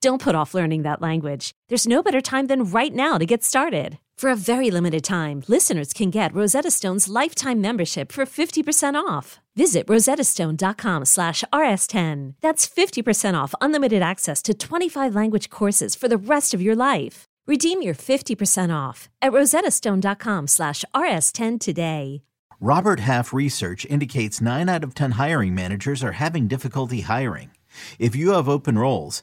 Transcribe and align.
Don't 0.00 0.22
put 0.22 0.34
off 0.34 0.54
learning 0.54 0.82
that 0.84 1.02
language. 1.02 1.52
There's 1.68 1.86
no 1.86 2.02
better 2.02 2.22
time 2.22 2.46
than 2.46 2.64
right 2.64 2.94
now 2.94 3.18
to 3.18 3.26
get 3.26 3.44
started. 3.44 3.98
For 4.16 4.30
a 4.30 4.36
very 4.36 4.70
limited 4.70 5.04
time, 5.04 5.42
listeners 5.46 5.92
can 5.92 6.08
get 6.08 6.34
Rosetta 6.34 6.70
Stone's 6.70 7.06
lifetime 7.08 7.60
membership 7.60 8.10
for 8.10 8.24
50% 8.24 8.94
off. 8.94 9.40
Visit 9.56 9.86
rosettastone.com 9.88 11.04
slash 11.04 11.44
rs10. 11.52 12.34
That's 12.40 12.66
50% 12.66 13.34
off 13.34 13.54
unlimited 13.60 14.00
access 14.00 14.40
to 14.42 14.54
25 14.54 15.14
language 15.14 15.50
courses 15.50 15.94
for 15.94 16.08
the 16.08 16.16
rest 16.16 16.54
of 16.54 16.62
your 16.62 16.76
life. 16.76 17.24
Redeem 17.46 17.82
your 17.82 17.94
50% 17.94 18.74
off 18.74 19.10
at 19.20 19.32
rosettastone.com 19.32 20.46
slash 20.46 20.82
rs10 20.94 21.60
today. 21.60 22.22
Robert 22.58 23.00
Half 23.00 23.32
research 23.32 23.86
indicates 23.86 24.40
9 24.40 24.68
out 24.68 24.84
of 24.84 24.94
10 24.94 25.12
hiring 25.12 25.54
managers 25.54 26.04
are 26.04 26.12
having 26.12 26.46
difficulty 26.46 27.00
hiring. 27.02 27.50
If 27.98 28.14
you 28.14 28.32
have 28.32 28.48
open 28.48 28.78
roles, 28.78 29.22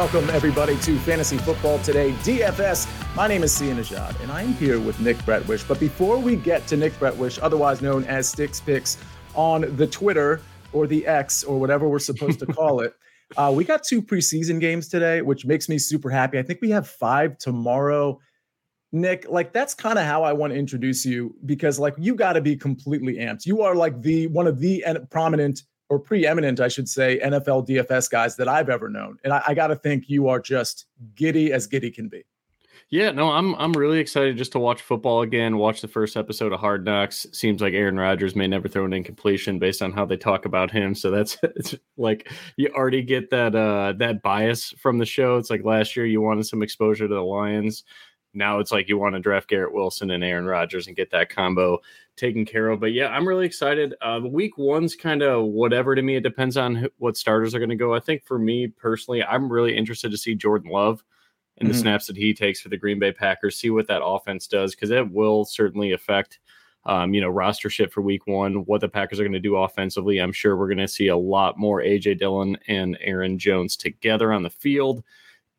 Welcome, 0.00 0.30
everybody, 0.30 0.78
to 0.78 0.98
Fantasy 1.00 1.36
Football 1.36 1.78
Today, 1.80 2.12
DFS. 2.22 2.88
My 3.14 3.28
name 3.28 3.42
is 3.42 3.52
Sia 3.52 3.74
Nejad, 3.74 4.18
and 4.22 4.32
I'm 4.32 4.54
here 4.54 4.80
with 4.80 4.98
Nick 4.98 5.18
Bretwish. 5.18 5.68
But 5.68 5.78
before 5.78 6.16
we 6.16 6.36
get 6.36 6.66
to 6.68 6.78
Nick 6.78 6.94
Bretwish, 6.94 7.38
otherwise 7.42 7.82
known 7.82 8.04
as 8.04 8.26
Sticks 8.26 8.60
Picks 8.60 8.96
on 9.34 9.76
the 9.76 9.86
Twitter 9.86 10.40
or 10.72 10.86
the 10.86 11.06
X 11.06 11.44
or 11.44 11.60
whatever 11.60 11.86
we're 11.86 11.98
supposed 11.98 12.38
to 12.38 12.46
call 12.46 12.80
it, 12.80 12.94
uh, 13.36 13.52
we 13.54 13.62
got 13.62 13.84
two 13.84 14.00
preseason 14.00 14.58
games 14.58 14.88
today, 14.88 15.20
which 15.20 15.44
makes 15.44 15.68
me 15.68 15.76
super 15.76 16.08
happy. 16.08 16.38
I 16.38 16.42
think 16.44 16.62
we 16.62 16.70
have 16.70 16.88
five 16.88 17.36
tomorrow. 17.36 18.18
Nick, 18.92 19.26
like 19.28 19.52
that's 19.52 19.74
kind 19.74 19.98
of 19.98 20.06
how 20.06 20.22
I 20.22 20.32
want 20.32 20.54
to 20.54 20.58
introduce 20.58 21.04
you 21.04 21.36
because 21.44 21.78
like 21.78 21.94
you 21.98 22.14
got 22.14 22.32
to 22.32 22.40
be 22.40 22.56
completely 22.56 23.16
amped. 23.16 23.44
You 23.44 23.60
are 23.60 23.74
like 23.74 24.00
the 24.00 24.28
one 24.28 24.46
of 24.46 24.60
the 24.60 24.82
prominent 25.10 25.64
or 25.90 25.98
preeminent, 25.98 26.60
I 26.60 26.68
should 26.68 26.88
say, 26.88 27.20
NFL 27.22 27.68
DFS 27.68 28.08
guys 28.08 28.36
that 28.36 28.48
I've 28.48 28.70
ever 28.70 28.88
known. 28.88 29.18
And 29.24 29.32
I, 29.32 29.42
I 29.48 29.54
got 29.54 29.66
to 29.66 29.76
think 29.76 30.08
you 30.08 30.28
are 30.28 30.40
just 30.40 30.86
giddy 31.16 31.52
as 31.52 31.66
giddy 31.66 31.90
can 31.90 32.08
be. 32.08 32.24
Yeah, 32.90 33.12
no, 33.12 33.30
I'm 33.30 33.54
I'm 33.54 33.72
really 33.72 34.00
excited 34.00 34.36
just 34.36 34.50
to 34.52 34.58
watch 34.58 34.82
football 34.82 35.22
again. 35.22 35.58
Watch 35.58 35.80
the 35.80 35.86
first 35.86 36.16
episode 36.16 36.52
of 36.52 36.58
Hard 36.58 36.84
Knocks. 36.84 37.24
Seems 37.30 37.62
like 37.62 37.72
Aaron 37.72 37.96
Rodgers 37.96 38.34
may 38.34 38.48
never 38.48 38.66
throw 38.66 38.84
an 38.84 38.92
incompletion 38.92 39.60
based 39.60 39.80
on 39.80 39.92
how 39.92 40.04
they 40.04 40.16
talk 40.16 40.44
about 40.44 40.72
him. 40.72 40.96
So 40.96 41.08
that's 41.12 41.36
it's 41.42 41.76
like 41.96 42.32
you 42.56 42.68
already 42.74 43.02
get 43.02 43.30
that 43.30 43.54
uh 43.54 43.92
that 43.98 44.22
bias 44.22 44.74
from 44.76 44.98
the 44.98 45.06
show. 45.06 45.36
It's 45.36 45.50
like 45.50 45.64
last 45.64 45.94
year 45.94 46.04
you 46.04 46.20
wanted 46.20 46.46
some 46.46 46.64
exposure 46.64 47.06
to 47.06 47.14
the 47.14 47.20
Lions. 47.20 47.84
Now 48.32 48.60
it's 48.60 48.70
like 48.70 48.88
you 48.88 48.98
want 48.98 49.14
to 49.14 49.20
draft 49.20 49.48
Garrett 49.48 49.74
Wilson 49.74 50.10
and 50.10 50.22
Aaron 50.22 50.46
Rodgers 50.46 50.86
and 50.86 50.96
get 50.96 51.10
that 51.10 51.30
combo 51.30 51.80
taken 52.16 52.44
care 52.44 52.68
of. 52.68 52.80
But 52.80 52.92
yeah, 52.92 53.08
I'm 53.08 53.26
really 53.26 53.46
excited. 53.46 53.94
Uh, 54.00 54.20
week 54.24 54.56
one's 54.56 54.94
kind 54.94 55.22
of 55.22 55.46
whatever 55.46 55.94
to 55.94 56.02
me. 56.02 56.16
It 56.16 56.22
depends 56.22 56.56
on 56.56 56.74
who, 56.74 56.88
what 56.98 57.16
starters 57.16 57.54
are 57.54 57.58
going 57.58 57.70
to 57.70 57.76
go. 57.76 57.94
I 57.94 58.00
think 58.00 58.24
for 58.24 58.38
me 58.38 58.68
personally, 58.68 59.24
I'm 59.24 59.50
really 59.50 59.76
interested 59.76 60.10
to 60.10 60.18
see 60.18 60.34
Jordan 60.34 60.70
Love 60.70 61.02
and 61.58 61.68
mm-hmm. 61.68 61.72
the 61.72 61.78
snaps 61.78 62.06
that 62.06 62.16
he 62.16 62.32
takes 62.32 62.60
for 62.60 62.68
the 62.68 62.76
Green 62.76 62.98
Bay 62.98 63.12
Packers, 63.12 63.58
see 63.58 63.70
what 63.70 63.88
that 63.88 64.04
offense 64.04 64.46
does, 64.46 64.74
because 64.74 64.90
it 64.90 65.10
will 65.10 65.44
certainly 65.44 65.92
affect. 65.92 66.38
Um, 66.86 67.12
you 67.12 67.20
know, 67.20 67.28
roster 67.28 67.68
shit 67.68 67.92
for 67.92 68.00
week 68.00 68.26
one, 68.26 68.64
what 68.64 68.80
the 68.80 68.88
Packers 68.88 69.20
are 69.20 69.22
going 69.22 69.34
to 69.34 69.38
do 69.38 69.56
offensively. 69.56 70.16
I'm 70.16 70.32
sure 70.32 70.56
we're 70.56 70.66
going 70.66 70.78
to 70.78 70.88
see 70.88 71.08
a 71.08 71.16
lot 71.16 71.58
more 71.58 71.82
AJ 71.82 72.18
Dillon 72.18 72.56
and 72.68 72.96
Aaron 73.02 73.38
Jones 73.38 73.76
together 73.76 74.32
on 74.32 74.42
the 74.42 74.48
field 74.48 75.04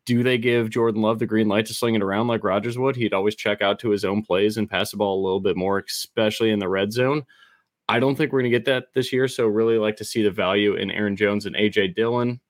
do 0.04 0.22
they 0.22 0.38
give 0.38 0.70
Jordan 0.70 1.02
Love 1.02 1.18
the 1.18 1.26
green 1.26 1.48
light 1.48 1.66
to 1.66 1.74
sling 1.74 1.94
it 1.94 2.02
around 2.02 2.26
like 2.26 2.44
Rodgers 2.44 2.78
would? 2.78 2.96
He'd 2.96 3.14
always 3.14 3.36
check 3.36 3.62
out 3.62 3.78
to 3.80 3.90
his 3.90 4.04
own 4.04 4.22
plays 4.22 4.56
and 4.56 4.68
pass 4.68 4.90
the 4.90 4.96
ball 4.96 5.20
a 5.20 5.24
little 5.24 5.40
bit 5.40 5.56
more, 5.56 5.78
especially 5.78 6.50
in 6.50 6.58
the 6.58 6.68
red 6.68 6.92
zone. 6.92 7.24
I 7.88 8.00
don't 8.00 8.16
think 8.16 8.32
we're 8.32 8.40
going 8.40 8.50
to 8.52 8.58
get 8.58 8.64
that 8.66 8.86
this 8.94 9.12
year. 9.12 9.28
So, 9.28 9.46
really 9.46 9.78
like 9.78 9.96
to 9.96 10.04
see 10.04 10.22
the 10.22 10.30
value 10.30 10.74
in 10.74 10.90
Aaron 10.90 11.16
Jones 11.16 11.46
and 11.46 11.54
AJ 11.54 11.94
Dillon. 11.94 12.40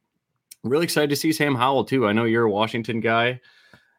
Really 0.62 0.84
excited 0.84 1.10
to 1.10 1.16
see 1.16 1.32
Sam 1.32 1.54
Howell 1.54 1.84
too. 1.84 2.06
I 2.06 2.12
know 2.12 2.24
you're 2.24 2.44
a 2.44 2.50
Washington 2.50 3.00
guy, 3.00 3.40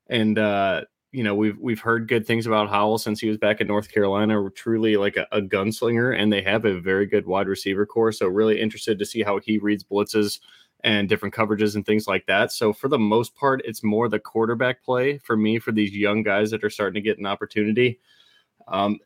and 0.07 0.39
uh, 0.39 0.81
you 1.11 1.23
know 1.23 1.35
we've 1.35 1.57
we've 1.59 1.81
heard 1.81 2.07
good 2.07 2.25
things 2.25 2.47
about 2.47 2.69
Howell 2.69 2.97
since 2.97 3.19
he 3.19 3.27
was 3.27 3.37
back 3.37 3.61
in 3.61 3.67
North 3.67 3.91
Carolina. 3.91 4.41
We're 4.41 4.49
truly 4.49 4.95
like 4.95 5.17
a, 5.17 5.27
a 5.31 5.41
gunslinger, 5.41 6.17
and 6.17 6.31
they 6.31 6.41
have 6.41 6.65
a 6.65 6.79
very 6.79 7.05
good 7.05 7.25
wide 7.25 7.47
receiver 7.47 7.85
corps. 7.85 8.13
So, 8.13 8.27
really 8.27 8.61
interested 8.61 8.97
to 8.99 9.05
see 9.05 9.21
how 9.21 9.39
he 9.39 9.57
reads 9.57 9.83
blitzes 9.83 10.39
and 10.83 11.07
different 11.07 11.33
coverages 11.33 11.75
and 11.75 11.85
things 11.85 12.07
like 12.07 12.25
that. 12.25 12.51
So 12.51 12.73
for 12.73 12.87
the 12.87 12.99
most 12.99 13.35
part, 13.35 13.61
it's 13.65 13.83
more 13.83 14.09
the 14.09 14.19
quarterback 14.19 14.83
play 14.83 15.17
for 15.19 15.37
me 15.37 15.59
for 15.59 15.71
these 15.71 15.95
young 15.95 16.23
guys 16.23 16.51
that 16.51 16.63
are 16.63 16.69
starting 16.69 16.95
to 16.95 17.01
get 17.01 17.19
an 17.19 17.25
opportunity. 17.25 17.99
Um, 18.67 18.99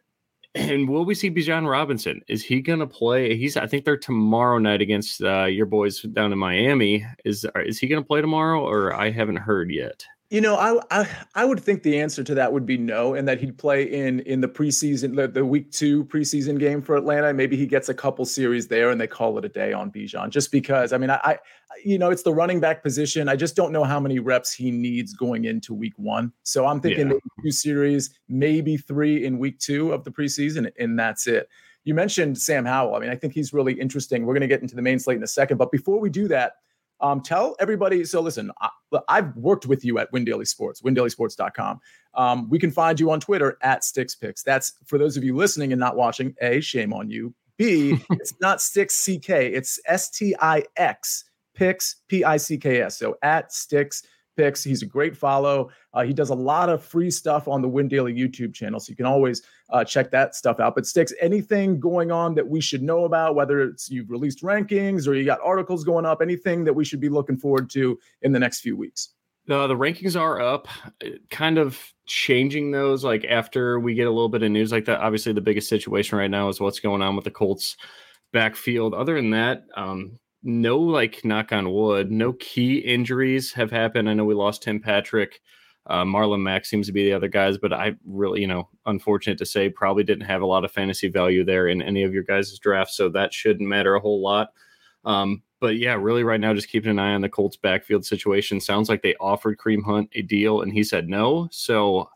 and 0.56 0.90
will 0.90 1.06
we 1.06 1.14
see 1.14 1.30
Bijan 1.30 1.70
Robinson? 1.70 2.22
Is 2.28 2.44
he 2.44 2.62
going 2.62 2.80
to 2.80 2.88
play? 2.88 3.38
He's 3.38 3.58
I 3.58 3.68
think 3.68 3.86
they're 3.86 3.98
tomorrow 3.98 4.58
night 4.58 4.82
against 4.82 5.22
uh, 5.22 5.46
your 5.46 5.68
boys 5.68 6.02
down 6.02 6.34
in 6.34 6.40
Miami. 6.40 7.06
Is 7.26 7.46
is 7.58 7.80
he 7.80 7.88
going 7.88 8.02
to 8.02 8.08
play 8.08 8.22
tomorrow, 8.22 8.68
or 8.68 8.94
I 8.94 9.12
haven't 9.12 9.38
heard 9.38 9.70
yet? 9.70 10.06
You 10.30 10.42
know, 10.42 10.58
I, 10.58 10.78
I, 10.92 11.08
I 11.36 11.46
would 11.46 11.62
think 11.62 11.84
the 11.84 12.02
answer 12.02 12.22
to 12.22 12.36
that 12.36 12.52
would 12.52 12.66
be 12.66 12.78
no, 12.78 13.14
and 13.14 13.26
that 13.30 13.40
he'd 13.40 13.58
play 13.58 13.84
in 13.84 14.20
in 14.22 14.42
the 14.42 14.48
preseason, 14.50 15.16
the, 15.16 15.30
the 15.30 15.46
week 15.46 15.72
two 15.72 16.04
preseason 16.04 16.60
game 16.60 16.82
for 16.82 16.98
Atlanta. 16.98 17.34
Maybe 17.34 17.56
he 17.56 17.66
gets 17.66 17.88
a 17.88 17.94
couple 17.94 18.26
series 18.26 18.68
there, 18.68 18.90
and 18.90 19.00
they 19.00 19.08
call 19.08 19.38
it 19.38 19.46
a 19.46 19.50
day 19.50 19.72
on 19.72 19.90
Bijan. 19.90 20.30
Just 20.30 20.52
because, 20.52 20.92
I 20.92 20.98
mean, 20.98 21.12
I, 21.12 21.20
I, 21.24 21.38
you 21.86 21.98
know, 21.98 22.10
it's 22.10 22.24
the 22.24 22.34
running 22.34 22.60
back 22.60 22.84
position. 22.84 23.30
I 23.30 23.38
just 23.38 23.56
don't 23.56 23.72
know 23.72 23.86
how 23.86 24.02
many 24.02 24.20
reps 24.20 24.52
he 24.52 24.70
needs 24.70 25.14
going 25.14 25.46
into 25.46 25.74
week 25.74 25.94
one. 25.96 26.34
So 26.44 26.66
I'm 26.66 26.82
thinking 26.82 27.10
yeah. 27.10 27.18
two 27.42 27.52
series, 27.52 28.10
maybe 28.28 28.76
three 28.76 29.24
in 29.24 29.40
week 29.40 29.60
two 29.60 29.94
of 29.94 30.04
the 30.04 30.12
preseason, 30.12 30.70
and 30.78 31.00
that's 31.00 31.28
it. 31.28 31.48
You 31.86 31.94
mentioned 31.94 32.38
Sam 32.38 32.66
Howell. 32.66 32.96
I 32.96 33.00
mean, 33.00 33.12
I 33.12 33.16
think 33.16 33.32
he's 33.32 33.54
really 33.54 33.80
interesting. 33.80 34.26
We're 34.26 34.34
going 34.34 34.42
to 34.42 34.48
get 34.48 34.62
into 34.62 34.76
the 34.76 34.82
main 34.82 35.00
slate 35.00 35.16
in 35.16 35.24
a 35.24 35.28
second, 35.28 35.56
but 35.56 35.72
before 35.72 36.02
we 36.02 36.10
do 36.10 36.28
that. 36.28 36.56
Um, 37.00 37.22
tell 37.22 37.56
everybody. 37.60 38.04
So 38.06 38.22
listen, 38.22 38.52
I, 38.60 38.70
have 39.10 39.36
worked 39.36 39.66
with 39.66 39.84
you 39.84 40.00
at 40.00 40.12
Win 40.12 40.26
Daily 40.26 40.46
Sports, 40.46 40.82
windailysports.com. 40.82 41.80
Um, 42.14 42.50
we 42.50 42.60
can 42.60 42.72
find 42.72 43.00
you 43.00 43.12
on 43.12 43.20
Twitter 43.20 43.58
at 43.62 43.84
Sticks 43.84 44.16
Picks. 44.16 44.44
That's 44.44 44.74
for 44.86 44.98
those 44.98 45.18
of 45.18 45.24
you 45.24 45.36
listening 45.36 45.72
and 45.72 45.80
not 45.80 45.96
watching. 45.96 46.36
A, 46.42 46.60
shame 46.60 46.94
on 46.94 47.10
you. 47.10 47.34
B, 47.58 48.00
it's 48.12 48.34
not 48.40 48.62
Sticks 48.62 49.06
CK. 49.06 49.30
It's 49.30 49.80
S 49.86 50.10
T 50.10 50.36
I 50.40 50.64
X 50.76 51.26
Picks 51.54 51.98
P 52.08 52.24
I 52.24 52.38
C 52.38 52.58
K 52.58 52.82
S. 52.82 52.98
So 52.98 53.18
at 53.22 53.52
Sticks 53.52 54.04
picks. 54.38 54.64
He's 54.64 54.84
a 54.84 54.86
great 54.86 55.18
follow. 55.18 55.70
Uh, 55.94 56.04
he 56.04 56.14
does 56.14 56.30
a 56.30 56.36
lot 56.36 56.70
of 56.70 56.84
free 56.84 57.12
stuff 57.12 57.48
on 57.48 57.62
the 57.62 57.68
Win 57.68 57.88
Daily 57.88 58.14
YouTube 58.14 58.54
channel, 58.54 58.80
so 58.80 58.92
you 58.92 58.96
can 58.96 59.06
always 59.06 59.42
uh, 59.72 59.84
check 59.84 60.12
that 60.12 60.36
stuff 60.36 60.60
out. 60.60 60.76
But 60.76 60.86
Sticks, 60.86 61.12
anything 61.20 61.80
going 61.80 62.12
on 62.12 62.36
that 62.36 62.48
we 62.48 62.62
should 62.62 62.84
know 62.84 63.06
about, 63.06 63.36
whether 63.36 63.62
it's 63.62 63.90
you've 63.90 64.10
released 64.10 64.44
rankings 64.44 65.08
or 65.08 65.16
you 65.16 65.26
got 65.26 65.40
articles 65.44 65.84
going 65.84 66.06
up, 66.06 66.22
anything 66.22 66.64
that 66.64 66.74
we 66.74 66.86
should 66.86 67.02
be 67.02 67.10
looking 67.10 67.38
forward 67.38 67.70
to 67.72 68.00
in 68.22 68.32
the 68.32 68.40
next 68.40 68.62
few 68.62 68.78
weeks? 68.78 69.10
No, 69.48 69.68
the 69.68 69.76
rankings 69.76 70.20
are 70.20 70.42
up, 70.42 70.68
kind 71.30 71.58
of 71.58 71.82
changing 72.06 72.72
those 72.72 73.04
like 73.04 73.26
after 73.26 73.80
we 73.80 73.94
get 73.94 74.08
a 74.08 74.12
little 74.12 74.30
bit 74.30 74.44
of 74.44 74.52
news 74.52 74.72
like 74.74 74.86
that. 74.86 75.00
Obviously, 75.00 75.32
the 75.32 75.42
biggest 75.42 75.70
situation 75.70 76.18
right 76.18 76.30
now 76.30 76.50
is 76.50 76.60
what's 76.60 76.82
going 76.82 77.02
on 77.02 77.16
with 77.16 77.24
the 77.24 77.32
Colts 77.32 77.78
backfield. 78.34 78.94
Other 78.94 79.16
than 79.16 79.32
that, 79.32 79.64
um, 79.76 80.20
no 80.44 80.78
like 80.78 81.26
knock 81.26 81.52
on 81.52 81.72
wood, 81.74 82.12
no 82.12 82.34
key 82.34 82.78
injuries 82.78 83.52
have 83.54 83.72
happened. 83.72 84.10
I 84.10 84.14
know 84.14 84.26
we 84.26 84.36
lost 84.36 84.64
Tim 84.64 84.80
Patrick 84.80 85.42
Uh, 85.90 86.04
Marlon 86.04 86.42
Mack 86.42 86.66
seems 86.66 86.86
to 86.88 86.94
be 86.94 87.06
the 87.06 87.14
other 87.14 87.30
guys, 87.30 87.58
but 87.58 87.72
I 87.72 87.96
really, 88.06 88.42
you 88.42 88.48
know, 88.48 88.68
unfortunate 88.86 89.38
to 89.38 89.46
say, 89.46 89.70
probably 89.70 90.04
didn't 90.04 90.26
have 90.26 90.42
a 90.42 90.46
lot 90.46 90.66
of 90.66 90.72
fantasy 90.72 91.08
value 91.08 91.46
there 91.46 91.70
in 91.70 91.82
any 91.82 92.04
of 92.04 92.14
your 92.14 92.24
guys' 92.24 92.60
drafts, 92.60 92.98
so 92.98 93.08
that 93.10 93.34
shouldn't 93.34 93.70
matter 93.70 93.96
a 93.96 94.00
whole 94.02 94.22
lot. 94.22 94.50
Um, 95.06 95.42
but 95.62 95.78
yeah, 95.78 95.96
really, 95.96 96.26
right 96.26 96.42
now, 96.42 96.54
just 96.54 96.68
keeping 96.68 96.92
an 96.92 97.00
eye 97.00 97.14
on 97.14 97.22
the 97.22 97.30
Colts 97.30 97.56
backfield 97.56 98.06
situation. 98.06 98.60
Sounds 98.60 98.90
like 98.90 99.02
they 99.02 99.16
offered 99.22 99.60
Kareem 99.60 99.84
Hunt 99.84 100.10
a 100.14 100.22
deal, 100.22 100.62
and 100.62 100.74
he 100.74 100.84
said 100.84 101.08
no. 101.08 101.48
So 101.52 102.10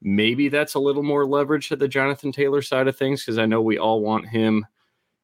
maybe 0.00 0.48
that's 0.48 0.74
a 0.74 0.80
little 0.80 1.02
more 1.02 1.26
leverage 1.26 1.68
to 1.68 1.76
the 1.76 1.88
Jonathan 1.88 2.32
Taylor 2.32 2.62
side 2.62 2.88
of 2.88 2.96
things 2.96 3.22
because 3.22 3.36
I 3.36 3.44
know 3.44 3.60
we 3.60 3.76
all 3.76 4.00
want 4.00 4.28
him 4.28 4.66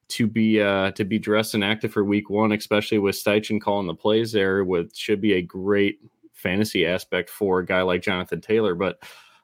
to 0.09 0.27
be 0.27 0.61
uh, 0.61 0.91
to 0.91 1.03
be 1.03 1.19
dressed 1.19 1.53
and 1.53 1.63
active 1.63 1.91
for 1.91 2.03
Week 2.03 2.29
One, 2.29 2.51
especially 2.51 2.99
with 2.99 3.15
Steichen 3.15 3.59
calling 3.59 3.87
the 3.87 3.95
plays 3.95 4.31
there. 4.31 4.63
With 4.63 4.95
should 4.95 5.21
be 5.21 5.33
a 5.33 5.41
great 5.41 5.99
fantasy 6.33 6.85
aspect 6.85 7.29
for 7.29 7.59
a 7.59 7.65
guy 7.65 7.81
like 7.81 8.01
Jonathan 8.01 8.41
Taylor. 8.41 8.75
But 8.75 8.99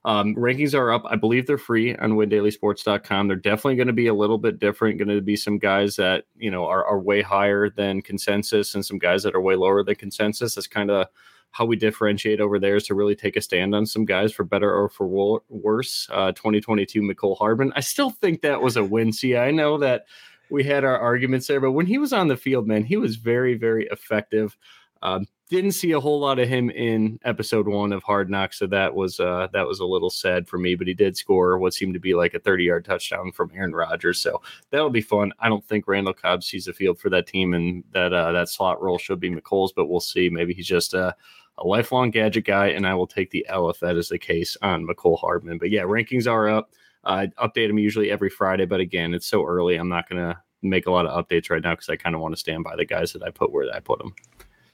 um, 0.05 0.35
rankings 0.35 0.77
are 0.77 0.91
up. 0.91 1.03
I 1.05 1.15
believe 1.15 1.47
they're 1.47 1.57
free 1.57 1.95
on 1.95 2.13
windailysports.com. 2.13 3.27
They're 3.27 3.37
definitely 3.37 3.75
going 3.75 3.87
to 3.87 3.93
be 3.93 4.07
a 4.07 4.13
little 4.13 4.37
bit 4.37 4.59
different. 4.59 4.97
Going 4.97 5.07
to 5.07 5.21
be 5.21 5.35
some 5.35 5.57
guys 5.57 5.95
that, 5.95 6.25
you 6.37 6.51
know, 6.51 6.65
are, 6.65 6.85
are 6.85 6.99
way 6.99 7.21
higher 7.21 7.69
than 7.69 8.01
consensus 8.01 8.75
and 8.75 8.85
some 8.85 8.99
guys 8.99 9.23
that 9.23 9.35
are 9.35 9.41
way 9.41 9.55
lower 9.55 9.83
than 9.83 9.95
consensus. 9.95 10.55
That's 10.55 10.67
kind 10.67 10.91
of 10.91 11.07
how 11.51 11.65
we 11.65 11.75
differentiate 11.75 12.41
over 12.41 12.59
there 12.59 12.75
is 12.75 12.85
to 12.87 12.95
really 12.95 13.15
take 13.15 13.37
a 13.37 13.41
stand 13.41 13.75
on 13.75 13.85
some 13.85 14.05
guys 14.05 14.33
for 14.33 14.43
better 14.43 14.73
or 14.73 14.89
for 14.89 15.39
worse. 15.49 16.09
Uh, 16.11 16.31
2022 16.33 17.01
Mecole 17.01 17.37
Hardman. 17.37 17.71
I 17.75 17.79
still 17.79 18.09
think 18.09 18.41
that 18.41 18.61
was 18.61 18.75
a 18.75 18.83
win. 18.83 19.13
See, 19.13 19.37
I 19.37 19.51
know 19.51 19.77
that 19.77 20.05
we 20.53 20.63
had 20.63 20.83
our 20.83 20.99
arguments 20.99 21.47
there, 21.47 21.59
but 21.59 21.71
when 21.71 21.87
he 21.87 21.97
was 21.97 22.13
on 22.13 22.27
the 22.27 22.37
field, 22.37 22.67
man, 22.67 22.83
he 22.83 22.95
was 22.95 23.15
very, 23.15 23.55
very 23.55 23.87
effective. 23.87 24.55
Um, 25.01 25.25
didn't 25.49 25.71
see 25.71 25.93
a 25.93 25.99
whole 25.99 26.19
lot 26.19 26.37
of 26.37 26.47
him 26.47 26.69
in 26.69 27.19
episode 27.25 27.67
one 27.67 27.91
of 27.91 28.03
Hard 28.03 28.29
Knocks, 28.29 28.59
so 28.59 28.67
that 28.67 28.93
was 28.93 29.19
uh, 29.19 29.47
that 29.51 29.67
was 29.67 29.79
a 29.79 29.85
little 29.85 30.11
sad 30.11 30.47
for 30.47 30.59
me. 30.59 30.75
But 30.75 30.85
he 30.85 30.93
did 30.93 31.17
score 31.17 31.57
what 31.57 31.73
seemed 31.73 31.95
to 31.95 31.99
be 31.99 32.13
like 32.13 32.35
a 32.35 32.39
30 32.39 32.65
yard 32.65 32.85
touchdown 32.85 33.31
from 33.31 33.51
Aaron 33.55 33.73
Rodgers, 33.73 34.19
so 34.19 34.43
that'll 34.69 34.91
be 34.91 35.01
fun. 35.01 35.33
I 35.39 35.49
don't 35.49 35.65
think 35.65 35.87
Randall 35.87 36.13
Cobb 36.13 36.43
sees 36.43 36.65
the 36.65 36.73
field 36.73 36.99
for 36.99 37.09
that 37.09 37.25
team, 37.25 37.55
and 37.55 37.83
that 37.91 38.13
uh, 38.13 38.31
that 38.31 38.47
slot 38.47 38.79
role 38.79 38.99
should 38.99 39.19
be 39.19 39.31
Mecole's, 39.31 39.73
but 39.73 39.87
we'll 39.87 40.01
see. 40.01 40.29
Maybe 40.29 40.53
he's 40.53 40.67
just 40.67 40.93
a, 40.93 41.15
a 41.57 41.65
lifelong 41.65 42.11
gadget 42.11 42.45
guy, 42.45 42.67
and 42.67 42.85
I 42.85 42.93
will 42.93 43.07
take 43.07 43.31
the 43.31 43.45
L 43.49 43.71
if 43.71 43.79
that 43.79 43.97
is 43.97 44.09
the 44.09 44.19
case 44.19 44.55
on 44.61 44.85
Mecole 44.85 45.19
Hardman. 45.19 45.57
But 45.57 45.71
yeah, 45.71 45.81
rankings 45.81 46.27
are 46.27 46.47
up. 46.47 46.69
I 47.03 47.27
update 47.27 47.67
them 47.67 47.79
usually 47.79 48.11
every 48.11 48.29
Friday, 48.29 48.65
but 48.65 48.79
again, 48.79 49.13
it's 49.13 49.27
so 49.27 49.45
early. 49.45 49.75
I'm 49.75 49.89
not 49.89 50.09
gonna 50.09 50.41
make 50.61 50.85
a 50.85 50.91
lot 50.91 51.05
of 51.05 51.25
updates 51.25 51.49
right 51.49 51.61
now 51.61 51.73
because 51.73 51.89
I 51.89 51.95
kind 51.95 52.15
of 52.15 52.21
want 52.21 52.33
to 52.33 52.39
stand 52.39 52.63
by 52.63 52.75
the 52.75 52.85
guys 52.85 53.13
that 53.13 53.23
I 53.23 53.29
put 53.29 53.51
where 53.51 53.73
I 53.73 53.79
put 53.79 53.99
them. 53.99 54.15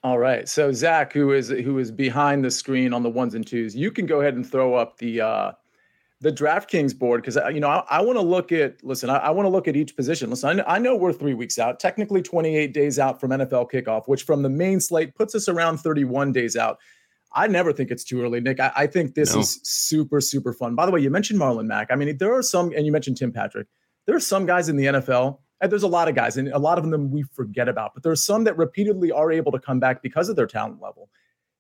All 0.03 0.17
right. 0.17 0.47
So 0.47 0.71
Zach, 0.71 1.11
who 1.11 1.33
is 1.33 1.49
who 1.49 1.77
is 1.79 1.91
behind 1.91 2.45
the 2.45 2.51
screen 2.51 2.93
on 2.93 3.03
the 3.03 3.09
ones 3.09 3.35
and 3.35 3.45
twos, 3.45 3.75
you 3.75 3.91
can 3.91 4.05
go 4.05 4.21
ahead 4.21 4.35
and 4.35 4.49
throw 4.49 4.75
up 4.75 4.97
the 4.97 5.21
uh 5.21 5.51
the 6.21 6.31
DraftKings 6.31 6.97
board 6.97 7.21
because 7.21 7.37
you 7.53 7.59
know 7.59 7.67
I, 7.69 7.83
I 7.89 8.01
want 8.01 8.17
to 8.17 8.21
look 8.21 8.51
at 8.51 8.83
listen 8.83 9.09
I, 9.09 9.17
I 9.17 9.29
want 9.31 9.45
to 9.45 9.49
look 9.49 9.67
at 9.67 9.75
each 9.75 9.95
position. 9.95 10.29
Listen, 10.29 10.49
I 10.49 10.53
know, 10.53 10.63
I 10.67 10.79
know 10.79 10.95
we're 10.95 11.11
three 11.11 11.33
weeks 11.33 11.59
out, 11.59 11.79
technically 11.79 12.21
28 12.21 12.73
days 12.73 12.97
out 12.97 13.19
from 13.19 13.31
NFL 13.31 13.71
kickoff, 13.71 14.07
which 14.07 14.23
from 14.23 14.41
the 14.41 14.49
main 14.49 14.79
slate 14.79 15.15
puts 15.15 15.35
us 15.35 15.49
around 15.49 15.79
31 15.79 16.31
days 16.31 16.55
out. 16.55 16.79
I 17.31 17.47
never 17.47 17.71
think 17.71 17.91
it's 17.91 18.03
too 18.03 18.21
early, 18.21 18.39
Nick. 18.39 18.59
I, 18.59 18.71
I 18.75 18.87
think 18.87 19.13
this 19.13 19.33
no. 19.33 19.41
is 19.41 19.59
super 19.63 20.21
super 20.21 20.53
fun. 20.53 20.75
By 20.75 20.85
the 20.85 20.91
way, 20.91 20.99
you 20.99 21.09
mentioned 21.09 21.39
Marlon 21.39 21.67
Mack. 21.67 21.87
I 21.91 21.95
mean, 21.95 22.17
there 22.17 22.33
are 22.33 22.41
some, 22.41 22.71
and 22.75 22.85
you 22.85 22.91
mentioned 22.91 23.17
Tim 23.17 23.31
Patrick. 23.31 23.67
There 24.05 24.15
are 24.15 24.19
some 24.19 24.45
guys 24.45 24.69
in 24.69 24.77
the 24.77 24.85
NFL 24.85 25.39
and 25.61 25.71
there's 25.71 25.83
a 25.83 25.87
lot 25.87 26.07
of 26.07 26.15
guys, 26.15 26.37
and 26.37 26.47
a 26.49 26.59
lot 26.59 26.77
of 26.77 26.89
them 26.89 27.11
we 27.11 27.23
forget 27.33 27.67
about, 27.67 27.93
but 27.93 28.03
there's 28.03 28.23
some 28.23 28.45
that 28.45 28.57
repeatedly 28.57 29.11
are 29.11 29.31
able 29.31 29.51
to 29.51 29.59
come 29.59 29.79
back 29.79 30.01
because 30.01 30.29
of 30.29 30.35
their 30.35 30.47
talent 30.47 30.81
level 30.81 31.09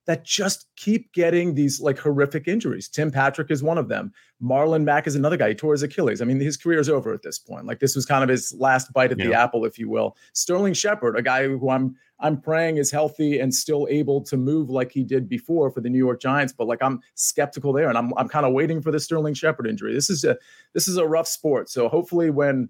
that 0.07 0.23
just 0.23 0.65
keep 0.75 1.11
getting 1.13 1.53
these 1.53 1.79
like 1.79 1.99
horrific 1.99 2.47
injuries. 2.47 2.87
Tim 2.87 3.11
Patrick 3.11 3.51
is 3.51 3.61
one 3.61 3.77
of 3.77 3.89
them. 3.89 4.11
Marlon 4.41 4.83
Mack 4.83 5.05
is 5.05 5.15
another 5.15 5.37
guy. 5.37 5.49
He 5.49 5.55
tore 5.55 5.73
his 5.73 5.83
Achilles. 5.83 6.21
I 6.21 6.25
mean, 6.25 6.39
his 6.39 6.57
career 6.57 6.79
is 6.79 6.89
over 6.89 7.13
at 7.13 7.21
this 7.21 7.37
point. 7.37 7.67
Like 7.67 7.79
this 7.79 7.95
was 7.95 8.05
kind 8.07 8.23
of 8.23 8.29
his 8.29 8.51
last 8.57 8.91
bite 8.93 9.11
at 9.11 9.19
yeah. 9.19 9.27
the 9.27 9.33
apple, 9.33 9.65
if 9.65 9.77
you 9.77 9.87
will. 9.87 10.17
Sterling 10.33 10.73
Shepard, 10.73 11.15
a 11.15 11.21
guy 11.21 11.47
who 11.47 11.69
I'm 11.69 11.95
I'm 12.19 12.41
praying 12.41 12.77
is 12.77 12.91
healthy 12.91 13.39
and 13.39 13.53
still 13.53 13.87
able 13.89 14.21
to 14.21 14.37
move 14.37 14.69
like 14.69 14.91
he 14.91 15.03
did 15.03 15.29
before 15.29 15.71
for 15.71 15.81
the 15.81 15.89
New 15.89 15.97
York 15.97 16.21
Giants, 16.21 16.53
but 16.53 16.67
like 16.67 16.81
I'm 16.81 17.01
skeptical 17.15 17.73
there, 17.73 17.89
and 17.89 17.97
I'm 17.97 18.13
I'm 18.17 18.27
kind 18.27 18.45
of 18.45 18.53
waiting 18.53 18.81
for 18.81 18.91
the 18.91 18.99
Sterling 18.99 19.33
Shepard 19.33 19.67
injury. 19.67 19.93
This 19.93 20.09
is 20.09 20.23
a 20.23 20.37
this 20.73 20.87
is 20.87 20.97
a 20.97 21.05
rough 21.05 21.27
sport. 21.27 21.69
So 21.69 21.87
hopefully 21.87 22.29
when 22.29 22.69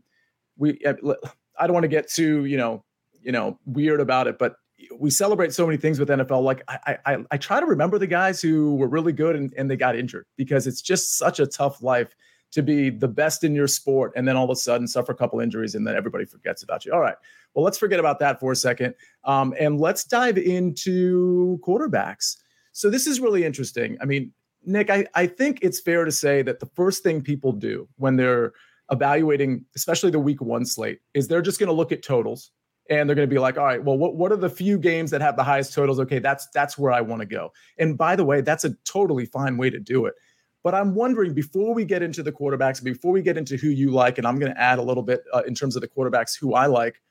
we 0.57 0.79
eh, 0.85 0.93
I 1.57 1.67
don't 1.67 1.73
want 1.73 1.83
to 1.83 1.89
get 1.89 2.09
too 2.09 2.45
you 2.45 2.57
know 2.57 2.83
you 3.21 3.31
know 3.31 3.59
weird 3.65 3.99
about 3.99 4.27
it, 4.27 4.37
but 4.37 4.55
we 4.97 5.09
celebrate 5.09 5.53
so 5.53 5.65
many 5.65 5.77
things 5.77 5.99
with 5.99 6.09
NFL. 6.09 6.43
Like 6.43 6.63
I, 6.67 6.97
I, 7.05 7.17
I 7.31 7.37
try 7.37 7.59
to 7.59 7.65
remember 7.65 7.97
the 7.97 8.07
guys 8.07 8.41
who 8.41 8.75
were 8.75 8.87
really 8.87 9.11
good 9.11 9.35
and, 9.35 9.53
and 9.57 9.69
they 9.69 9.75
got 9.75 9.95
injured 9.95 10.25
because 10.37 10.67
it's 10.67 10.81
just 10.81 11.17
such 11.17 11.39
a 11.39 11.45
tough 11.45 11.81
life 11.83 12.15
to 12.51 12.63
be 12.63 12.89
the 12.89 13.07
best 13.07 13.43
in 13.43 13.53
your 13.53 13.67
sport 13.67 14.11
and 14.15 14.27
then 14.27 14.35
all 14.35 14.45
of 14.45 14.49
a 14.49 14.55
sudden 14.55 14.87
suffer 14.87 15.11
a 15.11 15.15
couple 15.15 15.39
injuries 15.39 15.75
and 15.75 15.85
then 15.85 15.95
everybody 15.95 16.25
forgets 16.25 16.63
about 16.63 16.85
you. 16.85 16.93
All 16.93 17.01
right. 17.01 17.15
Well, 17.53 17.65
let's 17.65 17.77
forget 17.77 17.99
about 17.99 18.19
that 18.19 18.39
for 18.39 18.51
a 18.51 18.55
second. 18.55 18.93
Um, 19.23 19.53
and 19.59 19.79
let's 19.79 20.03
dive 20.03 20.37
into 20.37 21.59
quarterbacks. 21.65 22.37
So 22.71 22.89
this 22.89 23.07
is 23.07 23.19
really 23.19 23.43
interesting. 23.43 23.97
I 24.01 24.05
mean, 24.05 24.31
Nick, 24.65 24.89
I, 24.89 25.05
I 25.15 25.27
think 25.27 25.59
it's 25.61 25.79
fair 25.79 26.05
to 26.05 26.11
say 26.11 26.41
that 26.43 26.59
the 26.59 26.67
first 26.67 27.03
thing 27.03 27.21
people 27.21 27.51
do 27.51 27.87
when 27.97 28.15
they're 28.15 28.53
evaluating, 28.91 29.65
especially 29.75 30.11
the 30.11 30.19
week 30.19 30.41
one 30.41 30.65
slate, 30.65 30.99
is 31.13 31.27
they're 31.27 31.41
just 31.41 31.59
going 31.59 31.67
to 31.67 31.73
look 31.73 31.91
at 31.91 32.03
totals 32.03 32.51
and 32.89 33.07
they're 33.07 33.15
going 33.15 33.27
to 33.27 33.33
be 33.33 33.39
like, 33.39 33.57
all 33.57 33.65
right, 33.65 33.83
well, 33.83 33.97
what, 33.97 34.15
what 34.15 34.31
are 34.31 34.37
the 34.37 34.49
few 34.49 34.77
games 34.77 35.11
that 35.11 35.21
have 35.21 35.35
the 35.35 35.43
highest 35.43 35.73
totals? 35.73 35.99
Okay, 35.99 36.19
that's 36.19 36.47
that's 36.53 36.77
where 36.77 36.91
I 36.91 37.01
want 37.01 37.21
to 37.21 37.25
go. 37.25 37.51
And 37.77 37.97
by 37.97 38.15
the 38.15 38.25
way, 38.25 38.41
that's 38.41 38.65
a 38.65 38.73
totally 38.83 39.25
fine 39.25 39.57
way 39.57 39.69
to 39.69 39.79
do 39.79 40.05
it. 40.05 40.15
But 40.63 40.75
I'm 40.75 40.93
wondering 40.93 41.33
before 41.33 41.73
we 41.73 41.85
get 41.85 42.01
into 42.01 42.21
the 42.21 42.31
quarterbacks, 42.31 42.83
before 42.83 43.11
we 43.11 43.21
get 43.21 43.37
into 43.37 43.55
who 43.55 43.69
you 43.69 43.91
like, 43.91 44.17
and 44.17 44.27
I'm 44.27 44.39
going 44.39 44.51
to 44.51 44.59
add 44.59 44.79
a 44.79 44.81
little 44.81 45.03
bit 45.03 45.23
uh, 45.33 45.43
in 45.47 45.55
terms 45.55 45.75
of 45.75 45.81
the 45.81 45.87
quarterbacks 45.87 46.37
who 46.37 46.53
I 46.53 46.65
like 46.65 47.01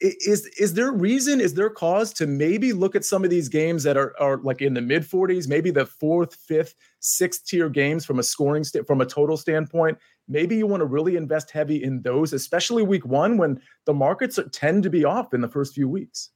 is 0.00 0.46
is 0.58 0.74
there 0.74 0.92
reason 0.92 1.40
is 1.40 1.54
there 1.54 1.70
cause 1.70 2.12
to 2.12 2.26
maybe 2.26 2.72
look 2.72 2.94
at 2.94 3.04
some 3.04 3.24
of 3.24 3.30
these 3.30 3.48
games 3.48 3.82
that 3.82 3.96
are, 3.96 4.14
are 4.20 4.36
like 4.38 4.60
in 4.60 4.74
the 4.74 4.80
mid 4.80 5.02
40s 5.02 5.48
maybe 5.48 5.70
the 5.70 5.86
fourth 5.86 6.34
fifth 6.34 6.74
sixth 7.00 7.46
tier 7.46 7.70
games 7.70 8.04
from 8.04 8.18
a 8.18 8.22
scoring 8.22 8.64
st- 8.64 8.86
from 8.86 9.00
a 9.00 9.06
total 9.06 9.36
standpoint? 9.36 9.96
Maybe 10.28 10.56
you 10.56 10.66
want 10.66 10.80
to 10.80 10.86
really 10.86 11.16
invest 11.16 11.50
heavy 11.50 11.82
in 11.82 12.02
those 12.02 12.32
especially 12.32 12.82
week 12.82 13.06
one 13.06 13.38
when 13.38 13.60
the 13.86 13.94
markets 13.94 14.38
tend 14.52 14.82
to 14.82 14.90
be 14.90 15.04
off 15.04 15.32
in 15.32 15.40
the 15.40 15.48
first 15.48 15.74
few 15.74 15.88
weeks. 15.88 16.30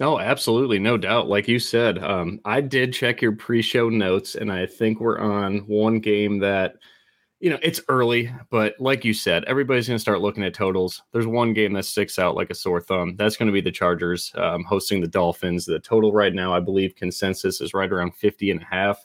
No 0.00 0.18
absolutely 0.18 0.78
no 0.78 0.96
doubt. 0.96 1.28
Like 1.28 1.46
you 1.46 1.58
said 1.58 1.98
um, 1.98 2.40
i 2.46 2.60
did 2.60 2.94
check 2.94 3.20
your 3.20 3.32
pre-show 3.32 3.90
notes 3.90 4.34
and 4.34 4.50
i 4.50 4.64
think 4.64 5.00
we're 5.00 5.18
on 5.18 5.58
one 5.66 5.98
game 5.98 6.38
that 6.38 6.76
you 7.40 7.50
know, 7.50 7.58
it's 7.62 7.80
early, 7.88 8.32
but 8.50 8.74
like 8.78 9.04
you 9.04 9.12
said, 9.12 9.44
everybody's 9.44 9.88
going 9.88 9.96
to 9.96 10.00
start 10.00 10.20
looking 10.20 10.44
at 10.44 10.54
totals. 10.54 11.02
There's 11.12 11.26
one 11.26 11.52
game 11.52 11.72
that 11.74 11.84
sticks 11.84 12.18
out 12.18 12.36
like 12.36 12.50
a 12.50 12.54
sore 12.54 12.80
thumb. 12.80 13.16
That's 13.16 13.36
going 13.36 13.48
to 13.48 13.52
be 13.52 13.60
the 13.60 13.72
Chargers 13.72 14.32
um, 14.36 14.64
hosting 14.64 15.00
the 15.00 15.08
Dolphins. 15.08 15.66
The 15.66 15.80
total 15.80 16.12
right 16.12 16.32
now, 16.32 16.54
I 16.54 16.60
believe 16.60 16.94
consensus 16.94 17.60
is 17.60 17.74
right 17.74 17.92
around 17.92 18.14
50 18.14 18.50
and 18.50 18.62
a 18.62 18.64
half. 18.64 19.04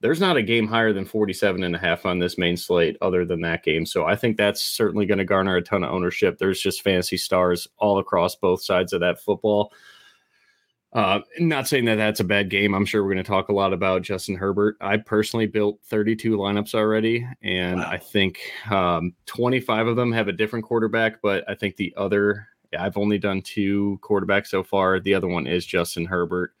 There's 0.00 0.20
not 0.20 0.36
a 0.36 0.42
game 0.42 0.66
higher 0.66 0.92
than 0.92 1.04
47 1.04 1.62
and 1.62 1.76
a 1.76 1.78
half 1.78 2.04
on 2.04 2.18
this 2.18 2.36
main 2.36 2.56
slate 2.56 2.96
other 3.00 3.24
than 3.24 3.42
that 3.42 3.62
game. 3.62 3.86
So 3.86 4.06
I 4.06 4.16
think 4.16 4.36
that's 4.36 4.64
certainly 4.64 5.06
going 5.06 5.18
to 5.18 5.24
garner 5.24 5.54
a 5.54 5.62
ton 5.62 5.84
of 5.84 5.92
ownership. 5.92 6.38
There's 6.38 6.60
just 6.60 6.82
fantasy 6.82 7.16
stars 7.16 7.68
all 7.78 7.98
across 8.00 8.34
both 8.34 8.64
sides 8.64 8.92
of 8.92 9.00
that 9.00 9.20
football. 9.20 9.72
Uh, 10.92 11.20
not 11.38 11.66
saying 11.66 11.86
that 11.86 11.94
that's 11.94 12.20
a 12.20 12.24
bad 12.24 12.50
game. 12.50 12.74
I'm 12.74 12.84
sure 12.84 13.02
we're 13.02 13.14
going 13.14 13.24
to 13.24 13.30
talk 13.30 13.48
a 13.48 13.54
lot 13.54 13.72
about 13.72 14.02
Justin 14.02 14.34
Herbert. 14.34 14.76
I 14.80 14.98
personally 14.98 15.46
built 15.46 15.80
32 15.84 16.36
lineups 16.36 16.74
already, 16.74 17.26
and 17.42 17.80
wow. 17.80 17.88
I 17.90 17.96
think 17.96 18.40
um, 18.70 19.14
25 19.24 19.86
of 19.86 19.96
them 19.96 20.12
have 20.12 20.28
a 20.28 20.32
different 20.32 20.66
quarterback. 20.66 21.22
But 21.22 21.48
I 21.48 21.54
think 21.54 21.76
the 21.76 21.94
other, 21.96 22.46
I've 22.78 22.98
only 22.98 23.16
done 23.16 23.40
two 23.40 23.98
quarterbacks 24.02 24.48
so 24.48 24.62
far. 24.62 25.00
The 25.00 25.14
other 25.14 25.28
one 25.28 25.46
is 25.46 25.64
Justin 25.64 26.04
Herbert. 26.04 26.52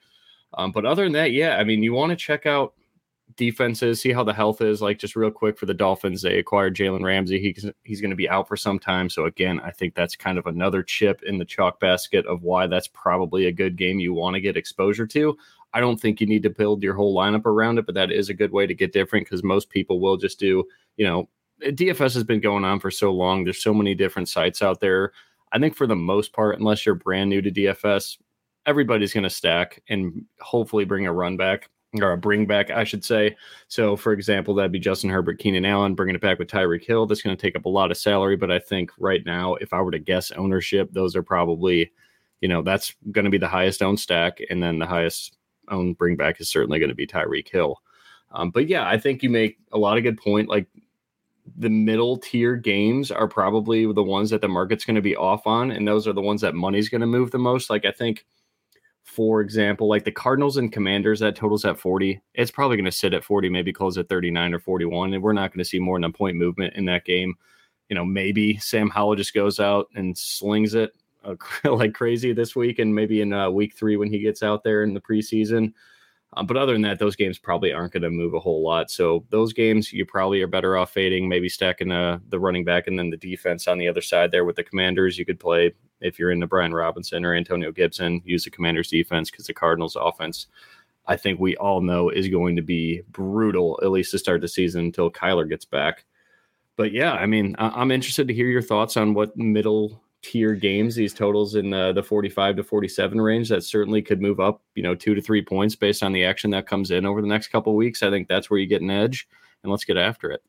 Um, 0.54 0.72
but 0.72 0.86
other 0.86 1.04
than 1.04 1.12
that, 1.12 1.32
yeah, 1.32 1.56
I 1.58 1.64
mean, 1.64 1.82
you 1.82 1.92
want 1.92 2.10
to 2.10 2.16
check 2.16 2.46
out 2.46 2.72
defenses, 3.36 4.00
see 4.00 4.12
how 4.12 4.24
the 4.24 4.32
health 4.32 4.60
is. 4.60 4.82
Like 4.82 4.98
just 4.98 5.16
real 5.16 5.30
quick 5.30 5.58
for 5.58 5.66
the 5.66 5.74
Dolphins, 5.74 6.22
they 6.22 6.38
acquired 6.38 6.76
Jalen 6.76 7.02
Ramsey. 7.02 7.40
He's 7.40 7.70
he's 7.84 8.00
going 8.00 8.10
to 8.10 8.16
be 8.16 8.28
out 8.28 8.48
for 8.48 8.56
some 8.56 8.78
time. 8.78 9.08
So 9.08 9.26
again, 9.26 9.60
I 9.60 9.70
think 9.70 9.94
that's 9.94 10.16
kind 10.16 10.38
of 10.38 10.46
another 10.46 10.82
chip 10.82 11.22
in 11.24 11.38
the 11.38 11.44
chalk 11.44 11.80
basket 11.80 12.26
of 12.26 12.42
why 12.42 12.66
that's 12.66 12.88
probably 12.88 13.46
a 13.46 13.52
good 13.52 13.76
game 13.76 14.00
you 14.00 14.12
want 14.12 14.34
to 14.34 14.40
get 14.40 14.56
exposure 14.56 15.06
to. 15.08 15.36
I 15.74 15.80
don't 15.80 16.00
think 16.00 16.20
you 16.20 16.26
need 16.26 16.42
to 16.42 16.50
build 16.50 16.82
your 16.82 16.94
whole 16.94 17.16
lineup 17.16 17.46
around 17.46 17.78
it, 17.78 17.86
but 17.86 17.94
that 17.94 18.12
is 18.12 18.28
a 18.28 18.34
good 18.34 18.52
way 18.52 18.66
to 18.66 18.74
get 18.74 18.92
different 18.92 19.26
because 19.26 19.42
most 19.42 19.70
people 19.70 20.00
will 20.00 20.16
just 20.16 20.38
do, 20.38 20.64
you 20.96 21.06
know, 21.06 21.28
DFS 21.62 22.14
has 22.14 22.24
been 22.24 22.40
going 22.40 22.64
on 22.64 22.80
for 22.80 22.90
so 22.90 23.12
long. 23.12 23.44
There's 23.44 23.62
so 23.62 23.72
many 23.72 23.94
different 23.94 24.28
sites 24.28 24.62
out 24.62 24.80
there. 24.80 25.12
I 25.52 25.58
think 25.58 25.76
for 25.76 25.86
the 25.86 25.96
most 25.96 26.32
part, 26.32 26.58
unless 26.58 26.84
you're 26.84 26.94
brand 26.94 27.30
new 27.30 27.40
to 27.40 27.50
DFS, 27.50 28.18
everybody's 28.66 29.12
going 29.12 29.24
to 29.24 29.30
stack 29.30 29.82
and 29.88 30.24
hopefully 30.40 30.84
bring 30.84 31.06
a 31.06 31.12
run 31.12 31.36
back 31.36 31.68
or 32.00 32.12
a 32.12 32.16
bring 32.16 32.46
back, 32.46 32.70
I 32.70 32.84
should 32.84 33.04
say. 33.04 33.36
So, 33.68 33.96
for 33.96 34.12
example, 34.12 34.54
that'd 34.54 34.72
be 34.72 34.78
Justin 34.78 35.10
Herbert, 35.10 35.38
Keenan 35.38 35.66
Allen, 35.66 35.94
bringing 35.94 36.14
it 36.14 36.22
back 36.22 36.38
with 36.38 36.48
Tyreek 36.48 36.84
Hill. 36.84 37.06
That's 37.06 37.22
going 37.22 37.36
to 37.36 37.40
take 37.40 37.56
up 37.56 37.66
a 37.66 37.70
lot 37.70 37.90
of 37.90 37.98
salary, 37.98 38.36
but 38.36 38.50
I 38.50 38.58
think 38.58 38.90
right 38.98 39.24
now, 39.26 39.54
if 39.56 39.72
I 39.72 39.80
were 39.82 39.90
to 39.90 39.98
guess 39.98 40.30
ownership, 40.32 40.90
those 40.92 41.14
are 41.14 41.22
probably, 41.22 41.92
you 42.40 42.48
know, 42.48 42.62
that's 42.62 42.94
going 43.10 43.26
to 43.26 43.30
be 43.30 43.38
the 43.38 43.48
highest 43.48 43.82
owned 43.82 44.00
stack, 44.00 44.38
and 44.48 44.62
then 44.62 44.78
the 44.78 44.86
highest 44.86 45.36
owned 45.68 45.98
bring 45.98 46.16
back 46.16 46.40
is 46.40 46.48
certainly 46.48 46.78
going 46.78 46.88
to 46.88 46.94
be 46.94 47.06
Tyreek 47.06 47.48
Hill. 47.48 47.78
Um, 48.30 48.50
but 48.50 48.68
yeah, 48.68 48.88
I 48.88 48.98
think 48.98 49.22
you 49.22 49.28
make 49.28 49.58
a 49.72 49.78
lot 49.78 49.98
of 49.98 50.02
good 50.02 50.18
point. 50.18 50.48
Like 50.48 50.66
the 51.56 51.68
middle 51.68 52.16
tier 52.16 52.56
games 52.56 53.10
are 53.10 53.28
probably 53.28 53.90
the 53.92 54.02
ones 54.02 54.30
that 54.30 54.40
the 54.40 54.48
market's 54.48 54.84
going 54.84 54.96
to 54.96 55.02
be 55.02 55.16
off 55.16 55.46
on, 55.46 55.70
and 55.70 55.86
those 55.86 56.08
are 56.08 56.14
the 56.14 56.22
ones 56.22 56.40
that 56.40 56.54
money's 56.54 56.88
going 56.88 57.02
to 57.02 57.06
move 57.06 57.30
the 57.30 57.38
most. 57.38 57.68
Like 57.68 57.84
I 57.84 57.92
think, 57.92 58.24
for 59.04 59.40
example, 59.40 59.88
like 59.88 60.04
the 60.04 60.12
Cardinals 60.12 60.56
and 60.56 60.72
Commanders, 60.72 61.20
that 61.20 61.36
totals 61.36 61.64
at 61.64 61.78
40. 61.78 62.20
It's 62.34 62.50
probably 62.50 62.76
going 62.76 62.84
to 62.84 62.92
sit 62.92 63.14
at 63.14 63.24
40, 63.24 63.48
maybe 63.48 63.72
close 63.72 63.98
at 63.98 64.08
39 64.08 64.54
or 64.54 64.58
41, 64.58 65.14
and 65.14 65.22
we're 65.22 65.32
not 65.32 65.52
going 65.52 65.58
to 65.58 65.64
see 65.64 65.78
more 65.78 65.98
than 65.98 66.04
a 66.04 66.10
point 66.10 66.36
movement 66.36 66.74
in 66.74 66.84
that 66.86 67.04
game. 67.04 67.34
You 67.88 67.96
know, 67.96 68.04
maybe 68.04 68.56
Sam 68.58 68.88
Howell 68.88 69.16
just 69.16 69.34
goes 69.34 69.60
out 69.60 69.88
and 69.94 70.16
slings 70.16 70.74
it 70.74 70.92
uh, 71.24 71.34
like 71.64 71.94
crazy 71.94 72.32
this 72.32 72.54
week, 72.56 72.78
and 72.78 72.94
maybe 72.94 73.20
in 73.20 73.32
uh, 73.32 73.50
week 73.50 73.74
three 73.74 73.96
when 73.96 74.08
he 74.08 74.18
gets 74.18 74.42
out 74.42 74.62
there 74.62 74.82
in 74.82 74.94
the 74.94 75.00
preseason. 75.00 75.72
Um, 76.34 76.46
but 76.46 76.56
other 76.56 76.72
than 76.72 76.82
that, 76.82 76.98
those 76.98 77.16
games 77.16 77.38
probably 77.38 77.72
aren't 77.72 77.92
going 77.92 78.02
to 78.04 78.10
move 78.10 78.32
a 78.32 78.40
whole 78.40 78.64
lot. 78.64 78.90
So 78.90 79.26
those 79.28 79.52
games, 79.52 79.92
you 79.92 80.06
probably 80.06 80.40
are 80.40 80.46
better 80.46 80.78
off 80.78 80.92
fading, 80.92 81.28
maybe 81.28 81.48
stacking 81.48 81.92
uh, 81.92 82.20
the 82.30 82.40
running 82.40 82.64
back 82.64 82.86
and 82.86 82.98
then 82.98 83.10
the 83.10 83.18
defense 83.18 83.68
on 83.68 83.76
the 83.76 83.88
other 83.88 84.00
side 84.00 84.30
there 84.30 84.46
with 84.46 84.56
the 84.56 84.64
Commanders. 84.64 85.18
You 85.18 85.26
could 85.26 85.38
play 85.38 85.72
if 86.02 86.18
you're 86.18 86.30
into 86.30 86.46
Brian 86.46 86.74
Robinson 86.74 87.24
or 87.24 87.34
Antonio 87.34 87.72
Gibson, 87.72 88.20
use 88.24 88.44
the 88.44 88.50
Commanders 88.50 88.90
defense 88.90 89.30
because 89.30 89.46
the 89.46 89.54
Cardinals 89.54 89.96
offense, 89.96 90.48
I 91.06 91.16
think 91.16 91.40
we 91.40 91.56
all 91.56 91.80
know 91.80 92.10
is 92.10 92.28
going 92.28 92.56
to 92.56 92.62
be 92.62 93.02
brutal 93.10 93.78
at 93.82 93.90
least 93.90 94.10
to 94.12 94.18
start 94.18 94.40
the 94.40 94.48
season 94.48 94.86
until 94.86 95.10
Kyler 95.10 95.48
gets 95.48 95.64
back. 95.64 96.04
But 96.76 96.92
yeah, 96.92 97.12
I 97.12 97.26
mean, 97.26 97.54
I- 97.58 97.80
I'm 97.80 97.90
interested 97.90 98.28
to 98.28 98.34
hear 98.34 98.48
your 98.48 98.62
thoughts 98.62 98.96
on 98.96 99.14
what 99.14 99.36
middle 99.36 100.02
tier 100.22 100.54
games, 100.54 100.94
these 100.94 101.12
totals 101.12 101.56
in 101.56 101.70
the, 101.70 101.92
the 101.92 102.02
45 102.02 102.56
to 102.56 102.62
47 102.62 103.20
range, 103.20 103.48
that 103.48 103.64
certainly 103.64 104.00
could 104.00 104.22
move 104.22 104.38
up, 104.40 104.62
you 104.74 104.82
know, 104.82 104.94
two 104.94 105.14
to 105.14 105.20
three 105.20 105.42
points 105.42 105.74
based 105.74 106.02
on 106.02 106.12
the 106.12 106.24
action 106.24 106.50
that 106.50 106.66
comes 106.66 106.92
in 106.92 107.04
over 107.04 107.20
the 107.20 107.26
next 107.26 107.48
couple 107.48 107.74
weeks. 107.74 108.02
I 108.02 108.10
think 108.10 108.28
that's 108.28 108.48
where 108.48 108.60
you 108.60 108.66
get 108.66 108.82
an 108.82 108.90
edge, 108.90 109.28
and 109.62 109.70
let's 109.72 109.84
get 109.84 109.96
after 109.96 110.30
it. 110.30 110.42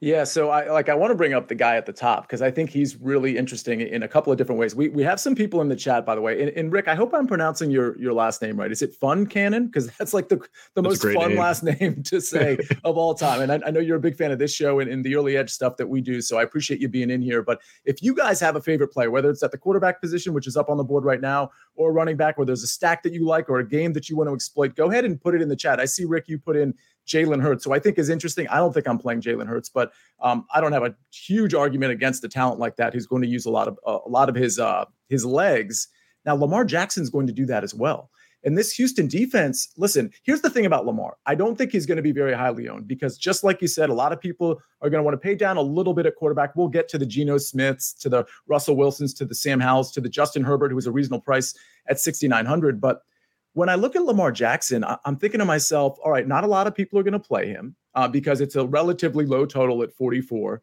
Yeah, 0.00 0.24
so 0.24 0.48
I 0.48 0.70
like 0.70 0.88
I 0.88 0.94
want 0.94 1.10
to 1.10 1.14
bring 1.14 1.34
up 1.34 1.48
the 1.48 1.54
guy 1.54 1.76
at 1.76 1.84
the 1.84 1.92
top 1.92 2.22
because 2.22 2.40
I 2.40 2.50
think 2.50 2.70
he's 2.70 2.96
really 2.96 3.36
interesting 3.36 3.82
in 3.82 4.02
a 4.02 4.08
couple 4.08 4.32
of 4.32 4.38
different 4.38 4.58
ways. 4.58 4.74
We 4.74 4.88
we 4.88 5.02
have 5.02 5.20
some 5.20 5.34
people 5.34 5.60
in 5.60 5.68
the 5.68 5.76
chat, 5.76 6.06
by 6.06 6.14
the 6.14 6.22
way. 6.22 6.40
And, 6.40 6.50
and 6.56 6.72
Rick, 6.72 6.88
I 6.88 6.94
hope 6.94 7.12
I'm 7.12 7.26
pronouncing 7.26 7.70
your 7.70 7.98
your 7.98 8.14
last 8.14 8.40
name 8.40 8.58
right. 8.58 8.72
Is 8.72 8.80
it 8.80 8.94
Fun 8.94 9.26
Cannon? 9.26 9.66
Because 9.66 9.90
that's 9.98 10.14
like 10.14 10.28
the 10.30 10.36
the 10.74 10.80
that's 10.82 11.04
most 11.04 11.14
fun 11.14 11.30
name. 11.30 11.38
last 11.38 11.62
name 11.62 12.02
to 12.04 12.20
say 12.20 12.58
of 12.84 12.96
all 12.96 13.14
time. 13.14 13.42
And 13.42 13.52
I, 13.52 13.60
I, 13.66 13.70
know 13.70 13.80
you're 13.80 13.98
a 13.98 14.00
big 14.00 14.16
fan 14.16 14.30
of 14.30 14.38
this 14.38 14.54
show 14.54 14.80
and, 14.80 14.90
and 14.90 15.04
the 15.04 15.14
early 15.16 15.36
edge 15.36 15.50
stuff 15.50 15.76
that 15.76 15.86
we 15.86 16.00
do. 16.00 16.22
So 16.22 16.38
I 16.38 16.44
appreciate 16.44 16.80
you 16.80 16.88
being 16.88 17.10
in 17.10 17.20
here. 17.20 17.42
But 17.42 17.60
if 17.84 18.02
you 18.02 18.14
guys 18.14 18.40
have 18.40 18.56
a 18.56 18.60
favorite 18.62 18.88
player, 18.88 19.10
whether 19.10 19.28
it's 19.28 19.42
at 19.42 19.52
the 19.52 19.58
quarterback 19.58 20.00
position, 20.00 20.32
which 20.32 20.46
is 20.46 20.56
up 20.56 20.70
on 20.70 20.78
the 20.78 20.84
board 20.84 21.04
right 21.04 21.20
now, 21.20 21.50
or 21.74 21.92
running 21.92 22.16
back, 22.16 22.38
where 22.38 22.46
there's 22.46 22.62
a 22.62 22.68
stack 22.68 23.02
that 23.02 23.12
you 23.12 23.26
like, 23.26 23.50
or 23.50 23.58
a 23.58 23.68
game 23.68 23.92
that 23.92 24.08
you 24.08 24.16
want 24.16 24.28
to 24.28 24.34
exploit, 24.34 24.76
go 24.76 24.90
ahead 24.90 25.04
and 25.04 25.20
put 25.20 25.34
it 25.34 25.42
in 25.42 25.48
the 25.48 25.56
chat. 25.56 25.78
I 25.78 25.84
see 25.84 26.04
Rick, 26.06 26.24
you 26.28 26.38
put 26.38 26.56
in 26.56 26.74
Jalen 27.10 27.42
Hurts, 27.42 27.64
who 27.64 27.72
I 27.72 27.78
think 27.78 27.98
is 27.98 28.08
interesting. 28.08 28.46
I 28.48 28.56
don't 28.56 28.72
think 28.72 28.86
I'm 28.86 28.98
playing 28.98 29.22
Jalen 29.22 29.46
Hurts, 29.46 29.68
but 29.68 29.92
um, 30.20 30.46
I 30.54 30.60
don't 30.60 30.72
have 30.72 30.84
a 30.84 30.94
huge 31.12 31.54
argument 31.54 31.92
against 31.92 32.24
a 32.24 32.28
talent 32.28 32.60
like 32.60 32.76
that 32.76 32.94
who's 32.94 33.06
going 33.06 33.22
to 33.22 33.28
use 33.28 33.46
a 33.46 33.50
lot 33.50 33.68
of 33.68 33.78
uh, 33.86 33.98
a 34.06 34.08
lot 34.08 34.28
of 34.28 34.34
his 34.34 34.58
uh, 34.58 34.84
his 35.08 35.24
legs. 35.24 35.88
Now 36.24 36.34
Lamar 36.34 36.64
Jackson's 36.64 37.10
going 37.10 37.26
to 37.26 37.32
do 37.32 37.46
that 37.46 37.64
as 37.64 37.74
well. 37.74 38.10
And 38.42 38.56
this 38.56 38.72
Houston 38.72 39.06
defense, 39.06 39.68
listen, 39.76 40.10
here's 40.22 40.40
the 40.40 40.48
thing 40.48 40.64
about 40.64 40.86
Lamar. 40.86 41.16
I 41.26 41.34
don't 41.34 41.58
think 41.58 41.72
he's 41.72 41.84
going 41.84 41.96
to 41.96 42.02
be 42.02 42.12
very 42.12 42.32
highly 42.32 42.68
owned 42.68 42.88
because 42.88 43.18
just 43.18 43.44
like 43.44 43.60
you 43.60 43.68
said, 43.68 43.90
a 43.90 43.94
lot 43.94 44.12
of 44.12 44.20
people 44.20 44.60
are 44.80 44.88
going 44.88 45.00
to 45.00 45.02
want 45.02 45.12
to 45.14 45.18
pay 45.18 45.34
down 45.34 45.58
a 45.58 45.62
little 45.62 45.92
bit 45.92 46.06
at 46.06 46.16
quarterback. 46.16 46.56
We'll 46.56 46.68
get 46.68 46.88
to 46.90 46.98
the 46.98 47.04
Geno 47.04 47.36
Smiths, 47.36 47.92
to 47.94 48.08
the 48.08 48.24
Russell 48.46 48.76
Wilsons, 48.76 49.12
to 49.14 49.26
the 49.26 49.34
Sam 49.34 49.60
Howells, 49.60 49.92
to 49.92 50.00
the 50.00 50.08
Justin 50.08 50.42
Herbert, 50.42 50.72
who 50.72 50.78
is 50.78 50.86
a 50.86 50.92
reasonable 50.92 51.20
price 51.20 51.54
at 51.86 52.00
6,900. 52.00 52.80
But 52.80 53.02
when 53.52 53.68
I 53.68 53.74
look 53.74 53.96
at 53.96 54.04
Lamar 54.04 54.32
Jackson, 54.32 54.84
I, 54.84 54.98
am 55.04 55.16
thinking 55.16 55.40
to 55.40 55.44
myself, 55.44 55.98
all 56.04 56.10
right, 56.10 56.26
not 56.26 56.44
a 56.44 56.48
lot 56.48 56.66
of 56.66 56.74
people 56.74 56.98
are 56.98 57.02
going 57.02 57.12
to 57.12 57.18
play 57.18 57.48
him 57.48 57.74
uh, 57.94 58.08
because 58.08 58.40
it's 58.40 58.56
a 58.56 58.66
relatively 58.66 59.26
low 59.26 59.44
total 59.46 59.82
at 59.82 59.92
44. 59.92 60.62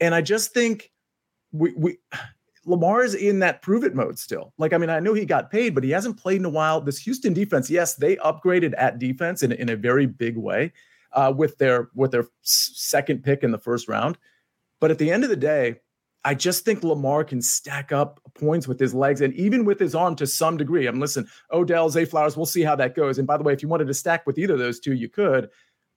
And 0.00 0.14
I 0.14 0.20
just 0.20 0.54
think 0.54 0.90
we, 1.52 1.72
we 1.76 1.98
Lamar 2.64 3.02
is 3.02 3.16
in 3.16 3.40
that 3.40 3.60
prove 3.60 3.82
it 3.82 3.92
mode 3.92 4.16
still. 4.20 4.52
Like, 4.56 4.72
I 4.72 4.78
mean, 4.78 4.88
I 4.88 5.00
know 5.00 5.14
he 5.14 5.24
got 5.24 5.50
paid, 5.50 5.74
but 5.74 5.82
he 5.82 5.90
hasn't 5.90 6.16
played 6.16 6.36
in 6.36 6.44
a 6.44 6.50
while. 6.50 6.80
This 6.80 6.98
Houston 7.00 7.32
defense, 7.32 7.68
yes, 7.68 7.96
they 7.96 8.14
upgraded 8.16 8.72
at 8.78 9.00
defense 9.00 9.42
in, 9.42 9.50
in 9.50 9.70
a 9.70 9.76
very 9.76 10.06
big 10.06 10.36
way 10.36 10.72
uh, 11.12 11.32
with 11.36 11.58
their 11.58 11.88
with 11.96 12.12
their 12.12 12.26
second 12.42 13.24
pick 13.24 13.42
in 13.42 13.50
the 13.50 13.58
first 13.58 13.88
round. 13.88 14.16
But 14.78 14.92
at 14.92 14.98
the 14.98 15.10
end 15.10 15.24
of 15.24 15.30
the 15.30 15.36
day, 15.36 15.80
I 16.24 16.34
just 16.34 16.64
think 16.64 16.84
Lamar 16.84 17.24
can 17.24 17.42
stack 17.42 17.90
up 17.90 18.20
points 18.34 18.68
with 18.68 18.78
his 18.78 18.94
legs 18.94 19.20
and 19.20 19.34
even 19.34 19.64
with 19.64 19.80
his 19.80 19.94
arm 19.94 20.14
to 20.16 20.26
some 20.26 20.56
degree. 20.56 20.86
I'm 20.86 21.00
listen, 21.00 21.26
Odell, 21.52 21.90
Zay 21.90 22.04
Flowers, 22.04 22.36
we'll 22.36 22.46
see 22.46 22.62
how 22.62 22.76
that 22.76 22.94
goes. 22.94 23.18
And 23.18 23.26
by 23.26 23.36
the 23.36 23.42
way, 23.42 23.52
if 23.52 23.62
you 23.62 23.68
wanted 23.68 23.88
to 23.88 23.94
stack 23.94 24.26
with 24.26 24.38
either 24.38 24.54
of 24.54 24.60
those 24.60 24.78
two, 24.78 24.94
you 24.94 25.08
could. 25.08 25.50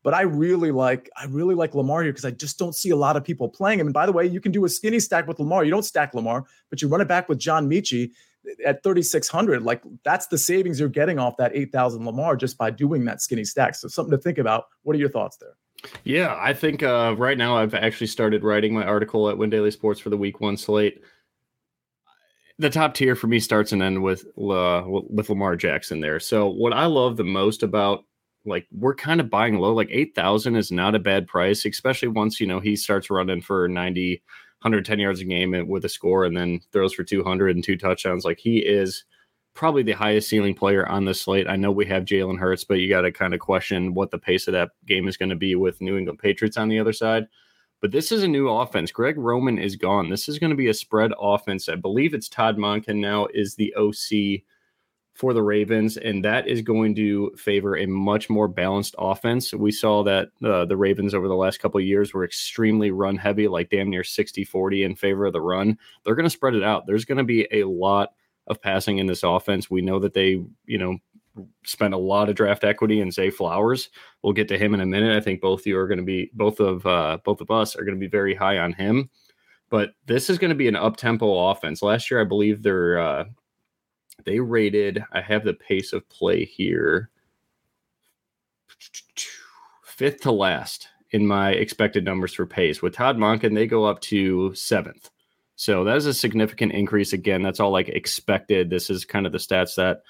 But 0.04 0.14
I 0.14 0.22
really 0.22 0.72
like, 0.72 1.10
I 1.18 1.26
really 1.26 1.56
like 1.56 1.74
Lamar 1.74 2.04
here 2.04 2.12
because 2.12 2.26
I 2.26 2.32
just 2.32 2.60
don't 2.60 2.76
see 2.76 2.92
a 2.92 2.96
lot 2.96 3.18
of 3.18 3.24
people 3.24 3.50
playing 3.50 3.80
him. 3.80 3.88
And 3.88 3.94
by 3.94 4.06
the 4.06 4.12
way, 4.12 4.26
you 4.26 4.40
can 4.40 4.52
do 4.52 4.66
a 4.66 4.70
skinny 4.70 5.00
stack 5.00 5.28
with 5.28 5.40
Lamar. 5.40 5.64
You 5.64 5.72
don't 5.72 5.86
stack 5.86 6.14
Lamar, 6.14 6.46
but 6.70 6.82
you 6.82 6.88
run 6.88 7.02
it 7.02 7.08
back 7.08 7.28
with 7.28 7.40
John 7.40 7.70
Metchie 7.70 8.12
at 8.66 8.84
3,600. 8.84 9.64
Like 9.64 9.82
that's 10.04 10.28
the 10.28 10.38
savings 10.38 10.80
you're 10.80 10.90
getting 10.90 11.20
off 11.20 11.38
that 11.38 11.56
8,000 11.56 12.06
Lamar 12.06 12.36
just 12.36 12.58
by 12.58 12.70
doing 12.70 13.06
that 13.06 13.22
skinny 13.22 13.44
stack. 13.44 13.76
So 13.76 13.88
something 13.88 14.12
to 14.12 14.18
think 14.18 14.38
about. 14.38 14.66
What 14.84 14.96
are 14.96 15.00
your 15.00 15.10
thoughts 15.10 15.38
there? 15.38 15.56
Yeah, 16.04 16.38
I 16.40 16.54
think 16.54 16.84
uh, 16.84 17.16
right 17.18 17.38
now 17.38 17.58
I've 17.58 17.74
actually 17.74 18.08
started 18.08 18.44
writing 18.44 18.74
my 18.74 18.84
article 18.84 19.30
at 19.30 19.38
Win 19.38 19.50
Daily 19.50 19.72
Sports 19.72 20.00
for 20.00 20.10
the 20.10 20.18
Week 20.18 20.40
One 20.42 20.58
slate. 20.58 21.02
The 22.58 22.70
top 22.70 22.94
tier 22.94 23.16
for 23.16 23.28
me 23.28 23.40
starts 23.40 23.72
and 23.72 23.82
ends 23.82 24.00
with 24.00 24.26
uh, 24.38 24.84
with 24.86 25.30
Lamar 25.30 25.56
Jackson 25.56 26.00
there. 26.00 26.20
So 26.20 26.48
what 26.48 26.74
I 26.74 26.86
love 26.86 27.18
the 27.18 27.24
most 27.24 27.64
about 27.64 28.06
like 28.46 28.68
we're 28.72 28.96
kind 28.96 29.20
of 29.20 29.30
buying 29.30 29.60
low, 29.60 29.74
like 29.74 29.90
eight 29.92 30.16
thousand 30.16 30.56
is 30.56 30.72
not 30.72 30.96
a 30.96 31.00
bad 31.00 31.28
price, 31.28 31.66
especially 31.66 32.08
once 32.08 32.40
you 32.40 32.48
know 32.48 32.60
he 32.60 32.76
starts 32.76 33.10
running 33.10 33.42
for 33.42 33.68
90, 33.68 34.22
110 34.62 35.00
yards 35.00 35.20
a 35.20 35.26
game 35.26 35.68
with 35.68 35.86
a 35.86 35.90
score, 35.90 36.26
and 36.26 36.38
then 36.38 36.62
throws 36.72 36.94
for 36.94 37.04
200 37.04 37.56
and 37.56 37.64
two 37.64 37.78
touchdowns. 37.78 38.24
Like 38.24 38.40
he 38.40 38.60
is 38.60 39.04
probably 39.56 39.84
the 39.84 39.94
highest 39.94 40.30
ceiling 40.30 40.54
player 40.54 40.88
on 40.88 41.06
the 41.06 41.14
slate. 41.14 41.48
I 41.48 41.56
know 41.56 41.72
we 41.72 41.86
have 41.86 42.04
Jalen 42.04 42.38
Hurts, 42.38 42.66
but 42.66 42.76
you 42.76 42.90
got 42.90 43.02
to 43.02 43.12
kind 43.12 43.34
of 43.34 43.40
question 43.40 43.94
what 43.94 44.12
the 44.12 44.20
pace 44.20 44.48
of 44.48 44.52
that 44.52 44.72
game 44.86 45.08
is 45.08 45.18
going 45.18 45.30
to 45.30 45.36
be 45.36 45.56
with 45.56 45.82
New 45.82 45.98
England 45.98 46.20
Patriots 46.20 46.58
on 46.58 46.68
the 46.68 46.80
other 46.80 46.94
side. 46.94 47.26
But 47.82 47.92
this 47.92 48.12
is 48.12 48.24
a 48.24 48.28
new 48.28 48.50
offense. 48.50 48.92
Greg 48.92 49.18
Roman 49.18 49.58
is 49.58 49.76
gone. 49.76 50.10
This 50.10 50.28
is 50.28 50.40
going 50.40 50.50
to 50.50 50.56
be 50.56 50.68
a 50.70 50.74
spread 50.74 51.12
offense. 51.20 51.70
I 51.70 51.76
believe 51.76 52.14
it's 52.14 52.30
Todd 52.30 52.58
Monken 52.58 52.98
now 52.98 53.28
is 53.34 53.56
the 53.56 53.74
OC 53.76 54.44
for 55.14 55.34
the 55.34 55.44
Ravens, 55.44 55.96
and 55.96 56.24
that 56.26 56.46
is 56.48 56.62
going 56.62 56.94
to 56.96 57.32
favor 57.38 57.78
a 57.78 57.86
much 57.86 58.30
more 58.30 58.50
balanced 58.50 58.96
offense. 58.98 59.54
We 59.54 59.72
saw 59.72 60.04
that 60.04 60.30
uh, 60.44 60.66
the 60.66 60.76
Ravens 60.76 61.14
over 61.14 61.30
the 61.30 61.36
last 61.36 61.60
couple 61.60 61.80
years 61.80 62.14
were 62.14 62.26
extremely 62.26 62.92
run 62.92 63.16
heavy, 63.16 63.48
like 63.48 63.70
damn 63.70 63.90
near 63.90 64.04
60 64.04 64.44
40 64.44 64.84
in 64.84 64.96
favor 64.96 65.26
of 65.26 65.34
the 65.34 65.42
run. 65.42 65.78
They're 66.04 66.16
going 66.16 66.26
to 66.26 66.30
spread 66.30 66.56
it 66.56 66.64
out. 66.64 66.86
There's 66.86 67.06
going 67.06 67.20
to 67.20 67.24
be 67.24 67.48
a 67.52 67.64
lot 67.64 68.10
of 68.48 68.62
passing 68.62 69.00
in 69.00 69.08
this 69.08 69.24
offense. 69.24 69.70
We 69.70 69.82
know 69.82 70.00
that 70.00 70.14
they, 70.14 70.44
you 70.66 70.78
know, 70.78 70.98
spent 71.66 71.94
a 71.94 71.98
lot 71.98 72.30
of 72.30 72.36
draft 72.36 72.64
equity 72.64 73.02
in 73.02 73.12
Zay 73.12 73.30
Flowers. 73.30 73.90
We'll 74.22 74.34
get 74.34 74.48
to 74.50 74.58
him 74.58 74.74
in 74.74 74.82
a 74.82 74.86
minute. 74.86 75.16
I 75.16 75.22
think 75.22 75.42
both 75.42 75.66
you 75.66 75.78
are 75.78 75.88
going 75.88 76.00
to 76.00 76.04
be 76.04 76.32
both 76.34 76.60
of 76.60 76.86
uh, 76.86 77.20
both 77.24 77.42
of 77.42 77.52
us 77.52 77.76
are 77.76 77.84
going 77.84 77.96
to 77.96 78.00
be 78.00 78.08
very 78.08 78.36
high 78.36 78.60
on 78.60 78.74
him. 78.74 79.10
But 79.70 79.92
this 80.06 80.30
is 80.30 80.38
going 80.38 80.50
to 80.50 80.56
be 80.56 80.68
an 80.68 80.76
up 80.76 80.98
tempo 80.98 81.50
offense. 81.50 81.82
Last 81.82 82.10
year, 82.10 82.22
I 82.22 82.26
believe 82.26 82.62
they're 82.62 83.00
uh, 83.00 83.26
they 84.24 84.40
rated. 84.40 85.04
I 85.12 85.22
have 85.22 85.44
the 85.44 85.54
pace 85.54 85.94
of 85.94 86.08
play 86.10 86.46
here. 86.46 87.10
Fifth 89.84 90.22
to 90.22 90.32
last 90.32 90.90
in 91.12 91.26
my 91.26 91.52
expected 91.52 92.04
numbers 92.04 92.34
for 92.34 92.46
pace. 92.46 92.82
With 92.82 92.94
Todd 92.94 93.18
Monken, 93.18 93.56
they 93.56 93.68
go 93.68 93.86
up 93.86 94.02
to 94.02 94.54
seventh. 94.54 95.10
So 95.56 95.84
that 95.86 95.96
is 95.96 96.06
a 96.06 96.14
significant 96.14 96.74
increase. 96.74 97.14
Again, 97.14 97.42
that's 97.42 97.60
all 97.60 97.72
like 97.72 97.90
expected. 97.90 98.70
This 98.70 98.90
is 98.90 99.06
kind 99.06 99.26
of 99.26 99.32
the 99.32 99.38
stats 99.38 99.76
that 99.76 100.02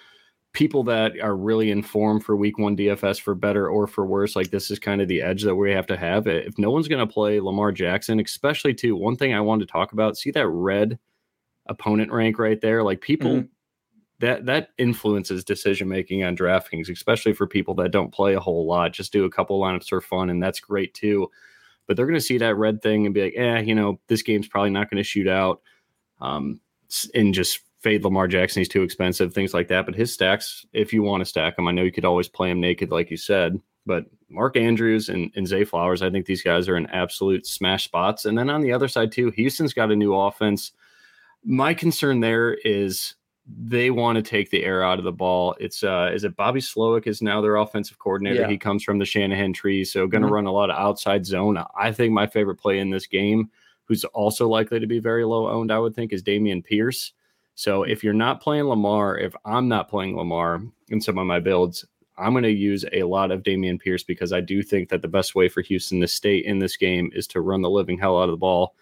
people 0.54 0.84
that 0.84 1.20
are 1.20 1.36
really 1.36 1.70
informed 1.70 2.24
for 2.24 2.36
week 2.36 2.58
one 2.58 2.78
DFS 2.78 3.20
for 3.20 3.36
better 3.36 3.70
or 3.70 3.86
for 3.88 4.06
worse, 4.06 4.36
like 4.36 4.50
this 4.50 4.72
is 4.72 4.80
kind 4.80 5.02
of 5.02 5.08
the 5.08 5.22
edge 5.22 5.44
that 5.44 5.54
we 5.54 5.72
have 5.72 5.86
to 5.86 5.98
have. 5.98 6.28
If 6.28 6.58
no 6.58 6.72
one's 6.72 6.88
going 6.88 7.06
to 7.06 7.14
play 7.14 7.40
Lamar 7.40 7.72
Jackson, 7.74 8.20
especially 8.20 8.74
too, 8.74 8.96
one 8.96 9.18
thing 9.18 9.34
I 9.34 9.42
wanted 9.42 9.68
to 9.68 9.72
talk 9.72 9.92
about, 9.92 10.18
see 10.18 10.32
that 10.32 10.48
red 10.48 10.98
opponent 11.68 12.12
rank 12.12 12.40
right 12.40 12.60
there? 12.60 12.84
Like 12.84 13.02
people 13.02 13.32
mm-hmm. 13.32 13.48
that 14.20 14.46
that 14.46 14.70
influences 14.78 15.44
decision 15.44 15.90
making 15.90 16.24
on 16.24 16.38
DraftKings, 16.38 16.90
especially 16.90 17.34
for 17.34 17.46
people 17.46 17.76
that 17.76 17.92
don't 17.92 18.14
play 18.14 18.34
a 18.34 18.40
whole 18.40 18.66
lot, 18.66 18.94
just 18.94 19.12
do 19.12 19.26
a 19.26 19.32
couple 19.32 19.60
lineups 19.60 19.90
for 19.90 20.02
fun, 20.02 20.30
and 20.30 20.42
that's 20.42 20.60
great 20.60 20.94
too 20.94 21.30
but 21.88 21.96
they're 21.96 22.06
going 22.06 22.20
to 22.20 22.22
see 22.22 22.38
that 22.38 22.56
red 22.56 22.82
thing 22.82 23.06
and 23.06 23.14
be 23.14 23.24
like, 23.24 23.34
eh, 23.36 23.60
you 23.62 23.76
know, 23.76 24.00
this 24.08 24.22
game's 24.22 24.48
probably 24.48 24.72
not 24.72 24.90
going 24.90 24.98
to 24.98 25.04
shoot 25.04 25.28
out, 25.28 25.62
um, 26.22 26.60
and 27.14 27.34
just 27.34 27.60
fade 27.82 28.04
Lamar 28.04 28.28
Jackson. 28.28 28.62
He's 28.62 28.70
too 28.70 28.84
expensive, 28.84 29.34
things 29.34 29.54
like 29.54 29.68
that. 29.68 29.86
But 29.86 29.96
his 29.96 30.14
stacks, 30.14 30.66
if 30.74 30.92
you 30.92 31.04
want 31.04 31.22
to 31.22 31.26
stack 31.26 31.56
them, 31.56 31.68
I 31.68 31.72
know 31.72 31.84
you 31.84 31.92
could 31.92 32.06
always 32.06 32.28
play 32.28 32.50
him 32.50 32.60
naked, 32.60 32.92
like 32.92 33.12
you 33.12 33.18
said. 33.18 33.62
But 33.86 34.06
Mark 34.28 34.58
Andrews 34.58 35.10
and, 35.10 35.32
and 35.36 35.48
Zay 35.48 35.64
Flowers, 35.64 36.02
I 36.02 36.10
think 36.10 36.26
these 36.26 36.42
guys 36.42 36.68
are 36.68 36.78
in 36.78 36.88
absolute 36.88 37.46
smash 37.46 37.84
spots. 37.84 38.26
And 38.26 38.36
then 38.36 38.50
on 38.50 38.62
the 38.62 38.74
other 38.74 38.88
side 38.88 39.12
too, 39.12 39.30
Houston's 39.32 39.74
got 39.74 39.92
a 39.92 39.96
new 39.96 40.16
offense. 40.16 40.72
My 41.44 41.76
concern 41.76 42.22
there 42.22 42.56
is 42.56 43.14
they 43.48 43.92
want 43.92 44.16
to 44.16 44.24
take 44.24 44.50
the 44.50 44.64
air 44.64 44.84
out 44.84 44.98
of 44.98 45.06
the 45.06 45.12
ball. 45.12 45.56
It's 45.60 45.84
uh 45.84 46.12
is 46.14 46.24
it 46.24 46.36
Bobby 46.36 46.60
Slowik 46.60 47.06
is 47.06 47.22
now 47.22 47.42
their 47.42 47.58
offensive 47.58 48.00
coordinator. 48.00 48.42
Yeah. 48.42 48.48
He 48.48 48.58
comes 48.58 48.84
from 48.84 48.98
the 48.98 49.06
Shanahan 49.06 49.54
tree, 49.54 49.86
so 49.86 50.08
going 50.08 50.22
to 50.22 50.28
mm-hmm. 50.28 50.36
run 50.36 50.46
a 50.48 50.52
lot 50.52 50.70
of 50.70 50.78
outside 50.78 51.26
zone. 51.26 51.64
I 51.78 51.92
think 51.92 52.12
my 52.12 52.28
favorite 52.28 52.56
play 52.56 52.80
in 52.80 52.90
this 52.90 53.06
game, 53.06 53.52
who's 53.86 54.04
also 54.06 54.48
likely 54.48 54.80
to 54.80 54.88
be 54.88 55.00
very 55.00 55.26
low 55.26 55.48
owned, 55.48 55.72
I 55.72 55.80
would 55.80 55.96
think, 55.96 56.12
is 56.12 56.24
Dameon 56.24 56.64
Pierce. 56.64 57.14
So 57.54 57.84
if 57.84 58.04
you're 58.04 58.14
not 58.14 58.42
playing 58.42 58.66
Lamar, 58.66 59.18
if 59.18 59.36
I'm 59.46 59.68
not 59.68 59.90
playing 59.90 60.18
Lamar 60.18 60.62
in 60.90 61.00
some 61.00 61.18
of 61.18 61.28
my 61.28 61.40
builds, 61.40 61.86
I'm 62.18 62.34
going 62.34 62.44
to 62.44 62.50
use 62.50 62.84
a 62.92 63.04
lot 63.04 63.32
of 63.32 63.44
Dameon 63.44 63.80
Pierce 63.80 64.04
because 64.04 64.34
I 64.34 64.42
do 64.42 64.64
think 64.64 64.90
that 64.90 65.02
the 65.02 65.08
best 65.08 65.36
way 65.36 65.50
for 65.50 65.62
Houston 65.62 66.02
to 66.02 66.08
stay 66.08 66.38
in 66.38 66.60
this 66.60 66.78
game 66.78 67.12
is 67.14 67.28
to 67.28 67.42
run 67.42 67.62
the 67.62 67.70
living 67.70 67.98
hell 67.98 68.20
out 68.20 68.26
of 68.26 68.32
the 68.32 68.38
ball 68.38 68.76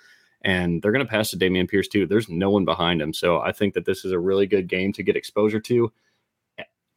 and 0.43 0.81
they're 0.81 0.91
going 0.91 1.05
to 1.05 1.09
pass 1.09 1.29
to 1.31 1.37
Dameon 1.37 1.69
Pierce 1.69 1.87
too. 1.87 2.05
There's 2.05 2.29
no 2.29 2.49
one 2.49 2.65
behind 2.65 3.01
him, 3.01 3.13
so 3.13 3.39
I 3.39 3.51
think 3.51 3.73
that 3.73 3.85
this 3.85 4.05
is 4.05 4.11
a 4.11 4.19
really 4.19 4.45
good 4.45 4.67
game 4.67 4.93
to 4.93 5.03
get 5.03 5.15
exposure 5.15 5.59
to. 5.61 5.91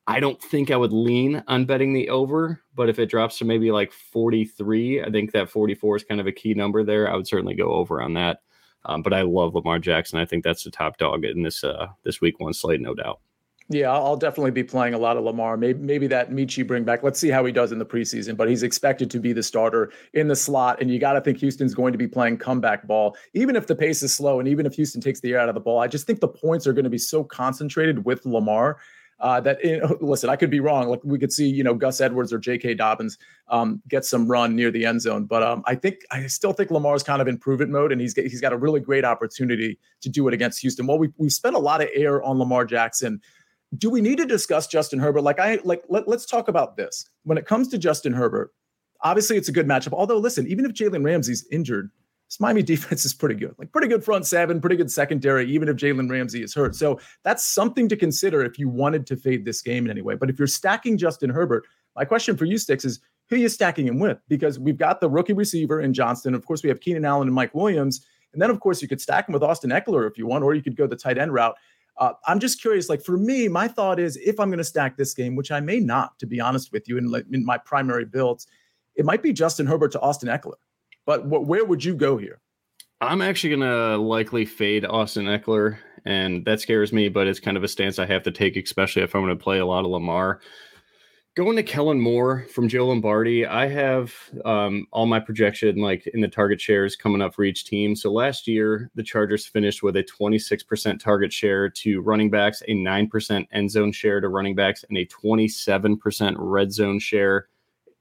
I 0.08 0.20
don't 0.20 0.40
think 0.40 0.70
I 0.70 0.76
would 0.76 0.92
lean 0.92 1.42
on 1.48 1.64
betting 1.64 1.92
the 1.92 2.08
over, 2.10 2.62
but 2.76 2.88
if 2.88 3.00
it 3.00 3.10
drops 3.10 3.38
to 3.38 3.44
maybe 3.44 3.72
like 3.72 3.92
43, 3.92 5.02
I 5.02 5.10
think 5.10 5.32
that 5.32 5.50
44 5.50 5.96
is 5.96 6.04
kind 6.04 6.20
of 6.20 6.28
a 6.28 6.32
key 6.32 6.54
number 6.54 6.84
there. 6.84 7.10
I 7.10 7.16
would 7.16 7.26
certainly 7.26 7.56
go 7.56 7.72
over 7.72 8.00
on 8.00 8.14
that. 8.14 8.38
Um, 8.84 9.02
but 9.02 9.12
I 9.12 9.22
love 9.22 9.56
Lamar 9.56 9.80
Jackson. 9.80 10.20
I 10.20 10.24
think 10.24 10.44
that's 10.44 10.62
the 10.62 10.70
top 10.70 10.96
dog 10.98 11.24
in 11.24 11.42
this 11.42 11.64
uh, 11.64 11.88
this 12.04 12.20
week 12.20 12.38
one 12.38 12.52
slate, 12.52 12.80
no 12.80 12.94
doubt. 12.94 13.20
Yeah, 13.68 13.90
I'll 13.90 14.16
definitely 14.16 14.52
be 14.52 14.62
playing 14.62 14.94
a 14.94 14.98
lot 14.98 15.16
of 15.16 15.24
Lamar. 15.24 15.56
Maybe 15.56 15.80
maybe 15.80 16.06
that 16.06 16.30
Metchie 16.30 16.64
bring 16.64 16.84
back. 16.84 17.02
Let's 17.02 17.18
see 17.18 17.30
how 17.30 17.44
he 17.44 17.50
does 17.50 17.72
in 17.72 17.80
the 17.80 17.86
preseason. 17.86 18.36
But 18.36 18.48
he's 18.48 18.62
expected 18.62 19.10
to 19.10 19.18
be 19.18 19.32
the 19.32 19.42
starter 19.42 19.90
in 20.12 20.28
the 20.28 20.36
slot, 20.36 20.80
and 20.80 20.88
you 20.88 21.00
got 21.00 21.14
to 21.14 21.20
think 21.20 21.38
Houston's 21.38 21.74
going 21.74 21.90
to 21.90 21.98
be 21.98 22.06
playing 22.06 22.38
comeback 22.38 22.86
ball, 22.86 23.16
even 23.34 23.56
if 23.56 23.66
the 23.66 23.74
pace 23.74 24.04
is 24.04 24.14
slow, 24.14 24.38
and 24.38 24.48
even 24.48 24.66
if 24.66 24.74
Houston 24.74 25.00
takes 25.00 25.18
the 25.18 25.32
air 25.32 25.40
out 25.40 25.48
of 25.48 25.56
the 25.56 25.60
ball. 25.60 25.80
I 25.80 25.88
just 25.88 26.06
think 26.06 26.20
the 26.20 26.28
points 26.28 26.66
are 26.66 26.72
going 26.72 26.84
to 26.84 26.90
be 26.90 26.98
so 26.98 27.24
concentrated 27.24 28.04
with 28.04 28.24
Lamar 28.24 28.78
uh, 29.20 29.40
that 29.40 29.58
listen, 30.00 30.30
I 30.30 30.36
could 30.36 30.50
be 30.50 30.60
wrong. 30.60 30.88
Like 30.88 31.00
we 31.04 31.18
could 31.18 31.32
see, 31.32 31.48
you 31.48 31.64
know, 31.64 31.74
Gus 31.74 32.00
Edwards 32.00 32.32
or 32.32 32.38
J.K. 32.38 32.74
Dobbins 32.74 33.18
um, 33.48 33.82
get 33.88 34.04
some 34.04 34.28
run 34.28 34.54
near 34.54 34.70
the 34.70 34.84
end 34.84 35.00
zone, 35.00 35.24
but 35.24 35.42
um, 35.42 35.62
I 35.66 35.74
think 35.74 36.00
I 36.10 36.26
still 36.26 36.52
think 36.52 36.70
Lamar's 36.70 37.02
kind 37.02 37.22
of 37.22 37.28
in 37.28 37.38
prove 37.38 37.66
mode, 37.68 37.92
and 37.92 38.00
he's 38.00 38.14
he's 38.14 38.40
got 38.40 38.52
a 38.52 38.56
really 38.56 38.80
great 38.80 39.04
opportunity 39.04 39.78
to 40.02 40.08
do 40.08 40.28
it 40.28 40.34
against 40.34 40.60
Houston. 40.60 40.86
Well, 40.86 40.98
we 40.98 41.10
we 41.16 41.28
spent 41.28 41.56
a 41.56 41.60
lot 41.60 41.80
of 41.80 41.88
air 41.94 42.22
on 42.22 42.38
Lamar 42.38 42.64
Jackson 42.64 43.20
do 43.76 43.90
we 43.90 44.00
need 44.00 44.18
to 44.18 44.26
discuss 44.26 44.66
Justin 44.66 44.98
Herbert? 44.98 45.22
Like 45.22 45.40
I 45.40 45.58
like 45.64 45.82
let, 45.88 46.08
let's 46.08 46.26
talk 46.26 46.48
about 46.48 46.76
this. 46.76 47.08
When 47.24 47.38
it 47.38 47.46
comes 47.46 47.68
to 47.68 47.78
Justin 47.78 48.12
Herbert, 48.12 48.52
obviously 49.02 49.36
it's 49.36 49.48
a 49.48 49.52
good 49.52 49.66
matchup. 49.66 49.92
Although 49.92 50.18
listen, 50.18 50.46
even 50.46 50.64
if 50.64 50.72
Jalen 50.72 51.04
Ramsey's 51.04 51.46
injured, 51.50 51.90
this 52.28 52.40
Miami 52.40 52.62
defense 52.64 53.04
is 53.04 53.14
pretty 53.14 53.34
good. 53.34 53.54
Like 53.58 53.72
pretty 53.72 53.88
good 53.88 54.04
front 54.04 54.26
seven, 54.26 54.60
pretty 54.60 54.76
good 54.76 54.90
secondary, 54.90 55.50
even 55.50 55.68
if 55.68 55.76
Jalen 55.76 56.10
Ramsey 56.10 56.42
is 56.42 56.54
hurt. 56.54 56.74
So 56.74 57.00
that's 57.24 57.44
something 57.44 57.88
to 57.88 57.96
consider 57.96 58.44
if 58.44 58.58
you 58.58 58.68
wanted 58.68 59.06
to 59.08 59.16
fade 59.16 59.44
this 59.44 59.62
game 59.62 59.84
in 59.84 59.90
any 59.90 60.02
way. 60.02 60.14
But 60.14 60.30
if 60.30 60.38
you're 60.38 60.48
stacking 60.48 60.98
Justin 60.98 61.30
Herbert, 61.30 61.64
my 61.94 62.04
question 62.04 62.36
for 62.36 62.44
you, 62.44 62.58
Sticks, 62.58 62.84
is 62.84 63.00
who 63.28 63.36
are 63.36 63.40
you 63.40 63.48
stacking 63.48 63.86
him 63.86 63.98
with? 63.98 64.18
Because 64.28 64.58
we've 64.58 64.76
got 64.76 65.00
the 65.00 65.10
rookie 65.10 65.32
receiver 65.32 65.80
in 65.80 65.92
Johnston. 65.92 66.34
Of 66.34 66.46
course, 66.46 66.62
we 66.62 66.68
have 66.68 66.80
Keenan 66.80 67.04
Allen 67.04 67.26
and 67.26 67.34
Mike 67.34 67.54
Williams. 67.54 68.06
And 68.32 68.40
then, 68.40 68.50
of 68.50 68.60
course, 68.60 68.82
you 68.82 68.88
could 68.88 69.00
stack 69.00 69.28
him 69.28 69.32
with 69.32 69.42
Austin 69.42 69.70
Ekeler 69.70 70.08
if 70.08 70.18
you 70.18 70.26
want, 70.26 70.44
or 70.44 70.54
you 70.54 70.62
could 70.62 70.76
go 70.76 70.86
the 70.86 70.94
tight 70.94 71.18
end 71.18 71.32
route. 71.32 71.56
Uh, 71.98 72.12
I'm 72.26 72.40
just 72.40 72.60
curious. 72.60 72.88
Like 72.88 73.02
for 73.02 73.16
me, 73.16 73.48
my 73.48 73.68
thought 73.68 73.98
is 73.98 74.16
if 74.18 74.38
I'm 74.38 74.48
going 74.48 74.58
to 74.58 74.64
stack 74.64 74.96
this 74.96 75.14
game, 75.14 75.34
which 75.34 75.50
I 75.50 75.60
may 75.60 75.80
not, 75.80 76.18
to 76.18 76.26
be 76.26 76.40
honest 76.40 76.72
with 76.72 76.88
you, 76.88 76.98
in, 76.98 77.12
in 77.32 77.44
my 77.44 77.58
primary 77.58 78.04
builds, 78.04 78.46
it 78.94 79.04
might 79.04 79.22
be 79.22 79.32
Justin 79.32 79.66
Herbert 79.66 79.92
to 79.92 80.00
Austin 80.00 80.28
Ekeler. 80.28 80.56
But 81.06 81.22
wh- 81.22 81.46
where 81.46 81.64
would 81.64 81.84
you 81.84 81.94
go 81.94 82.16
here? 82.16 82.40
I'm 83.00 83.22
actually 83.22 83.50
going 83.50 83.60
to 83.60 83.96
likely 83.98 84.44
fade 84.44 84.84
Austin 84.84 85.26
Ekeler, 85.26 85.78
and 86.04 86.44
that 86.46 86.60
scares 86.60 86.92
me. 86.92 87.08
But 87.08 87.26
it's 87.26 87.40
kind 87.40 87.56
of 87.56 87.64
a 87.64 87.68
stance 87.68 87.98
I 87.98 88.06
have 88.06 88.22
to 88.24 88.30
take, 88.30 88.56
especially 88.56 89.02
if 89.02 89.14
I'm 89.14 89.22
going 89.22 89.36
to 89.36 89.42
play 89.42 89.58
a 89.58 89.66
lot 89.66 89.84
of 89.84 89.90
Lamar. 89.90 90.40
Going 91.36 91.56
to 91.56 91.62
Kellen 91.62 92.00
Moore 92.00 92.46
from 92.50 92.66
Joe 92.66 92.86
Lombardi, 92.86 93.44
I 93.44 93.68
have 93.68 94.14
um, 94.46 94.86
all 94.90 95.04
my 95.04 95.20
projection 95.20 95.76
like 95.76 96.06
in 96.06 96.22
the 96.22 96.28
target 96.28 96.58
shares 96.58 96.96
coming 96.96 97.20
up 97.20 97.34
for 97.34 97.44
each 97.44 97.66
team. 97.66 97.94
So 97.94 98.10
last 98.10 98.48
year, 98.48 98.90
the 98.94 99.02
Chargers 99.02 99.44
finished 99.44 99.82
with 99.82 99.96
a 99.96 100.02
26% 100.02 100.98
target 100.98 101.30
share 101.30 101.68
to 101.68 102.00
running 102.00 102.30
backs, 102.30 102.62
a 102.68 102.72
9% 102.72 103.46
end 103.52 103.70
zone 103.70 103.92
share 103.92 104.18
to 104.22 104.30
running 104.30 104.54
backs, 104.54 104.82
and 104.88 104.96
a 104.96 105.04
27% 105.04 106.36
red 106.38 106.72
zone 106.72 106.98
share 106.98 107.48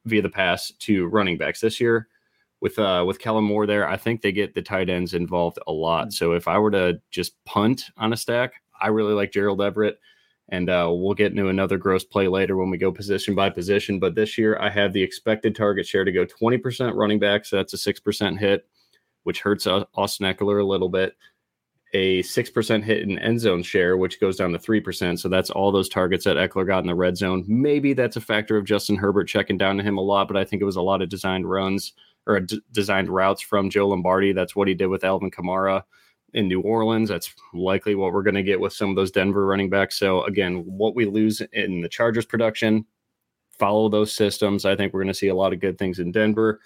via 0.05 0.21
the 0.21 0.29
pass 0.29 0.71
to 0.79 1.07
running 1.07 1.37
backs. 1.37 1.59
This 1.59 1.81
year, 1.81 2.07
with 2.61 2.79
uh, 2.79 3.03
with 3.05 3.19
Kellen 3.19 3.43
Moore 3.43 3.67
there, 3.67 3.85
I 3.85 3.97
think 3.97 4.21
they 4.21 4.31
get 4.31 4.53
the 4.53 4.61
tight 4.61 4.89
ends 4.89 5.13
involved 5.13 5.59
a 5.67 5.73
lot. 5.73 6.13
So 6.13 6.31
if 6.31 6.47
I 6.47 6.57
were 6.57 6.71
to 6.71 7.01
just 7.11 7.35
punt 7.43 7.83
on 7.97 8.13
a 8.13 8.17
stack, 8.17 8.53
I 8.79 8.87
really 8.87 9.13
like 9.13 9.33
Gerald 9.33 9.61
Everett. 9.61 9.99
And 10.49 10.69
uh, 10.69 10.91
we'll 10.93 11.15
get 11.15 11.31
into 11.31 11.47
another 11.47 11.77
gross 11.77 12.03
play 12.03 12.27
later 12.27 12.55
when 12.55 12.69
we 12.69 12.77
go 12.77 12.91
position 12.91 13.33
by 13.33 13.49
position. 13.49 13.99
But 13.99 14.13
this 14.13 14.37
year, 14.37 14.57
I 14.59 14.69
have 14.69 14.93
the 14.93 15.01
expected 15.01 15.55
target 15.55 15.87
share 15.87 16.05
to 16.05 16.11
go 16.11 16.25
20% 16.25 16.93
running 16.95 17.19
back. 17.19 17.45
So 17.45 17.55
that's 17.55 17.73
a 17.73 17.93
6% 17.93 18.37
hit, 18.37 18.67
which 19.23 19.41
hurts 19.41 19.65
Austin 19.65 20.27
Ekeler 20.27 20.61
a 20.61 20.65
little 20.65 20.89
bit. 20.89 21.15
A 21.93 22.21
6% 22.23 22.83
hit 22.83 23.03
in 23.03 23.17
end 23.17 23.39
zone 23.39 23.63
share, 23.63 23.97
which 23.97 24.19
goes 24.19 24.35
down 24.35 24.51
to 24.51 24.59
3%. 24.59 25.17
So 25.17 25.29
that's 25.29 25.49
all 25.49 25.71
those 25.71 25.89
targets 25.89 26.25
that 26.25 26.37
Ekeler 26.37 26.67
got 26.67 26.83
in 26.83 26.87
the 26.87 26.95
red 26.95 27.17
zone. 27.17 27.43
Maybe 27.47 27.93
that's 27.93 28.17
a 28.17 28.21
factor 28.21 28.57
of 28.57 28.65
Justin 28.65 28.97
Herbert 28.97 29.25
checking 29.25 29.57
down 29.57 29.77
to 29.77 29.83
him 29.83 29.97
a 29.97 30.01
lot, 30.01 30.27
but 30.27 30.37
I 30.37 30.43
think 30.43 30.61
it 30.61 30.65
was 30.65 30.75
a 30.75 30.81
lot 30.81 31.01
of 31.01 31.09
designed 31.09 31.49
runs 31.49 31.93
or 32.27 32.39
d- 32.41 32.61
designed 32.71 33.09
routes 33.09 33.41
from 33.41 33.69
Joe 33.69 33.87
Lombardi. 33.87 34.33
That's 34.33 34.55
what 34.55 34.67
he 34.67 34.73
did 34.73 34.87
with 34.87 35.03
Alvin 35.03 35.31
Kamara 35.31 35.83
in 36.35 36.49
New 36.49 36.61
Orleans. 36.61 37.09
That's 37.09 37.33
likely 37.53 37.95
what 37.95 38.13
we're 38.13 38.21
going 38.21 38.35
to 38.35 38.43
get 38.43 38.59
with 38.59 38.73
some 38.73 38.89
of 38.89 38.95
those 38.95 39.09
Denver 39.09 39.45
running 39.45 39.69
backs. 39.69 39.97
So 39.97 40.23
again, 40.25 40.63
what 40.65 40.93
we 40.93 41.05
lose 41.05 41.41
in 41.53 41.81
the 41.81 41.89
Chargers 41.89 42.25
production, 42.25 42.85
follow 43.57 43.87
those 43.87 44.13
systems. 44.13 44.65
I 44.65 44.75
think 44.75 44.93
we're 44.93 45.01
going 45.01 45.13
to 45.13 45.17
see 45.17 45.29
a 45.29 45.35
lot 45.35 45.53
of 45.53 45.61
good 45.61 45.77
things 45.79 45.99
in 45.99 46.11
Denver. 46.11 46.59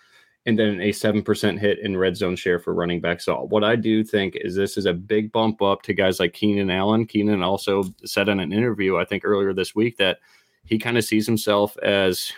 And 0.45 0.57
then 0.57 0.81
a 0.81 0.89
7% 0.89 1.59
hit 1.59 1.79
in 1.79 1.95
red 1.95 2.17
zone 2.17 2.35
share 2.35 2.59
for 2.59 2.73
running 2.73 2.99
backs. 2.99 3.25
So, 3.25 3.43
what 3.49 3.63
I 3.63 3.75
do 3.75 4.03
think 4.03 4.35
is 4.37 4.55
this 4.55 4.77
is 4.77 4.85
a 4.85 4.93
big 4.93 5.31
bump 5.31 5.61
up 5.61 5.83
to 5.83 5.93
guys 5.93 6.19
like 6.19 6.33
Keenan 6.33 6.71
Allen. 6.71 7.05
Keenan 7.05 7.43
also 7.43 7.83
said 8.05 8.29
in 8.29 8.39
an 8.39 8.53
interview, 8.53 8.97
I 8.97 9.05
think 9.05 9.23
earlier 9.25 9.53
this 9.53 9.75
week, 9.75 9.97
that 9.97 10.19
he 10.65 10.79
kind 10.79 10.97
of 10.97 11.03
sees 11.03 11.25
himself 11.25 11.77
as, 11.79 12.31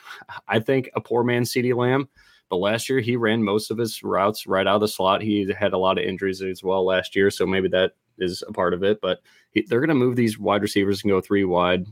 I 0.47 0.59
think, 0.59 0.89
a 0.95 0.99
poor 0.99 1.23
man 1.23 1.43
CeeDee 1.43 1.75
Lamb. 1.75 2.09
But 2.51 2.57
last 2.57 2.89
year, 2.89 2.99
he 2.99 3.15
ran 3.15 3.45
most 3.45 3.71
of 3.71 3.77
his 3.77 4.03
routes 4.03 4.45
right 4.45 4.67
out 4.67 4.75
of 4.75 4.81
the 4.81 4.87
slot. 4.89 5.21
He 5.21 5.49
had 5.57 5.71
a 5.71 5.77
lot 5.77 5.97
of 5.97 6.03
injuries 6.03 6.41
as 6.41 6.61
well 6.61 6.85
last 6.85 7.15
year, 7.15 7.31
so 7.31 7.47
maybe 7.47 7.69
that 7.69 7.93
is 8.19 8.43
a 8.45 8.51
part 8.51 8.73
of 8.73 8.83
it. 8.83 8.99
But 9.01 9.21
he, 9.51 9.65
they're 9.69 9.79
going 9.79 9.87
to 9.87 9.95
move 9.95 10.17
these 10.17 10.37
wide 10.37 10.61
receivers 10.61 11.01
and 11.01 11.09
go 11.09 11.21
three 11.21 11.45
wide, 11.45 11.85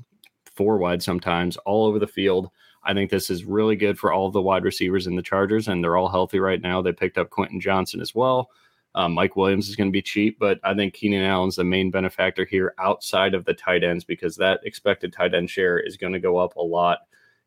four 0.54 0.78
wide 0.78 1.02
sometimes, 1.02 1.56
all 1.66 1.86
over 1.86 1.98
the 1.98 2.08
field. 2.08 2.50
I 2.84 2.94
think 2.94 3.10
this 3.10 3.30
is 3.30 3.46
really 3.46 3.78
good 3.78 3.98
for 3.98 4.12
all 4.12 4.32
the 4.32 4.42
wide 4.42 4.66
receivers 4.66 5.08
in 5.08 5.16
the 5.16 5.22
Chargers, 5.22 5.70
and 5.70 5.82
they're 5.82 5.96
all 5.96 6.10
healthy 6.10 6.40
right 6.40 6.62
now. 6.62 6.82
They 6.82 6.92
picked 6.92 7.18
up 7.18 7.30
Quentin 7.30 7.62
Johnston 7.62 8.02
as 8.02 8.14
well. 8.14 8.50
Um, 8.96 9.14
Mike 9.14 9.38
Williams 9.38 9.70
is 9.70 9.78
going 9.78 9.88
to 9.88 9.94
be 9.94 10.02
cheap, 10.02 10.40
but 10.40 10.60
I 10.66 10.74
think 10.74 10.94
Keenan 10.94 11.24
Allen's 11.24 11.56
the 11.56 11.64
main 11.64 11.90
benefactor 11.90 12.44
here 12.44 12.74
outside 12.80 13.34
of 13.34 13.46
the 13.46 13.54
tight 13.54 13.86
ends 13.86 14.04
because 14.04 14.36
that 14.36 14.60
expected 14.66 15.14
tight 15.14 15.34
end 15.34 15.50
share 15.50 15.80
is 15.80 15.96
going 15.96 16.12
to 16.12 16.20
go 16.20 16.36
up 16.36 16.58
a 16.58 16.62
lot 16.62 17.00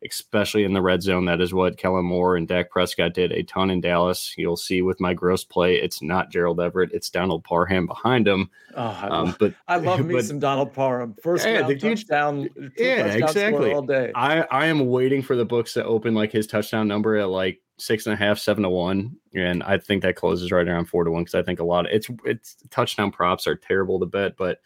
especially 0.05 0.65
in 0.65 0.73
the 0.73 0.83
red 0.83 1.03
zone. 1.03 1.25
That 1.27 1.41
is 1.41 1.55
what 1.55 1.77
Kellen 1.77 2.05
Moore 2.05 2.37
and 2.37 2.49
Dak 2.49 2.71
Prescott 2.71 3.15
did 3.15 3.33
a 3.33 3.43
ton 3.43 3.71
in 3.71 3.81
Dallas. 3.81 4.35
You'll 4.37 4.57
see 4.57 4.83
with 4.83 5.01
my 5.01 5.15
gross 5.15 5.45
play, 5.45 5.77
it's 5.77 6.03
not 6.03 6.31
Gerald 6.31 6.61
Everett, 6.61 6.93
it's 6.93 7.11
Donald 7.11 7.45
Parham 7.45 7.87
behind 7.87 8.27
him. 8.27 8.51
Oh, 8.75 8.83
I, 8.83 9.09
um, 9.09 9.27
love, 9.27 9.37
but 9.39 9.55
I 9.69 9.77
love 9.77 10.01
me 10.07 10.15
but, 10.15 10.25
some 10.25 10.39
Donald 10.39 10.73
Parham. 10.73 11.15
First 11.23 11.47
yeah, 11.47 11.61
round 11.61 11.81
touchdown, 11.81 12.49
yeah, 12.77 13.07
exactly. 13.07 13.73
All 13.73 13.83
day. 13.83 14.13
I 14.15 14.43
I 14.43 14.67
am 14.67 14.89
waiting 14.89 15.23
for 15.23 15.37
the 15.37 15.45
books 15.45 15.75
to 15.75 15.85
open 15.85 16.15
like 16.15 16.33
his 16.33 16.47
touchdown 16.47 16.89
number 16.89 17.17
at 17.17 17.29
like 17.29 17.61
six 17.79 18.07
and 18.07 18.15
a 18.15 18.17
half, 18.17 18.39
seven 18.39 18.63
to 18.63 18.71
one, 18.71 19.17
and 19.35 19.63
I 19.63 19.79
think 19.79 20.03
that 20.03 20.17
closes 20.17 20.51
right 20.51 20.67
around 20.67 20.87
four 20.87 21.05
to 21.05 21.11
one 21.11 21.23
because 21.23 21.35
I 21.35 21.43
think 21.43 21.61
a 21.61 21.65
lot 21.65 21.87
of 21.87 21.93
it's 21.93 22.09
it's 22.25 22.57
touchdown 22.71 23.11
props 23.11 23.47
are 23.47 23.57
terrible 23.57 24.01
to 24.01 24.07
bet, 24.07 24.37
but. 24.37 24.61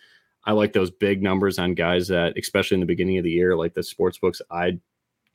I 0.49 0.53
like 0.53 0.73
those 0.73 0.93
big 0.93 1.25
numbers 1.25 1.59
on 1.59 1.75
guys 1.75 2.07
that, 2.07 2.39
especially 2.39 2.77
in 2.77 2.81
the 2.81 2.87
beginning 2.87 3.19
of 3.19 3.25
the 3.25 3.33
year, 3.33 3.57
like 3.57 3.75
the 3.75 3.83
sports 3.83 4.17
books. 4.17 4.41
I 4.49 4.79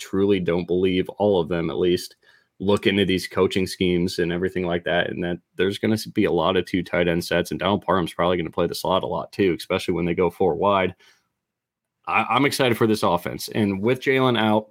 truly 0.01 0.39
don't 0.39 0.67
believe 0.67 1.07
all 1.09 1.39
of 1.39 1.47
them 1.47 1.69
at 1.69 1.77
least 1.77 2.15
look 2.59 2.85
into 2.85 3.05
these 3.05 3.27
coaching 3.27 3.65
schemes 3.65 4.19
and 4.19 4.31
everything 4.31 4.65
like 4.65 4.83
that 4.83 5.09
and 5.09 5.23
that 5.23 5.39
there's 5.55 5.77
going 5.77 5.95
to 5.95 6.09
be 6.09 6.25
a 6.25 6.31
lot 6.31 6.55
of 6.57 6.65
two 6.65 6.83
tight 6.83 7.07
end 7.07 7.23
sets 7.23 7.51
and 7.51 7.59
Donald 7.59 7.83
Parham's 7.83 8.13
probably 8.13 8.37
going 8.37 8.45
to 8.45 8.51
play 8.51 8.67
the 8.67 8.75
slot 8.75 9.03
a 9.03 9.07
lot 9.07 9.31
too 9.31 9.55
especially 9.57 9.93
when 9.93 10.05
they 10.05 10.13
go 10.13 10.29
four 10.29 10.55
wide 10.55 10.93
I, 12.07 12.35
am 12.35 12.45
excited 12.45 12.77
for 12.77 12.87
this 12.87 13.03
offense 13.03 13.47
and 13.49 13.81
with 13.81 14.01
Jalen 14.01 14.37
out 14.37 14.67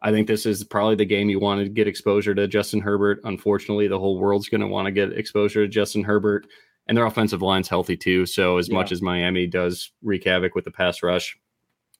I 0.00 0.10
think 0.10 0.26
this 0.26 0.46
is 0.46 0.64
probably 0.64 0.94
the 0.94 1.04
game 1.04 1.28
you 1.28 1.40
want 1.40 1.60
to 1.60 1.68
get 1.68 1.88
exposure 1.88 2.34
to 2.34 2.48
Justin 2.48 2.80
Herbert 2.80 3.20
unfortunately 3.24 3.88
the 3.88 3.98
whole 3.98 4.18
world's 4.18 4.48
going 4.48 4.62
to 4.62 4.66
want 4.66 4.86
to 4.86 4.92
get 4.92 5.12
exposure 5.12 5.64
to 5.64 5.68
Justin 5.68 6.04
Herbert 6.04 6.46
and 6.86 6.96
their 6.96 7.06
offensive 7.06 7.42
line's 7.42 7.68
healthy 7.68 7.96
too 7.96 8.24
so 8.24 8.56
as 8.56 8.68
yeah. 8.68 8.74
much 8.74 8.90
as 8.90 9.02
Miami 9.02 9.46
does 9.46 9.92
wreak 10.02 10.24
havoc 10.24 10.54
with 10.54 10.64
the 10.64 10.70
pass 10.70 11.02
rush 11.02 11.36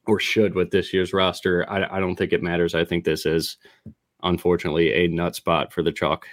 or 0.09 0.19
should 0.19 0.55
with 0.55 0.71
this 0.71 0.93
year's 0.93 1.13
roster. 1.13 1.69
I, 1.71 1.99
I 1.99 2.01
don't 2.01 2.17
think 2.17 2.33
it 2.33 2.43
matters. 2.43 2.75
I 2.75 2.85
think 2.85 3.05
this 3.05 3.27
is 3.27 3.59
unfortunately 4.23 4.93
a 4.93 5.07
nut 5.07 5.37
spot 5.37 5.73
for 5.73 5.83
the 5.83 5.93
chalk 5.93 6.27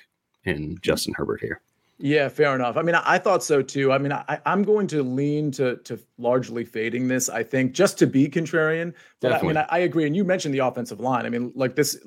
and 0.45 0.81
Justin 0.81 1.13
Herbert 1.15 1.41
here. 1.41 1.61
Yeah, 1.97 2.27
fair 2.27 2.53
enough. 2.53 2.75
I 2.75 2.81
mean, 2.81 2.95
I, 2.95 3.03
I 3.05 3.17
thought 3.17 3.41
so 3.41 3.61
too. 3.61 3.93
I 3.93 3.97
mean, 3.97 4.11
I, 4.11 4.39
am 4.45 4.63
going 4.63 4.85
to 4.87 5.01
lean 5.01 5.49
to 5.51 5.77
to 5.77 5.97
largely 6.17 6.65
fading 6.65 7.07
this. 7.07 7.29
I 7.29 7.41
think 7.41 7.71
just 7.71 7.97
to 7.99 8.07
be 8.07 8.27
contrarian. 8.27 8.93
But 9.21 9.31
I 9.31 9.41
mean, 9.41 9.55
I, 9.55 9.65
I, 9.69 9.77
agree. 9.79 10.05
And 10.05 10.13
you 10.13 10.25
mentioned 10.25 10.53
the 10.53 10.59
offensive 10.59 10.99
line. 10.99 11.25
I 11.25 11.29
mean, 11.29 11.53
like 11.55 11.77
this, 11.77 11.97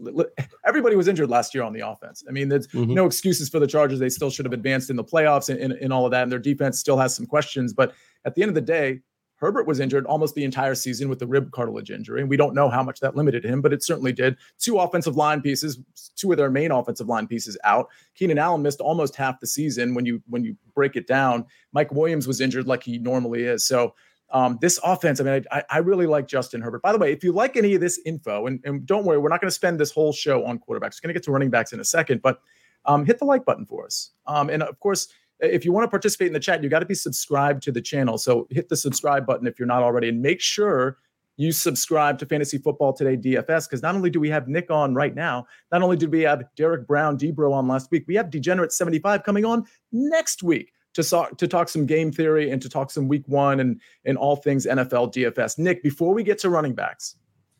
everybody 0.67 0.95
was 0.95 1.09
injured 1.09 1.31
last 1.31 1.55
year 1.55 1.65
on 1.65 1.73
the 1.73 1.89
offense. 1.89 2.23
I 2.29 2.33
mean, 2.33 2.51
there's 2.51 2.69
mm-hmm. 2.69 2.93
no 2.93 3.07
excuses 3.07 3.49
for 3.49 3.61
the 3.61 3.67
Chargers. 3.67 3.99
They 3.99 4.11
still 4.11 4.29
should 4.29 4.45
have 4.45 4.53
advanced 4.53 4.91
in 4.91 4.97
the 4.97 5.05
playoffs 5.05 5.49
and, 5.49 5.59
and, 5.59 5.73
and 5.73 5.91
all 5.91 6.05
of 6.05 6.11
that. 6.11 6.23
And 6.23 6.31
their 6.31 6.39
defense 6.39 6.79
still 6.79 6.99
has 6.99 7.15
some 7.15 7.25
questions. 7.25 7.73
But 7.73 7.95
at 8.27 8.35
the 8.35 8.43
end 8.43 8.51
of 8.51 8.55
the 8.55 8.61
day, 8.61 9.01
Herbert 9.39 9.67
was 9.67 9.81
injured 9.81 10.05
almost 10.07 10.35
the 10.35 10.45
entire 10.45 10.75
season 10.75 11.09
with 11.09 11.19
the 11.19 11.27
rib 11.27 11.51
cartilage 11.53 11.91
injury. 11.91 12.21
And 12.21 12.29
we 12.29 12.37
don't 12.37 12.55
know 12.55 12.69
how 12.69 12.83
much 12.83 13.01
that 13.01 13.17
limited 13.17 13.45
him, 13.45 13.61
but 13.61 13.73
it 13.73 13.83
certainly 13.83 14.13
did. 14.13 14.37
Two 14.59 14.79
offensive 14.79 15.17
line 15.17 15.41
pieces, 15.41 15.81
two 16.17 16.33
of 16.33 16.39
their 16.39 16.51
main 16.51 16.71
offensive 16.71 17.09
line 17.09 17.27
pieces 17.27 17.57
out. 17.65 17.89
Keenan 18.15 18.39
Allen 18.39 18.63
missed 18.63 18.81
almost 18.81 19.17
half 19.17 19.41
the 19.41 19.47
season 19.47 19.95
when 19.95 20.05
you 20.05 20.23
when 20.29 20.45
you 20.45 20.57
break 20.75 20.97
it 20.97 21.07
down. 21.07 21.47
Mike 21.73 21.93
Williams 21.93 22.27
was 22.27 22.41
injured 22.41 22.67
like 22.67 22.83
he 22.83 22.99
normally 22.99 23.45
is. 23.45 23.65
So 23.65 23.95
um, 24.31 24.59
this 24.61 24.79
offense, 24.85 25.21
I 25.21 25.25
mean, 25.25 25.45
I, 25.51 25.63
I, 25.71 25.79
really 25.79 26.07
like 26.07 26.29
Justin 26.29 26.61
Herbert. 26.61 26.83
By 26.83 26.93
the 26.93 26.99
way, 26.99 27.13
if 27.13 27.25
you 27.25 27.33
like 27.33 27.57
any 27.57 27.75
of 27.75 27.81
this 27.81 27.99
info, 28.05 28.47
and, 28.47 28.61
and 28.63 28.85
don't 28.85 29.07
worry, 29.07 29.17
we're 29.17 29.31
not 29.31 29.41
going 29.41 29.49
to 29.49 29.55
spend 29.55 29.81
this 29.81 29.91
whole 29.91 30.13
show 30.13 30.45
on 30.45 30.59
quarterbacks. 30.59 31.01
We're 31.01 31.07
going 31.07 31.09
to 31.09 31.13
get 31.15 31.23
to 31.23 31.33
running 31.33 31.49
backs 31.49 31.73
in 31.73 31.81
a 31.81 31.85
second, 31.85 32.21
but 32.21 32.41
um, 32.85 33.07
hit 33.07 33.19
the 33.19 33.25
like 33.25 33.47
button 33.47 33.65
for 33.65 33.87
us. 33.87 34.11
Um, 34.27 34.51
and 34.51 34.63
of 34.63 34.79
course, 34.81 35.09
if 35.41 35.65
you 35.65 35.73
want 35.73 35.85
to 35.85 35.89
participate 35.89 36.29
in 36.29 36.33
the 36.33 36.41
chat, 36.41 36.63
you 36.63 36.69
got 36.69 36.81
to 36.81 36.87
be 36.87 36.95
subscribed 36.95 37.63
to 37.65 37.73
the 37.73 37.81
channel. 37.81 38.19
So 38.19 38.47
hit 38.51 38.69
the 38.69 38.77
subscribe 38.77 39.27
button 39.27 39.47
if 39.47 39.59
you're 39.59 39.69
not 39.69 39.83
already, 39.83 40.09
and 40.09 40.21
make 40.21 40.41
sure 40.41 40.99
you 41.37 41.53
subscribe 41.53 42.19
to 42.19 42.27
Fantasy 42.27 42.59
Football 42.59 42.93
Today 42.93 43.17
DFS 43.17 43.69
because 43.69 43.81
not 43.81 43.95
only 43.95 44.11
do 44.11 44.19
we 44.19 44.29
have 44.29 44.49
Nick 44.49 44.71
on 44.71 44.95
right 44.95 45.15
now, 45.15 45.47
not 45.71 45.83
only 45.83 45.97
did 45.97 46.11
we 46.11 46.23
have 46.23 46.43
Derek 46.57 46.87
Brown, 46.87 47.17
Debro 47.17 47.53
on 47.53 47.69
last 47.69 47.91
week, 47.91 48.05
we 48.09 48.17
have 48.17 48.29
Degenerate 48.29 48.73
75 48.73 49.23
coming 49.23 49.45
on 49.45 49.65
next 49.93 50.43
week 50.43 50.73
to 50.95 51.29
to 51.37 51.47
talk 51.47 51.69
some 51.69 51.87
game 51.87 52.11
theory 52.11 52.51
and 52.51 52.61
to 52.61 52.69
talk 52.69 52.91
some 52.91 53.07
week 53.07 53.23
one 53.27 53.61
and 53.61 53.81
and 54.05 54.19
all 54.19 54.37
things 54.37 54.67
NFL 54.67 55.15
DFS. 55.15 55.59
Nick, 55.59 55.83
before 55.83 56.13
we 56.13 56.25
get 56.25 56.39
to 56.41 56.51
running 56.51 56.75
backs, 56.75 57.17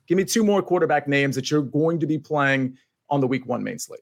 give 0.09 0.17
me 0.17 0.25
two 0.25 0.43
more 0.43 0.61
quarterback 0.61 1.07
names 1.07 1.37
that 1.37 1.51
you're 1.51 1.63
going 1.63 2.01
to 2.01 2.07
be 2.07 2.19
playing 2.19 2.77
on 3.11 3.21
the 3.21 3.29
week 3.29 3.47
one 3.47 3.63
main 3.63 3.79
slate. 3.79 4.01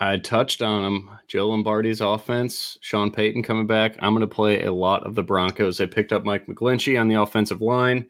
I 0.00 0.18
touched 0.18 0.62
on 0.62 0.82
them. 0.82 1.18
Joe 1.26 1.48
Lombardi's 1.48 2.00
offense, 2.00 2.78
Sean 2.80 3.10
Payton 3.10 3.42
coming 3.42 3.66
back. 3.66 3.96
I'm 4.00 4.12
going 4.12 4.20
to 4.20 4.34
play 4.34 4.62
a 4.62 4.72
lot 4.72 5.04
of 5.06 5.14
the 5.14 5.22
Broncos. 5.22 5.78
They 5.78 5.86
picked 5.86 6.12
up 6.12 6.24
Mike 6.24 6.46
McGlinchey 6.46 7.00
on 7.00 7.08
the 7.08 7.20
offensive 7.20 7.62
line. 7.62 8.06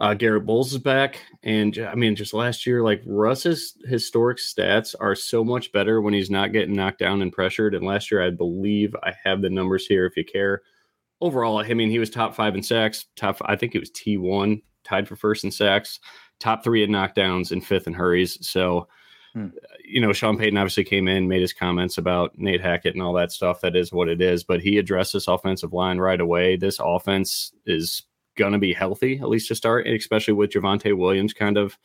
Uh, 0.00 0.12
Garett 0.12 0.44
Bolles 0.44 0.72
is 0.72 0.78
back. 0.78 1.20
And 1.42 1.78
I 1.78 1.94
mean, 1.94 2.16
just 2.16 2.34
last 2.34 2.66
year, 2.66 2.82
like 2.82 3.02
Russ's 3.06 3.76
historic 3.84 4.38
stats 4.38 4.94
are 4.98 5.14
so 5.14 5.44
much 5.44 5.72
better 5.72 6.00
when 6.00 6.14
he's 6.14 6.30
not 6.30 6.52
getting 6.52 6.74
knocked 6.74 6.98
down 6.98 7.22
and 7.22 7.32
pressured. 7.32 7.74
And 7.74 7.86
last 7.86 8.10
year, 8.10 8.24
I 8.24 8.30
believe 8.30 8.94
I 9.02 9.12
have 9.24 9.40
the 9.40 9.50
numbers 9.50 9.86
here 9.86 10.04
if 10.06 10.16
you 10.16 10.24
care. 10.24 10.62
Overall, 11.20 11.58
I 11.58 11.74
mean, 11.74 11.90
he 11.90 12.00
was 12.00 12.10
top 12.10 12.34
five 12.34 12.54
in 12.54 12.62
sacks, 12.62 13.06
top, 13.16 13.38
I 13.44 13.56
think 13.56 13.74
it 13.74 13.80
was 13.80 13.90
T1, 13.92 14.60
tied 14.82 15.08
for 15.08 15.16
first 15.16 15.44
in 15.44 15.50
sacks, 15.50 16.00
top 16.40 16.64
three 16.64 16.82
in 16.82 16.90
knockdowns, 16.90 17.52
and 17.52 17.64
fifth 17.64 17.86
in 17.86 17.94
hurries. 17.94 18.36
So, 18.46 18.88
Hmm. 19.34 19.48
You 19.84 20.00
know, 20.00 20.12
Sean 20.12 20.38
Payton 20.38 20.56
obviously 20.56 20.84
came 20.84 21.08
in, 21.08 21.28
made 21.28 21.42
his 21.42 21.52
comments 21.52 21.98
about 21.98 22.38
Nate 22.38 22.60
Hackett 22.60 22.94
and 22.94 23.02
all 23.02 23.12
that 23.14 23.32
stuff. 23.32 23.60
That 23.60 23.76
is 23.76 23.92
what 23.92 24.08
it 24.08 24.22
is. 24.22 24.44
But 24.44 24.60
he 24.60 24.78
addressed 24.78 25.12
this 25.12 25.28
offensive 25.28 25.72
line 25.72 25.98
right 25.98 26.20
away. 26.20 26.56
This 26.56 26.78
offense 26.80 27.52
is 27.66 28.02
going 28.36 28.52
to 28.52 28.58
be 28.58 28.72
healthy, 28.72 29.18
at 29.18 29.28
least 29.28 29.48
to 29.48 29.54
start, 29.54 29.86
especially 29.86 30.34
with 30.34 30.50
Javonte 30.50 30.96
Williams 30.96 31.32
kind 31.32 31.58
of 31.58 31.78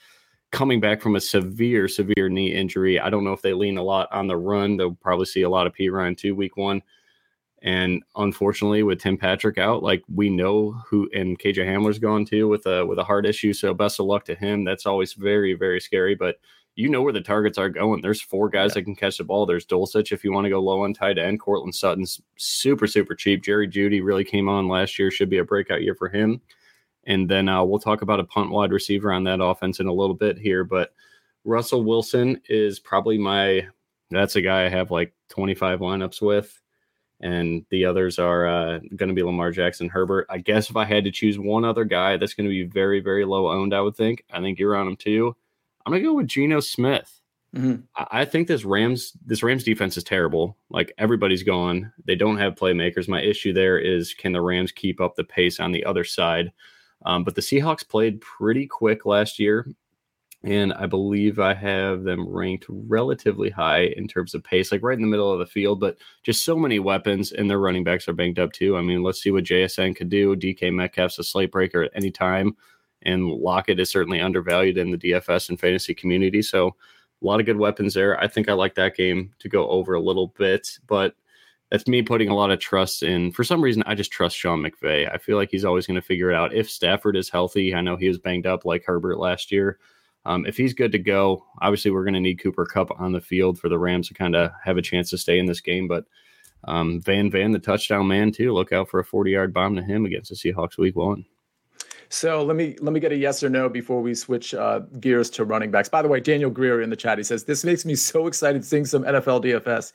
coming 0.52 0.80
back 0.80 1.02
from 1.02 1.16
a 1.16 1.22
severe, 1.22 1.88
severe 1.88 2.30
knee 2.30 2.54
injury. 2.54 3.00
I 3.00 3.10
don't 3.10 3.24
know 3.24 3.34
if 3.34 3.42
they 3.42 3.54
lean 3.54 3.78
a 3.78 3.84
lot 3.84 4.08
on 4.12 4.28
the 4.28 4.38
run. 4.38 4.78
They'll 4.78 4.96
probably 4.96 5.26
see 5.26 5.44
a 5.44 5.50
lot 5.50 5.68
of 5.68 5.74
Perine 5.74 6.18
too, 6.18 6.36
week 6.36 6.58
one. 6.58 6.82
And 7.62 8.04
unfortunately, 8.16 8.84
with 8.84 9.02
Tim 9.02 9.18
Patrick 9.18 9.58
out, 9.58 9.84
like 9.84 10.02
we 10.14 10.30
know 10.30 10.72
who 10.88 11.10
and 11.14 11.38
KJ 11.38 11.66
Hamler's 11.66 12.00
gone 12.00 12.26
too 12.26 12.48
with 12.48 12.66
a 12.66 12.86
with 12.86 13.00
a 13.00 13.04
heart 13.04 13.26
issue. 13.26 13.52
So 13.52 13.74
best 13.74 14.00
of 14.00 14.06
luck 14.06 14.24
to 14.26 14.36
him. 14.36 14.64
That's 14.64 14.86
always 14.86 15.14
very, 15.14 15.54
very 15.56 15.82
scary. 15.82 16.16
But 16.16 16.38
you 16.80 16.88
know 16.88 17.02
where 17.02 17.12
the 17.12 17.20
targets 17.20 17.58
are 17.58 17.70
going. 17.70 18.02
There's 18.02 18.22
four 18.22 18.48
guys 18.48 18.70
yeah. 18.70 18.76
that 18.76 18.84
can 18.84 18.96
catch 18.96 19.18
the 19.18 19.26
ball. 19.26 19.46
There's 19.46 19.65
Dulcich 19.65 20.13
if 20.13 20.24
you 20.24 20.32
want 20.32 20.46
to 20.46 20.50
go 20.50 20.62
low 20.62 20.84
on 20.84 20.94
tight 20.94 21.18
end. 21.18 21.42
Courtland 21.42 21.76
Sutton's 21.76 22.22
super, 22.38 22.88
super 22.88 23.13
cheap. 23.15 23.44
Jerry 23.44 23.68
Jeudy 23.68 24.02
really 24.02 24.24
came 24.24 24.48
on 24.48 24.70
last 24.70 24.98
year. 24.98 25.12
Should 25.12 25.30
be 25.30 25.39
a 25.39 25.44
breakout 25.44 25.82
year 25.82 25.94
for 25.94 26.08
him. 26.08 26.39
And 27.04 27.30
then 27.30 27.50
uh, 27.50 27.65
we'll 27.65 27.80
talk 27.80 28.02
about 28.02 28.22
a 28.22 28.24
punt 28.24 28.52
wide 28.52 28.72
receiver 28.72 29.12
on 29.12 29.26
that 29.26 29.44
offense 29.44 29.82
in 29.82 29.88
a 29.88 29.94
little 29.94 30.15
bit 30.15 30.38
here. 30.38 30.63
But 30.63 30.94
Russell 31.44 31.84
Wilson 31.84 32.42
is 32.48 32.80
probably 32.80 33.18
my 33.18 33.68
that's 34.10 34.38
a 34.38 34.42
guy 34.42 34.65
I 34.65 34.70
have 34.70 34.89
like 34.89 35.13
25 35.30 35.80
lineups 35.80 36.22
with. 36.22 36.62
And 37.20 37.65
the 37.72 37.84
others 37.84 38.20
are 38.20 38.48
uh, 38.48 38.80
going 38.96 39.10
to 39.10 39.15
be 39.15 39.24
Lamar 39.24 39.52
Jackson, 39.52 39.89
Herbert. 39.89 40.28
I 40.30 40.38
guess 40.38 40.70
if 40.70 40.78
I 40.78 40.86
had 40.86 41.04
to 41.04 41.12
choose 41.12 41.38
one 41.38 41.65
other 41.65 41.84
guy 41.84 42.15
that's 42.15 42.34
going 42.34 42.48
to 42.48 42.50
be 42.50 42.63
very, 42.63 43.02
very 43.02 43.26
low 43.26 43.52
owned, 43.52 43.74
I 43.74 43.82
would 43.82 43.98
think. 43.98 44.24
I 44.32 44.39
think 44.39 44.58
you're 44.58 44.78
on 44.78 44.88
him 44.88 44.96
too. 44.96 45.36
I'm 45.89 45.93
gonna 45.93 46.04
go 46.04 46.13
with 46.13 46.28
Geno 46.28 46.60
Smith. 46.60 47.19
Mm-hmm. 47.56 47.82
I 48.12 48.25
think 48.25 48.47
this 48.47 48.63
Rams 48.63 49.13
this 49.25 49.41
Rams 49.41 49.63
defense 49.63 49.97
is 49.97 50.04
terrible. 50.04 50.56
Like 50.69 50.93
everybody's 50.99 51.41
gone. 51.41 51.91
They 52.06 52.15
don't 52.15 52.38
have 52.38 52.54
playmakers. 52.54 53.08
My 53.08 53.23
issue 53.23 53.54
there 53.54 53.80
is 53.80 54.13
can 54.13 54.34
the 54.34 54.41
Rams 54.41 54.71
keep 54.71 55.02
up 55.02 55.15
the 55.15 55.23
pace 55.23 55.60
on 55.60 55.71
the 55.71 55.84
other 55.84 56.04
side? 56.04 56.52
Um, 57.08 57.23
but 57.23 57.34
the 57.34 57.41
Seahawks 57.41 57.88
played 57.88 58.21
pretty 58.21 58.67
quick 58.67 59.04
last 59.08 59.39
year, 59.39 59.67
and 60.43 60.73
I 60.73 60.86
believe 60.86 61.39
I 61.39 61.56
have 61.56 62.04
them 62.04 62.30
ranked 62.30 62.65
relatively 62.69 63.49
high 63.49 63.93
in 63.97 64.08
terms 64.08 64.36
of 64.36 64.43
pace, 64.43 64.71
like 64.71 64.84
right 64.84 64.97
in 64.97 65.02
the 65.02 65.08
middle 65.08 65.34
of 65.34 65.39
the 65.39 65.47
field. 65.47 65.80
But 65.80 65.97
just 66.21 66.45
so 66.45 66.56
many 66.56 66.78
weapons, 66.78 67.32
and 67.32 67.49
their 67.49 67.58
running 67.58 67.84
backs 67.84 68.08
are 68.08 68.13
banged 68.13 68.38
up 68.38 68.52
too. 68.52 68.78
I 68.78 68.82
mean, 68.82 69.02
let's 69.02 69.23
see 69.23 69.32
what 69.32 69.45
JSN 69.45 69.95
could 69.95 70.10
do. 70.10 70.36
DK 70.36 70.71
Metcalf's 70.71 71.17
a 71.17 71.23
slate 71.23 71.52
breaker 71.52 71.82
at 71.82 71.91
any 71.95 72.12
time 72.12 72.56
and 73.04 73.28
Lockett 73.28 73.80
is 73.80 73.90
certainly 73.90 74.22
undervalued 74.22 74.78
in 74.78 74.92
the 74.92 74.98
DFS 74.98 75.50
and 75.50 75.60
fantasy 75.60 75.94
community. 75.94 76.42
So 76.42 76.76
a 77.22 77.26
lot 77.26 77.40
of 77.40 77.46
good 77.46 77.58
weapons 77.58 77.94
there. 77.94 78.20
I 78.20 78.28
think 78.28 78.50
I 78.50 78.54
like 78.54 78.76
that 78.76 78.96
game 78.96 79.34
to 79.40 79.50
go 79.50 79.68
over 79.70 79.94
a 79.94 80.02
little 80.02 80.28
bit, 80.38 80.80
but 80.88 81.16
that's 81.70 81.88
me 81.88 82.02
putting 82.02 82.30
a 82.30 82.36
lot 82.36 82.52
of 82.52 82.60
trust 82.60 83.04
in. 83.04 83.32
For 83.32 83.44
some 83.44 83.62
reason, 83.62 83.84
I 83.86 83.94
just 83.94 84.12
trust 84.12 84.36
Sean 84.36 84.64
McVay. 84.64 85.12
I 85.14 85.18
feel 85.18 85.38
like 85.38 85.50
he's 85.52 85.66
always 85.66 85.86
going 85.86 85.96
to 85.96 86.02
figure 86.02 86.32
it 86.32 86.36
out. 86.36 86.54
If 86.54 86.70
Stafford 86.70 87.16
is 87.16 87.30
healthy, 87.30 87.76
I 87.76 87.82
know 87.82 87.96
he 87.96 88.08
was 88.08 88.18
banged 88.18 88.48
up 88.48 88.66
like 88.66 88.86
Herbert 88.86 89.20
last 89.20 89.52
year. 89.52 89.78
Um, 90.26 90.46
if 90.46 90.58
he's 90.58 90.74
good 90.74 90.92
to 90.94 91.00
go, 91.00 91.46
obviously 91.62 91.92
we're 91.92 92.04
going 92.04 92.14
to 92.16 92.20
need 92.20 92.42
Cooper 92.42 92.66
Kupp 92.66 92.92
on 93.00 93.12
the 93.12 93.22
field 93.22 93.60
for 93.60 93.70
the 93.70 93.80
Rams 93.80 94.08
to 94.08 94.14
kind 94.14 94.36
of 94.36 94.52
have 94.64 94.78
a 94.78 94.82
chance 94.82 95.10
to 95.12 95.18
stay 95.18 95.40
in 95.40 95.46
this 95.46 95.62
game. 95.62 95.88
But 95.88 96.06
um, 96.66 97.00
Van 97.02 97.32
Van, 97.32 97.52
the 97.52 97.60
touchdown 97.60 98.08
man, 98.08 98.32
too. 98.32 98.54
Look 98.54 98.74
out 98.74 98.90
for 98.90 99.00
a 99.00 99.06
40 99.06 99.32
yard 99.32 99.54
bomb 99.54 99.76
to 99.76 99.84
him 99.84 100.06
against 100.06 100.30
the 100.30 100.36
Seahawks 100.36 100.78
week 100.78 100.96
one. 100.96 101.26
So 102.10 102.43
let 102.43 102.56
me 102.56 102.76
let 102.82 102.91
me 102.91 103.00
get 103.00 103.12
a 103.12 103.15
yes 103.15 103.43
or 103.43 103.50
no 103.50 103.69
before 103.69 104.02
we 104.02 104.15
switch 104.15 104.56
uh, 104.56 104.80
gears 105.00 105.30
to 105.32 105.45
running 105.45 105.69
backs. 105.69 105.89
By 105.89 106.02
the 106.02 106.08
way, 106.08 106.19
Daniel 106.19 106.50
Greer 106.50 106.82
in 106.82 106.89
the 106.89 106.95
chat 106.95 107.19
he 107.19 107.24
says 107.24 107.43
this 107.43 107.63
makes 107.63 107.86
me 107.86 107.95
so 107.95 108.26
excited 108.26 108.65
seeing 108.65 108.86
some 108.86 109.04
NFL 109.04 109.43
DFS. 109.43 109.93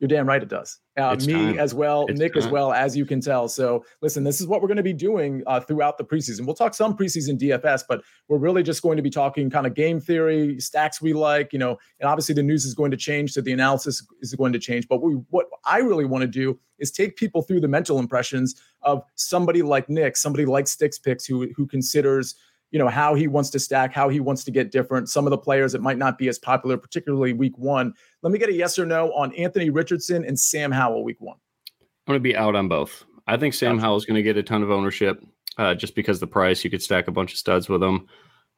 You're 0.00 0.08
damn 0.08 0.26
right 0.26 0.42
it 0.42 0.48
does. 0.48 0.78
Uh, 0.96 1.16
me 1.26 1.32
time. 1.32 1.58
as 1.58 1.74
well, 1.74 2.06
it's 2.08 2.18
Nick 2.18 2.34
time. 2.34 2.42
as 2.42 2.48
well, 2.48 2.72
as 2.72 2.96
you 2.96 3.04
can 3.04 3.20
tell. 3.20 3.48
So 3.48 3.84
listen, 4.02 4.24
this 4.24 4.40
is 4.40 4.46
what 4.46 4.60
we're 4.60 4.68
going 4.68 4.76
to 4.76 4.82
be 4.82 4.92
doing 4.92 5.42
uh, 5.46 5.60
throughout 5.60 5.98
the 5.98 6.04
preseason. 6.04 6.46
We'll 6.46 6.54
talk 6.54 6.74
some 6.74 6.96
preseason 6.96 7.38
DFS, 7.38 7.84
but 7.88 8.02
we're 8.28 8.38
really 8.38 8.62
just 8.62 8.82
going 8.82 8.96
to 8.96 9.02
be 9.02 9.10
talking 9.10 9.50
kind 9.50 9.66
of 9.66 9.74
game 9.74 10.00
theory, 10.00 10.60
stacks 10.60 11.00
we 11.00 11.12
like, 11.12 11.52
you 11.52 11.58
know, 11.58 11.78
and 12.00 12.08
obviously 12.08 12.34
the 12.34 12.42
news 12.42 12.64
is 12.64 12.74
going 12.74 12.90
to 12.90 12.96
change, 12.96 13.32
so 13.32 13.40
the 13.40 13.52
analysis 13.52 14.06
is 14.20 14.34
going 14.34 14.52
to 14.52 14.58
change. 14.58 14.88
But 14.88 15.02
we, 15.02 15.14
what 15.30 15.46
I 15.64 15.78
really 15.78 16.04
want 16.04 16.22
to 16.22 16.28
do 16.28 16.58
is 16.78 16.90
take 16.90 17.16
people 17.16 17.42
through 17.42 17.60
the 17.60 17.68
mental 17.68 17.98
impressions 17.98 18.60
of 18.82 19.02
somebody 19.14 19.62
like 19.62 19.88
Nick, 19.88 20.16
somebody 20.16 20.44
like 20.44 20.68
Sticks 20.68 20.98
Picks, 20.98 21.24
who 21.24 21.48
who 21.56 21.66
considers 21.66 22.36
you 22.70 22.78
know 22.78 22.88
how 22.88 23.14
he 23.14 23.28
wants 23.28 23.50
to 23.50 23.58
stack 23.58 23.92
how 23.92 24.08
he 24.08 24.20
wants 24.20 24.44
to 24.44 24.50
get 24.50 24.70
different. 24.70 25.08
Some 25.08 25.26
of 25.26 25.30
the 25.30 25.38
players 25.38 25.72
that 25.72 25.82
might 25.82 25.98
not 25.98 26.18
be 26.18 26.28
as 26.28 26.38
popular 26.38 26.76
particularly 26.76 27.32
week 27.32 27.56
one. 27.56 27.94
Let 28.22 28.32
me 28.32 28.38
get 28.38 28.48
a 28.48 28.52
yes 28.52 28.78
or 28.78 28.86
no 28.86 29.12
on 29.12 29.32
anthony 29.34 29.70
richardson 29.70 30.24
and 30.24 30.38
sam 30.38 30.72
howell 30.72 31.04
week 31.04 31.20
one. 31.20 31.36
I'm 31.80 32.12
going 32.12 32.18
to 32.18 32.22
be 32.22 32.36
out 32.36 32.54
on 32.54 32.68
both. 32.68 33.04
I 33.26 33.36
think 33.36 33.54
sam 33.54 33.78
howell 33.78 33.96
is 33.96 34.04
going 34.04 34.16
to 34.16 34.22
get 34.22 34.36
a 34.36 34.42
ton 34.42 34.62
of 34.62 34.70
ownership 34.70 35.22
uh, 35.58 35.74
just 35.74 35.94
because 35.94 36.20
the 36.20 36.26
price. 36.26 36.64
You 36.64 36.70
could 36.70 36.82
stack 36.82 37.08
a 37.08 37.12
bunch 37.12 37.32
of 37.32 37.38
studs 37.38 37.68
with 37.68 37.82
him. 37.82 38.06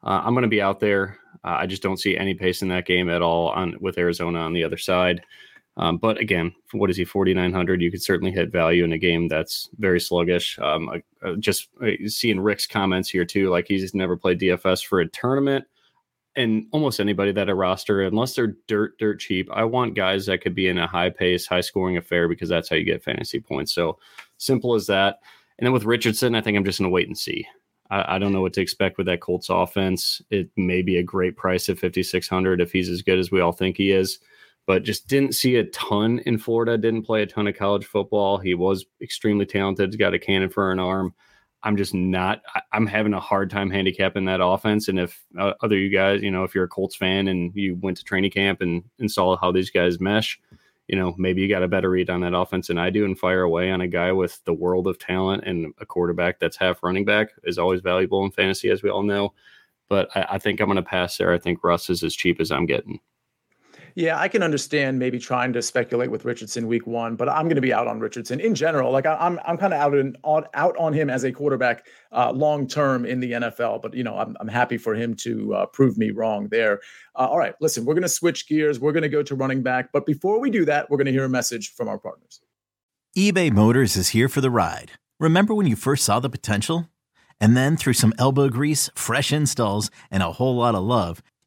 Uh, 0.01 0.21
i'm 0.23 0.33
going 0.33 0.43
to 0.43 0.47
be 0.47 0.61
out 0.61 0.79
there. 0.79 1.17
Uh, 1.43 1.57
i 1.59 1.65
just 1.65 1.83
don't 1.83 1.99
see 1.99 2.17
any 2.17 2.33
pace 2.33 2.61
in 2.61 2.67
that 2.69 2.85
game 2.85 3.09
at 3.09 3.21
all 3.21 3.49
on 3.49 3.75
with 3.79 3.97
arizona 3.97 4.39
on 4.39 4.53
the 4.53 4.63
other 4.63 4.77
side 4.77 5.21
um, 5.79 5.97
but 5.97 6.17
again, 6.17 6.53
what 6.73 6.89
is 6.89 6.97
he, 6.97 7.05
4,900? 7.05 7.81
You 7.81 7.89
could 7.89 8.03
certainly 8.03 8.33
hit 8.33 8.51
value 8.51 8.83
in 8.83 8.91
a 8.91 8.97
game 8.97 9.29
that's 9.29 9.69
very 9.77 10.01
sluggish. 10.01 10.59
Um, 10.59 10.89
uh, 11.23 11.35
just 11.39 11.69
uh, 11.81 11.91
seeing 12.05 12.41
Rick's 12.41 12.67
comments 12.67 13.09
here 13.09 13.23
too, 13.23 13.49
like 13.49 13.65
he's 13.65 13.95
never 13.95 14.17
played 14.17 14.41
DFS 14.41 14.85
for 14.85 14.99
a 14.99 15.07
tournament. 15.07 15.63
And 16.35 16.65
almost 16.71 16.99
anybody 16.99 17.31
that 17.31 17.49
a 17.49 17.55
roster, 17.55 18.01
unless 18.01 18.35
they're 18.35 18.55
dirt, 18.67 18.97
dirt 18.97 19.21
cheap, 19.21 19.49
I 19.53 19.63
want 19.63 19.95
guys 19.95 20.25
that 20.25 20.41
could 20.41 20.53
be 20.53 20.67
in 20.67 20.77
a 20.77 20.85
high 20.85 21.09
pace, 21.09 21.47
high 21.47 21.61
scoring 21.61 21.95
affair 21.95 22.27
because 22.27 22.49
that's 22.49 22.69
how 22.69 22.75
you 22.75 22.83
get 22.83 23.03
fantasy 23.03 23.39
points. 23.39 23.73
So 23.73 23.97
simple 24.37 24.75
as 24.75 24.85
that. 24.87 25.19
And 25.57 25.65
then 25.65 25.73
with 25.73 25.85
Richardson, 25.85 26.35
I 26.35 26.41
think 26.41 26.57
I'm 26.57 26.65
just 26.65 26.79
going 26.79 26.89
to 26.89 26.93
wait 26.93 27.07
and 27.07 27.17
see. 27.17 27.47
I, 27.89 28.15
I, 28.15 28.19
don't 28.19 28.31
know 28.31 28.41
what 28.41 28.53
to 28.53 28.61
expect 28.61 28.97
with 28.97 29.07
that 29.07 29.21
Colts 29.21 29.49
offense. 29.49 30.21
It 30.29 30.49
may 30.55 30.81
be 30.81 30.97
a 30.97 31.03
great 31.03 31.35
price 31.35 31.67
at 31.69 31.79
5,600 31.79 32.61
if 32.61 32.71
he's 32.71 32.89
as 32.89 33.01
good 33.01 33.17
as 33.17 33.31
we 33.31 33.39
all 33.41 33.51
think 33.53 33.77
he 33.77 33.91
is 33.91 34.19
but 34.69 34.83
just 34.83 35.07
didn't 35.07 35.33
see 35.33 35.55
a 35.55 35.63
ton 35.63 36.19
in 36.27 36.37
Florida. 36.37 36.77
Didn't 36.77 37.01
play 37.01 37.23
a 37.23 37.25
ton 37.25 37.47
of 37.47 37.57
college 37.57 37.87
football. 37.87 38.37
He 38.37 38.53
was 38.53 38.85
extremely 39.01 39.47
talented. 39.47 39.89
He's 39.89 39.97
got 39.97 40.13
a 40.13 40.19
cannon 40.19 40.49
for 40.49 40.71
an 40.71 40.77
arm. 40.77 41.15
I'm 41.63 41.75
just 41.75 41.95
not. 41.95 42.43
I, 42.53 42.61
am 42.73 42.85
having 42.85 43.15
a 43.15 43.19
hard 43.19 43.49
time 43.49 43.71
handicapping 43.71 44.25
that 44.25 44.45
offense. 44.45 44.87
And 44.87 44.99
if 44.99 45.25
uh, 45.39 45.53
other 45.63 45.75
you 45.75 45.89
guys, 45.89 46.21
you 46.21 46.29
know, 46.29 46.43
if 46.43 46.53
you're 46.53 46.65
a 46.65 46.67
Colts 46.67 46.95
fan 46.95 47.29
and 47.29 47.51
you 47.55 47.79
went 47.81 47.97
to 47.97 48.03
training 48.03 48.29
camp 48.29 48.61
and, 48.61 48.83
and 48.99 49.09
saw 49.09 49.35
how 49.37 49.51
these 49.51 49.71
guys 49.71 49.99
mesh, 49.99 50.39
you 50.87 50.95
know, 50.95 51.15
maybe 51.17 51.41
you 51.41 51.49
got 51.49 51.63
a 51.63 51.67
better 51.67 51.89
read 51.89 52.11
on 52.11 52.21
that 52.21 52.37
offense 52.37 52.67
than 52.67 52.77
I 52.77 52.91
do 52.91 53.05
and 53.05 53.17
fire 53.17 53.41
away 53.41 53.71
on 53.71 53.81
a 53.81 53.87
guy 53.87 54.11
with 54.11 54.39
the 54.45 54.53
world 54.53 54.85
of 54.85 54.99
talent 54.99 55.45
and 55.47 55.73
a 55.79 55.85
quarterback 55.87 56.39
that's 56.39 56.57
half 56.57 56.83
running 56.83 57.05
back 57.05 57.29
is 57.43 57.57
always 57.57 57.81
valuable 57.81 58.23
in 58.23 58.29
fantasy, 58.29 58.69
as 58.69 58.83
we 58.83 58.91
all 58.91 59.01
know. 59.01 59.33
But 59.87 60.15
I, 60.15 60.27
I 60.33 60.37
think 60.37 60.59
I'm 60.59 60.67
going 60.67 60.75
to 60.75 60.83
pass 60.83 61.17
there. 61.17 61.33
I 61.33 61.39
think 61.39 61.63
Russ 61.63 61.89
is 61.89 62.03
as 62.03 62.15
cheap 62.15 62.39
as 62.39 62.51
I'm 62.51 62.67
getting. 62.67 62.99
Yeah, 63.95 64.19
I 64.19 64.27
can 64.27 64.43
understand 64.43 64.99
maybe 64.99 65.19
trying 65.19 65.53
to 65.53 65.61
speculate 65.61 66.11
with 66.11 66.25
Richardson 66.25 66.67
week 66.67 66.87
one, 66.87 67.15
but 67.15 67.29
I'm 67.29 67.45
going 67.45 67.55
to 67.55 67.61
be 67.61 67.73
out 67.73 67.87
on 67.87 67.99
Richardson 67.99 68.39
in 68.39 68.55
general. 68.55 68.91
Like 68.91 69.05
I, 69.05 69.13
am 69.13 69.37
I'm, 69.37 69.39
I'm 69.45 69.57
kind 69.57 69.73
of 69.73 69.79
out 69.79 69.95
in 69.95 70.15
out 70.23 70.77
on 70.77 70.93
him 70.93 71.09
as 71.09 71.23
a 71.23 71.31
quarterback 71.31 71.85
uh, 72.11 72.31
long 72.31 72.67
term 72.67 73.05
in 73.05 73.19
the 73.19 73.31
NFL. 73.33 73.81
But 73.81 73.93
you 73.93 74.03
know, 74.03 74.15
I'm 74.15 74.35
I'm 74.39 74.47
happy 74.47 74.77
for 74.77 74.95
him 74.95 75.15
to 75.15 75.53
uh, 75.55 75.65
prove 75.67 75.97
me 75.97 76.11
wrong 76.11 76.47
there. 76.49 76.79
Uh, 77.15 77.27
all 77.27 77.37
right, 77.37 77.55
listen, 77.61 77.85
we're 77.85 77.95
going 77.95 78.03
to 78.03 78.09
switch 78.09 78.47
gears. 78.47 78.79
We're 78.79 78.93
going 78.93 79.03
to 79.03 79.09
go 79.09 79.23
to 79.23 79.35
running 79.35 79.63
back, 79.63 79.91
but 79.91 80.05
before 80.05 80.39
we 80.39 80.49
do 80.49 80.65
that, 80.65 80.89
we're 80.89 80.97
going 80.97 81.07
to 81.07 81.11
hear 81.11 81.25
a 81.25 81.29
message 81.29 81.73
from 81.73 81.87
our 81.87 81.97
partners. 81.97 82.41
eBay 83.17 83.51
Motors 83.51 83.95
is 83.95 84.09
here 84.09 84.29
for 84.29 84.41
the 84.41 84.51
ride. 84.51 84.91
Remember 85.19 85.53
when 85.53 85.67
you 85.67 85.75
first 85.75 86.05
saw 86.05 86.19
the 86.19 86.29
potential, 86.29 86.87
and 87.41 87.57
then 87.57 87.75
through 87.75 87.93
some 87.93 88.13
elbow 88.17 88.49
grease, 88.49 88.89
fresh 88.95 89.33
installs, 89.33 89.89
and 90.09 90.23
a 90.23 90.33
whole 90.33 90.55
lot 90.55 90.75
of 90.75 90.83
love 90.83 91.21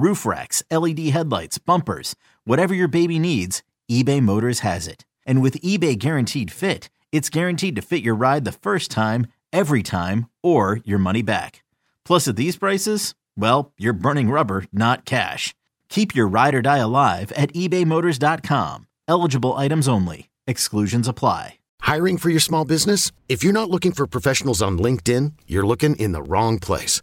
roof 0.00 0.24
racks, 0.26 0.62
LED 0.70 0.98
headlights, 1.10 1.58
bumpers, 1.58 2.16
whatever 2.44 2.74
your 2.74 2.88
baby 2.88 3.18
needs, 3.18 3.62
eBay 3.90 4.20
Motors 4.22 4.60
has 4.60 4.88
it. 4.88 5.04
And 5.26 5.42
with 5.42 5.60
eBay 5.60 5.98
Guaranteed 5.98 6.50
Fit, 6.50 6.88
it's 7.12 7.28
guaranteed 7.28 7.76
to 7.76 7.82
fit 7.82 8.02
your 8.02 8.14
ride 8.14 8.44
the 8.44 8.52
first 8.52 8.90
time, 8.90 9.26
every 9.52 9.82
time, 9.82 10.26
or 10.42 10.80
your 10.84 10.98
money 10.98 11.22
back. 11.22 11.62
Plus, 12.04 12.26
at 12.26 12.36
these 12.36 12.56
prices, 12.56 13.14
well, 13.36 13.72
you're 13.78 13.92
burning 13.92 14.30
rubber, 14.30 14.64
not 14.72 15.04
cash. 15.04 15.54
Keep 15.88 16.14
your 16.14 16.28
ride 16.28 16.54
or 16.54 16.62
die 16.62 16.78
alive 16.78 17.32
at 17.32 17.52
ebaymotors.com. 17.52 18.86
Eligible 19.08 19.56
items 19.56 19.88
only. 19.88 20.30
Exclusions 20.46 21.08
apply. 21.08 21.58
Hiring 21.80 22.18
for 22.18 22.30
your 22.30 22.40
small 22.40 22.64
business? 22.64 23.10
If 23.28 23.42
you're 23.42 23.52
not 23.52 23.70
looking 23.70 23.92
for 23.92 24.06
professionals 24.06 24.62
on 24.62 24.78
LinkedIn, 24.78 25.32
you're 25.46 25.66
looking 25.66 25.96
in 25.96 26.12
the 26.12 26.22
wrong 26.22 26.58
place. 26.58 27.02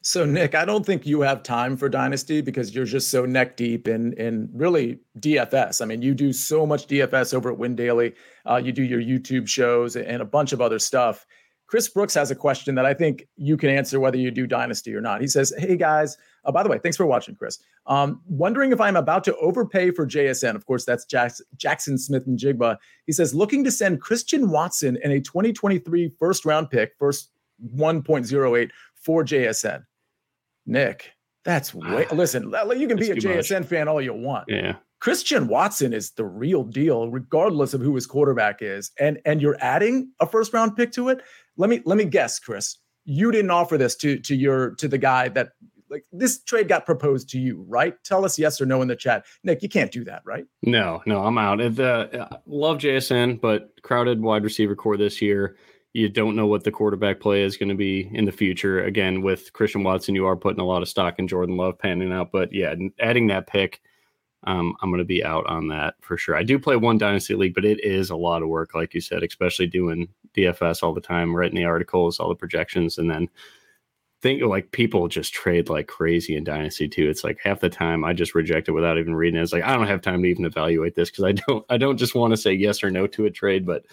So, 0.00 0.24
Nick, 0.24 0.54
I 0.54 0.64
don't 0.64 0.86
think 0.86 1.06
you 1.06 1.20
have 1.22 1.42
time 1.42 1.76
for 1.76 1.88
Dynasty 1.88 2.40
because 2.40 2.74
you're 2.74 2.84
just 2.84 3.10
so 3.10 3.26
neck 3.26 3.56
deep 3.56 3.88
in 3.88 4.12
in 4.14 4.48
really 4.52 5.00
DFS. 5.18 5.82
I 5.82 5.86
mean, 5.86 6.02
you 6.02 6.14
do 6.14 6.32
so 6.32 6.64
much 6.64 6.86
DFS 6.86 7.34
over 7.34 7.50
at 7.50 7.58
Win 7.58 7.74
Daily. 7.74 8.14
Uh, 8.48 8.56
you 8.56 8.72
do 8.72 8.82
your 8.82 9.00
YouTube 9.00 9.48
shows 9.48 9.96
and 9.96 10.22
a 10.22 10.24
bunch 10.24 10.52
of 10.52 10.60
other 10.60 10.78
stuff. 10.78 11.26
Chris 11.68 11.86
Brooks 11.86 12.14
has 12.14 12.30
a 12.30 12.34
question 12.34 12.74
that 12.76 12.86
I 12.86 12.94
think 12.94 13.28
you 13.36 13.58
can 13.58 13.68
answer 13.68 14.00
whether 14.00 14.16
you 14.16 14.30
do 14.30 14.46
Dynasty 14.46 14.94
or 14.94 15.02
not. 15.02 15.20
He 15.20 15.26
says, 15.26 15.52
Hey 15.58 15.76
guys, 15.76 16.16
uh, 16.46 16.52
by 16.52 16.62
the 16.62 16.68
way, 16.70 16.78
thanks 16.78 16.96
for 16.96 17.04
watching, 17.04 17.34
Chris. 17.34 17.58
Um, 17.86 18.22
wondering 18.26 18.72
if 18.72 18.80
I'm 18.80 18.96
about 18.96 19.22
to 19.24 19.36
overpay 19.36 19.90
for 19.90 20.06
JSN. 20.06 20.54
Of 20.54 20.64
course, 20.64 20.86
that's 20.86 21.04
Jackson, 21.04 21.44
Jaxon 21.58 21.98
Smith-Njigba. 21.98 22.78
He 23.04 23.12
says, 23.12 23.34
looking 23.34 23.64
to 23.64 23.70
send 23.70 24.00
Christian 24.00 24.50
Watson 24.50 24.96
in 25.04 25.10
a 25.10 25.20
2023 25.20 26.12
first 26.18 26.46
round 26.46 26.70
pick, 26.70 26.92
first 26.98 27.32
1.08 27.74 28.70
for 29.08 29.24
JSN. 29.24 29.84
Nick, 30.66 31.12
that's 31.42 31.72
way. 31.72 32.06
listen, 32.12 32.52
you 32.76 32.86
can 32.86 32.98
be 32.98 33.10
a 33.10 33.16
JSN 33.16 33.60
much. 33.60 33.68
fan 33.68 33.88
all 33.88 34.02
you 34.02 34.12
want. 34.12 34.44
Yeah. 34.48 34.74
Christian 35.00 35.48
Watson 35.48 35.94
is 35.94 36.10
the 36.10 36.26
real 36.26 36.62
deal, 36.62 37.10
regardless 37.10 37.72
of 37.72 37.80
who 37.80 37.94
his 37.94 38.06
quarterback 38.06 38.58
is, 38.60 38.90
and 39.00 39.18
and 39.24 39.40
you're 39.40 39.56
adding 39.60 40.12
a 40.20 40.26
first 40.26 40.52
round 40.52 40.76
pick 40.76 40.92
to 40.92 41.08
it. 41.08 41.22
Let 41.56 41.70
me 41.70 41.80
let 41.86 41.96
me 41.96 42.04
guess, 42.04 42.38
Chris. 42.38 42.76
You 43.06 43.32
didn't 43.32 43.50
offer 43.50 43.78
this 43.78 43.96
to 43.96 44.18
to 44.18 44.36
your 44.36 44.74
to 44.74 44.88
the 44.88 44.98
guy 44.98 45.30
that 45.30 45.52
like 45.88 46.04
this 46.12 46.42
trade 46.44 46.68
got 46.68 46.84
proposed 46.84 47.30
to 47.30 47.38
you, 47.38 47.64
right? 47.66 47.94
Tell 48.04 48.26
us 48.26 48.38
yes 48.38 48.60
or 48.60 48.66
no 48.66 48.82
in 48.82 48.88
the 48.88 48.96
chat. 48.96 49.24
Nick, 49.42 49.62
you 49.62 49.70
can't 49.70 49.90
do 49.90 50.04
that, 50.04 50.20
right? 50.26 50.44
No, 50.62 51.00
no, 51.06 51.24
I'm 51.24 51.38
out. 51.38 51.62
Uh, 51.62 52.28
love 52.44 52.76
JSN, 52.76 53.40
but 53.40 53.70
crowded 53.80 54.20
wide 54.20 54.44
receiver 54.44 54.76
corps 54.76 54.98
this 54.98 55.22
year 55.22 55.56
you 55.92 56.08
don't 56.08 56.36
know 56.36 56.46
what 56.46 56.64
the 56.64 56.70
quarterback 56.70 57.20
play 57.20 57.42
is 57.42 57.56
going 57.56 57.70
to 57.70 57.74
be 57.74 58.10
in 58.12 58.24
the 58.24 58.32
future. 58.32 58.84
Again, 58.84 59.22
with 59.22 59.52
Christian 59.52 59.82
Watson, 59.82 60.14
you 60.14 60.26
are 60.26 60.36
putting 60.36 60.60
a 60.60 60.66
lot 60.66 60.82
of 60.82 60.88
stock 60.88 61.18
in 61.18 61.28
Jordan 61.28 61.56
Love 61.56 61.78
panning 61.78 62.12
out. 62.12 62.30
But 62.30 62.52
yeah, 62.52 62.74
adding 63.00 63.26
that 63.28 63.46
pick, 63.46 63.80
um, 64.44 64.74
I'm 64.80 64.90
going 64.90 64.98
to 64.98 65.04
be 65.04 65.24
out 65.24 65.46
on 65.46 65.68
that 65.68 65.94
for 66.00 66.16
sure. 66.16 66.36
I 66.36 66.42
do 66.42 66.58
play 66.58 66.76
one 66.76 66.98
dynasty 66.98 67.34
league, 67.34 67.54
but 67.54 67.64
it 67.64 67.82
is 67.82 68.10
a 68.10 68.16
lot 68.16 68.42
of 68.42 68.48
work, 68.48 68.74
like 68.74 68.94
you 68.94 69.00
said, 69.00 69.22
especially 69.22 69.66
doing 69.66 70.08
DFS 70.36 70.82
all 70.82 70.94
the 70.94 71.00
time, 71.00 71.34
writing 71.34 71.56
the 71.56 71.64
articles, 71.64 72.20
all 72.20 72.28
the 72.28 72.34
projections, 72.34 72.98
and 72.98 73.10
then 73.10 73.28
think 74.20 74.42
like 74.42 74.72
people 74.72 75.08
just 75.08 75.32
trade 75.32 75.68
like 75.68 75.86
crazy 75.86 76.36
in 76.36 76.44
dynasty 76.44 76.88
too. 76.88 77.08
It's 77.08 77.24
like 77.24 77.38
half 77.42 77.60
the 77.60 77.68
time 77.70 78.04
I 78.04 78.12
just 78.12 78.34
reject 78.34 78.68
it 78.68 78.72
without 78.72 78.98
even 78.98 79.14
reading 79.14 79.38
it. 79.38 79.42
It's 79.42 79.52
like 79.52 79.64
I 79.64 79.74
don't 79.76 79.86
have 79.86 80.02
time 80.02 80.22
to 80.22 80.28
even 80.28 80.44
evaluate 80.44 80.94
this 80.94 81.10
because 81.10 81.24
I 81.24 81.32
don't 81.32 81.64
I 81.68 81.78
don't 81.78 81.96
just 81.96 82.14
want 82.14 82.32
to 82.32 82.36
say 82.36 82.52
yes 82.52 82.82
or 82.82 82.90
no 82.90 83.06
to 83.08 83.26
a 83.26 83.30
trade, 83.30 83.64
but 83.64 83.84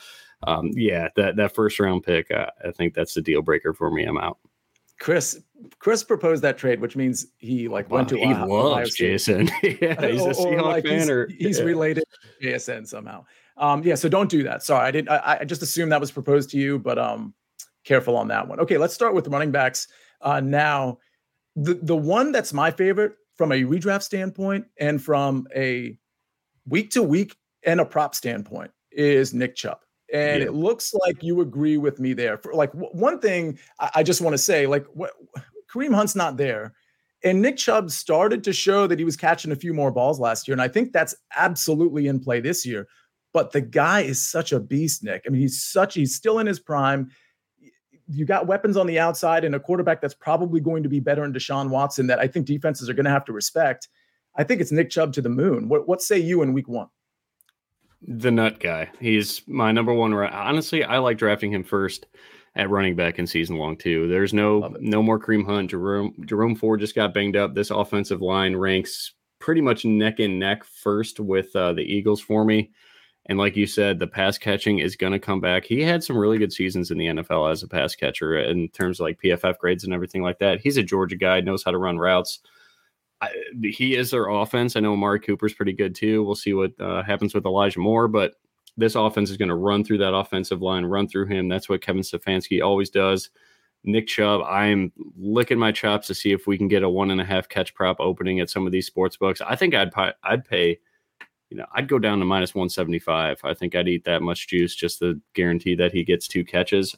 um, 0.45 0.71
yeah, 0.73 1.09
that 1.15 1.35
that 1.35 1.53
first 1.55 1.79
round 1.79 2.03
pick, 2.03 2.31
uh, 2.31 2.47
I 2.65 2.71
think 2.71 2.93
that's 2.93 3.13
the 3.13 3.21
deal 3.21 3.41
breaker 3.41 3.73
for 3.73 3.91
me. 3.91 4.03
I'm 4.03 4.17
out. 4.17 4.37
Chris 4.99 5.39
Chris 5.79 6.03
proposed 6.03 6.41
that 6.43 6.57
trade, 6.57 6.79
which 6.79 6.95
means 6.95 7.27
he 7.37 7.67
like 7.67 7.89
went 7.89 8.09
to 8.09 8.17
he 8.17 8.25
Ohio, 8.25 8.47
loves 8.47 8.97
JSN. 8.97 9.49
yeah, 9.81 10.07
he's 10.07 10.25
a 10.25 10.29
Seahawks 10.41 10.61
like 10.61 10.85
fan, 10.85 10.99
he's, 10.99 11.09
or 11.09 11.27
he's 11.37 11.59
yeah. 11.59 11.65
related 11.65 12.03
to 12.41 12.47
JSN 12.47 12.87
somehow. 12.87 13.25
Um, 13.57 13.83
yeah, 13.83 13.95
so 13.95 14.09
don't 14.09 14.29
do 14.29 14.43
that. 14.43 14.63
Sorry, 14.63 14.85
I 14.85 14.91
didn't. 14.91 15.09
I, 15.09 15.37
I, 15.41 15.45
just 15.45 15.61
assumed 15.61 15.91
that 15.91 16.01
was 16.01 16.11
proposed 16.11 16.49
to 16.51 16.57
you, 16.57 16.77
but 16.77 16.97
um, 16.97 17.33
careful 17.85 18.17
on 18.17 18.27
that 18.27 18.47
one. 18.47 18.59
Okay, 18.59 18.77
let's 18.77 18.93
start 18.93 19.13
with 19.13 19.27
running 19.27 19.51
backs. 19.51 19.87
Uh, 20.21 20.39
now, 20.39 20.97
the 21.55 21.75
the 21.75 21.95
one 21.95 22.31
that's 22.31 22.53
my 22.53 22.71
favorite 22.71 23.13
from 23.35 23.51
a 23.51 23.63
redraft 23.63 24.03
standpoint 24.03 24.65
and 24.79 25.01
from 25.01 25.47
a 25.55 25.97
week 26.67 26.91
to 26.91 27.03
week 27.03 27.35
and 27.63 27.79
a 27.79 27.85
prop 27.85 28.15
standpoint 28.15 28.71
is 28.91 29.33
Nick 29.33 29.55
Chubb. 29.55 29.79
And 30.15 30.41
yeah. 30.41 30.47
it 30.47 30.53
looks 30.53 30.93
like 30.93 31.21
you 31.23 31.41
agree 31.41 31.75
with 31.75 31.99
me 31.99 32.13
there. 32.13 32.37
For 32.37 32.53
like 32.53 32.71
w- 32.71 32.91
one 32.93 33.19
thing, 33.19 33.59
I, 33.81 33.91
I 33.95 34.03
just 34.03 34.21
want 34.21 34.33
to 34.33 34.37
say, 34.37 34.65
like 34.65 34.85
Kareem 35.69 35.93
Hunt's 35.93 36.15
not 36.15 36.37
there, 36.37 36.73
and 37.21 37.41
Nick 37.41 37.57
Chubb 37.57 37.91
started 37.91 38.41
to 38.45 38.53
show 38.53 38.87
that 38.87 38.97
he 38.97 39.03
was 39.03 39.17
catching 39.17 39.51
a 39.51 39.57
few 39.57 39.73
more 39.73 39.91
balls 39.91 40.17
last 40.17 40.47
year, 40.47 40.53
and 40.53 40.61
I 40.61 40.69
think 40.69 40.93
that's 40.93 41.15
absolutely 41.35 42.07
in 42.07 42.21
play 42.21 42.39
this 42.39 42.65
year. 42.65 42.87
But 43.33 43.51
the 43.51 43.59
guy 43.59 44.01
is 44.01 44.25
such 44.25 44.53
a 44.53 44.59
beast, 44.61 45.03
Nick. 45.03 45.23
I 45.27 45.29
mean, 45.31 45.41
he's 45.41 45.61
such 45.61 45.95
he's 45.95 46.15
still 46.15 46.39
in 46.39 46.47
his 46.47 46.61
prime. 46.61 47.11
You 48.07 48.23
got 48.23 48.47
weapons 48.47 48.77
on 48.77 48.87
the 48.87 48.99
outside 48.99 49.43
and 49.43 49.53
a 49.53 49.59
quarterback 49.59 49.99
that's 49.99 50.13
probably 50.13 50.61
going 50.61 50.83
to 50.83 50.89
be 50.89 51.01
better 51.01 51.25
in 51.25 51.33
Deshaun 51.33 51.69
Watson 51.69 52.07
that 52.07 52.19
I 52.19 52.27
think 52.27 52.45
defenses 52.45 52.87
are 52.87 52.93
going 52.93 53.05
to 53.05 53.11
have 53.11 53.25
to 53.25 53.33
respect. 53.33 53.89
I 54.37 54.45
think 54.45 54.61
it's 54.61 54.71
Nick 54.71 54.89
Chubb 54.89 55.11
to 55.13 55.21
the 55.21 55.27
moon. 55.27 55.67
What 55.67 55.89
what 55.89 56.01
say 56.01 56.17
you 56.19 56.41
in 56.41 56.53
week 56.53 56.69
one? 56.69 56.87
The 58.07 58.31
nut 58.31 58.59
guy. 58.59 58.89
He's 58.99 59.41
my 59.47 59.71
number 59.71 59.93
one. 59.93 60.13
Honestly, 60.13 60.83
I 60.83 60.99
like 60.99 61.17
drafting 61.17 61.51
him 61.51 61.63
first 61.63 62.05
at 62.55 62.69
running 62.69 62.95
back 62.95 63.19
in 63.19 63.27
season 63.27 63.57
long 63.57 63.75
too. 63.77 64.07
There's 64.07 64.33
no 64.33 64.75
no 64.79 65.01
more 65.01 65.19
Kareem 65.19 65.45
Hunt. 65.45 65.71
Jerome 65.71 66.13
Jerome 66.25 66.55
Ford 66.55 66.79
just 66.79 66.95
got 66.95 67.13
banged 67.13 67.35
up. 67.35 67.55
This 67.55 67.71
offensive 67.71 68.21
line 68.21 68.55
ranks 68.55 69.13
pretty 69.39 69.61
much 69.61 69.85
neck 69.85 70.19
and 70.19 70.39
neck 70.39 70.63
first 70.63 71.19
with 71.19 71.55
uh, 71.55 71.73
the 71.73 71.81
Eagles 71.81 72.21
for 72.21 72.45
me. 72.45 72.71
And 73.27 73.39
like 73.39 73.55
you 73.55 73.65
said, 73.65 73.97
the 73.97 74.07
pass 74.07 74.37
catching 74.37 74.79
is 74.79 74.95
going 74.95 75.13
to 75.13 75.19
come 75.19 75.41
back. 75.41 75.65
He 75.65 75.81
had 75.81 76.03
some 76.03 76.17
really 76.17 76.37
good 76.37 76.53
seasons 76.53 76.91
in 76.91 76.97
the 76.97 77.07
NFL 77.07 77.51
as 77.51 77.63
a 77.63 77.67
pass 77.67 77.95
catcher 77.95 78.37
in 78.37 78.69
terms 78.69 78.99
of 78.99 79.05
like 79.05 79.19
PFF 79.19 79.57
grades 79.57 79.83
and 79.83 79.93
everything 79.93 80.21
like 80.21 80.37
that. 80.39 80.59
He's 80.61 80.77
a 80.77 80.83
Georgia 80.83 81.15
guy, 81.15 81.41
knows 81.41 81.63
how 81.63 81.71
to 81.71 81.79
run 81.79 81.97
routes. 81.97 82.39
I, 83.21 83.29
he 83.63 83.95
is 83.95 84.11
their 84.11 84.27
offense. 84.27 84.75
I 84.75 84.81
know 84.81 84.93
Amari 84.93 85.19
Cooper's 85.19 85.53
pretty 85.53 85.73
good 85.73 85.95
too. 85.95 86.23
We'll 86.23 86.35
see 86.35 86.53
what 86.53 86.79
uh, 86.79 87.03
happens 87.03 87.33
with 87.33 87.45
Elijah 87.45 87.79
Moore, 87.79 88.07
but 88.07 88.35
this 88.77 88.95
offense 88.95 89.29
is 89.29 89.37
going 89.37 89.49
to 89.49 89.55
run 89.55 89.83
through 89.83 89.99
that 89.99 90.13
offensive 90.13 90.61
line, 90.61 90.85
run 90.85 91.07
through 91.07 91.27
him. 91.27 91.47
That's 91.47 91.69
what 91.69 91.81
Kevin 91.81 92.01
Stefanski 92.01 92.61
always 92.61 92.89
does. 92.89 93.29
Nick 93.85 94.07
Chubb, 94.07 94.41
I'm 94.41 94.91
licking 95.17 95.59
my 95.59 95.71
chops 95.71 96.07
to 96.07 96.15
see 96.15 96.31
if 96.31 96.47
we 96.47 96.57
can 96.57 96.67
get 96.67 96.83
a 96.83 96.89
one 96.89 97.11
and 97.11 97.21
a 97.21 97.25
half 97.25 97.47
catch 97.47 97.73
prop 97.73 97.97
opening 97.99 98.39
at 98.39 98.49
some 98.49 98.65
of 98.65 98.71
these 98.71 98.87
sports 98.87 99.15
books. 99.15 99.41
I 99.41 99.55
think 99.55 99.75
I'd 99.75 99.91
I'd 100.23 100.43
pay 100.43 100.79
you 101.49 101.57
know, 101.57 101.65
I'd 101.73 101.87
go 101.87 101.99
down 101.99 102.19
to 102.19 102.25
minus 102.25 102.55
175. 102.55 103.39
I 103.43 103.53
think 103.53 103.75
I'd 103.75 103.87
eat 103.87 104.03
that 104.05 104.21
much 104.21 104.47
juice 104.47 104.75
just 104.75 104.99
to 104.99 105.21
guarantee 105.33 105.75
that 105.75 105.93
he 105.93 106.03
gets 106.03 106.27
two 106.27 106.43
catches. 106.43 106.95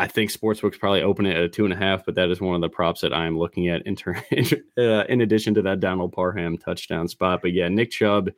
I 0.00 0.08
think 0.08 0.30
sportsbooks 0.30 0.78
probably 0.78 1.02
open 1.02 1.26
it 1.26 1.36
at 1.36 1.42
a 1.42 1.48
two 1.48 1.64
and 1.64 1.74
a 1.74 1.76
half, 1.76 2.06
but 2.06 2.14
that 2.14 2.30
is 2.30 2.40
one 2.40 2.54
of 2.54 2.62
the 2.62 2.70
props 2.70 3.02
that 3.02 3.12
I'm 3.12 3.38
looking 3.38 3.68
at 3.68 3.86
in, 3.86 3.96
ter- 3.96 4.16
uh, 4.78 5.04
in 5.10 5.20
addition 5.20 5.52
to 5.54 5.62
that 5.62 5.80
Donald 5.80 6.12
Parham 6.12 6.56
touchdown 6.56 7.06
spot. 7.06 7.42
But 7.42 7.52
yeah, 7.52 7.68
Nick 7.68 7.90
Chubb 7.90 8.30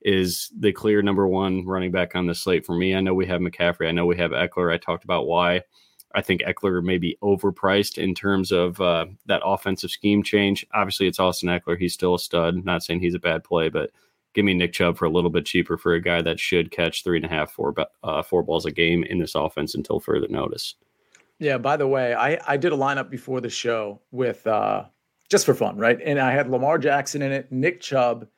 is 0.00 0.50
the 0.58 0.72
clear 0.72 1.02
number 1.02 1.28
one 1.28 1.66
running 1.66 1.92
back 1.92 2.16
on 2.16 2.26
the 2.26 2.34
slate 2.34 2.64
for 2.64 2.74
me. 2.74 2.94
I 2.94 3.00
know 3.02 3.12
we 3.12 3.26
have 3.26 3.42
McCaffrey. 3.42 3.88
I 3.88 3.92
know 3.92 4.06
we 4.06 4.16
have 4.16 4.30
Ekeler. 4.30 4.72
I 4.72 4.78
talked 4.78 5.04
about 5.04 5.26
why 5.26 5.60
I 6.14 6.22
think 6.22 6.40
Ekeler 6.40 6.82
may 6.82 6.96
be 6.96 7.18
overpriced 7.22 7.98
in 7.98 8.14
terms 8.14 8.50
of 8.50 8.80
uh, 8.80 9.04
that 9.26 9.42
offensive 9.44 9.90
scheme 9.90 10.22
change. 10.22 10.64
Obviously, 10.72 11.08
it's 11.08 11.20
Austin 11.20 11.50
Ekeler. 11.50 11.78
He's 11.78 11.92
still 11.92 12.14
a 12.14 12.18
stud. 12.18 12.64
Not 12.64 12.82
saying 12.82 13.00
he's 13.00 13.14
a 13.14 13.18
bad 13.18 13.44
play, 13.44 13.68
but 13.68 13.90
give 14.32 14.46
me 14.46 14.54
Nick 14.54 14.72
Chubb 14.72 14.96
for 14.96 15.04
a 15.04 15.10
little 15.10 15.30
bit 15.30 15.44
cheaper 15.44 15.76
for 15.76 15.92
a 15.92 16.00
guy 16.00 16.22
that 16.22 16.40
should 16.40 16.70
catch 16.70 17.04
three 17.04 17.18
and 17.18 17.26
a 17.26 17.28
half, 17.28 17.52
four, 17.52 17.74
uh, 18.02 18.22
four 18.22 18.42
balls 18.42 18.64
a 18.64 18.70
game 18.70 19.04
in 19.04 19.18
this 19.18 19.34
offense 19.34 19.74
until 19.74 20.00
further 20.00 20.28
notice. 20.28 20.74
Yeah. 21.42 21.58
By 21.58 21.76
the 21.76 21.88
way, 21.88 22.14
I 22.14 22.38
I 22.46 22.56
did 22.56 22.72
a 22.72 22.76
lineup 22.76 23.10
before 23.10 23.40
the 23.40 23.50
show 23.50 24.00
with 24.12 24.46
uh, 24.46 24.84
just 25.28 25.44
for 25.44 25.54
fun, 25.54 25.76
right? 25.76 25.98
And 26.04 26.20
I 26.20 26.30
had 26.30 26.48
Lamar 26.48 26.78
Jackson 26.78 27.20
in 27.20 27.32
it, 27.32 27.50
Nick 27.50 27.80
Chubb, 27.80 28.28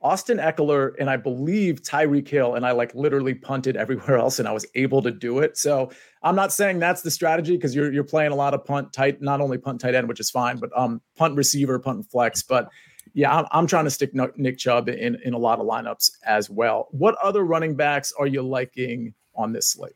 Austin 0.00 0.38
Ekeler, 0.38 0.92
and 0.98 1.10
I 1.10 1.18
believe 1.18 1.82
Tyreek 1.82 2.26
Hill. 2.26 2.54
And 2.54 2.64
I 2.64 2.70
like 2.70 2.94
literally 2.94 3.34
punted 3.34 3.76
everywhere 3.76 4.16
else, 4.24 4.38
and 4.38 4.48
I 4.48 4.52
was 4.52 4.64
able 4.74 5.02
to 5.02 5.10
do 5.10 5.40
it. 5.40 5.58
So 5.58 5.90
I'm 6.22 6.34
not 6.34 6.54
saying 6.54 6.78
that's 6.78 7.02
the 7.02 7.10
strategy 7.10 7.54
because 7.54 7.74
you're 7.74 7.92
you're 7.92 8.02
playing 8.02 8.32
a 8.32 8.36
lot 8.36 8.54
of 8.54 8.64
punt 8.64 8.94
tight, 8.94 9.20
not 9.20 9.42
only 9.42 9.58
punt 9.58 9.82
tight 9.82 9.94
end, 9.94 10.08
which 10.08 10.20
is 10.20 10.30
fine, 10.30 10.56
but 10.56 10.70
um 10.74 11.02
punt 11.16 11.36
receiver, 11.36 11.78
punt 11.78 11.96
and 11.98 12.10
flex, 12.10 12.42
but 12.42 12.70
yeah, 13.12 13.36
I'm, 13.36 13.46
I'm 13.52 13.66
trying 13.66 13.84
to 13.84 13.90
stick 13.90 14.12
Nick 14.14 14.56
Chubb 14.58 14.88
in, 14.88 15.16
in 15.22 15.34
a 15.34 15.38
lot 15.38 15.60
of 15.60 15.66
lineups 15.66 16.12
as 16.26 16.48
well. 16.48 16.88
What 16.90 17.14
other 17.22 17.44
running 17.44 17.76
backs 17.76 18.12
are 18.18 18.26
you 18.26 18.42
liking 18.42 19.14
on 19.36 19.52
this 19.52 19.68
slate? 19.68 19.92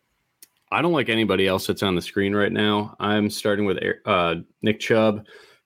I 0.71 0.83
don't 0.83 0.93
like 0.93 1.09
anybody 1.09 1.47
else 1.47 1.67
that's 1.67 1.83
on 1.83 1.95
the 1.95 2.03
screen 2.03 2.35
right 2.35 2.53
now. 2.53 2.95
I'm 3.01 3.31
starting 3.31 3.65
with 3.65 3.79
uh, 4.05 4.37
Nick 4.63 4.81
Chubb. 4.81 5.25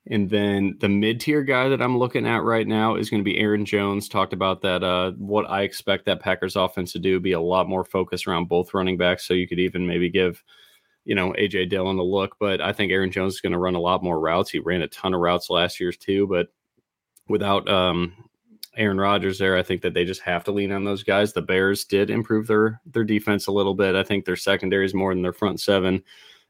And 0.08 0.28
then 0.28 0.76
the 0.80 0.88
mid 0.88 1.20
tier 1.20 1.44
guy 1.44 1.68
that 1.68 1.80
I'm 1.80 1.96
looking 1.96 2.26
at 2.26 2.42
right 2.42 2.66
now 2.66 2.96
is 2.96 3.08
going 3.08 3.20
to 3.20 3.24
be 3.24 3.38
Aaron 3.38 3.64
Jones. 3.64 4.08
Talked 4.08 4.32
about 4.32 4.60
that. 4.62 4.82
Uh, 4.82 5.12
what 5.12 5.48
I 5.48 5.62
expect 5.62 6.06
that 6.06 6.20
Packers 6.20 6.56
offense 6.56 6.92
to 6.92 6.98
do 6.98 7.20
be 7.20 7.32
a 7.32 7.40
lot 7.40 7.68
more 7.68 7.84
focused 7.84 8.26
around 8.26 8.48
both 8.48 8.74
running 8.74 8.96
backs. 8.96 9.26
So 9.26 9.34
you 9.34 9.46
could 9.46 9.60
even 9.60 9.86
maybe 9.86 10.10
give, 10.10 10.42
you 11.04 11.14
know, 11.14 11.32
AJ 11.38 11.70
Dillon 11.70 11.98
a 11.98 12.02
look. 12.02 12.36
But 12.40 12.60
I 12.60 12.72
think 12.72 12.90
Aaron 12.90 13.12
Jones 13.12 13.34
is 13.34 13.40
going 13.40 13.52
to 13.52 13.58
run 13.58 13.76
a 13.76 13.80
lot 13.80 14.02
more 14.02 14.18
routes. 14.18 14.50
He 14.50 14.58
ran 14.58 14.82
a 14.82 14.88
ton 14.88 15.14
of 15.14 15.20
routes 15.20 15.50
last 15.50 15.78
year 15.78 15.92
too. 15.92 16.26
But 16.26 16.48
without 17.28 17.68
um, 17.68 18.12
Aaron 18.76 18.98
Rodgers 18.98 19.38
there, 19.38 19.56
I 19.56 19.62
think 19.62 19.82
that 19.82 19.92
they 19.92 20.04
just 20.04 20.22
have 20.22 20.44
to 20.44 20.52
lean 20.52 20.72
on 20.72 20.84
those 20.84 21.02
guys. 21.02 21.32
The 21.32 21.42
Bears 21.42 21.84
did 21.84 22.10
improve 22.10 22.46
their 22.46 22.80
their 22.86 23.04
defense 23.04 23.46
a 23.46 23.52
little 23.52 23.74
bit. 23.74 23.94
I 23.94 24.02
think 24.02 24.24
their 24.24 24.36
secondary 24.36 24.86
is 24.86 24.94
more 24.94 25.12
than 25.12 25.22
their 25.22 25.32
front 25.32 25.60
seven. 25.60 26.02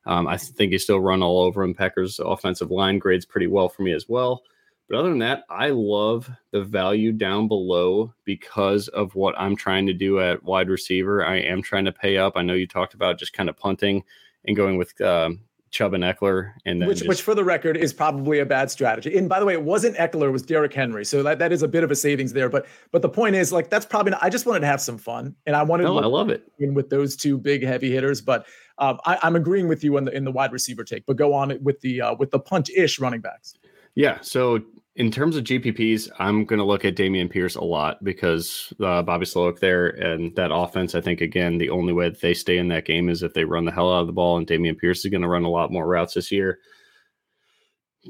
Um, 0.06 0.26
I 0.26 0.36
think 0.36 0.72
you 0.72 0.78
still 0.78 1.00
run 1.00 1.22
all 1.22 1.42
over 1.42 1.62
them. 1.62 1.74
Packers 1.74 2.18
offensive 2.18 2.70
line 2.70 2.98
grades 2.98 3.24
pretty 3.24 3.46
well 3.46 3.68
for 3.68 3.82
me 3.82 3.92
as 3.92 4.08
well. 4.08 4.42
But 4.88 4.98
other 4.98 5.08
than 5.08 5.20
that, 5.20 5.44
I 5.48 5.70
love 5.70 6.28
the 6.50 6.62
value 6.62 7.12
down 7.12 7.48
below 7.48 8.12
because 8.24 8.88
of 8.88 9.14
what 9.14 9.34
I'm 9.38 9.56
trying 9.56 9.86
to 9.86 9.92
do 9.92 10.20
at 10.20 10.42
wide 10.42 10.68
receiver. 10.68 11.24
I 11.24 11.36
am 11.36 11.62
trying 11.62 11.84
to 11.86 11.92
pay 11.92 12.18
up. 12.18 12.34
I 12.36 12.42
know 12.42 12.54
you 12.54 12.66
talked 12.66 12.94
about 12.94 13.18
just 13.18 13.32
kind 13.32 13.48
of 13.48 13.56
punting 13.56 14.02
and 14.44 14.56
going 14.56 14.76
with 14.76 15.00
um, 15.00 15.40
Chubb 15.72 15.94
and 15.94 16.04
Ekeler, 16.04 16.52
and 16.66 16.86
which, 16.86 16.98
just... 16.98 17.08
which 17.08 17.22
for 17.22 17.34
the 17.34 17.42
record 17.42 17.78
is 17.78 17.94
probably 17.94 18.38
a 18.38 18.46
bad 18.46 18.70
strategy. 18.70 19.16
And 19.16 19.26
by 19.26 19.40
the 19.40 19.46
way, 19.46 19.54
it 19.54 19.62
wasn't 19.62 19.96
Ekeler, 19.96 20.28
it 20.28 20.30
was 20.30 20.42
Derrick 20.42 20.72
Henry, 20.72 21.04
so 21.04 21.22
that, 21.22 21.38
that 21.38 21.50
is 21.50 21.62
a 21.62 21.68
bit 21.68 21.82
of 21.82 21.90
a 21.90 21.96
savings 21.96 22.34
there. 22.34 22.50
But 22.50 22.66
but 22.92 23.00
the 23.00 23.08
point 23.08 23.34
is, 23.36 23.52
like 23.52 23.70
that's 23.70 23.86
probably 23.86 24.10
not, 24.10 24.22
I 24.22 24.28
just 24.28 24.44
wanted 24.44 24.60
to 24.60 24.66
have 24.66 24.82
some 24.82 24.98
fun, 24.98 25.34
and 25.46 25.56
I 25.56 25.62
wanted. 25.62 25.84
No, 25.84 25.98
I 25.98 26.06
love 26.06 26.28
it. 26.28 26.46
In 26.58 26.74
with 26.74 26.90
those 26.90 27.16
two 27.16 27.38
big 27.38 27.64
heavy 27.64 27.90
hitters, 27.90 28.20
but 28.20 28.46
um, 28.78 28.98
I, 29.06 29.18
am 29.22 29.34
agreeing 29.34 29.66
with 29.66 29.82
you 29.82 29.96
in 29.96 30.04
the 30.04 30.12
in 30.14 30.24
the 30.24 30.32
wide 30.32 30.52
receiver 30.52 30.84
take. 30.84 31.06
But 31.06 31.16
go 31.16 31.32
on 31.32 31.58
with 31.62 31.80
the 31.80 32.02
uh, 32.02 32.14
with 32.16 32.30
the 32.30 32.38
punt 32.38 32.68
ish 32.68 33.00
running 33.00 33.22
backs. 33.22 33.54
Yeah. 33.94 34.18
So 34.20 34.60
in 34.96 35.10
terms 35.10 35.36
of 35.36 35.44
GPPs, 35.44 36.10
I'm 36.18 36.44
going 36.44 36.58
to 36.58 36.64
look 36.64 36.84
at 36.84 36.96
Dameon 36.96 37.30
Pierce 37.30 37.54
a 37.54 37.64
lot 37.64 38.02
because 38.04 38.72
uh, 38.80 39.02
Bobby 39.02 39.24
Slowik 39.24 39.58
there 39.58 39.88
and 39.88 40.34
that 40.36 40.52
offense. 40.52 40.94
I 40.94 41.00
think 41.00 41.22
again, 41.22 41.56
the 41.56 41.70
only 41.70 41.94
way 41.94 42.10
that 42.10 42.20
they 42.20 42.34
stay 42.34 42.58
in 42.58 42.68
that 42.68 42.84
game 42.84 43.08
is 43.08 43.22
if 43.22 43.32
they 43.32 43.44
run 43.44 43.64
the 43.64 43.72
hell 43.72 43.92
out 43.92 44.02
of 44.02 44.06
the 44.06 44.12
ball, 44.12 44.36
and 44.36 44.46
Dameon 44.46 44.76
Pierce 44.78 45.04
is 45.04 45.10
going 45.10 45.22
to 45.22 45.28
run 45.28 45.44
a 45.44 45.50
lot 45.50 45.72
more 45.72 45.86
routes 45.86 46.14
this 46.14 46.30
year. 46.30 46.58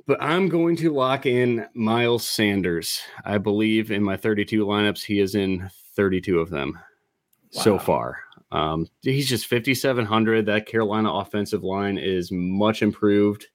But 0.06 0.20
I'm 0.20 0.48
going 0.48 0.74
to 0.76 0.92
lock 0.92 1.26
in 1.26 1.66
Miles 1.74 2.26
Sanders. 2.26 3.00
I 3.24 3.38
believe 3.38 3.90
in 3.92 4.02
my 4.02 4.16
32 4.16 4.64
lineups, 4.64 5.04
he 5.04 5.20
is 5.20 5.34
in 5.34 5.70
32 5.94 6.40
of 6.40 6.50
them 6.50 6.78
wow. 7.54 7.62
so 7.62 7.78
far. 7.78 8.18
Um, 8.50 8.88
he's 9.02 9.28
just 9.28 9.46
5,700. 9.46 10.46
That 10.46 10.66
Carolina 10.66 11.12
offensive 11.12 11.62
line 11.62 11.96
is 11.96 12.30
much 12.32 12.82
improved. 12.82 13.46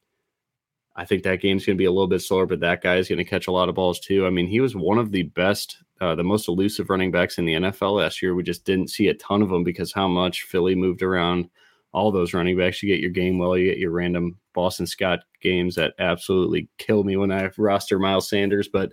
I 0.98 1.06
think 1.06 1.24
that 1.24 1.42
game's 1.42 1.66
going 1.66 1.78
to 1.78 1.82
be 1.82 1.86
a 1.86 1.92
little 1.92 2.08
bit 2.08 2.22
slower, 2.22 2.48
but 2.48 2.60
that 2.62 2.82
guy 2.82 2.96
is 2.96 3.08
going 3.08 3.20
to 3.20 3.24
catch 3.24 3.48
a 3.48 3.52
lot 3.52 3.70
of 3.70 3.76
balls 3.76 4.00
too. 4.00 4.26
I 4.26 4.32
mean, 4.32 4.48
he 4.48 4.60
was 4.60 4.76
one 4.76 4.98
of 4.98 5.12
the 5.12 5.24
best, 5.24 5.78
uh, 6.02 6.16
the 6.16 6.24
most 6.24 6.48
elusive 6.48 6.90
running 6.90 7.12
backs 7.12 7.38
in 7.38 7.46
the 7.46 7.54
NFL 7.54 7.98
last 7.98 8.22
year. 8.22 8.34
We 8.34 8.44
just 8.44 8.66
didn't 8.66 8.90
see 8.90 9.08
a 9.08 9.14
ton 9.14 9.44
of 9.44 9.50
them 9.50 9.64
because 9.64 9.94
how 9.94 10.08
much 10.08 10.44
Philly 10.44 10.74
moved 10.74 11.04
around 11.04 11.50
all 11.94 12.12
those 12.12 12.34
running 12.34 12.58
backs. 12.58 12.82
You 12.82 12.90
get 12.90 13.02
your 13.02 13.12
game 13.12 13.38
well, 13.38 13.58
you 13.58 13.70
get 13.70 13.80
your 13.80 13.92
random 13.92 14.38
Boston 14.54 14.86
Scott 14.86 15.22
games 15.42 15.76
that 15.76 15.94
absolutely 16.00 16.70
kill 16.78 17.04
me 17.04 17.18
when 17.18 17.32
I 17.32 17.50
roster 17.58 18.00
Miles 18.00 18.30
Sanders. 18.30 18.68
But 18.68 18.92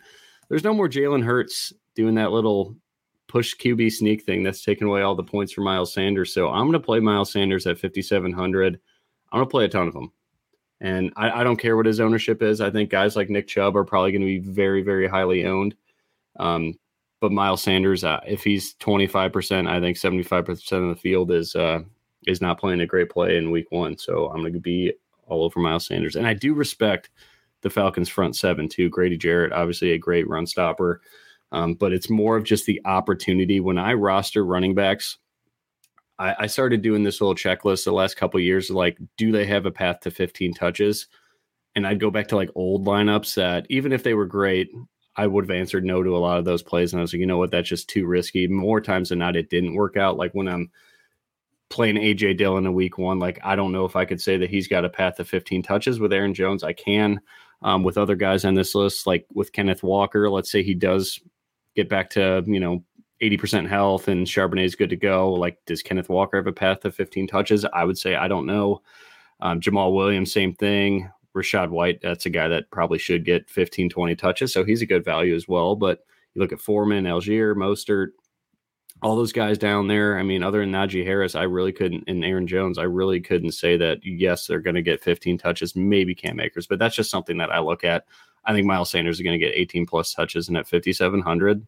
there's 0.48 0.64
no 0.64 0.74
more 0.74 0.88
Jalen 0.88 1.24
Hurts 1.24 1.72
doing 1.94 2.14
that 2.14 2.32
little 2.32 2.76
push 3.28 3.54
QB 3.56 3.92
sneak 3.92 4.22
thing 4.22 4.42
that's 4.42 4.64
taking 4.64 4.86
away 4.86 5.02
all 5.02 5.14
the 5.14 5.22
points 5.22 5.52
for 5.52 5.62
Miles 5.62 5.92
Sanders. 5.92 6.32
So 6.32 6.48
I'm 6.48 6.62
going 6.62 6.72
to 6.72 6.80
play 6.80 7.00
Miles 7.00 7.32
Sanders 7.32 7.66
at 7.66 7.78
5,700. 7.78 8.80
I'm 9.32 9.38
going 9.38 9.46
to 9.46 9.50
play 9.50 9.64
a 9.64 9.68
ton 9.68 9.88
of 9.88 9.94
them. 9.94 10.12
And 10.80 11.12
I, 11.16 11.40
I, 11.40 11.44
don't 11.44 11.56
care 11.56 11.76
what 11.76 11.86
his 11.86 12.00
ownership 12.00 12.42
is. 12.42 12.60
I 12.60 12.70
think 12.70 12.90
guys 12.90 13.16
like 13.16 13.30
Nick 13.30 13.46
Chubb 13.46 13.76
are 13.76 13.84
probably 13.84 14.12
going 14.12 14.22
to 14.22 14.26
be 14.26 14.38
very, 14.38 14.82
very 14.82 15.06
highly 15.06 15.46
owned. 15.46 15.76
Um, 16.38 16.78
but 17.20 17.32
Miles 17.32 17.62
Sanders, 17.62 18.04
uh, 18.04 18.20
if 18.26 18.44
he's 18.44 18.74
25%, 18.74 19.68
I 19.68 19.80
think 19.80 19.96
75% 19.96 20.72
of 20.72 20.88
the 20.88 21.00
field 21.00 21.30
is 21.30 21.54
uh, 21.54 21.80
is 22.26 22.40
not 22.40 22.58
playing 22.58 22.80
a 22.80 22.86
great 22.86 23.08
play 23.08 23.36
in 23.36 23.50
week 23.50 23.70
one. 23.70 23.96
So 23.96 24.28
I'm 24.28 24.40
going 24.40 24.52
to 24.52 24.60
be 24.60 24.92
all 25.26 25.44
over 25.44 25.60
Miles 25.60 25.86
Sanders. 25.86 26.16
And 26.16 26.26
I 26.26 26.34
do 26.34 26.54
respect 26.54 27.10
the 27.62 27.70
Falcons 27.70 28.08
front 28.08 28.36
seven 28.36 28.68
too. 28.68 28.90
Grady 28.90 29.16
Jarrett, 29.16 29.52
obviously 29.52 29.92
a 29.92 29.98
great 29.98 30.28
run 30.28 30.46
stopper. 30.46 31.00
Um, 31.52 31.74
but 31.74 31.92
it's 31.92 32.10
more 32.10 32.36
of 32.36 32.44
just 32.44 32.66
the 32.66 32.80
opportunity. 32.84 33.60
When 33.60 33.78
I 33.78 33.94
roster 33.94 34.44
running 34.44 34.74
backs, 34.74 35.18
I, 36.18 36.34
I 36.40 36.46
started 36.46 36.82
doing 36.82 37.02
this 37.02 37.20
little 37.20 37.34
checklist 37.34 37.84
the 37.84 37.92
last 37.92 38.16
couple 38.16 38.40
years. 38.40 38.70
Like, 38.70 38.98
do 39.16 39.32
they 39.32 39.46
have 39.46 39.66
a 39.66 39.70
path 39.70 40.00
to 40.00 40.10
15 40.10 40.54
touches? 40.54 41.08
And 41.74 41.86
I'd 41.86 42.00
go 42.00 42.10
back 42.10 42.28
to 42.28 42.36
like 42.36 42.50
old 42.54 42.86
lineups 42.86 43.34
that 43.34 43.66
even 43.68 43.92
if 43.92 44.02
they 44.02 44.14
were 44.14 44.26
great, 44.26 44.70
I 45.16 45.26
would 45.26 45.44
have 45.44 45.56
answered 45.56 45.84
no 45.84 46.02
to 46.02 46.16
a 46.16 46.18
lot 46.18 46.38
of 46.38 46.44
those 46.44 46.62
plays. 46.62 46.92
And 46.92 47.00
I 47.00 47.02
was 47.02 47.12
like, 47.12 47.20
you 47.20 47.26
know 47.26 47.38
what, 47.38 47.50
that's 47.50 47.68
just 47.68 47.88
too 47.88 48.06
risky. 48.06 48.46
More 48.46 48.80
times 48.80 49.08
than 49.08 49.18
not, 49.20 49.36
it 49.36 49.50
didn't 49.50 49.74
work 49.74 49.96
out. 49.96 50.16
Like 50.16 50.32
when 50.32 50.48
I'm 50.48 50.70
playing 51.68 51.96
AJ 51.96 52.38
Dillon 52.38 52.66
in 52.66 52.74
week 52.74 52.98
one, 52.98 53.18
like 53.18 53.38
I 53.42 53.56
don't 53.56 53.72
know 53.72 53.84
if 53.84 53.96
I 53.96 54.04
could 54.04 54.20
say 54.20 54.36
that 54.36 54.50
he's 54.50 54.68
got 54.68 54.84
a 54.84 54.88
path 54.88 55.16
to 55.16 55.24
15 55.24 55.62
touches 55.62 56.00
with 56.00 56.12
Aaron 56.12 56.34
Jones. 56.34 56.62
I 56.64 56.72
can. 56.72 57.20
Um, 57.62 57.82
with 57.82 57.96
other 57.96 58.14
guys 58.14 58.44
on 58.44 58.54
this 58.54 58.74
list, 58.74 59.06
like 59.06 59.26
with 59.32 59.52
Kenneth 59.52 59.82
Walker, 59.82 60.28
let's 60.28 60.50
say 60.50 60.62
he 60.62 60.74
does 60.74 61.18
get 61.74 61.88
back 61.88 62.10
to, 62.10 62.44
you 62.46 62.60
know, 62.60 62.84
80% 63.30 63.68
health 63.68 64.08
and 64.08 64.26
Charbonnet 64.26 64.64
is 64.64 64.74
good 64.74 64.90
to 64.90 64.96
go. 64.96 65.32
Like, 65.32 65.58
does 65.66 65.82
Kenneth 65.82 66.08
Walker 66.08 66.36
have 66.36 66.46
a 66.46 66.52
path 66.52 66.80
to 66.80 66.90
15 66.90 67.26
touches? 67.26 67.64
I 67.64 67.84
would 67.84 67.98
say 67.98 68.14
I 68.16 68.28
don't 68.28 68.46
know. 68.46 68.82
Um, 69.40 69.60
Jamaal 69.60 69.94
Williams, 69.94 70.32
same 70.32 70.54
thing. 70.54 71.10
Rachaad 71.36 71.70
White, 71.70 72.00
that's 72.00 72.26
a 72.26 72.30
guy 72.30 72.48
that 72.48 72.70
probably 72.70 72.98
should 72.98 73.24
get 73.24 73.50
15, 73.50 73.88
20 73.90 74.14
touches. 74.14 74.52
So 74.52 74.64
he's 74.64 74.82
a 74.82 74.86
good 74.86 75.04
value 75.04 75.34
as 75.34 75.48
well. 75.48 75.74
But 75.74 76.00
you 76.34 76.40
look 76.40 76.52
at 76.52 76.60
Foreman, 76.60 77.04
Allgeier, 77.04 77.54
Mostert, 77.54 78.08
all 79.02 79.16
those 79.16 79.32
guys 79.32 79.58
down 79.58 79.88
there. 79.88 80.18
I 80.18 80.22
mean, 80.22 80.42
other 80.42 80.60
than 80.60 80.72
Najee 80.72 81.04
Harris, 81.04 81.34
I 81.34 81.42
really 81.42 81.72
couldn't, 81.72 82.04
and 82.06 82.24
Aaron 82.24 82.46
Jones, 82.46 82.78
I 82.78 82.84
really 82.84 83.20
couldn't 83.20 83.52
say 83.52 83.76
that, 83.76 83.98
yes, 84.02 84.46
they're 84.46 84.60
going 84.60 84.76
to 84.76 84.82
get 84.82 85.02
15 85.02 85.36
touches, 85.38 85.76
maybe 85.76 86.14
Cam 86.14 86.40
Akers, 86.40 86.66
but 86.66 86.78
that's 86.78 86.96
just 86.96 87.10
something 87.10 87.36
that 87.38 87.50
I 87.50 87.58
look 87.58 87.84
at. 87.84 88.04
I 88.44 88.52
think 88.52 88.66
Miles 88.66 88.90
Sanders 88.90 89.16
is 89.16 89.22
going 89.22 89.38
to 89.38 89.44
get 89.44 89.54
18 89.54 89.86
plus 89.86 90.14
touches, 90.14 90.48
and 90.48 90.56
at 90.56 90.68
5,700, 90.68 91.66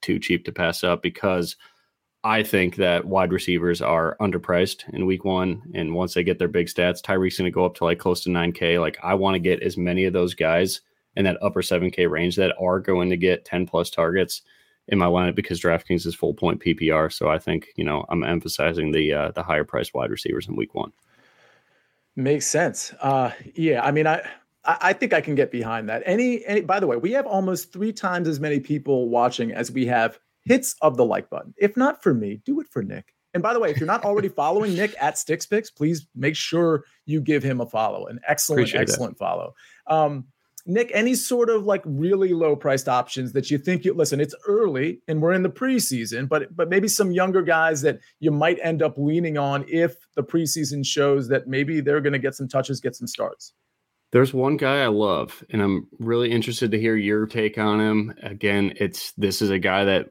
too 0.00 0.18
cheap 0.18 0.44
to 0.44 0.52
pass 0.52 0.84
up 0.84 1.02
because 1.02 1.56
I 2.24 2.42
think 2.42 2.76
that 2.76 3.04
wide 3.04 3.32
receivers 3.32 3.80
are 3.80 4.16
underpriced 4.20 4.88
in 4.92 5.06
week 5.06 5.24
one. 5.24 5.62
And 5.74 5.94
once 5.94 6.14
they 6.14 6.24
get 6.24 6.38
their 6.38 6.48
big 6.48 6.66
stats, 6.66 7.00
Tyreek's 7.00 7.38
going 7.38 7.46
to 7.46 7.54
go 7.54 7.64
up 7.64 7.74
to 7.76 7.84
like 7.84 7.98
close 7.98 8.22
to 8.24 8.30
9K. 8.30 8.80
Like, 8.80 8.98
I 9.02 9.14
want 9.14 9.34
to 9.34 9.40
get 9.40 9.62
as 9.62 9.76
many 9.76 10.04
of 10.04 10.12
those 10.12 10.34
guys 10.34 10.80
in 11.16 11.24
that 11.24 11.38
upper 11.42 11.62
7K 11.62 12.10
range 12.10 12.36
that 12.36 12.54
are 12.60 12.80
going 12.80 13.10
to 13.10 13.16
get 13.16 13.44
10 13.44 13.66
plus 13.66 13.90
targets 13.90 14.42
in 14.88 14.98
my 14.98 15.06
lineup 15.06 15.34
because 15.34 15.60
DraftKings 15.60 16.06
is 16.06 16.14
full 16.14 16.34
point 16.34 16.60
PPR. 16.60 17.12
So 17.12 17.28
I 17.28 17.38
think, 17.38 17.68
you 17.76 17.84
know, 17.84 18.04
I'm 18.08 18.24
emphasizing 18.24 18.90
the 18.90 19.12
uh, 19.12 19.30
the 19.32 19.42
higher 19.42 19.64
priced 19.64 19.94
wide 19.94 20.10
receivers 20.10 20.48
in 20.48 20.56
week 20.56 20.74
one. 20.74 20.92
Makes 22.16 22.48
sense. 22.48 22.92
Uh, 23.00 23.30
yeah, 23.54 23.84
I 23.84 23.92
mean, 23.92 24.06
I 24.06 24.28
I 24.68 24.92
think 24.92 25.12
I 25.14 25.20
can 25.20 25.34
get 25.34 25.50
behind 25.50 25.88
that. 25.88 26.02
Any, 26.04 26.44
any. 26.44 26.60
By 26.60 26.78
the 26.78 26.86
way, 26.86 26.96
we 26.96 27.12
have 27.12 27.26
almost 27.26 27.72
three 27.72 27.92
times 27.92 28.28
as 28.28 28.38
many 28.38 28.60
people 28.60 29.08
watching 29.08 29.50
as 29.52 29.70
we 29.70 29.86
have 29.86 30.18
hits 30.44 30.74
of 30.82 30.96
the 30.96 31.04
like 31.04 31.30
button. 31.30 31.54
If 31.56 31.76
not 31.76 32.02
for 32.02 32.12
me, 32.12 32.40
do 32.44 32.60
it 32.60 32.66
for 32.70 32.82
Nick. 32.82 33.14
And 33.34 33.42
by 33.42 33.52
the 33.52 33.60
way, 33.60 33.70
if 33.70 33.78
you're 33.78 33.86
not 33.86 34.04
already 34.04 34.28
following 34.28 34.74
Nick 34.74 34.94
at 35.00 35.16
Sticks 35.18 35.46
Picks, 35.46 35.70
please 35.70 36.06
make 36.14 36.36
sure 36.36 36.84
you 37.06 37.20
give 37.20 37.42
him 37.42 37.60
a 37.60 37.66
follow. 37.66 38.06
An 38.06 38.20
excellent, 38.26 38.60
Appreciate 38.60 38.80
excellent 38.80 39.18
that. 39.18 39.24
follow. 39.24 39.54
Um, 39.86 40.26
Nick, 40.66 40.90
any 40.92 41.14
sort 41.14 41.48
of 41.48 41.64
like 41.64 41.82
really 41.86 42.34
low 42.34 42.54
priced 42.54 42.88
options 42.88 43.32
that 43.32 43.50
you 43.50 43.56
think 43.56 43.86
you 43.86 43.94
listen, 43.94 44.20
it's 44.20 44.34
early 44.46 45.00
and 45.08 45.22
we're 45.22 45.32
in 45.32 45.42
the 45.42 45.48
preseason, 45.48 46.28
but 46.28 46.54
but 46.54 46.68
maybe 46.68 46.88
some 46.88 47.10
younger 47.10 47.40
guys 47.40 47.80
that 47.82 48.00
you 48.20 48.30
might 48.30 48.58
end 48.62 48.82
up 48.82 48.98
leaning 48.98 49.38
on 49.38 49.64
if 49.66 49.96
the 50.14 50.22
preseason 50.22 50.84
shows 50.84 51.28
that 51.28 51.46
maybe 51.46 51.80
they're 51.80 52.02
going 52.02 52.12
to 52.12 52.18
get 52.18 52.34
some 52.34 52.48
touches, 52.48 52.80
get 52.80 52.94
some 52.94 53.06
starts. 53.06 53.54
There's 54.10 54.32
one 54.32 54.56
guy 54.56 54.82
I 54.82 54.86
love, 54.86 55.44
and 55.50 55.60
I'm 55.60 55.86
really 55.98 56.30
interested 56.30 56.70
to 56.70 56.80
hear 56.80 56.96
your 56.96 57.26
take 57.26 57.58
on 57.58 57.78
him. 57.80 58.14
Again, 58.22 58.72
it's 58.76 59.12
this 59.12 59.42
is 59.42 59.50
a 59.50 59.58
guy 59.58 59.84
that 59.84 60.10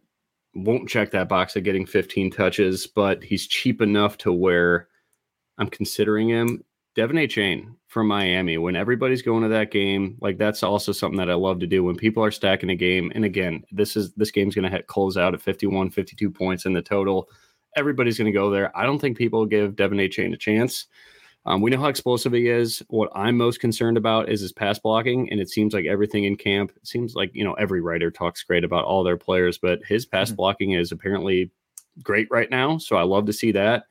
won't 0.53 0.89
check 0.89 1.11
that 1.11 1.29
box 1.29 1.55
of 1.55 1.63
getting 1.63 1.85
15 1.85 2.31
touches, 2.31 2.85
but 2.85 3.23
he's 3.23 3.47
cheap 3.47 3.81
enough 3.81 4.17
to 4.19 4.31
where 4.31 4.87
I'm 5.57 5.69
considering 5.69 6.29
him. 6.29 6.63
De'Von 6.95 7.29
Chain 7.29 7.75
from 7.87 8.07
Miami, 8.07 8.57
when 8.57 8.75
everybody's 8.75 9.21
going 9.21 9.43
to 9.43 9.49
that 9.49 9.71
game, 9.71 10.17
like 10.19 10.37
that's 10.37 10.63
also 10.63 10.91
something 10.91 11.17
that 11.19 11.29
I 11.29 11.35
love 11.35 11.59
to 11.59 11.67
do 11.67 11.83
when 11.83 11.95
people 11.95 12.23
are 12.23 12.31
stacking 12.31 12.71
a 12.71 12.75
game. 12.75 13.11
And 13.13 13.23
again, 13.23 13.63
this 13.71 13.95
is 13.95 14.13
this 14.13 14.31
game's 14.31 14.55
going 14.55 14.63
to 14.63 14.75
hit 14.75 14.87
close 14.87 15.15
out 15.15 15.35
at 15.35 15.41
51, 15.41 15.91
52 15.91 16.31
points 16.31 16.65
in 16.65 16.73
the 16.73 16.81
total. 16.81 17.29
Everybody's 17.75 18.17
going 18.17 18.31
to 18.31 18.37
go 18.37 18.49
there. 18.49 18.75
I 18.75 18.85
don't 18.85 18.99
think 18.99 19.17
people 19.17 19.45
give 19.45 19.75
De'Von 19.75 20.11
Chain 20.11 20.33
a 20.33 20.37
chance. 20.37 20.87
Um, 21.47 21.61
we 21.61 21.71
know 21.71 21.79
how 21.79 21.87
explosive 21.87 22.33
he 22.33 22.49
is. 22.49 22.83
What 22.89 23.09
I'm 23.15 23.37
most 23.37 23.61
concerned 23.61 23.95
about 23.95 24.29
is 24.29 24.41
his 24.41 24.51
pass 24.51 24.77
blocking, 24.77 25.31
and 25.31 25.39
it 25.39 25.49
seems 25.49 25.73
like 25.73 25.85
everything 25.85 26.25
in 26.25 26.35
camp. 26.35 26.73
It 26.75 26.85
seems 26.85 27.15
like 27.15 27.31
you 27.33 27.43
know 27.43 27.53
every 27.53 27.81
writer 27.81 28.11
talks 28.11 28.43
great 28.43 28.65
about 28.65 28.83
all 28.83 29.03
their 29.03 29.17
players, 29.17 29.57
but 29.57 29.79
his 29.87 30.05
pass 30.05 30.27
mm-hmm. 30.27 30.35
blocking 30.35 30.71
is 30.73 30.91
apparently 30.91 31.49
great 32.03 32.27
right 32.29 32.49
now. 32.49 32.77
So 32.77 32.97
I 32.97 33.03
love 33.03 33.25
to 33.27 33.33
see 33.33 33.53
that. 33.53 33.85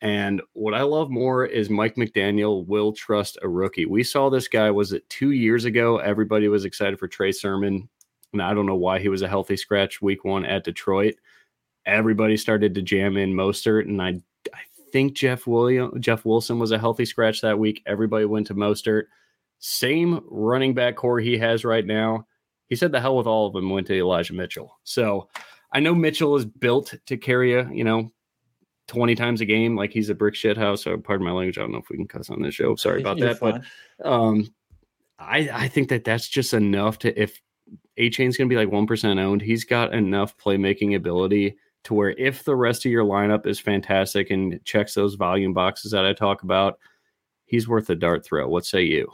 And 0.00 0.40
what 0.54 0.72
I 0.72 0.82
love 0.82 1.10
more 1.10 1.44
is 1.44 1.68
Mike 1.68 1.96
McDaniel 1.96 2.66
will 2.66 2.92
trust 2.92 3.36
a 3.42 3.48
rookie. 3.48 3.84
We 3.84 4.02
saw 4.02 4.30
this 4.30 4.48
guy, 4.48 4.70
was 4.70 4.92
it 4.92 5.08
two 5.10 5.32
years 5.32 5.66
ago? 5.66 5.98
Everybody 5.98 6.48
was 6.48 6.64
excited 6.64 6.98
for 6.98 7.06
Trey 7.06 7.32
Sermon. 7.32 7.88
And 8.32 8.40
I 8.40 8.54
don't 8.54 8.66
know 8.66 8.76
why 8.76 8.98
he 8.98 9.10
was 9.10 9.22
a 9.22 9.28
healthy 9.28 9.56
scratch 9.56 10.00
week 10.00 10.24
one 10.24 10.46
at 10.46 10.64
Detroit. 10.64 11.16
Everybody 11.84 12.38
started 12.38 12.74
to 12.74 12.82
jam 12.82 13.18
in 13.18 13.34
Mostert. 13.34 13.82
And 13.82 14.00
I, 14.00 14.08
I 14.08 14.22
think 14.92 15.14
Jeff 15.14 15.46
William 15.46 16.00
Jeff 16.00 16.24
Wilson 16.24 16.58
was 16.58 16.72
a 16.72 16.78
healthy 16.78 17.04
scratch 17.04 17.40
that 17.40 17.58
week. 17.58 17.82
Everybody 17.86 18.24
went 18.24 18.46
to 18.48 18.54
Mostert. 18.54 19.04
Same 19.58 20.20
running 20.28 20.74
back 20.74 20.96
corps 20.96 21.20
he 21.20 21.36
has 21.38 21.64
right 21.64 21.84
now. 21.84 22.26
He 22.68 22.76
said 22.76 22.92
the 22.92 23.00
hell 23.00 23.16
with 23.16 23.26
all 23.26 23.46
of 23.46 23.52
them 23.52 23.70
went 23.70 23.86
to 23.88 23.98
Elijah 23.98 24.32
Mitchell. 24.32 24.78
So 24.84 25.28
I 25.72 25.80
know 25.80 25.94
Mitchell 25.94 26.36
is 26.36 26.44
built 26.44 26.94
to 27.06 27.16
carry 27.16 27.54
a, 27.54 27.68
you 27.70 27.84
know, 27.84 28.10
20 28.88 29.14
times 29.14 29.40
a 29.40 29.44
game 29.44 29.76
like 29.76 29.92
he's 29.92 30.08
a 30.08 30.14
brick 30.14 30.34
shit 30.34 30.56
house. 30.56 30.84
So 30.84 30.96
pardon 30.96 31.26
my 31.26 31.32
language. 31.32 31.58
I 31.58 31.62
don't 31.62 31.72
know 31.72 31.78
if 31.78 31.90
we 31.90 31.96
can 31.96 32.08
cuss 32.08 32.30
on 32.30 32.42
this 32.42 32.54
show. 32.54 32.74
Sorry 32.76 33.00
about 33.00 33.18
You're 33.18 33.28
that. 33.28 33.38
Fine. 33.38 33.64
But 33.98 34.06
um, 34.06 34.54
I, 35.18 35.48
I 35.52 35.68
think 35.68 35.88
that 35.90 36.04
that's 36.04 36.28
just 36.28 36.54
enough 36.54 36.98
to, 37.00 37.20
if 37.20 37.40
Achane's 37.98 38.36
going 38.36 38.48
to 38.48 38.54
be 38.54 38.56
like 38.56 38.68
1% 38.68 39.20
owned, 39.20 39.42
he's 39.42 39.64
got 39.64 39.94
enough 39.94 40.36
playmaking 40.38 40.96
ability 40.96 41.56
to 41.84 41.94
where 41.94 42.10
if 42.10 42.44
the 42.44 42.56
rest 42.56 42.84
of 42.84 42.92
your 42.92 43.04
lineup 43.04 43.46
is 43.46 43.58
fantastic 43.58 44.30
and 44.30 44.62
checks 44.64 44.94
those 44.94 45.14
volume 45.14 45.52
boxes 45.52 45.92
that 45.92 46.04
I 46.04 46.12
talk 46.12 46.42
about, 46.42 46.78
he's 47.46 47.68
worth 47.68 47.90
a 47.90 47.94
dart 47.94 48.24
throw. 48.24 48.48
What 48.48 48.66
say 48.66 48.82
you? 48.82 49.10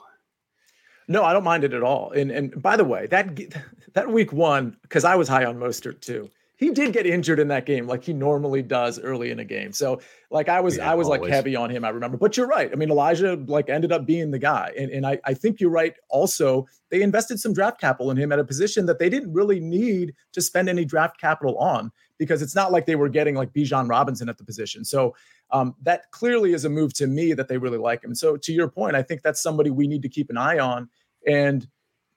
No, 1.08 1.22
I 1.22 1.32
don't 1.32 1.44
mind 1.44 1.64
it 1.64 1.72
at 1.72 1.82
all. 1.82 2.10
And 2.10 2.30
and 2.30 2.60
by 2.60 2.76
the 2.76 2.84
way, 2.84 3.06
that 3.06 3.38
that 3.94 4.10
week 4.10 4.32
one, 4.32 4.76
because 4.82 5.04
I 5.04 5.14
was 5.14 5.28
high 5.28 5.44
on 5.44 5.58
Mostert 5.58 6.00
too 6.00 6.30
he 6.56 6.70
did 6.70 6.92
get 6.92 7.06
injured 7.06 7.38
in 7.38 7.48
that 7.48 7.66
game 7.66 7.86
like 7.86 8.02
he 8.02 8.14
normally 8.14 8.62
does 8.62 8.98
early 8.98 9.30
in 9.30 9.38
a 9.38 9.44
game. 9.44 9.72
So 9.72 10.00
like 10.30 10.48
I 10.48 10.60
was 10.60 10.78
yeah, 10.78 10.90
I 10.90 10.94
was 10.94 11.06
always. 11.06 11.20
like 11.22 11.30
heavy 11.30 11.54
on 11.54 11.70
him, 11.70 11.84
I 11.84 11.90
remember. 11.90 12.16
But 12.16 12.36
you're 12.36 12.46
right. 12.46 12.70
I 12.72 12.76
mean, 12.76 12.90
Elijah 12.90 13.36
like 13.46 13.68
ended 13.68 13.92
up 13.92 14.06
being 14.06 14.30
the 14.30 14.38
guy. 14.38 14.72
And 14.76 14.90
and 14.90 15.06
I, 15.06 15.20
I 15.24 15.34
think 15.34 15.60
you're 15.60 15.70
right. 15.70 15.94
Also, 16.08 16.66
they 16.90 17.02
invested 17.02 17.38
some 17.38 17.52
draft 17.52 17.78
capital 17.78 18.10
in 18.10 18.16
him 18.16 18.32
at 18.32 18.38
a 18.38 18.44
position 18.44 18.86
that 18.86 18.98
they 18.98 19.10
didn't 19.10 19.32
really 19.32 19.60
need 19.60 20.14
to 20.32 20.40
spend 20.40 20.68
any 20.68 20.84
draft 20.84 21.20
capital 21.20 21.58
on 21.58 21.92
because 22.18 22.42
it's 22.42 22.54
not 22.54 22.72
like 22.72 22.86
they 22.86 22.96
were 22.96 23.08
getting 23.08 23.34
like 23.34 23.52
Bijan 23.52 23.88
Robinson 23.88 24.28
at 24.28 24.38
the 24.38 24.44
position. 24.44 24.84
So 24.84 25.14
um, 25.50 25.74
that 25.82 26.10
clearly 26.10 26.52
is 26.52 26.64
a 26.64 26.70
move 26.70 26.94
to 26.94 27.06
me 27.06 27.32
that 27.34 27.48
they 27.48 27.58
really 27.58 27.78
like 27.78 28.02
him. 28.02 28.14
So 28.14 28.36
to 28.36 28.52
your 28.52 28.68
point, 28.68 28.96
I 28.96 29.02
think 29.02 29.22
that's 29.22 29.42
somebody 29.42 29.70
we 29.70 29.86
need 29.86 30.02
to 30.02 30.08
keep 30.08 30.30
an 30.30 30.36
eye 30.36 30.58
on 30.58 30.88
and 31.26 31.66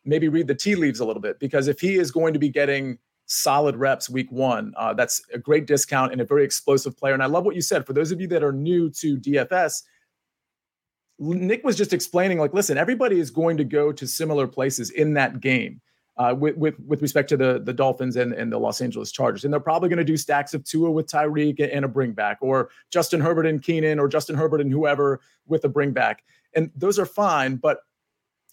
maybe 0.06 0.28
read 0.28 0.47
the 0.47 0.56
tea 0.56 0.76
leaves 0.76 1.00
a 1.00 1.06
little 1.06 1.22
bit 1.22 1.39
because 1.39 1.68
if 1.68 1.80
he 1.80 1.95
is 1.95 2.12
going 2.12 2.34
to 2.34 2.39
be 2.39 2.50
getting 2.50 2.97
solid 3.30 3.76
reps 3.76 4.10
week 4.10 4.32
one. 4.32 4.74
Uh, 4.76 4.93
that's 4.93 5.22
a 5.34 5.38
great 5.38 5.68
discount 5.68 6.12
and 6.12 6.20
a 6.20 6.26
very 6.26 6.43
explosive 6.43 6.97
player. 6.97 7.14
And 7.14 7.24
I 7.24 7.28
love 7.28 7.45
what 7.45 7.56
you 7.56 7.62
said. 7.62 7.86
For 7.86 7.93
those 7.93 8.12
of 8.12 8.20
you 8.20 8.28
that 8.28 8.43
are 8.43 8.52
new 8.52 8.89
to 8.91 9.18
DFS, 9.18 9.84
Nick 11.20 11.64
was 11.64 11.76
just 11.76 11.93
explaining, 11.93 12.39
like, 12.39 12.54
listen, 12.54 12.78
everybody 12.78 13.20
is 13.20 13.30
going 13.30 13.58
to 13.58 13.64
go 13.64 13.91
to 13.91 14.08
similar 14.08 14.47
places 14.47 14.89
in 14.89 15.14
that 15.14 15.41
game. 15.41 15.80
Uh, 16.20 16.36
with, 16.38 16.57
with 16.57 16.78
with 16.82 17.01
respect 17.01 17.30
to 17.30 17.38
the 17.38 17.61
the 17.63 17.72
Dolphins 17.72 18.17
and, 18.17 18.34
and 18.34 18.51
the 18.51 18.57
Los 18.57 18.82
Angeles 18.82 19.09
Chargers, 19.09 19.45
and 19.45 19.53
they're 19.53 19.59
probably 19.61 19.88
going 19.88 19.99
to 19.99 20.03
do 20.03 20.17
stacks 20.17 20.53
of 20.53 20.65
Tua 20.65 20.91
with 20.91 21.07
Tyreek 21.07 21.65
and 21.74 21.86
a 21.86 21.88
bring 21.88 22.11
back, 22.11 22.39
or 22.41 22.72
Justin 22.91 23.22
Herbert 23.22 23.45
and 23.45 23.63
Keenan, 23.63 23.99
or 23.99 24.09
Justin 24.09 24.36
Herbert 24.36 24.59
and 24.59 24.70
whoever 24.70 25.22
with 25.47 25.63
a 25.63 25.70
bring 25.70 25.93
back, 25.93 26.26
and 26.53 26.72
those 26.76 26.99
are 26.99 27.05
fine. 27.05 27.55
But 27.55 27.84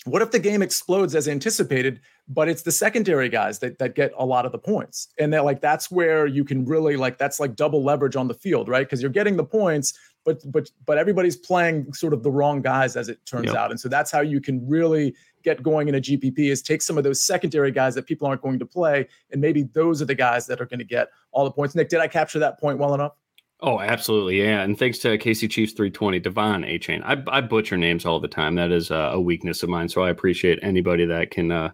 what 0.07 0.23
if 0.23 0.31
the 0.31 0.39
game 0.39 0.63
explodes 0.63 1.15
as 1.15 1.27
anticipated, 1.27 2.01
but 2.29 2.49
it's 2.49 2.63
the 2.63 2.71
secondary 2.71 3.29
guys 3.29 3.59
that, 3.59 3.79
that 3.79 3.95
get 3.95 4.13
a 4.17 4.25
lot 4.25 4.47
of 4.47 4.53
the 4.53 4.59
points? 4.59 5.09
And 5.19 5.33
that 5.33 5.45
like 5.45 5.61
that's 5.61 5.91
where 5.91 6.27
you 6.27 6.45
can 6.45 6.65
really 6.65 6.97
like 6.97 7.19
that's 7.19 7.41
like 7.41 7.57
double 7.57 7.83
leverage 7.83 8.17
on 8.17 8.29
the 8.29 8.35
field, 8.35 8.69
right? 8.69 8.87
Because 8.87 9.03
you're 9.03 9.11
getting 9.11 9.37
the 9.37 9.45
points, 9.45 9.99
but 10.25 10.41
but 10.51 10.71
but 10.85 10.97
everybody's 10.97 11.37
playing 11.37 11.93
sort 11.93 12.13
of 12.13 12.23
the 12.23 12.31
wrong 12.31 12.63
guys 12.63 12.97
as 12.97 13.09
it 13.09 13.25
turns 13.27 13.47
yep. 13.47 13.57
out. 13.57 13.71
And 13.71 13.81
so 13.81 13.89
that's 13.89 14.11
how 14.11 14.21
you 14.21 14.41
can 14.41 14.67
really 14.69 15.15
get 15.43 15.63
going 15.63 15.89
in 15.89 15.97
a 15.97 16.01
GPP 16.01 16.39
is 16.39 16.63
take 16.63 16.83
some 16.83 16.97
of 16.97 17.05
those 17.05 17.21
secondary 17.21 17.71
guys 17.73 17.95
that 17.97 18.07
people 18.07 18.29
aren't 18.29 18.43
going 18.43 18.59
to 18.61 18.67
play, 18.67 19.09
and 19.33 19.41
maybe 19.41 19.65
those 19.65 20.01
are 20.01 20.07
the 20.07 20.15
guys 20.15 20.47
that 20.47 20.61
are 20.61 20.67
going 20.67 20.79
to 20.79 20.85
get 20.85 21.09
all 21.33 21.45
the 21.45 21.51
points. 21.51 21.75
Nick, 21.75 21.89
did 21.89 22.01
I 22.01 22.09
capture 22.09 22.39
that 22.39 22.61
point 22.61 22.79
well 22.79 22.95
enough? 22.95 23.13
Oh, 23.61 23.81
absolutely, 23.81 24.43
yeah. 24.43 24.63
And 24.63 24.79
thanks 24.79 24.99
to 24.99 25.17
Casey 25.17 25.49
Chiefs 25.49 25.73
320, 25.73 26.21
De'Von 26.21 26.67
Achane. 26.71 27.03
I, 27.05 27.23
I 27.39 27.41
butcher 27.41 27.79
names 27.79 28.05
all 28.05 28.21
the 28.21 28.29
time. 28.29 28.55
That 28.55 28.71
is 28.71 28.91
uh, 28.91 29.11
a 29.15 29.21
weakness 29.21 29.63
of 29.63 29.71
mine. 29.71 29.89
So 29.89 30.03
I 30.03 30.11
appreciate 30.11 30.59
anybody 30.63 31.07
that 31.07 31.31
can 31.31 31.51
uh, 31.51 31.71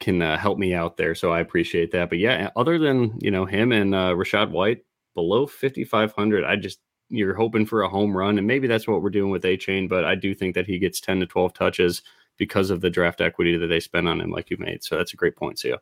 can 0.00 0.22
uh, 0.22 0.38
help 0.38 0.58
me 0.58 0.74
out 0.74 0.96
there. 0.96 1.14
So 1.14 1.30
I 1.30 1.40
appreciate 1.40 1.92
that. 1.92 2.08
But 2.08 2.18
yeah, 2.18 2.50
other 2.56 2.78
than 2.78 3.18
you 3.20 3.30
know 3.30 3.44
him 3.44 3.70
and 3.72 3.94
uh, 3.94 4.12
Rachaad 4.14 4.50
White 4.50 4.84
below 5.14 5.46
5,500, 5.46 6.44
I 6.44 6.56
just 6.56 6.80
you're 7.10 7.34
hoping 7.34 7.66
for 7.66 7.82
a 7.82 7.88
home 7.88 8.16
run, 8.16 8.38
and 8.38 8.46
maybe 8.46 8.66
that's 8.66 8.88
what 8.88 9.02
we're 9.02 9.10
doing 9.10 9.30
with 9.30 9.42
Achane. 9.44 9.88
But 9.88 10.04
I 10.04 10.14
do 10.14 10.34
think 10.34 10.54
that 10.54 10.66
he 10.66 10.78
gets 10.78 11.00
10 11.00 11.20
to 11.20 11.26
12 11.26 11.52
touches 11.52 12.02
because 12.38 12.70
of 12.70 12.80
the 12.80 12.90
draft 12.90 13.20
equity 13.20 13.58
that 13.58 13.66
they 13.66 13.80
spend 13.80 14.08
on 14.08 14.20
him, 14.22 14.30
like 14.30 14.48
you 14.50 14.56
made. 14.58 14.82
So 14.82 14.96
that's 14.96 15.12
a 15.12 15.16
great 15.16 15.36
point, 15.36 15.58
Sia. 15.58 15.78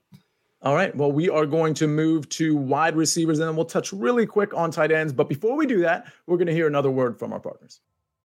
All 0.62 0.74
right. 0.74 0.94
Well, 0.94 1.11
we 1.11 1.30
are 1.30 1.46
going 1.46 1.72
to 1.74 1.86
move 1.86 2.28
to 2.30 2.54
wide 2.54 2.94
receivers 2.94 3.38
and 3.38 3.48
then 3.48 3.56
we'll 3.56 3.64
touch 3.64 3.92
really 3.92 4.26
quick 4.26 4.52
on 4.54 4.70
tight 4.70 4.92
ends. 4.92 5.12
But 5.12 5.28
before 5.28 5.56
we 5.56 5.66
do 5.66 5.80
that, 5.80 6.12
we're 6.26 6.36
going 6.36 6.48
to 6.48 6.52
hear 6.52 6.66
another 6.66 6.90
word 6.90 7.18
from 7.18 7.32
our 7.32 7.40
partners. 7.40 7.80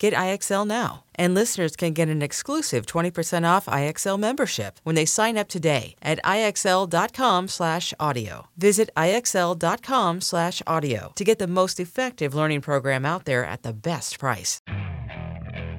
Get 0.00 0.14
IXL 0.14 0.66
now. 0.66 1.04
And 1.14 1.34
listeners 1.34 1.76
can 1.76 1.92
get 1.92 2.08
an 2.08 2.22
exclusive 2.22 2.86
20% 2.86 3.46
off 3.46 3.66
IXL 3.66 4.18
membership 4.18 4.80
when 4.82 4.94
they 4.94 5.04
sign 5.04 5.36
up 5.36 5.48
today 5.48 5.94
at 6.00 6.18
IXL.com/audio. 6.24 8.46
Visit 8.56 8.88
IXL.com/audio 8.96 11.12
to 11.14 11.24
get 11.24 11.38
the 11.38 11.46
most 11.46 11.78
effective 11.78 12.34
learning 12.34 12.62
program 12.62 13.04
out 13.04 13.26
there 13.26 13.44
at 13.44 13.62
the 13.62 13.74
best 13.74 14.18
price. 14.18 14.60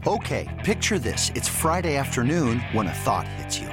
Okay, 0.05 0.47
picture 0.63 0.99
this. 0.99 1.31
It's 1.33 1.47
Friday 1.47 1.97
afternoon 1.97 2.59
when 2.73 2.85
a 2.87 2.93
thought 2.93 3.27
hits 3.27 3.57
you. 3.57 3.69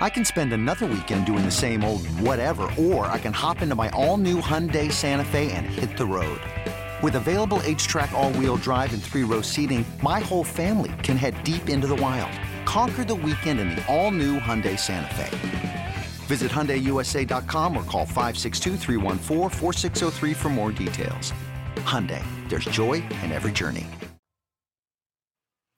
I 0.00 0.08
can 0.08 0.24
spend 0.24 0.52
another 0.52 0.86
weekend 0.86 1.26
doing 1.26 1.44
the 1.44 1.50
same 1.50 1.82
old 1.84 2.06
whatever, 2.20 2.70
or 2.78 3.06
I 3.06 3.18
can 3.18 3.32
hop 3.32 3.62
into 3.62 3.74
my 3.74 3.88
all-new 3.90 4.40
Hyundai 4.40 4.92
Santa 4.92 5.24
Fe 5.24 5.50
and 5.52 5.66
hit 5.66 5.96
the 5.96 6.06
road. 6.06 6.40
With 7.02 7.14
available 7.14 7.60
H-Track 7.62 8.12
all-wheel 8.12 8.56
drive 8.56 8.92
and 8.92 9.02
three-row 9.02 9.40
seating, 9.40 9.86
my 10.02 10.20
whole 10.20 10.44
family 10.44 10.92
can 11.02 11.16
head 11.16 11.42
deep 11.44 11.70
into 11.70 11.86
the 11.86 11.96
wild. 11.96 12.38
Conquer 12.66 13.04
the 13.04 13.14
weekend 13.14 13.58
in 13.58 13.70
the 13.70 13.82
all-new 13.86 14.38
Hyundai 14.38 14.78
Santa 14.78 15.14
Fe. 15.14 15.94
Visit 16.26 16.50
HyundaiUSA.com 16.52 17.74
or 17.74 17.84
call 17.84 18.04
562 18.04 18.76
for 20.34 20.48
more 20.50 20.72
details. 20.72 21.32
Hyundai, 21.76 22.22
there's 22.50 22.66
joy 22.66 23.02
in 23.22 23.32
every 23.32 23.52
journey. 23.52 23.86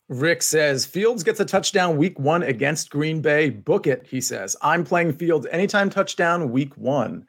Rick 0.08 0.42
says 0.42 0.84
Fields 0.84 1.22
gets 1.22 1.38
a 1.38 1.44
touchdown 1.44 1.96
week 1.96 2.18
one 2.18 2.42
against 2.42 2.90
Green 2.90 3.22
Bay. 3.22 3.48
Book 3.48 3.86
it, 3.86 4.06
he 4.10 4.20
says. 4.20 4.56
I'm 4.60 4.84
playing 4.84 5.12
Fields 5.12 5.46
anytime 5.50 5.88
touchdown 5.88 6.50
week 6.50 6.76
one. 6.76 7.26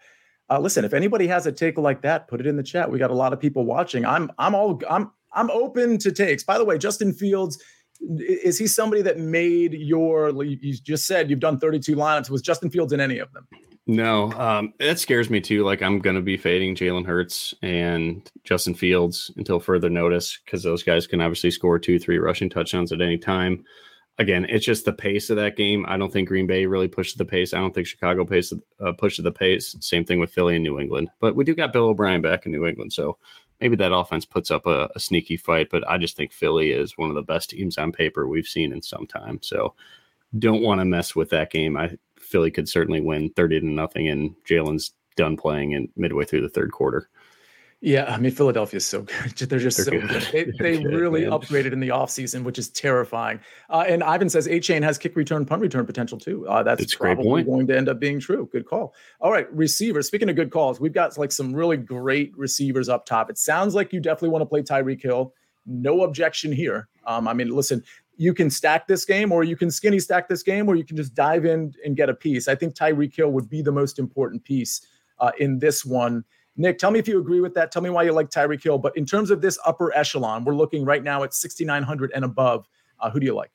Uh, 0.50 0.60
listen, 0.60 0.86
if 0.86 0.94
anybody 0.94 1.28
has 1.28 1.46
a 1.46 1.52
take 1.52 1.78
like 1.78 2.02
that, 2.02 2.28
put 2.28 2.40
it 2.40 2.48
in 2.48 2.58
the 2.58 2.64
chat. 2.64 2.92
We 2.92 3.00
got 3.00 3.12
a 3.12 3.16
lot 3.16 3.34
of 3.34 3.40
people 3.40 3.66
watching. 3.66 4.06
I'm 4.06 4.32
I'm 4.38 4.56
all 4.56 4.82
I'm 4.90 5.12
I'm 5.34 5.50
open 5.52 5.98
to 6.00 6.12
takes. 6.12 6.44
By 6.44 6.58
the 6.58 6.66
way, 6.66 6.78
Justin 6.78 7.14
Fields 7.14 7.62
is 8.00 8.58
he 8.58 8.68
somebody 8.68 9.02
that 9.02 9.18
made 9.18 9.74
your 9.74 10.30
you 10.44 10.74
just 10.74 11.06
said 11.06 11.30
you've 11.30 11.40
done 11.40 11.60
32 11.60 11.96
lineups 11.96 12.30
was 12.30 12.42
Justin 12.42 12.70
Fields 12.70 12.92
in 12.92 13.00
any 13.00 13.18
of 13.20 13.32
them? 13.32 13.48
No, 13.86 14.32
um, 14.34 14.74
that 14.80 15.00
scares 15.00 15.30
me 15.30 15.42
too. 15.42 15.64
Like 15.64 15.82
I'm 15.82 16.00
going 16.00 16.16
to 16.16 16.22
be 16.22 16.38
fading 16.38 16.76
Jalen 16.76 17.06
Hurts 17.06 17.54
and 17.62 18.30
Justin 18.44 18.76
Fields 18.76 19.32
until 19.38 19.60
further 19.60 19.90
notice 19.90 20.40
because 20.44 20.64
those 20.64 20.84
guys 20.84 21.08
can 21.08 21.22
obviously 21.22 21.52
score 21.52 21.80
two, 21.80 22.00
three 22.00 22.18
rushing 22.18 22.50
touchdowns 22.50 22.92
at 22.92 23.02
any 23.02 23.18
time 23.18 23.64
again, 24.18 24.46
it's 24.50 24.66
just 24.66 24.86
the 24.86 24.94
pace 24.94 25.30
of 25.30 25.38
that 25.38 25.56
game. 25.56 25.86
I 25.88 25.98
don't 25.98 26.12
think 26.12 26.28
Green 26.28 26.48
Bay 26.48 26.66
really 26.66 26.88
pushed 26.88 27.18
the 27.18 27.26
pace. 27.26 27.54
I 27.54 27.60
don't 27.60 27.74
think 27.74 27.88
Chicago 27.88 28.26
pace 28.26 28.54
uh, 28.80 28.92
pushed 28.94 29.22
the 29.22 29.32
pace. 29.32 29.76
Same 29.80 30.06
thing 30.06 30.20
with 30.20 30.32
Philly 30.32 30.56
and 30.56 30.64
New 30.64 30.80
England. 30.80 31.10
But 31.20 31.36
we 31.36 31.44
do 31.44 31.56
got 31.56 31.74
Bill 31.74 31.86
O'Brien 31.86 32.22
back 32.22 32.46
in 32.46 32.52
New 32.52 32.66
England, 32.66 32.94
so 32.94 33.18
maybe 33.60 33.76
that 33.78 33.94
offense 33.94 34.26
puts 34.26 34.52
up 34.52 34.66
a, 34.66 34.90
a, 34.96 35.00
sneaky 35.00 35.38
fight. 35.38 35.70
But 35.72 35.88
I 35.90 35.98
just 35.98 36.16
think 36.16 36.32
Philly 36.32 36.72
is 36.72 36.98
one 36.98 37.10
of 37.10 37.16
the 37.16 37.22
best 37.22 37.52
teams 37.52 37.78
on 37.78 37.92
paper 37.92 38.28
we've 38.28 38.48
seen 38.48 38.74
in 38.74 38.82
some 38.82 39.08
time. 39.08 39.40
So 39.42 39.74
don't 40.38 40.64
want 40.64 40.80
to 40.82 40.86
mess 40.86 41.16
with 41.16 41.30
that 41.30 41.52
game. 41.52 41.78
I 41.78 41.98
Philly 42.20 42.52
could 42.52 42.70
certainly 42.70 43.02
win 43.02 43.32
thirty 43.32 43.60
to 43.60 43.66
nothing, 43.66 44.10
and 44.10 44.36
Jalen's 44.46 44.94
done 45.16 45.38
playing 45.38 45.74
in 45.74 45.90
midway 45.96 46.26
through 46.26 46.42
the 46.42 46.50
third 46.50 46.72
quarter. 46.72 47.10
Yeah, 47.86 48.06
I 48.06 48.18
mean 48.18 48.32
Philadelphia 48.32 48.78
is 48.78 48.86
so 48.86 49.02
good. 49.02 49.36
They're 49.50 49.60
just 49.60 49.76
They're 49.76 50.02
so 50.02 50.08
good. 50.08 50.10
good. 50.32 50.56
They, 50.58 50.78
they 50.78 50.86
really 50.86 51.24
man. 51.24 51.32
upgraded 51.32 51.74
in 51.74 51.82
the 51.82 51.90
offseason, 51.90 52.46
which 52.46 52.58
is 52.58 52.70
terrifying. 52.70 53.42
Uh, 53.70 53.84
and 53.86 54.02
Ivan 54.02 54.30
says 54.30 54.48
Achane 54.48 54.82
has 54.84 54.98
kick 54.98 55.18
return, 55.18 55.46
punt 55.46 55.62
return 55.62 55.86
potential 55.86 56.18
too. 56.18 56.48
Uh, 56.48 56.64
that's 56.64 56.96
probably 56.96 57.44
going 57.44 57.68
to 57.68 57.76
end 57.76 57.90
up 57.90 58.00
being 58.00 58.22
true. 58.22 58.48
Good 58.54 58.66
call. 58.66 58.94
All 59.20 59.34
right, 59.34 59.54
receivers. 59.54 60.08
Speaking 60.08 60.30
of 60.30 60.38
good 60.38 60.50
calls, 60.50 60.80
we've 60.80 60.94
got 60.94 61.18
like 61.18 61.34
some 61.34 61.54
really 61.54 61.76
great 61.76 62.32
receivers 62.38 62.88
up 62.88 63.06
top. 63.06 63.30
It 63.30 63.38
sounds 63.38 63.76
like 63.76 63.92
you 63.92 64.00
definitely 64.00 64.30
want 64.30 64.44
to 64.44 64.46
play 64.46 64.62
Tyreek 64.62 65.02
Hill. 65.02 65.34
No 65.66 66.04
objection 66.04 66.54
here. 66.54 66.88
Um, 67.06 67.28
I 67.28 67.34
mean, 67.34 67.50
listen, 67.50 67.84
you 68.16 68.34
can 68.34 68.50
stack 68.50 68.88
this 68.88 69.04
game, 69.04 69.30
or 69.30 69.44
you 69.44 69.58
can 69.58 69.70
skinny 69.70 70.00
stack 70.00 70.30
this 70.30 70.42
game, 70.42 70.70
or 70.70 70.76
you 70.76 70.86
can 70.86 70.96
just 70.96 71.16
dive 71.16 71.44
in 71.44 71.74
and 71.84 71.98
get 71.98 72.10
a 72.10 72.14
piece. 72.14 72.48
I 72.48 72.56
think 72.56 72.76
Tyreek 72.76 73.14
Hill 73.14 73.32
would 73.32 73.50
be 73.50 73.62
the 73.62 73.74
most 73.74 74.00
important 74.00 74.46
piece 74.46 74.88
uh, 75.20 75.32
in 75.38 75.60
this 75.60 75.84
one. 75.84 76.24
Nick, 76.56 76.78
tell 76.78 76.92
me 76.92 77.00
if 77.00 77.08
you 77.08 77.20
agree 77.20 77.42
with 77.42 77.54
that. 77.56 77.72
Tell 77.72 77.82
me 77.82 77.90
why 77.90 78.04
you 78.04 78.12
like 78.12 78.30
Tyreek 78.30 78.64
Hill. 78.64 78.78
But 78.78 78.96
in 78.96 79.06
terms 79.06 79.32
of 79.32 79.42
this 79.42 79.58
upper 79.66 79.96
echelon, 79.96 80.46
we're 80.46 80.56
looking 80.56 80.86
right 80.86 81.04
now 81.04 81.24
at 81.24 81.34
6,900 81.34 82.12
and 82.14 82.24
above. 82.24 82.68
Uh, 83.00 83.10
who 83.10 83.20
do 83.20 83.26
you 83.26 83.34
like? 83.34 83.52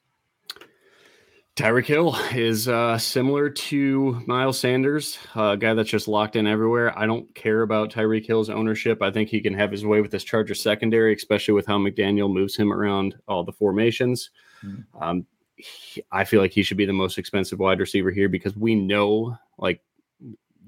Tyreek 1.58 1.86
Hill 1.86 2.16
is 2.34 2.68
uh, 2.68 2.96
similar 2.98 3.50
to 3.50 4.22
Miles 4.26 4.60
Sanders, 4.60 5.18
a 5.34 5.56
guy 5.56 5.74
that's 5.74 5.90
just 5.90 6.06
locked 6.06 6.36
in 6.36 6.46
everywhere. 6.46 6.96
I 6.96 7.04
don't 7.04 7.32
care 7.34 7.62
about 7.62 7.90
Tyreek 7.92 8.24
Hill's 8.24 8.48
ownership. 8.48 9.02
I 9.02 9.10
think 9.10 9.28
he 9.28 9.40
can 9.40 9.54
have 9.54 9.72
his 9.72 9.84
way 9.84 10.00
with 10.00 10.12
this 10.12 10.22
Charger 10.22 10.54
secondary, 10.54 11.12
especially 11.14 11.54
with 11.54 11.66
how 11.66 11.76
McDaniel 11.78 12.32
moves 12.32 12.56
him 12.56 12.72
around 12.72 13.16
all 13.26 13.42
the 13.42 13.52
formations. 13.52 14.30
Mm-hmm. 14.64 15.02
Um, 15.02 15.26
he, 15.56 16.00
I 16.12 16.22
feel 16.22 16.40
like 16.40 16.52
he 16.52 16.62
should 16.62 16.76
be 16.76 16.86
the 16.86 16.92
most 16.92 17.18
expensive 17.18 17.58
wide 17.58 17.80
receiver 17.80 18.12
here 18.12 18.28
because 18.28 18.56
we 18.56 18.76
know, 18.76 19.36
like 19.58 19.80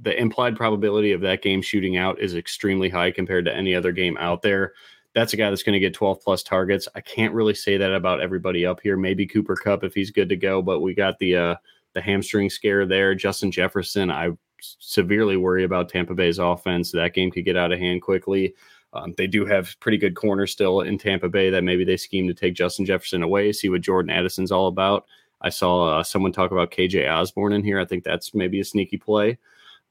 the 0.02 0.18
implied 0.18 0.56
probability 0.56 1.12
of 1.12 1.20
that 1.20 1.42
game 1.42 1.62
shooting 1.62 1.96
out 1.96 2.20
is 2.20 2.34
extremely 2.34 2.88
high 2.88 3.10
compared 3.10 3.44
to 3.44 3.54
any 3.54 3.74
other 3.74 3.92
game 3.92 4.16
out 4.18 4.42
there. 4.42 4.72
That's 5.14 5.32
a 5.32 5.36
guy 5.36 5.50
that's 5.50 5.62
going 5.62 5.74
to 5.74 5.80
get 5.80 5.92
12 5.92 6.20
plus 6.20 6.42
targets. 6.42 6.88
I 6.94 7.00
can't 7.00 7.34
really 7.34 7.54
say 7.54 7.76
that 7.76 7.92
about 7.92 8.20
everybody 8.20 8.64
up 8.64 8.80
here. 8.80 8.96
Maybe 8.96 9.26
Cooper 9.26 9.56
Kupp 9.56 9.84
if 9.84 9.92
he's 9.92 10.10
good 10.10 10.28
to 10.28 10.36
go, 10.36 10.62
but 10.62 10.80
we 10.80 10.94
got 10.94 11.18
the 11.18 11.36
uh, 11.36 11.54
the 11.94 12.00
hamstring 12.00 12.48
scare 12.48 12.86
there. 12.86 13.14
Justin 13.14 13.50
Jefferson, 13.50 14.10
I 14.10 14.30
severely 14.60 15.36
worry 15.36 15.64
about 15.64 15.88
Tampa 15.88 16.14
Bay's 16.14 16.38
offense. 16.38 16.92
That 16.92 17.14
game 17.14 17.30
could 17.30 17.44
get 17.44 17.56
out 17.56 17.72
of 17.72 17.78
hand 17.78 18.02
quickly. 18.02 18.54
Um, 18.92 19.14
they 19.16 19.26
do 19.26 19.44
have 19.46 19.78
pretty 19.80 19.98
good 19.98 20.16
corner 20.16 20.46
still 20.46 20.80
in 20.80 20.98
Tampa 20.98 21.28
Bay 21.28 21.50
that 21.50 21.64
maybe 21.64 21.84
they 21.84 21.96
scheme 21.96 22.26
to 22.28 22.34
take 22.34 22.54
Justin 22.54 22.84
Jefferson 22.84 23.22
away, 23.22 23.52
see 23.52 23.68
what 23.68 23.82
Jordan 23.82 24.10
Addison's 24.10 24.52
all 24.52 24.66
about. 24.66 25.06
I 25.40 25.48
saw 25.48 25.98
uh, 25.98 26.02
someone 26.02 26.32
talk 26.32 26.50
about 26.50 26.70
KJ 26.70 27.10
Osborn 27.10 27.52
in 27.52 27.64
here. 27.64 27.80
I 27.80 27.84
think 27.84 28.04
that's 28.04 28.34
maybe 28.34 28.60
a 28.60 28.64
sneaky 28.64 28.98
play. 28.98 29.38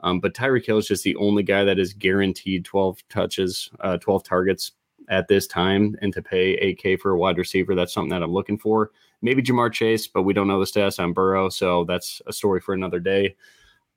Um, 0.02 0.20
but 0.20 0.34
Tyreek 0.34 0.66
Hill 0.66 0.78
is 0.78 0.88
just 0.88 1.04
the 1.04 1.16
only 1.18 1.44
guy 1.44 1.64
that 1.64 1.80
is 1.80 1.94
guaranteed 1.94 2.66
12 2.66 3.08
touches, 3.10 3.70
uh, 3.82 3.98
12 3.98 4.24
targets 4.24 4.72
at 5.10 5.28
this 5.28 5.48
time. 5.48 5.96
And 6.02 6.14
to 6.14 6.22
pay 6.22 6.56
8K 6.76 7.00
for 7.00 7.12
a 7.12 7.18
wide 7.18 7.38
receiver, 7.38 7.76
that's 7.76 7.94
something 7.94 8.10
that 8.12 8.24
I'm 8.24 8.32
looking 8.32 8.58
for. 8.58 8.92
Maybe 9.22 9.42
Ja'Marr 9.42 9.74
Chase, 9.74 10.08
but 10.08 10.24
we 10.24 10.34
don't 10.34 10.48
know 10.48 10.60
the 10.60 10.66
stats 10.66 11.04
on 11.04 11.14
Burrow. 11.14 11.50
So 11.50 11.84
that's 11.84 12.22
a 12.28 12.34
story 12.34 12.62
for 12.62 12.74
another 12.74 13.00
day. 13.00 13.36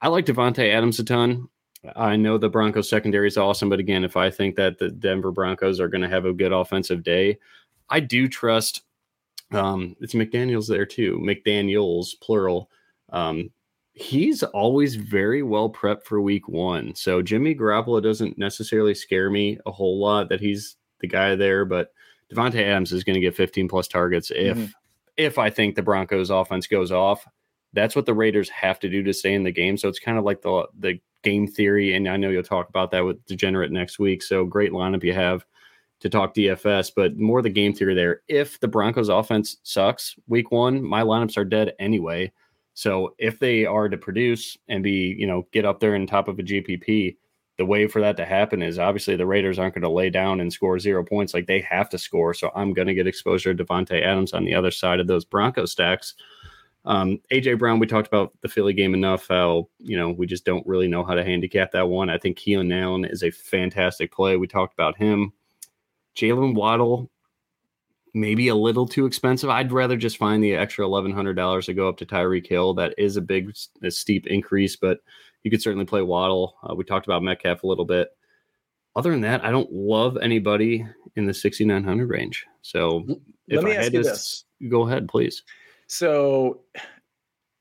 I 0.01 0.09
like 0.09 0.27
Davante 0.27 0.73
Adams 0.73 0.99
a 0.99 1.05
ton. 1.05 1.49
I 1.97 2.17
know 2.17 2.39
the 2.39 2.49
Broncos 2.49 2.89
secondary 2.89 3.29
is 3.29 3.37
awesome, 3.37 3.69
but 3.69 3.81
again, 3.81 4.05
if 4.05 4.17
I 4.17 4.31
think 4.31 4.57
that 4.57 4.79
the 4.79 4.91
Denver 4.91 5.33
Broncos 5.33 5.81
are 5.81 5.89
going 5.89 6.03
to 6.03 6.09
have 6.09 6.25
a 6.25 6.33
good 6.33 6.53
offensive 6.53 7.03
day, 7.03 7.39
I 7.89 8.01
do 8.01 8.29
trust. 8.29 8.83
Um, 9.53 9.97
it's 10.01 10.15
McDaniels 10.15 10.69
there 10.69 10.87
too. 10.87 11.19
McDaniels 11.23 12.19
plural. 12.21 12.71
Um, 13.11 13.51
he's 13.95 14.43
always 14.43 14.97
very 14.97 15.43
well 15.43 15.71
prepped 15.71 16.05
for 16.05 16.21
week 16.21 16.49
one. 16.49 16.95
So 16.95 17.23
Jimmy 17.23 17.55
Garoppolo 17.55 18.03
doesn't 18.03 18.39
necessarily 18.39 18.95
scare 18.95 19.31
me 19.31 19.59
a 19.67 19.73
whole 19.73 19.99
lot 20.01 20.29
that 20.31 20.41
he's 20.41 20.77
the 21.01 21.09
guy 21.09 21.35
there, 21.35 21.65
but 21.65 21.89
Davante 22.33 22.63
Adams 22.63 22.93
is 22.93 23.05
going 23.05 23.15
to 23.15 23.21
get 23.21 23.37
15 23.37 23.69
plus 23.69 23.89
targets 23.89 24.31
if 24.31 24.57
mm-hmm. 24.57 24.67
if 25.17 25.39
I 25.39 25.51
think 25.51 25.75
the 25.75 25.83
Broncos 25.83 26.31
offense 26.31 26.67
goes 26.67 26.91
off. 26.91 27.27
That's 27.75 27.97
what 27.97 28.07
the 28.07 28.15
Raiders 28.15 28.49
have 28.51 28.79
to 28.81 28.89
do 28.89 29.03
to 29.03 29.15
stay 29.15 29.35
in 29.35 29.45
the 29.45 29.51
game. 29.51 29.77
So 29.77 29.89
it's 29.89 29.99
kind 29.99 30.19
of 30.19 30.25
like 30.25 30.43
the 30.43 30.67
the 30.79 30.99
game 31.23 31.47
theory, 31.47 31.95
and 31.95 32.09
I 32.09 32.17
know 32.17 32.31
you'll 32.31 32.43
talk 32.43 32.69
about 32.69 32.91
that 32.91 33.05
with 33.05 33.25
Degenerate 33.27 33.71
next 33.71 33.99
week. 33.99 34.23
So 34.23 34.45
great 34.45 34.73
lineup 34.73 35.05
you 35.05 35.13
have 35.13 35.45
to 36.01 36.09
talk 36.09 36.35
DFS, 36.35 36.91
but 36.95 37.17
more 37.17 37.43
the 37.43 37.51
game 37.51 37.73
theory 37.73 37.95
there. 37.95 38.23
If 38.29 38.59
the 38.61 38.69
Broncos 38.69 39.09
offense 39.09 39.59
sucks 39.63 40.17
week 40.27 40.51
one, 40.51 40.83
my 40.83 41.03
lineups 41.03 41.37
are 41.37 41.45
dead 41.45 41.75
anyway. 41.79 42.33
So 42.75 43.15
if 43.19 43.39
they 43.39 43.67
are 43.67 43.89
to 43.89 43.97
produce 43.97 44.57
and 44.69 44.83
be, 44.83 45.15
you 45.19 45.27
know, 45.27 45.47
get 45.53 45.65
up 45.65 45.81
there 45.81 45.95
in 45.95 46.07
top 46.07 46.29
of 46.29 46.39
a 46.39 46.43
GPP, 46.43 47.17
the 47.59 47.67
way 47.67 47.87
for 47.87 48.01
that 48.01 48.17
to 48.17 48.25
happen 48.25 48.63
is 48.63 48.79
obviously 48.79 49.15
the 49.15 49.27
Raiders 49.27 49.59
aren't 49.59 49.75
going 49.75 49.83
to 49.83 49.91
lay 49.91 50.09
down 50.11 50.41
and 50.41 50.53
score 50.53 50.79
zero 50.79 51.05
points. 51.05 51.35
Like 51.35 51.47
they 51.47 51.61
have 51.61 51.89
to 51.91 51.99
score. 51.99 52.33
So 52.33 52.51
I'm 52.55 52.73
going 52.73 52.89
to 52.89 52.95
get 52.95 53.07
exposure 53.07 53.55
to 53.55 53.65
Davante 53.65 54.03
Adams 54.03 54.33
on 54.33 54.45
the 54.45 54.55
other 54.55 54.71
side 54.71 55.01
of 55.01 55.07
those 55.07 55.25
Bronco 55.25 55.67
stacks. 55.67 56.15
Um, 56.85 57.21
AJ 57.33 57.59
Brown, 57.59 57.79
we 57.79 57.87
talked 57.87 58.09
about 58.09 58.33
the 58.41 58.49
Philly 58.49 58.73
game 58.73 58.95
enough. 58.95 59.29
How 59.29 59.69
you 59.79 59.97
know 59.97 60.11
we 60.11 60.27
just 60.27 60.45
don't 60.45 60.67
really 60.67 60.89
know 60.89 61.05
how 61.05 61.15
to 61.15 61.25
handicap 61.25 61.71
that 61.73 61.89
one. 61.89 62.11
I 62.11 62.19
think 62.19 62.37
Keenan 62.37 62.73
Allen 62.73 63.05
is 63.05 63.23
a 63.23 63.31
fantastic 63.31 64.13
play. 64.13 64.37
We 64.37 64.49
talked 64.49 64.75
about 64.75 64.97
him. 64.97 65.33
Jaylen 66.17 66.55
Waddle, 66.55 67.11
maybe 68.15 68.49
a 68.49 68.55
little 68.55 68.87
too 68.87 69.07
expensive. 69.07 69.51
I'd 69.51 69.73
rather 69.73 69.97
just 69.97 70.19
find 70.19 70.43
the 70.43 70.55
extra 70.55 70.85
eleven 70.85 71.13
hundred 71.13 71.35
dollars 71.35 71.67
to 71.67 71.75
go 71.75 71.89
up 71.89 71.97
to 71.99 72.07
Tyreek 72.07 72.47
Hill. 72.47 72.75
That 72.75 72.95
is 72.99 73.17
a 73.17 73.23
big, 73.23 73.55
a 73.83 73.91
steep 73.91 74.27
increase, 74.27 74.77
but 74.77 74.99
you 75.43 75.51
could 75.51 75.63
certainly 75.63 75.87
play 75.87 76.03
Waddle. 76.03 76.57
Uh, 76.63 76.75
we 76.75 76.85
talked 76.85 77.07
about 77.07 77.23
Metcalf 77.23 77.63
a 77.63 77.67
little 77.67 77.85
bit. 77.85 78.09
other 78.95 79.11
than 79.11 79.23
that, 79.23 79.45
I 79.45 79.51
don't 79.51 79.73
love 79.73 80.17
anybody 80.19 80.87
in 81.17 81.27
the 81.27 81.35
6,900 81.35 82.09
range. 82.09 82.47
So 82.63 83.05
let 83.49 83.65
me 83.65 83.73
ask 83.73 83.93
you 83.93 84.03
this. 84.03 84.45
Go 84.69 84.87
ahead, 84.87 85.09
please. 85.09 85.43
So 85.87 86.61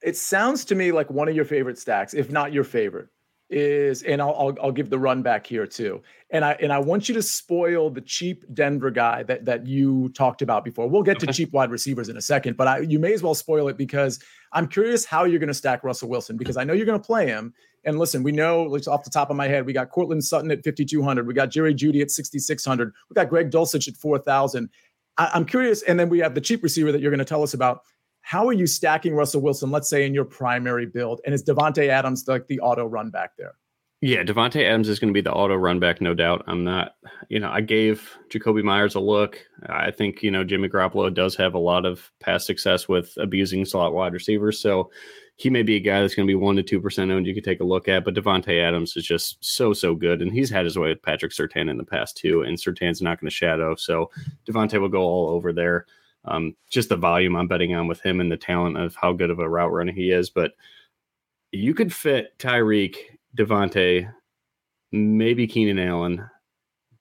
it 0.04 0.18
sounds 0.18 0.66
to 0.66 0.76
me 0.76 0.92
like 0.92 1.10
one 1.10 1.28
of 1.28 1.36
your 1.36 1.46
favorite 1.46 1.80
stacks, 1.80 2.14
if 2.14 2.30
not 2.32 2.54
your 2.54 2.64
favorite, 2.64 3.08
is 3.52 4.04
and 4.04 4.22
I'll, 4.22 4.34
I'll, 4.36 4.56
I'll 4.64 4.72
give 4.72 4.90
the 4.90 4.98
run 4.98 5.22
back 5.22 5.46
here 5.46 5.68
too. 5.68 6.02
And 6.30 6.46
I 6.46 6.54
and 6.62 6.72
I 6.72 6.80
want 6.80 7.10
you 7.10 7.16
to 7.16 7.22
spoil 7.22 7.90
the 7.90 8.02
cheap 8.02 8.46
Denver 8.54 8.90
guy 8.90 9.24
that 9.24 9.46
that 9.46 9.68
you 9.68 10.10
talked 10.10 10.42
about 10.42 10.64
before. 10.64 10.88
We'll 10.88 11.04
get 11.04 11.18
okay. 11.18 11.28
to 11.28 11.34
cheap 11.34 11.52
wide 11.52 11.72
receivers 11.72 12.10
in 12.10 12.18
a 12.18 12.22
second, 12.22 12.58
but 12.58 12.68
I, 12.68 12.80
you 12.80 13.00
may 13.00 13.14
as 13.14 13.22
well 13.22 13.36
spoil 13.36 13.68
it 13.68 13.78
because 13.78 14.24
I'm 14.54 14.68
curious 14.68 15.06
how 15.06 15.26
you're 15.26 15.40
going 15.40 15.48
to 15.48 15.54
stack 15.54 15.84
Russell 15.84 16.10
Wilson 16.10 16.38
because 16.38 16.58
I 16.58 16.64
know 16.64 16.74
you're 16.74 16.86
going 16.86 17.00
to 17.00 17.06
play 17.06 17.28
him. 17.28 17.54
And 17.84 17.98
listen, 17.98 18.24
we 18.24 18.32
know 18.32 18.68
off 18.88 19.04
the 19.04 19.10
top 19.10 19.30
of 19.30 19.36
my 19.36 19.48
head, 19.48 19.66
we 19.66 19.74
got 19.74 19.90
Courtland 19.90 20.24
Sutton 20.24 20.52
at 20.52 20.64
5200, 20.64 21.26
we 21.26 21.34
got 21.34 21.50
Jerry 21.50 21.74
Jeudy 21.74 22.02
at 22.02 22.12
6600, 22.12 22.94
we 23.10 23.14
got 23.16 23.28
Greg 23.30 23.50
Dulcich 23.50 23.88
at 23.88 23.96
4000. 23.96 24.70
I'm 25.18 25.46
curious, 25.46 25.82
and 25.84 26.00
then 26.00 26.10
we 26.10 26.20
have 26.20 26.36
the 26.36 26.42
cheap 26.42 26.64
receiver 26.64 26.92
that 26.92 27.02
you're 27.02 27.12
going 27.12 27.20
to 27.20 27.26
tell 27.26 27.44
us 27.44 27.54
about. 27.54 27.82
How 28.22 28.48
are 28.48 28.54
you 28.54 28.68
stacking 28.68 29.14
Russell 29.14 29.42
Wilson, 29.42 29.72
let's 29.72 29.90
say 29.90 30.06
in 30.06 30.14
your 30.14 30.26
primary 30.26 30.86
build? 30.86 31.22
And 31.26 31.34
is 31.34 31.44
Davante 31.44 31.88
Adams 31.88 32.28
like 32.28 32.48
the 32.48 32.60
auto 32.60 32.86
run 32.86 33.10
back 33.10 33.32
there? 33.38 33.56
Yeah, 34.04 34.24
Davante 34.24 34.64
Adams 34.66 34.90
is 34.90 34.98
going 34.98 35.10
to 35.10 35.14
be 35.14 35.22
the 35.22 35.32
auto 35.32 35.56
run 35.56 35.80
back, 35.80 36.02
no 36.02 36.16
doubt. 36.16 36.44
I'm 36.48 36.64
not, 36.64 36.96
you 37.30 37.40
know, 37.40 37.52
I 37.52 37.62
gave 37.62 38.18
Jakobi 38.30 38.64
Meyers 38.64 38.96
a 38.96 39.00
look. 39.00 39.38
I 39.68 39.92
think, 39.92 40.24
you 40.24 40.32
know, 40.32 40.44
Jimmy 40.44 40.70
Garoppolo 40.70 41.14
does 41.14 41.36
have 41.36 41.54
a 41.54 41.60
lot 41.60 41.86
of 41.86 42.12
past 42.20 42.48
success 42.48 42.88
with 42.88 43.14
abusing 43.18 43.64
slot 43.64 43.94
wide 43.94 44.14
receivers. 44.14 44.60
So 44.60 44.90
he 45.36 45.52
may 45.52 45.62
be 45.62 45.76
a 45.76 45.80
guy 45.80 46.02
that's 46.02 46.16
going 46.16 46.28
to 46.28 46.34
be 46.34 46.40
1% 46.40 46.66
to 46.66 46.82
2% 46.82 47.12
owned 47.12 47.28
you 47.28 47.36
could 47.36 47.44
take 47.44 47.60
a 47.60 47.64
look 47.64 47.88
at. 47.88 48.04
But 48.04 48.16
Davante 48.16 48.60
Adams 48.60 48.98
is 48.98 49.06
just 49.06 49.38
so, 49.40 49.72
so 49.72 49.94
good. 49.94 50.24
And 50.24 50.32
he's 50.32 50.50
had 50.50 50.66
his 50.66 50.80
way 50.80 50.90
with 50.90 51.04
Patrick 51.04 51.32
Surtain 51.32 51.70
in 51.70 51.78
the 51.78 51.84
past, 51.84 52.18
too. 52.18 52.42
And 52.42 52.58
Surtain's 52.58 53.04
not 53.04 53.22
going 53.22 53.30
to 53.30 53.36
shadow. 53.36 53.76
So 53.76 54.10
Davante 54.48 54.82
will 54.82 54.90
go 54.90 55.02
all 55.02 55.30
over 55.30 55.54
there 55.54 55.86
um, 56.26 56.56
just 56.70 56.90
the 56.90 56.98
volume 56.98 57.36
I'm 57.36 57.48
betting 57.48 57.74
on 57.74 57.88
with 57.88 58.02
him 58.02 58.20
and 58.20 58.32
the 58.32 58.38
talent 58.38 58.78
of 58.78 58.96
how 58.96 59.14
good 59.14 59.30
of 59.30 59.40
a 59.40 59.50
route 59.50 59.72
runner 59.72 59.92
he 59.92 60.12
is. 60.12 60.30
But 60.30 60.52
you 61.52 61.74
could 61.74 61.94
fit 61.94 62.38
Tyreek, 62.38 62.96
Davante, 63.38 64.12
maybe 64.92 65.48
Keenan 65.48 65.80
Allen, 65.80 66.24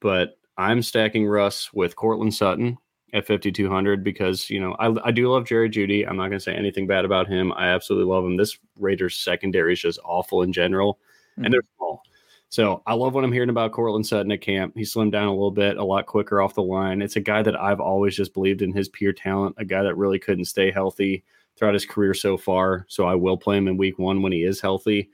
but 0.01 0.39
I'm 0.57 0.83
stacking 0.83 1.27
Russ 1.27 1.73
with 1.73 1.97
Courtland 1.97 2.35
Sutton 2.35 2.79
at 3.13 3.27
5200 3.27 4.05
because 4.05 4.49
you 4.49 4.61
know 4.61 4.75
I, 4.79 5.09
I 5.09 5.11
do 5.11 5.31
love 5.31 5.47
Jerry 5.47 5.69
Jeudy. 5.69 6.07
I'm 6.09 6.17
not 6.17 6.29
going 6.29 6.39
to 6.39 6.45
say 6.45 6.55
anything 6.55 6.87
bad 6.87 7.05
about 7.05 7.29
him. 7.29 7.53
I 7.53 7.69
absolutely 7.69 8.13
love 8.13 8.25
him. 8.25 8.37
This 8.37 8.59
Raiders 8.79 9.17
secondary 9.17 9.73
is 9.73 9.81
just 9.81 9.99
awful 10.05 10.43
in 10.43 10.53
general, 10.53 10.95
mm-hmm. 11.33 11.45
and 11.45 11.55
they're 11.55 11.63
small. 11.77 12.03
So 12.51 12.83
I 12.85 12.95
love 12.95 13.15
what 13.15 13.23
I'm 13.23 13.33
hearing 13.33 13.49
about 13.49 13.71
Courtland 13.71 14.07
Sutton 14.07 14.33
at 14.33 14.41
camp. 14.41 14.75
He 14.77 14.83
slimmed 14.83 15.13
down 15.13 15.29
a 15.29 15.33
little 15.33 15.53
bit, 15.53 15.77
a 15.77 15.85
lot 15.85 16.07
quicker 16.07 16.41
off 16.41 16.55
the 16.55 16.63
line. 16.63 17.01
It's 17.01 17.15
a 17.15 17.21
guy 17.21 17.43
that 17.43 17.59
I've 17.59 17.79
always 17.79 18.17
just 18.17 18.35
believed 18.35 18.61
in 18.61 18.73
his 18.73 18.89
pure 18.89 19.13
talent, 19.13 19.55
a 19.57 19.65
guy 19.65 19.85
that 19.85 19.97
really 19.97 20.19
couldn't 20.19 20.47
stay 20.47 20.73
healthy 20.73 21.25
throughout 21.57 21.75
his 21.75 21.87
career 21.87 22.13
so 22.13 22.37
far. 22.37 22.87
So 22.89 23.07
I 23.07 23.15
will 23.15 23.37
play 23.37 23.57
him 23.57 23.69
in 23.69 23.77
week 23.77 24.01
one 24.01 24.21
when 24.21 24.33
he 24.33 24.43
is 24.43 24.61
healthy. 24.61 25.11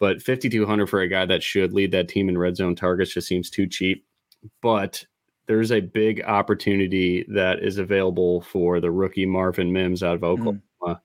But 0.00 0.20
5,200 0.20 0.88
for 0.88 1.00
a 1.00 1.08
guy 1.08 1.26
that 1.26 1.44
should 1.44 1.72
lead 1.72 1.92
that 1.92 2.08
team 2.08 2.28
in 2.28 2.36
red 2.36 2.56
zone 2.56 2.74
targets 2.74 3.14
just 3.14 3.28
seems 3.28 3.50
too 3.50 3.68
cheap. 3.68 4.04
But 4.60 5.04
there's 5.46 5.70
a 5.70 5.80
big 5.80 6.24
opportunity 6.24 7.24
that 7.28 7.62
is 7.62 7.78
available 7.78 8.40
for 8.40 8.80
the 8.80 8.90
rookie 8.90 9.26
Marvin 9.26 9.72
Mims 9.72 10.02
out 10.02 10.16
of 10.16 10.22
mm-hmm. 10.22 10.48
Oklahoma. 10.48 10.60
Mm 10.86 11.00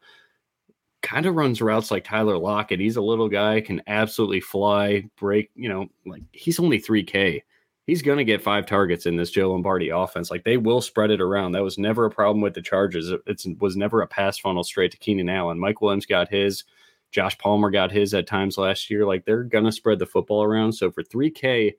kind 1.06 1.28
of 1.28 1.36
runs 1.36 1.62
routes 1.62 1.92
like 1.92 2.04
Tyler 2.04 2.38
Lockett. 2.38 2.80
He's 2.80 2.96
a 2.96 3.02
little 3.02 3.30
guy, 3.30 3.62
can 3.62 3.82
absolutely 3.86 4.42
fly, 4.42 5.08
break, 5.18 5.52
you 5.56 5.70
know, 5.70 5.88
like 6.06 6.24
he's 6.32 6.60
only 6.60 6.82
3K. 6.82 7.44
He's 7.86 8.02
going 8.02 8.18
to 8.18 8.24
get 8.24 8.42
five 8.42 8.66
targets 8.66 9.06
in 9.06 9.16
this 9.16 9.30
Joe 9.30 9.52
Lombardi 9.52 9.90
offense. 9.90 10.32
Like 10.32 10.44
they 10.44 10.58
will 10.58 10.82
spread 10.82 11.12
it 11.12 11.22
around. 11.22 11.52
That 11.52 11.62
was 11.62 11.78
never 11.78 12.06
a 12.06 12.10
problem 12.10 12.42
with 12.42 12.56
the 12.56 12.62
Chargers. 12.64 13.12
It 13.12 13.62
was 13.62 13.78
never 13.78 14.02
a 14.02 14.08
pass 14.08 14.40
funnel 14.40 14.64
straight 14.64 14.92
to 14.92 14.98
Keenan 14.98 15.30
Allen. 15.30 15.60
Mike 15.60 15.82
Williams 15.82 16.08
got 16.08 16.28
his. 16.28 16.64
Josh 17.12 17.38
Palmer 17.38 17.70
got 17.70 17.92
his 17.92 18.16
at 18.16 18.26
times 18.26 18.58
last 18.58 18.90
year. 18.90 19.06
Like 19.06 19.26
they're 19.26 19.44
going 19.44 19.66
to 19.66 19.72
spread 19.72 20.00
the 20.00 20.08
football 20.08 20.44
around. 20.44 20.74
So 20.74 20.90
for 20.90 21.04
3K, 21.04 21.76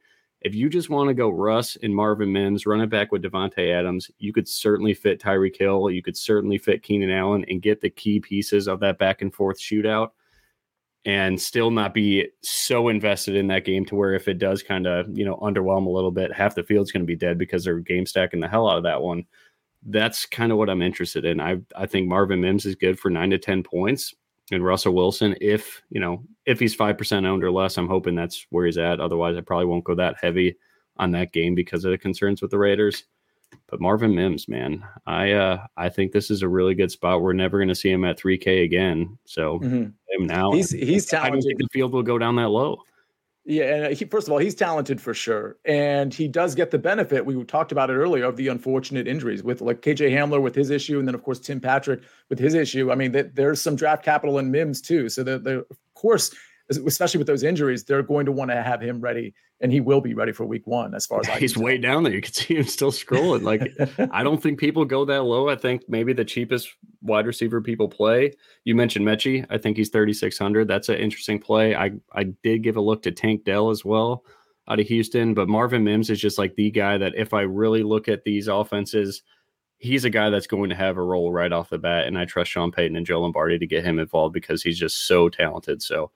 if 0.47 0.55
you 0.55 0.69
just 0.69 0.91
want 0.91 1.09
to 1.09 1.15
go 1.15 1.29
Russ 1.29 1.77
and 1.83 1.93
Marvin 1.93 2.31
Mims, 2.31 2.67
run 2.67 2.81
it 2.81 2.89
back 2.89 3.11
with 3.11 3.25
Davante 3.25 3.77
Adams, 3.77 4.13
you 4.21 4.33
could 4.33 4.47
certainly 4.47 4.95
fit 4.95 5.21
Tyreek 5.21 5.57
Hill. 5.57 5.91
You 5.91 6.05
could 6.05 6.17
certainly 6.17 6.57
fit 6.57 6.85
Keenan 6.85 7.11
Allen 7.11 7.45
and 7.49 7.61
get 7.61 7.81
the 7.81 7.91
key 7.91 8.21
pieces 8.21 8.69
of 8.69 8.79
that 8.79 8.97
back 8.97 9.23
and 9.23 9.35
forth 9.35 9.59
shootout 9.59 10.11
and 11.05 11.41
still 11.41 11.73
not 11.73 11.93
be 11.93 12.29
so 12.43 12.87
invested 12.87 13.35
in 13.35 13.49
that 13.49 13.65
game 13.65 13.85
to 13.87 13.97
where 13.97 14.15
if 14.15 14.29
it 14.29 14.39
does 14.39 14.63
kind 14.63 14.87
of, 14.87 15.07
you 15.19 15.25
know, 15.25 15.35
underwhelm 15.39 15.87
a 15.87 15.91
little 15.91 16.13
bit, 16.13 16.33
half 16.33 16.55
the 16.55 16.63
field's 16.63 16.93
going 16.93 17.03
to 17.03 17.07
be 17.09 17.17
dead 17.17 17.39
because 17.39 17.65
they're 17.65 17.81
game 17.81 18.07
stacking 18.07 18.39
the 18.39 18.47
hell 18.47 18.69
out 18.69 18.77
of 18.77 18.85
that 18.85 19.03
one. 19.03 19.25
That's 19.83 20.27
kind 20.27 20.53
of 20.53 20.59
what 20.59 20.71
I'm 20.71 20.81
interested 20.81 21.25
in. 21.25 21.41
I 21.41 21.57
I 21.75 21.87
think 21.87 22.07
Marvin 22.07 22.41
Mims 22.41 22.67
is 22.67 22.77
good 22.77 23.01
for 23.01 23.11
9 23.11 23.31
to 23.31 23.39
10 23.39 23.65
points 23.65 24.15
and 24.51 24.65
Russell 24.65 24.95
Wilson, 24.95 25.35
if 25.41 25.83
you 25.91 26.01
know, 26.01 26.23
if 26.45 26.61
he's 26.61 26.75
five 26.75 26.97
percent 26.97 27.27
owned 27.27 27.45
or 27.45 27.51
less, 27.51 27.77
I'm 27.77 27.89
hoping 27.89 28.15
that's 28.15 28.47
where 28.51 28.67
he's 28.67 28.79
at. 28.79 29.01
Otherwise, 29.01 29.37
I 29.37 29.41
probably 29.41 29.67
won't 29.67 29.85
go 29.85 29.95
that 29.95 30.17
heavy 30.21 30.57
on 30.99 31.11
that 31.13 31.33
game 31.33 31.55
because 31.55 31.85
of 31.85 31.91
the 31.91 31.99
concerns 31.99 32.41
with 32.41 32.51
the 32.51 32.59
Raiders. 32.59 33.05
But 33.69 33.81
Marvin 33.81 34.15
Mims, 34.15 34.49
man, 34.49 34.85
I 35.07 35.33
uh 35.33 35.67
I 35.77 35.89
think 35.89 36.13
this 36.13 36.31
is 36.31 36.43
a 36.43 36.49
really 36.49 36.75
good 36.75 36.91
spot. 36.91 37.23
We're 37.23 37.33
never 37.33 37.59
going 37.59 37.69
to 37.69 37.75
see 37.75 37.91
him 37.91 38.05
at 38.05 38.19
3K 38.19 38.65
again. 38.65 39.19
So 39.25 39.59
mm-hmm. 39.61 40.27
now 40.27 40.53
he's 40.53 40.71
he's 40.71 41.07
talented. 41.07 41.27
I 41.27 41.31
don't 41.31 41.43
think 41.43 41.59
the 41.59 41.69
field 41.73 41.93
will 41.93 42.03
go 42.03 42.19
down 42.19 42.37
that 42.37 42.49
low. 42.49 42.83
Yeah, 43.49 43.75
and 43.75 43.85
uh, 43.87 43.89
he, 43.91 44.05
first 44.07 44.27
of 44.27 44.33
all, 44.33 44.39
he's 44.39 44.57
talented 44.57 45.01
for 45.01 45.15
sure, 45.15 45.57
and 45.65 46.13
he 46.13 46.27
does 46.27 46.57
get 46.57 46.73
the 46.73 46.79
benefit. 46.79 47.25
We 47.25 47.43
talked 47.45 47.71
about 47.71 47.91
it 47.91 47.95
earlier 47.95 48.25
of 48.25 48.37
the 48.37 48.49
unfortunate 48.49 49.07
injuries 49.07 49.45
with 49.45 49.61
like 49.61 49.83
KJ 49.83 50.11
Hamler 50.11 50.43
with 50.43 50.57
his 50.57 50.71
issue, 50.71 50.99
and 50.99 51.07
then 51.07 51.15
of 51.15 51.23
course 51.23 51.39
Tim 51.39 51.61
Patrick 51.61 52.03
with 52.29 52.41
his 52.41 52.55
issue. 52.55 52.91
I 52.91 52.97
mean, 52.97 53.31
there's 53.35 53.63
some 53.63 53.77
draft 53.77 54.05
capital 54.05 54.41
in 54.41 54.51
Mims 54.51 54.81
too, 54.81 55.09
so 55.09 55.23
the 55.23 55.65
of 55.71 55.79
course 55.95 56.35
especially 56.69 57.19
with 57.19 57.27
those 57.27 57.43
injuries, 57.43 57.85
they're 57.85 58.03
going 58.03 58.27
to 58.27 58.33
want 58.33 58.51
to 58.51 58.63
have 58.63 58.81
him 58.81 59.01
ready, 59.01 59.35
and 59.61 59.73
he 59.73 59.81
will 59.81 60.01
be 60.01 60.15
ready 60.15 60.33
for 60.33 60.45
week 60.45 60.67
one. 60.67 60.95
As 60.95 61.07
far 61.07 61.21
as 61.21 61.29
I 61.29 61.39
he's 61.39 61.57
way 61.57 61.79
down 61.79 62.03
there, 62.03 62.13
you 62.13 62.23
can 62.23 62.33
see 62.33 62.57
him 62.57 62.65
still 62.65 62.91
scrolling. 62.91 63.43
Like 63.43 63.73
I 64.13 64.23
don't 64.23 64.43
think 64.43 64.59
people 64.59 64.85
go 64.85 65.05
that 65.05 65.23
low. 65.23 65.49
I 65.49 65.57
think 65.57 65.83
maybe 65.89 66.13
the 66.13 66.25
cheapest 66.25 66.69
wide 67.03 67.27
receiver 67.27 67.61
people 67.61 67.89
play. 67.89 68.33
You 68.65 68.75
mentioned 68.75 69.07
Metchie. 69.07 69.47
I 69.51 69.59
think 69.59 69.77
he's 69.77 69.91
thirty 69.91 70.13
six 70.13 70.39
hundred. 70.39 70.69
That's 70.69 70.89
an 70.89 70.97
interesting 70.97 71.39
play. 71.39 71.77
I 71.77 71.93
I 72.13 72.25
did 72.43 72.63
give 72.63 72.77
a 72.77 72.81
look 72.81 73.03
to 73.03 73.13
Tank 73.13 73.45
Dell 73.45 73.71
as 73.71 73.85
well 73.85 74.25
out 74.69 74.81
of 74.81 74.87
Houston, 74.87 75.35
but 75.35 75.49
Marvin 75.49 75.85
Mims 75.85 76.11
is 76.11 76.21
just 76.21 76.39
like 76.39 76.57
the 76.57 76.71
guy 76.71 76.99
that 76.99 77.15
if 77.15 77.33
I 77.33 77.43
really 77.43 77.83
look 77.83 78.09
at 78.09 78.25
these 78.25 78.49
offenses. 78.49 79.23
He's 79.79 80.07
a 80.07 80.11
guy 80.11 80.31
that's 80.31 80.47
going 80.47 80.71
to 80.71 80.75
have 80.75 80.97
a 80.97 81.03
role 81.03 81.31
right 81.31 81.53
off 81.53 81.69
the 81.69 81.77
bat, 81.77 82.07
and 82.07 82.19
I 82.19 82.25
trust 82.25 82.51
Sean 82.51 82.73
Payton 82.73 82.97
and 82.97 83.05
Joe 83.05 83.21
Lombardi 83.21 83.59
to 83.59 83.67
get 83.67 83.85
him 83.85 83.99
involved 83.99 84.33
because 84.33 84.63
he's 84.63 84.79
just 84.79 85.07
so 85.07 85.29
talented. 85.29 85.83
So 85.83 86.11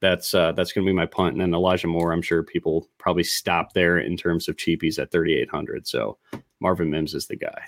that's 0.00 0.34
uh, 0.34 0.52
that's 0.52 0.72
going 0.72 0.86
to 0.86 0.90
be 0.90 0.94
my 0.94 1.06
punt. 1.06 1.32
And 1.32 1.40
then 1.40 1.54
Elijah 1.54 1.86
Moore, 1.86 2.12
I'm 2.12 2.22
sure 2.22 2.42
people 2.42 2.88
probably 2.98 3.24
stop 3.24 3.72
there 3.72 3.98
in 3.98 4.16
terms 4.16 4.48
of 4.48 4.56
cheapies 4.56 4.98
at 4.98 5.10
3,800. 5.10 5.86
So 5.86 6.18
Marvin 6.60 6.90
Mims 6.90 7.14
is 7.14 7.26
the 7.26 7.36
guy. 7.36 7.62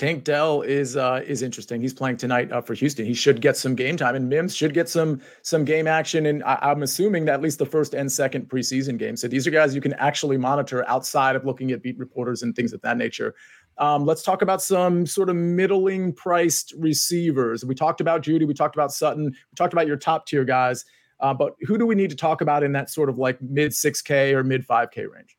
Tank 0.00 0.24
Dell 0.24 0.62
is 0.62 0.96
uh, 0.96 1.22
is 1.26 1.42
interesting. 1.42 1.82
He's 1.82 1.92
playing 1.92 2.16
tonight 2.16 2.50
uh, 2.52 2.62
for 2.62 2.72
Houston. 2.72 3.04
He 3.04 3.12
should 3.12 3.42
get 3.42 3.56
some 3.56 3.74
game 3.74 3.98
time, 3.98 4.14
and 4.14 4.28
Mims 4.30 4.56
should 4.56 4.72
get 4.72 4.88
some 4.88 5.20
some 5.42 5.64
game 5.64 5.86
action. 5.86 6.24
And 6.24 6.42
I, 6.44 6.70
am 6.70 6.82
assuming 6.82 7.26
that 7.26 7.34
at 7.34 7.42
least 7.42 7.58
the 7.58 7.66
first 7.66 7.92
and 7.92 8.10
second 8.10 8.48
preseason 8.48 8.96
game. 8.96 9.16
So 9.16 9.28
these 9.28 9.46
are 9.46 9.50
guys 9.50 9.74
you 9.74 9.80
can 9.82 9.92
actually 9.94 10.38
monitor 10.38 10.88
outside 10.88 11.36
of 11.36 11.44
looking 11.44 11.70
at 11.72 11.82
beat 11.82 11.98
reporters 11.98 12.42
and 12.42 12.56
things 12.56 12.72
of 12.72 12.80
that 12.80 12.96
nature. 12.96 13.34
Um, 13.76 14.06
let's 14.06 14.22
talk 14.22 14.40
about 14.42 14.62
some 14.62 15.06
sort 15.06 15.28
of 15.28 15.36
middling 15.36 16.14
priced 16.14 16.72
receivers. 16.78 17.64
We 17.64 17.74
talked 17.74 18.00
about 18.00 18.22
Jeudy. 18.22 18.46
We 18.46 18.54
talked 18.54 18.76
about 18.76 18.92
Sutton. 18.92 19.24
We 19.24 19.54
talked 19.56 19.74
about 19.74 19.86
your 19.86 19.96
top 19.96 20.26
tier 20.26 20.44
guys. 20.44 20.84
Uh, 21.20 21.34
but 21.34 21.54
who 21.62 21.78
do 21.78 21.86
we 21.86 21.94
need 21.94 22.10
to 22.10 22.16
talk 22.16 22.40
about 22.40 22.62
in 22.62 22.72
that 22.72 22.90
sort 22.90 23.08
of 23.08 23.18
like 23.18 23.40
mid 23.42 23.72
6K 23.72 24.32
or 24.32 24.42
mid 24.42 24.66
5K 24.66 25.10
range? 25.10 25.36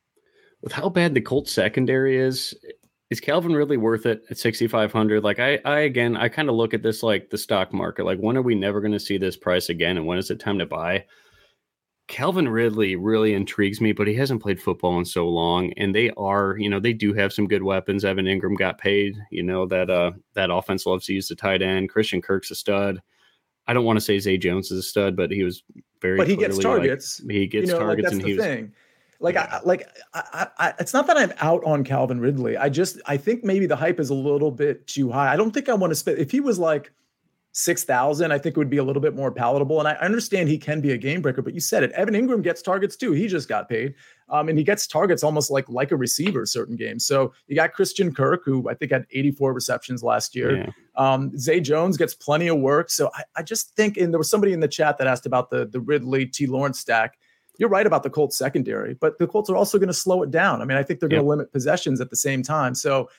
With 0.61 0.71
how 0.71 0.89
bad 0.89 1.13
the 1.13 1.21
Colts 1.21 1.51
secondary 1.51 2.17
is, 2.17 2.53
is 3.09 3.19
Calvin 3.19 3.53
really 3.53 3.77
worth 3.77 4.05
it 4.05 4.23
at 4.29 4.37
6,500? 4.37 5.23
Like, 5.23 5.39
I, 5.39 5.59
I 5.65 5.79
again, 5.81 6.15
I 6.15 6.29
kind 6.29 6.49
of 6.49 6.55
look 6.55 6.73
at 6.73 6.83
this 6.83 7.03
like 7.03 7.29
the 7.29 7.37
stock 7.37 7.73
market. 7.73 8.05
Like, 8.05 8.19
when 8.19 8.37
are 8.37 8.41
we 8.41 8.55
never 8.55 8.79
going 8.79 8.93
to 8.93 8.99
see 8.99 9.17
this 9.17 9.35
price 9.35 9.69
again? 9.69 9.97
And 9.97 10.05
when 10.05 10.17
is 10.17 10.31
it 10.31 10.39
time 10.39 10.59
to 10.59 10.65
buy? 10.65 11.05
Calvin 12.07 12.49
Ridley 12.49 12.95
really 12.97 13.33
intrigues 13.33 13.79
me, 13.79 13.93
but 13.93 14.07
he 14.07 14.13
hasn't 14.13 14.41
played 14.41 14.61
football 14.61 14.99
in 14.99 15.05
so 15.05 15.29
long. 15.29 15.71
And 15.77 15.95
they 15.95 16.09
are, 16.11 16.57
you 16.57 16.69
know, 16.69 16.79
they 16.79 16.93
do 16.93 17.13
have 17.13 17.31
some 17.31 17.47
good 17.47 17.63
weapons. 17.63 18.03
Evan 18.03 18.25
Engram 18.25 18.57
got 18.57 18.77
paid. 18.77 19.15
You 19.31 19.43
know 19.43 19.65
that 19.67 19.89
uh 19.89 20.11
that 20.33 20.51
offense 20.51 20.85
loves 20.85 21.05
to 21.05 21.13
use 21.13 21.29
the 21.29 21.35
tight 21.35 21.61
end. 21.61 21.89
Christian 21.89 22.21
Kirk's 22.21 22.51
a 22.51 22.55
stud. 22.55 23.01
I 23.67 23.73
don't 23.73 23.85
want 23.85 23.97
to 23.97 24.01
say 24.01 24.19
Zay 24.19 24.37
Jones 24.37 24.71
is 24.71 24.79
a 24.79 24.83
stud, 24.83 25.15
but 25.15 25.31
he 25.31 25.43
was 25.43 25.63
very. 26.01 26.17
But 26.17 26.27
he 26.27 26.35
gets 26.35 26.57
targets. 26.57 27.21
Like, 27.21 27.31
he 27.31 27.47
gets 27.47 27.67
you 27.67 27.73
know, 27.73 27.79
targets, 27.79 28.07
like 28.07 28.13
and 28.13 28.27
he 28.27 28.33
was. 28.35 28.43
Thing. 28.43 28.73
Like 29.19 29.35
yeah. 29.35 29.59
I 29.61 29.65
like 29.65 29.87
I, 30.15 30.47
I, 30.57 30.73
it's 30.79 30.93
not 30.93 31.05
that 31.07 31.15
I'm 31.15 31.31
out 31.39 31.63
on 31.63 31.83
Calvin 31.83 32.19
Ridley. 32.19 32.57
I 32.57 32.69
just 32.69 32.99
I 33.05 33.17
think 33.17 33.43
maybe 33.43 33.67
the 33.67 33.75
hype 33.75 33.99
is 33.99 34.09
a 34.09 34.15
little 34.15 34.49
bit 34.49 34.87
too 34.87 35.11
high. 35.11 35.31
I 35.31 35.35
don't 35.35 35.51
think 35.51 35.69
I 35.69 35.75
want 35.75 35.91
to 35.91 35.95
spend 35.95 36.17
if 36.17 36.31
he 36.31 36.39
was 36.39 36.57
like 36.57 36.91
6,000, 37.53 38.31
I 38.31 38.37
think 38.37 38.55
it 38.55 38.57
would 38.57 38.69
be 38.69 38.77
a 38.77 38.83
little 38.83 39.01
bit 39.01 39.13
more 39.13 39.31
palatable. 39.31 39.79
And 39.79 39.87
I 39.87 39.93
understand 39.95 40.47
he 40.47 40.57
can 40.57 40.79
be 40.79 40.91
a 40.91 40.97
game 40.97 41.21
breaker, 41.21 41.41
but 41.41 41.53
you 41.53 41.59
said 41.59 41.83
it. 41.83 41.91
Evan 41.91 42.13
Engram 42.13 42.41
gets 42.41 42.61
targets 42.61 42.95
too. 42.95 43.11
He 43.11 43.27
just 43.27 43.49
got 43.49 43.67
paid. 43.67 43.93
Um, 44.29 44.47
and 44.47 44.57
he 44.57 44.63
gets 44.63 44.87
targets 44.87 45.21
almost 45.23 45.51
like 45.51 45.67
like 45.67 45.91
a 45.91 45.97
receiver 45.97 46.45
certain 46.45 46.77
games. 46.77 47.05
So 47.05 47.33
you 47.47 47.55
got 47.55 47.73
Christian 47.73 48.13
Kirk, 48.13 48.43
who 48.45 48.69
I 48.69 48.73
think 48.73 48.93
had 48.93 49.05
84 49.11 49.53
receptions 49.53 50.01
last 50.01 50.33
year. 50.33 50.57
Yeah. 50.57 50.69
Um, 50.95 51.37
Zay 51.37 51.59
Jones 51.59 51.97
gets 51.97 52.13
plenty 52.13 52.47
of 52.47 52.59
work. 52.59 52.89
So 52.89 53.11
I, 53.13 53.23
I 53.35 53.43
just 53.43 53.75
think, 53.75 53.97
and 53.97 54.13
there 54.13 54.17
was 54.17 54.29
somebody 54.29 54.53
in 54.53 54.61
the 54.61 54.69
chat 54.69 54.97
that 54.97 55.07
asked 55.07 55.25
about 55.25 55.49
the, 55.49 55.65
the 55.65 55.81
Ridley 55.81 56.25
T. 56.25 56.47
Lawrence 56.47 56.79
stack. 56.79 57.17
You're 57.57 57.69
right 57.69 57.85
about 57.85 58.03
the 58.03 58.09
Colts 58.09 58.37
secondary, 58.37 58.93
but 58.93 59.19
the 59.19 59.27
Colts 59.27 59.49
are 59.49 59.57
also 59.57 59.77
going 59.77 59.87
to 59.87 59.93
slow 59.93 60.23
it 60.23 60.31
down. 60.31 60.61
I 60.61 60.65
mean, 60.65 60.77
I 60.77 60.83
think 60.83 60.99
they're 60.99 61.09
going 61.09 61.21
to 61.21 61.27
limit 61.27 61.51
possessions 61.51 61.99
at 61.99 62.09
the 62.09 62.15
same 62.15 62.41
time. 62.41 62.73
So 62.73 63.09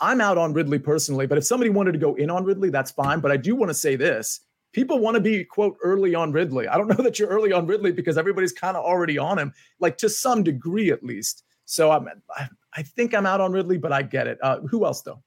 I'm 0.00 0.20
out 0.20 0.38
on 0.38 0.52
Ridley 0.52 0.78
personally, 0.78 1.26
but 1.26 1.38
if 1.38 1.44
somebody 1.44 1.70
wanted 1.70 1.92
to 1.92 1.98
go 1.98 2.14
in 2.14 2.30
on 2.30 2.44
Ridley, 2.44 2.70
that's 2.70 2.90
fine. 2.90 3.20
But 3.20 3.30
I 3.30 3.36
do 3.36 3.54
want 3.54 3.70
to 3.70 3.74
say 3.74 3.96
this 3.96 4.40
people 4.72 4.98
want 4.98 5.14
to 5.14 5.20
be 5.20 5.44
quote 5.44 5.76
early 5.82 6.14
on 6.14 6.32
Ridley. 6.32 6.66
I 6.66 6.76
don't 6.76 6.88
know 6.88 6.94
that 7.04 7.18
you're 7.18 7.28
early 7.28 7.52
on 7.52 7.66
Ridley 7.66 7.92
because 7.92 8.18
everybody's 8.18 8.52
kind 8.52 8.76
of 8.76 8.84
already 8.84 9.18
on 9.18 9.38
him, 9.38 9.52
like 9.80 9.98
to 9.98 10.08
some 10.08 10.42
degree 10.42 10.90
at 10.90 11.04
least. 11.04 11.44
So 11.64 11.90
I'm, 11.90 12.08
I, 12.36 12.48
I 12.74 12.82
think 12.82 13.14
I'm 13.14 13.26
out 13.26 13.40
on 13.40 13.52
Ridley, 13.52 13.78
but 13.78 13.92
I 13.92 14.02
get 14.02 14.26
it. 14.26 14.38
Uh, 14.42 14.60
who 14.60 14.84
else 14.84 15.02
though? 15.02 15.22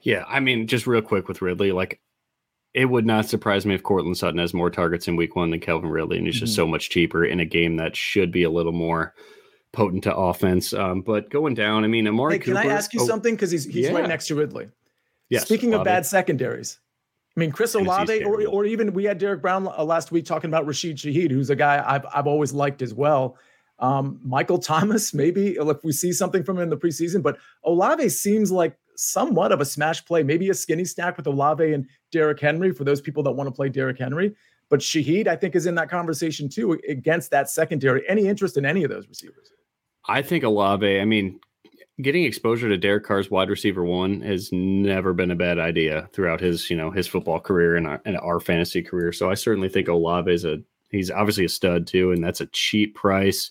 Yeah, 0.00 0.24
I 0.26 0.40
mean, 0.40 0.66
just 0.66 0.86
real 0.86 1.02
quick 1.02 1.28
with 1.28 1.42
Ridley, 1.42 1.72
like 1.72 2.00
it 2.74 2.86
would 2.86 3.06
not 3.06 3.26
surprise 3.26 3.64
me 3.64 3.74
if 3.74 3.82
Courtland 3.82 4.16
Sutton 4.16 4.38
has 4.38 4.54
more 4.54 4.70
targets 4.70 5.08
in 5.08 5.16
Week 5.16 5.36
One 5.36 5.50
than 5.50 5.60
Calvin 5.60 5.90
Ridley, 5.90 6.18
and 6.18 6.26
he's 6.26 6.38
just 6.38 6.52
mm-hmm. 6.52 6.62
so 6.62 6.66
much 6.66 6.90
cheaper 6.90 7.24
in 7.24 7.40
a 7.40 7.44
game 7.44 7.76
that 7.76 7.96
should 7.96 8.30
be 8.30 8.42
a 8.42 8.50
little 8.50 8.72
more 8.72 9.14
potent 9.72 10.04
to 10.04 10.16
offense. 10.16 10.72
Um, 10.72 11.02
but 11.02 11.30
going 11.30 11.54
down, 11.54 11.84
I 11.84 11.86
mean, 11.88 12.06
Amari. 12.06 12.34
Hey, 12.34 12.38
can 12.38 12.54
Cooper, 12.54 12.68
I 12.68 12.72
ask 12.72 12.92
you 12.94 13.00
oh, 13.02 13.06
something? 13.06 13.34
Because 13.34 13.50
he's 13.50 13.64
he's 13.64 13.86
yeah. 13.86 13.92
right 13.92 14.08
next 14.08 14.26
to 14.28 14.34
Ridley. 14.34 14.68
Yes. 15.30 15.42
Speaking 15.42 15.74
of 15.74 15.84
bad 15.84 16.06
secondaries, 16.06 16.78
I 17.36 17.40
mean, 17.40 17.52
Chris 17.52 17.74
Olave, 17.74 18.24
or, 18.24 18.46
or 18.48 18.64
even 18.64 18.92
we 18.94 19.04
had 19.04 19.18
Derek 19.18 19.42
Brown 19.42 19.68
uh, 19.68 19.84
last 19.84 20.10
week 20.10 20.24
talking 20.24 20.48
about 20.48 20.66
Rashid 20.66 20.96
Shaheed, 20.96 21.30
who's 21.30 21.50
a 21.50 21.56
guy 21.56 21.84
I've, 21.86 22.04
I've 22.12 22.26
always 22.26 22.52
liked 22.52 22.82
as 22.82 22.94
well. 22.94 23.36
Um, 23.78 24.18
Michael 24.24 24.58
Thomas, 24.58 25.14
maybe 25.14 25.50
if 25.50 25.84
we 25.84 25.92
see 25.92 26.12
something 26.12 26.42
from 26.42 26.56
him 26.56 26.64
in 26.64 26.70
the 26.70 26.76
preseason, 26.76 27.22
but 27.22 27.38
Olave 27.64 28.08
seems 28.08 28.50
like 28.50 28.76
somewhat 28.96 29.52
of 29.52 29.60
a 29.60 29.64
smash 29.64 30.04
play, 30.04 30.22
maybe 30.22 30.50
a 30.50 30.54
skinny 30.54 30.84
stack 30.84 31.16
with 31.16 31.26
Olave 31.26 31.72
and 31.72 31.86
Derrick 32.10 32.40
Henry 32.40 32.72
for 32.72 32.84
those 32.84 33.00
people 33.00 33.22
that 33.22 33.32
want 33.32 33.46
to 33.46 33.52
play 33.52 33.68
Derrick 33.68 33.98
Henry. 33.98 34.34
But 34.68 34.80
Shaheed, 34.80 35.28
I 35.28 35.36
think, 35.36 35.54
is 35.54 35.66
in 35.66 35.76
that 35.76 35.88
conversation 35.88 36.48
too 36.48 36.78
against 36.88 37.30
that 37.30 37.48
secondary. 37.48 38.02
Any 38.08 38.26
interest 38.26 38.56
in 38.56 38.66
any 38.66 38.82
of 38.82 38.90
those 38.90 39.06
receivers? 39.06 39.52
I 40.08 40.22
think 40.22 40.42
Olave, 40.44 41.00
I 41.00 41.04
mean, 41.04 41.38
getting 42.00 42.24
exposure 42.24 42.68
to 42.68 42.78
Derek 42.78 43.04
Carr's 43.04 43.30
wide 43.30 43.50
receiver 43.50 43.84
one 43.84 44.20
has 44.22 44.50
never 44.52 45.12
been 45.12 45.30
a 45.30 45.36
bad 45.36 45.58
idea 45.58 46.08
throughout 46.12 46.40
his, 46.40 46.70
you 46.70 46.76
know, 46.76 46.90
his 46.90 47.06
football 47.06 47.40
career 47.40 47.76
and 47.76 47.86
our, 47.86 48.00
and 48.04 48.16
our 48.18 48.40
fantasy 48.40 48.82
career. 48.82 49.12
So 49.12 49.30
I 49.30 49.34
certainly 49.34 49.68
think 49.68 49.88
Olave 49.88 50.32
is 50.32 50.44
a 50.44 50.58
he's 50.90 51.10
obviously 51.10 51.44
a 51.44 51.48
stud 51.48 51.86
too, 51.86 52.12
and 52.12 52.22
that's 52.22 52.40
a 52.40 52.46
cheap 52.46 52.94
price. 52.94 53.50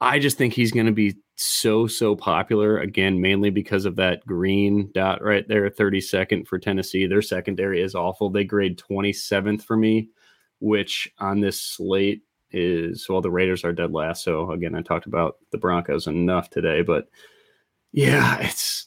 I 0.00 0.18
just 0.18 0.38
think 0.38 0.52
he's 0.52 0.72
going 0.72 0.86
to 0.86 0.92
be 0.92 1.16
so 1.36 1.86
so 1.86 2.16
popular 2.16 2.78
again, 2.80 3.20
mainly 3.20 3.50
because 3.50 3.84
of 3.84 3.96
that 3.96 4.26
green 4.26 4.90
dot 4.92 5.22
right 5.22 5.46
there, 5.48 5.70
thirty 5.70 6.00
second 6.00 6.48
for 6.48 6.58
Tennessee. 6.58 7.06
Their 7.06 7.22
secondary 7.22 7.80
is 7.80 7.94
awful. 7.94 8.28
They 8.28 8.44
grade 8.44 8.76
twenty 8.76 9.12
seventh 9.12 9.64
for 9.64 9.76
me, 9.76 10.10
which 10.60 11.08
on 11.18 11.40
this 11.40 11.60
slate 11.60 12.22
is 12.50 13.08
well, 13.08 13.20
the 13.20 13.30
Raiders 13.30 13.64
are 13.64 13.72
dead 13.72 13.92
last. 13.92 14.24
So 14.24 14.50
again, 14.50 14.74
I 14.74 14.82
talked 14.82 15.06
about 15.06 15.36
the 15.52 15.58
Broncos 15.58 16.06
enough 16.06 16.50
today, 16.50 16.82
but 16.82 17.08
yeah, 17.92 18.38
it's 18.40 18.86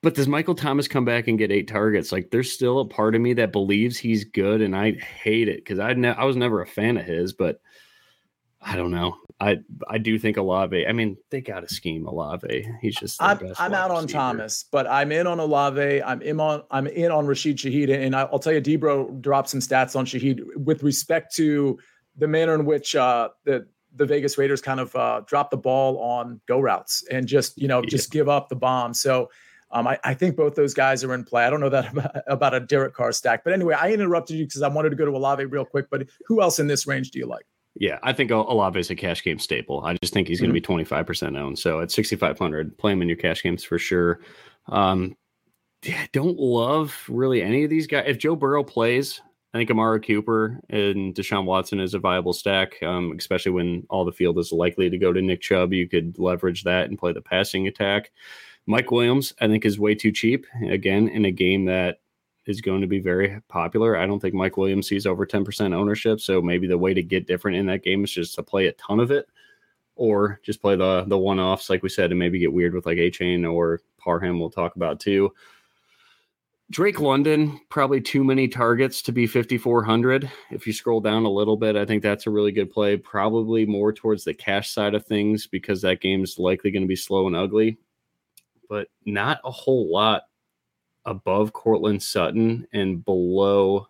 but 0.00 0.14
does 0.14 0.28
Michael 0.28 0.54
Thomas 0.54 0.86
come 0.86 1.04
back 1.04 1.26
and 1.26 1.38
get 1.38 1.50
eight 1.50 1.66
targets? 1.66 2.12
Like, 2.12 2.30
there's 2.30 2.52
still 2.52 2.80
a 2.80 2.86
part 2.86 3.14
of 3.14 3.20
me 3.20 3.32
that 3.34 3.52
believes 3.52 3.98
he's 3.98 4.24
good, 4.24 4.60
and 4.60 4.76
I 4.76 4.92
hate 4.92 5.48
it 5.48 5.56
because 5.56 5.78
I 5.78 5.92
ne- 5.94 6.10
I 6.10 6.24
was 6.24 6.36
never 6.36 6.62
a 6.62 6.66
fan 6.66 6.96
of 6.96 7.04
his, 7.04 7.32
but 7.32 7.60
I 8.60 8.76
don't 8.76 8.92
know. 8.92 9.16
I 9.40 9.58
I 9.88 9.98
do 9.98 10.20
think 10.20 10.36
Olave. 10.36 10.86
I 10.86 10.92
mean, 10.92 11.16
they 11.30 11.40
got 11.40 11.64
a 11.64 11.68
scheme 11.68 12.06
Olave. 12.06 12.68
He's 12.80 12.94
just. 12.94 13.20
I'm, 13.20 13.40
I'm 13.58 13.74
out 13.74 13.90
on 13.90 14.06
Thomas, 14.06 14.64
but 14.70 14.86
I'm 14.86 15.10
in 15.10 15.26
on 15.26 15.40
Olave. 15.40 16.00
I'm 16.02 16.22
in 16.22 16.38
on 16.38 16.62
I'm 16.70 16.86
in 16.86 17.10
on 17.10 17.26
Rashid 17.26 17.56
Shaheed, 17.56 17.90
and 17.90 18.14
I'll 18.14 18.38
tell 18.38 18.52
you, 18.52 18.60
Debro 18.60 19.20
dropped 19.20 19.48
some 19.48 19.60
stats 19.60 19.96
on 19.96 20.06
Shaheed 20.06 20.42
with 20.54 20.84
respect 20.84 21.34
to 21.36 21.76
the 22.16 22.28
manner 22.28 22.54
in 22.54 22.64
which 22.64 22.94
uh, 22.96 23.30
the 23.44 23.66
the 23.94 24.06
Vegas 24.06 24.38
Raiders 24.38 24.62
kind 24.62 24.80
of 24.80 24.94
uh, 24.96 25.22
drop 25.26 25.50
the 25.50 25.56
ball 25.56 25.98
on 25.98 26.40
go 26.46 26.60
routes 26.60 27.04
and 27.10 27.26
just 27.26 27.60
you 27.60 27.68
know 27.68 27.82
yeah. 27.82 27.88
just 27.88 28.10
give 28.10 28.28
up 28.28 28.48
the 28.48 28.56
bomb. 28.56 28.94
So 28.94 29.30
um, 29.70 29.86
I, 29.86 29.98
I, 30.04 30.12
think 30.12 30.36
both 30.36 30.54
those 30.54 30.74
guys 30.74 31.02
are 31.02 31.14
in 31.14 31.24
play. 31.24 31.44
I 31.44 31.50
don't 31.50 31.60
know 31.60 31.70
that 31.70 31.92
about, 31.92 32.16
about 32.26 32.54
a 32.54 32.60
Derek 32.60 32.94
Carr 32.94 33.12
stack, 33.12 33.42
but 33.42 33.52
anyway, 33.52 33.74
I 33.78 33.92
interrupted 33.92 34.36
you 34.36 34.44
because 34.44 34.62
I 34.62 34.68
wanted 34.68 34.90
to 34.90 34.96
go 34.96 35.06
to 35.06 35.12
Olave 35.12 35.44
real 35.46 35.64
quick. 35.64 35.86
But 35.90 36.08
who 36.26 36.42
else 36.42 36.58
in 36.58 36.66
this 36.66 36.86
range 36.86 37.10
do 37.10 37.18
you 37.18 37.26
like? 37.26 37.46
Yeah, 37.74 37.98
I 38.02 38.12
think 38.12 38.30
Olave 38.30 38.78
is 38.78 38.90
a 38.90 38.94
cash 38.94 39.24
game 39.24 39.38
staple. 39.38 39.82
I 39.82 39.96
just 40.02 40.12
think 40.12 40.28
he's 40.28 40.40
going 40.40 40.52
to 40.52 40.60
mm-hmm. 40.60 40.76
be 40.76 40.84
25% 40.84 41.38
owned. 41.38 41.58
So 41.58 41.80
at 41.80 41.90
6,500, 41.90 42.76
play 42.76 42.92
him 42.92 43.00
in 43.00 43.08
your 43.08 43.16
cash 43.16 43.42
games 43.42 43.64
for 43.64 43.78
sure. 43.78 44.20
Um, 44.66 45.16
yeah, 45.82 46.04
don't 46.12 46.38
love 46.38 46.94
really 47.08 47.42
any 47.42 47.64
of 47.64 47.70
these 47.70 47.86
guys. 47.86 48.04
If 48.06 48.18
Joe 48.18 48.36
Burrow 48.36 48.62
plays, 48.62 49.22
I 49.54 49.58
think 49.58 49.70
Amari 49.70 50.00
Cooper 50.00 50.60
and 50.70 51.14
Deshaun 51.14 51.44
Watson 51.44 51.78
is 51.78 51.92
a 51.92 51.98
viable 51.98 52.32
stack, 52.32 52.82
um, 52.82 53.14
especially 53.18 53.52
when 53.52 53.86
all 53.90 54.04
the 54.04 54.12
field 54.12 54.38
is 54.38 54.50
likely 54.50 54.88
to 54.88 54.96
go 54.96 55.12
to 55.12 55.20
Nick 55.20 55.42
Chubb. 55.42 55.74
You 55.74 55.86
could 55.86 56.18
leverage 56.18 56.64
that 56.64 56.88
and 56.88 56.98
play 56.98 57.12
the 57.12 57.20
passing 57.20 57.68
attack. 57.68 58.12
Mike 58.66 58.90
Williams, 58.90 59.34
I 59.40 59.48
think, 59.48 59.66
is 59.66 59.78
way 59.78 59.94
too 59.94 60.10
cheap. 60.10 60.46
Again, 60.70 61.08
in 61.08 61.26
a 61.26 61.30
game 61.30 61.66
that 61.66 62.00
is 62.46 62.60
going 62.60 62.80
to 62.80 62.86
be 62.86 62.98
very 62.98 63.40
popular. 63.48 63.96
I 63.96 64.06
don't 64.06 64.20
think 64.20 64.34
Mike 64.34 64.56
Williams 64.56 64.88
sees 64.88 65.06
over 65.06 65.26
10% 65.26 65.74
ownership. 65.74 66.20
So 66.20 66.40
maybe 66.40 66.66
the 66.66 66.78
way 66.78 66.94
to 66.94 67.02
get 67.02 67.26
different 67.26 67.58
in 67.58 67.66
that 67.66 67.84
game 67.84 68.04
is 68.04 68.12
just 68.12 68.34
to 68.36 68.42
play 68.42 68.66
a 68.66 68.72
ton 68.72 69.00
of 69.00 69.10
it 69.10 69.26
or 69.96 70.40
just 70.42 70.62
play 70.62 70.74
the 70.74 71.04
the 71.06 71.18
one 71.18 71.38
offs, 71.38 71.68
like 71.68 71.82
we 71.82 71.88
said, 71.88 72.10
and 72.10 72.18
maybe 72.18 72.38
get 72.38 72.52
weird 72.52 72.74
with 72.74 72.86
like 72.86 72.98
Achane 72.98 73.50
or 73.50 73.80
Parham, 73.98 74.40
we'll 74.40 74.50
talk 74.50 74.76
about 74.76 74.98
too. 74.98 75.32
Drake 76.70 77.00
London, 77.00 77.60
probably 77.68 78.00
too 78.00 78.24
many 78.24 78.48
targets 78.48 79.02
to 79.02 79.12
be 79.12 79.26
5,400. 79.26 80.30
If 80.50 80.66
you 80.66 80.72
scroll 80.72 81.00
down 81.00 81.24
a 81.24 81.30
little 81.30 81.56
bit, 81.56 81.76
I 81.76 81.84
think 81.84 82.02
that's 82.02 82.26
a 82.26 82.30
really 82.30 82.52
good 82.52 82.70
play. 82.70 82.96
Probably 82.96 83.66
more 83.66 83.92
towards 83.92 84.24
the 84.24 84.32
cash 84.32 84.70
side 84.70 84.94
of 84.94 85.04
things 85.04 85.46
because 85.46 85.82
that 85.82 86.00
game's 86.00 86.38
likely 86.38 86.70
going 86.70 86.82
to 86.82 86.88
be 86.88 86.96
slow 86.96 87.26
and 87.26 87.36
ugly, 87.36 87.76
but 88.70 88.88
not 89.04 89.40
a 89.44 89.50
whole 89.50 89.92
lot 89.92 90.22
above 91.04 91.52
Courtland 91.52 92.02
Sutton 92.02 92.66
and 92.72 93.04
below 93.04 93.86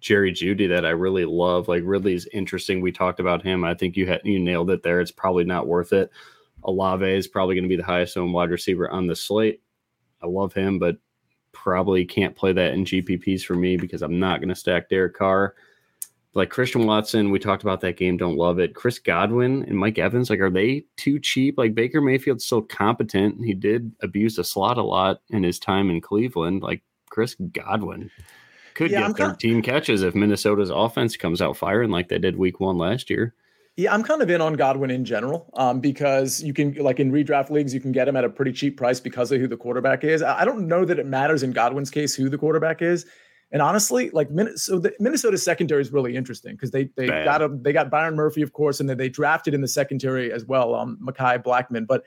Jerry 0.00 0.32
Jeudy 0.32 0.68
that 0.68 0.84
I 0.84 0.90
really 0.90 1.24
love. 1.24 1.68
Like 1.68 1.82
Ridley's 1.84 2.26
interesting. 2.32 2.80
We 2.80 2.90
talked 2.90 3.20
about 3.20 3.42
him. 3.42 3.64
I 3.64 3.74
think 3.74 3.96
you 3.96 4.06
had 4.06 4.22
you 4.24 4.40
nailed 4.40 4.70
it 4.70 4.82
there. 4.82 5.00
It's 5.00 5.12
probably 5.12 5.44
not 5.44 5.68
worth 5.68 5.92
it. 5.92 6.10
Olave 6.64 7.04
is 7.06 7.28
probably 7.28 7.54
going 7.54 7.64
to 7.64 7.68
be 7.68 7.76
the 7.76 7.84
highest 7.84 8.16
owned 8.16 8.32
wide 8.32 8.50
receiver 8.50 8.90
on 8.90 9.06
the 9.06 9.14
slate. 9.14 9.62
I 10.22 10.26
love 10.26 10.52
him, 10.52 10.78
but 10.78 10.96
probably 11.54 12.04
can't 12.04 12.36
play 12.36 12.52
that 12.52 12.74
in 12.74 12.84
GPPs 12.84 13.42
for 13.44 13.54
me 13.54 13.76
because 13.76 14.02
I'm 14.02 14.18
not 14.18 14.40
going 14.40 14.48
to 14.50 14.54
stack 14.54 14.88
Derek 14.88 15.14
Carr. 15.14 15.54
Like 16.34 16.50
Christian 16.50 16.84
Watson, 16.84 17.30
we 17.30 17.38
talked 17.38 17.62
about 17.62 17.80
that 17.82 17.96
game. 17.96 18.16
Don't 18.16 18.36
love 18.36 18.58
it. 18.58 18.74
Chris 18.74 18.98
Godwin 18.98 19.64
and 19.64 19.78
Mike 19.78 19.98
Evans, 19.98 20.30
like, 20.30 20.40
are 20.40 20.50
they 20.50 20.84
too 20.96 21.20
cheap? 21.20 21.56
Like 21.56 21.76
Baker 21.76 22.00
Mayfield's 22.00 22.44
still 22.44 22.62
competent. 22.62 23.44
He 23.44 23.54
did 23.54 23.92
abuse 24.02 24.34
the 24.34 24.42
slot 24.42 24.76
a 24.76 24.82
lot 24.82 25.20
in 25.30 25.44
his 25.44 25.60
time 25.60 25.90
in 25.90 26.00
Cleveland. 26.00 26.62
Like 26.62 26.82
Chris 27.08 27.36
Godwin 27.52 28.10
could 28.74 28.90
yeah, 28.90 29.06
get 29.08 29.16
13 29.16 29.62
catches 29.62 30.02
if 30.02 30.16
Minnesota's 30.16 30.70
offense 30.70 31.16
comes 31.16 31.40
out 31.40 31.56
firing 31.56 31.90
like 31.90 32.08
they 32.08 32.18
did 32.18 32.36
week 32.36 32.58
one 32.58 32.76
last 32.76 33.08
year. 33.08 33.34
Yeah, 33.76 33.92
I'm 33.92 34.04
kind 34.04 34.22
of 34.22 34.30
in 34.30 34.40
on 34.40 34.54
Godwin 34.54 34.90
in 34.90 35.04
general 35.04 35.50
um, 35.54 35.80
because 35.80 36.40
you 36.40 36.54
can, 36.54 36.74
like 36.74 37.00
in 37.00 37.10
redraft 37.10 37.50
leagues, 37.50 37.74
you 37.74 37.80
can 37.80 37.90
get 37.90 38.06
him 38.06 38.14
at 38.14 38.24
a 38.24 38.28
pretty 38.28 38.52
cheap 38.52 38.76
price 38.76 39.00
because 39.00 39.32
of 39.32 39.40
who 39.40 39.48
the 39.48 39.56
quarterback 39.56 40.04
is. 40.04 40.22
I 40.22 40.44
don't 40.44 40.68
know 40.68 40.84
that 40.84 41.00
it 41.00 41.06
matters 41.06 41.42
in 41.42 41.50
Godwin's 41.50 41.90
case 41.90 42.14
who 42.14 42.28
the 42.28 42.38
quarterback 42.38 42.82
is. 42.82 43.04
And 43.50 43.60
honestly, 43.60 44.10
like 44.10 44.28
so 44.56 44.78
the 44.78 44.92
Minnesota 45.00 45.38
secondary 45.38 45.80
is 45.80 45.92
really 45.92 46.16
interesting 46.16 46.52
because 46.52 46.70
they 46.70 46.90
they 46.96 47.08
Bad. 47.08 47.24
got 47.24 47.42
a, 47.42 47.48
they 47.48 47.72
got 47.72 47.90
Byron 47.90 48.16
Murphy, 48.16 48.42
of 48.42 48.52
course, 48.52 48.80
and 48.80 48.88
then 48.88 48.96
they 48.96 49.08
drafted 49.08 49.54
in 49.54 49.60
the 49.60 49.68
secondary 49.68 50.32
as 50.32 50.44
well, 50.44 50.74
um, 50.74 50.98
Mekhi 51.00 51.42
Blackmon. 51.42 51.86
But 51.86 52.04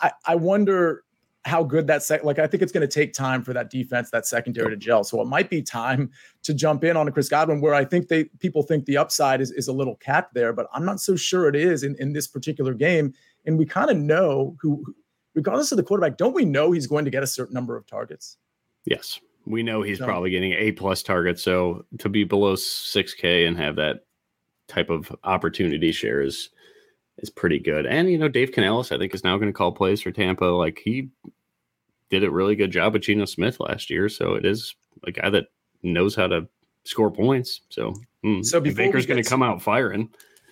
I, 0.00 0.12
I 0.26 0.34
wonder 0.34 1.04
how 1.44 1.64
good 1.64 1.88
that 1.88 2.02
sec 2.02 2.22
like 2.22 2.38
I 2.38 2.46
think 2.46 2.62
it's 2.62 2.70
going 2.70 2.86
to 2.86 2.92
take 2.92 3.12
time 3.12 3.42
for 3.42 3.52
that 3.52 3.68
defense, 3.68 4.10
that 4.10 4.26
secondary 4.26 4.70
to 4.70 4.76
gel. 4.76 5.02
So 5.02 5.20
it 5.20 5.26
might 5.26 5.50
be 5.50 5.60
time 5.60 6.10
to 6.44 6.54
jump 6.54 6.84
in 6.84 6.96
on 6.96 7.08
a 7.08 7.12
Chris 7.12 7.28
Godwin 7.28 7.60
where 7.60 7.74
I 7.74 7.84
think 7.84 8.08
they 8.08 8.24
people 8.38 8.62
think 8.62 8.84
the 8.84 8.96
upside 8.96 9.40
is, 9.40 9.50
is 9.50 9.68
a 9.68 9.72
little 9.72 9.96
capped 9.96 10.34
there, 10.34 10.52
but 10.52 10.68
I'm 10.72 10.84
not 10.84 11.00
so 11.00 11.16
sure 11.16 11.48
it 11.48 11.56
is 11.56 11.82
in, 11.82 11.96
in 11.98 12.12
this 12.12 12.28
particular 12.28 12.74
game. 12.74 13.12
And 13.44 13.58
we 13.58 13.66
kind 13.66 13.90
of 13.90 13.96
know 13.96 14.56
who 14.60 14.84
regardless 15.34 15.72
of 15.72 15.76
the 15.76 15.82
quarterback, 15.82 16.16
don't 16.16 16.34
we 16.34 16.44
know 16.44 16.70
he's 16.70 16.86
going 16.86 17.04
to 17.04 17.10
get 17.10 17.22
a 17.22 17.26
certain 17.26 17.54
number 17.54 17.76
of 17.76 17.86
targets? 17.86 18.36
Yes. 18.84 19.18
We 19.44 19.64
know 19.64 19.82
he's 19.82 19.98
so, 19.98 20.04
probably 20.04 20.30
getting 20.30 20.52
A 20.52 20.70
plus 20.72 21.02
targets. 21.02 21.42
So 21.42 21.84
to 21.98 22.08
be 22.08 22.22
below 22.22 22.54
six 22.54 23.14
K 23.14 23.46
and 23.46 23.56
have 23.56 23.74
that 23.76 24.04
type 24.68 24.90
of 24.90 25.10
opportunity 25.24 25.90
share 25.90 26.22
is 26.22 26.50
is 27.22 27.30
pretty 27.30 27.58
good. 27.58 27.86
And 27.86 28.10
you 28.10 28.18
know, 28.18 28.28
Dave 28.28 28.52
Canales, 28.52 28.92
I 28.92 28.98
think, 28.98 29.14
is 29.14 29.24
now 29.24 29.36
going 29.36 29.48
to 29.48 29.56
call 29.56 29.72
plays 29.72 30.02
for 30.02 30.10
Tampa. 30.10 30.44
Like 30.44 30.80
he 30.84 31.08
did 32.10 32.24
a 32.24 32.30
really 32.30 32.56
good 32.56 32.70
job 32.70 32.92
with 32.92 33.02
Geno 33.02 33.24
Smith 33.24 33.60
last 33.60 33.88
year, 33.88 34.08
so 34.08 34.34
it 34.34 34.44
is 34.44 34.74
a 35.04 35.12
guy 35.12 35.30
that 35.30 35.46
knows 35.82 36.14
how 36.14 36.26
to 36.26 36.46
score 36.84 37.10
points. 37.10 37.62
So, 37.70 37.94
mm. 38.24 38.44
so 38.44 38.60
Baker's 38.60 39.06
going 39.06 39.22
to 39.22 39.28
come 39.28 39.42
out 39.42 39.62
firing. 39.62 40.10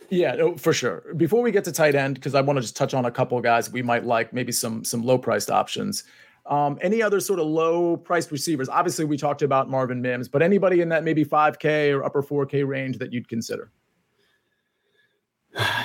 Yeah, 0.09 0.35
no, 0.35 0.57
for 0.57 0.73
sure. 0.73 1.05
Before 1.17 1.43
we 1.43 1.53
get 1.53 1.65
to 1.65 1.73
tight 1.73 1.95
end, 1.95 2.15
because 2.15 2.35
I 2.35 2.41
want 2.41 2.57
to 2.57 2.63
just 2.63 2.77
touch 2.77 2.95
on 2.95 3.05
a 3.05 3.11
couple 3.11 3.39
of 3.39 3.45
guys 3.45 3.71
we 3.71 3.83
might 3.83 4.05
like, 4.05 4.33
maybe 4.33 4.53
some 4.53 4.85
some 4.85 5.03
low 5.03 5.19
priced 5.19 5.51
options. 5.51 6.05
Um, 6.47 6.79
any 6.81 7.03
other 7.03 7.21
sort 7.21 7.39
of 7.39 7.47
low 7.47 7.97
priced 7.97 8.33
receivers? 8.33 8.69
Obviously, 8.69 9.05
we 9.05 9.17
talked 9.17 9.43
about 9.43 9.71
Marvin 9.71 10.01
Mims, 10.01 10.29
but 10.29 10.43
anybody 10.43 10.81
in 10.81 10.89
that 10.89 11.05
maybe 11.05 11.25
5K 11.25 11.95
or 11.95 12.03
upper 12.03 12.23
4K 12.23 12.67
range 12.67 12.99
that 12.99 13.13
you'd 13.13 13.29
consider? 13.29 13.71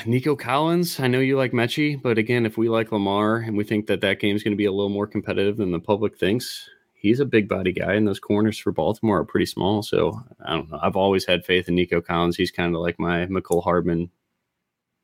Nico 0.05 0.35
Collins, 0.35 0.99
I 0.99 1.07
know 1.07 1.19
you 1.19 1.37
like 1.37 1.51
Metchie, 1.51 2.01
but 2.01 2.17
again, 2.17 2.45
if 2.45 2.57
we 2.57 2.69
like 2.69 2.91
Lamar 2.91 3.37
and 3.37 3.57
we 3.57 3.63
think 3.63 3.87
that 3.87 4.01
that 4.01 4.19
game 4.19 4.35
is 4.35 4.43
going 4.43 4.51
to 4.51 4.57
be 4.57 4.65
a 4.65 4.71
little 4.71 4.89
more 4.89 5.07
competitive 5.07 5.57
than 5.57 5.71
the 5.71 5.79
public 5.79 6.17
thinks, 6.17 6.69
he's 6.93 7.19
a 7.19 7.25
big 7.25 7.47
body 7.47 7.71
guy, 7.71 7.93
and 7.93 8.07
those 8.07 8.19
corners 8.19 8.57
for 8.57 8.71
Baltimore 8.71 9.19
are 9.19 9.25
pretty 9.25 9.45
small. 9.45 9.83
So 9.83 10.19
I 10.45 10.53
don't 10.53 10.71
know. 10.71 10.79
I've 10.81 10.95
always 10.95 11.25
had 11.25 11.45
faith 11.45 11.67
in 11.69 11.75
Nico 11.75 12.01
Collins. 12.01 12.35
He's 12.35 12.51
kind 12.51 12.75
of 12.75 12.81
like 12.81 12.99
my 12.99 13.25
Mecole 13.27 13.63
Hardman 13.63 14.09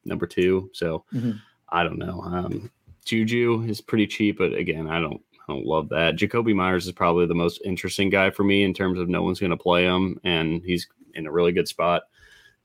number 0.06 0.28
two. 0.28 0.70
So 0.74 1.06
mm-hmm. 1.14 1.32
I 1.70 1.84
don't 1.84 2.00
know. 2.00 2.22
Um, 2.22 2.72
Juju 3.06 3.64
is 3.68 3.82
pretty 3.82 4.08
cheap, 4.08 4.38
but 4.38 4.54
again, 4.54 4.88
I 4.88 5.00
don't 5.00 5.22
I 5.48 5.54
don't 5.54 5.66
love 5.66 5.90
that. 5.90 6.16
Jakobi 6.16 6.56
Meyers 6.56 6.86
is 6.86 6.92
probably 6.92 7.26
the 7.26 7.36
most 7.36 7.62
interesting 7.66 8.10
guy 8.10 8.30
for 8.30 8.44
me 8.44 8.64
in 8.64 8.74
terms 8.74 9.00
of 9.00 9.10
no 9.10 9.24
one's 9.24 9.40
going 9.40 9.52
to 9.52 9.58
play 9.58 9.84
him, 9.84 10.20
and 10.24 10.62
he's 10.64 10.88
in 11.14 11.28
a 11.28 11.32
really 11.32 11.52
good 11.52 11.68
spot 11.68 12.04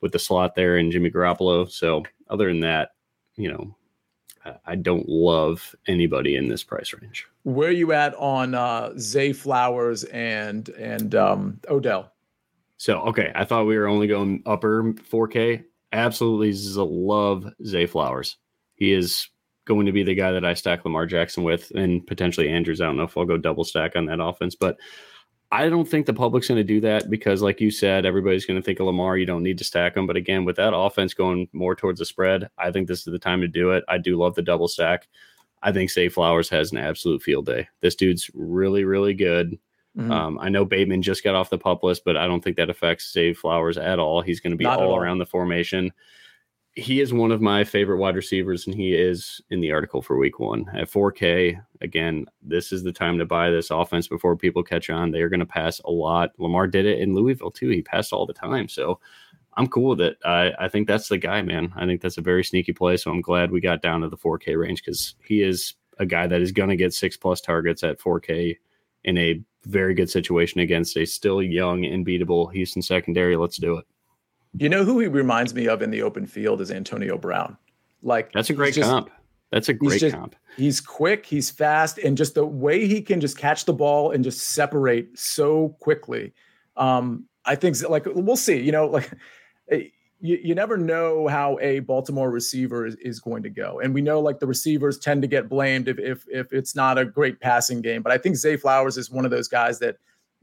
with 0.00 0.12
the 0.12 0.18
slot 0.18 0.54
there 0.54 0.76
and 0.76 0.92
Jimmy 0.92 1.10
Garoppolo. 1.10 1.70
So 1.70 2.02
other 2.28 2.48
than 2.48 2.60
that, 2.60 2.90
you 3.36 3.50
know, 3.50 3.74
I 4.64 4.76
don't 4.76 5.08
love 5.08 5.74
anybody 5.86 6.36
in 6.36 6.48
this 6.48 6.62
price 6.62 6.92
range. 6.92 7.26
Where 7.42 7.68
are 7.68 7.72
you 7.72 7.92
at 7.92 8.14
on 8.16 8.54
uh, 8.54 8.92
Zay 8.98 9.32
Flowers 9.32 10.04
and 10.04 10.68
and 10.70 11.14
um, 11.14 11.60
Odell? 11.68 12.12
So 12.76 13.00
okay, 13.02 13.32
I 13.34 13.44
thought 13.44 13.66
we 13.66 13.76
were 13.76 13.88
only 13.88 14.06
going 14.06 14.42
upper 14.46 14.92
4K. 14.92 15.64
Absolutely 15.92 16.52
love 16.76 17.46
Zay 17.64 17.86
Flowers. 17.86 18.36
He 18.74 18.92
is 18.92 19.28
going 19.64 19.86
to 19.86 19.92
be 19.92 20.02
the 20.02 20.14
guy 20.14 20.32
that 20.32 20.44
I 20.44 20.54
stack 20.54 20.84
Lamar 20.84 21.06
Jackson 21.06 21.42
with, 21.42 21.72
and 21.74 22.06
potentially 22.06 22.48
Andrews. 22.48 22.80
I 22.80 22.86
don't 22.86 22.96
know 22.96 23.04
if 23.04 23.16
I'll 23.16 23.24
go 23.24 23.36
double 23.36 23.64
stack 23.64 23.96
on 23.96 24.06
that 24.06 24.20
offense, 24.20 24.54
but 24.54 24.76
I 25.52 25.68
don't 25.68 25.88
think 25.88 26.06
the 26.06 26.12
public's 26.12 26.48
going 26.48 26.58
to 26.58 26.64
do 26.64 26.80
that 26.80 27.08
because, 27.08 27.40
like 27.40 27.60
you 27.60 27.70
said, 27.70 28.04
everybody's 28.04 28.44
going 28.44 28.60
to 28.60 28.64
think 28.64 28.80
of 28.80 28.86
Lamar. 28.86 29.16
You 29.16 29.26
don't 29.26 29.44
need 29.44 29.58
to 29.58 29.64
stack 29.64 29.96
him. 29.96 30.06
But 30.06 30.16
again, 30.16 30.44
with 30.44 30.56
that 30.56 30.74
offense 30.74 31.14
going 31.14 31.48
more 31.52 31.76
towards 31.76 32.00
the 32.00 32.04
spread, 32.04 32.50
I 32.58 32.72
think 32.72 32.88
this 32.88 33.00
is 33.00 33.04
the 33.04 33.18
time 33.18 33.40
to 33.42 33.48
do 33.48 33.70
it. 33.70 33.84
I 33.88 33.98
do 33.98 34.16
love 34.16 34.34
the 34.34 34.42
double 34.42 34.66
stack. 34.66 35.06
I 35.62 35.72
think 35.72 35.90
Zay 35.90 36.08
Flowers 36.08 36.48
has 36.48 36.72
an 36.72 36.78
absolute 36.78 37.22
field 37.22 37.46
day. 37.46 37.68
This 37.80 37.94
dude's 37.94 38.30
really, 38.34 38.84
really 38.84 39.14
good. 39.14 39.58
Mm-hmm. 39.96 40.10
Um, 40.10 40.38
I 40.40 40.48
know 40.48 40.64
Bateman 40.64 41.02
just 41.02 41.24
got 41.24 41.34
off 41.34 41.50
the 41.50 41.58
pup 41.58 41.82
list, 41.82 42.04
but 42.04 42.16
I 42.16 42.26
don't 42.26 42.42
think 42.42 42.56
that 42.56 42.68
affects 42.68 43.12
Zay 43.12 43.32
Flowers 43.32 43.78
at 43.78 43.98
all. 43.98 44.20
He's 44.20 44.40
going 44.40 44.50
to 44.50 44.56
be 44.56 44.66
all 44.66 44.96
around 44.96 45.18
the 45.18 45.26
formation 45.26 45.92
he 46.76 47.00
is 47.00 47.12
one 47.12 47.32
of 47.32 47.40
my 47.40 47.64
favorite 47.64 47.96
wide 47.96 48.16
receivers, 48.16 48.66
and 48.66 48.76
he 48.76 48.94
is 48.94 49.40
in 49.48 49.60
the 49.62 49.72
article 49.72 50.02
for 50.02 50.18
week 50.18 50.38
one 50.38 50.66
at 50.74 50.90
4K. 50.90 51.58
Again, 51.80 52.26
this 52.42 52.70
is 52.70 52.82
the 52.82 52.92
time 52.92 53.16
to 53.18 53.24
buy 53.24 53.50
this 53.50 53.70
offense 53.70 54.06
before 54.06 54.36
people 54.36 54.62
catch 54.62 54.90
on. 54.90 55.10
They 55.10 55.22
are 55.22 55.30
going 55.30 55.40
to 55.40 55.46
pass 55.46 55.80
a 55.86 55.90
lot. 55.90 56.32
Lamar 56.38 56.66
did 56.66 56.84
it 56.84 56.98
in 56.98 57.14
Louisville 57.14 57.50
too. 57.50 57.70
He 57.70 57.80
passed 57.80 58.12
all 58.12 58.26
the 58.26 58.34
time. 58.34 58.68
So 58.68 59.00
I'm 59.56 59.68
cool 59.68 59.96
with 59.96 60.02
it. 60.02 60.18
I, 60.26 60.52
I 60.60 60.68
think 60.68 60.86
that's 60.86 61.08
the 61.08 61.16
guy, 61.16 61.40
man. 61.40 61.72
I 61.76 61.86
think 61.86 62.02
that's 62.02 62.18
a 62.18 62.22
very 62.22 62.44
sneaky 62.44 62.74
play. 62.74 62.98
So 62.98 63.10
I'm 63.10 63.22
glad 63.22 63.50
we 63.50 63.60
got 63.62 63.80
down 63.80 64.02
to 64.02 64.10
the 64.10 64.18
4K 64.18 64.58
range 64.58 64.84
because 64.84 65.14
he 65.24 65.42
is 65.42 65.74
a 65.98 66.04
guy 66.04 66.26
that 66.26 66.42
is 66.42 66.52
going 66.52 66.68
to 66.68 66.76
get 66.76 66.92
six 66.92 67.16
plus 67.16 67.40
targets 67.40 67.84
at 67.84 68.00
4K 68.00 68.58
in 69.04 69.16
a 69.16 69.40
very 69.64 69.94
good 69.94 70.10
situation 70.10 70.60
against 70.60 70.94
a 70.98 71.06
still 71.06 71.42
young, 71.42 71.86
unbeatable 71.86 72.48
Houston 72.48 72.82
secondary. 72.82 73.34
Let's 73.34 73.56
do 73.56 73.78
it. 73.78 73.86
You 74.58 74.68
know 74.68 74.84
who 74.84 74.98
he 75.00 75.06
reminds 75.06 75.54
me 75.54 75.68
of 75.68 75.82
in 75.82 75.90
the 75.90 76.02
open 76.02 76.26
field 76.26 76.60
is 76.60 76.70
Antonio 76.70 77.18
Brown. 77.18 77.56
Like 78.02 78.32
that's 78.32 78.50
a 78.50 78.54
great 78.54 78.74
just, 78.74 78.88
comp. 78.88 79.10
That's 79.50 79.68
a 79.68 79.74
great 79.74 80.00
just, 80.00 80.16
comp. 80.16 80.34
He's 80.56 80.80
quick, 80.80 81.26
he's 81.26 81.50
fast, 81.50 81.98
and 81.98 82.16
just 82.16 82.34
the 82.34 82.46
way 82.46 82.86
he 82.86 83.02
can 83.02 83.20
just 83.20 83.36
catch 83.36 83.64
the 83.64 83.72
ball 83.72 84.10
and 84.10 84.24
just 84.24 84.40
separate 84.40 85.18
so 85.18 85.76
quickly. 85.80 86.32
Um, 86.76 87.26
I 87.44 87.54
think 87.54 87.76
like 87.88 88.06
we'll 88.06 88.36
see. 88.36 88.60
You 88.60 88.72
know, 88.72 88.86
like 88.90 89.12
eh, 89.70 89.84
you, 90.20 90.38
you 90.42 90.54
never 90.54 90.76
know 90.76 91.28
how 91.28 91.58
a 91.60 91.80
Baltimore 91.80 92.30
receiver 92.30 92.86
is, 92.86 92.96
is 92.96 93.20
going 93.20 93.42
to 93.42 93.50
go, 93.50 93.80
and 93.80 93.92
we 93.92 94.00
know 94.00 94.20
like 94.20 94.40
the 94.40 94.46
receivers 94.46 94.98
tend 94.98 95.22
to 95.22 95.28
get 95.28 95.48
blamed 95.48 95.88
if 95.88 95.98
if 95.98 96.24
if 96.30 96.52
it's 96.52 96.74
not 96.74 96.98
a 96.98 97.04
great 97.04 97.40
passing 97.40 97.82
game. 97.82 98.02
But 98.02 98.12
I 98.12 98.18
think 98.18 98.36
Zay 98.36 98.56
Flowers 98.56 98.96
is 98.96 99.10
one 99.10 99.24
of 99.24 99.30
those 99.30 99.48
guys 99.48 99.78
that 99.80 99.96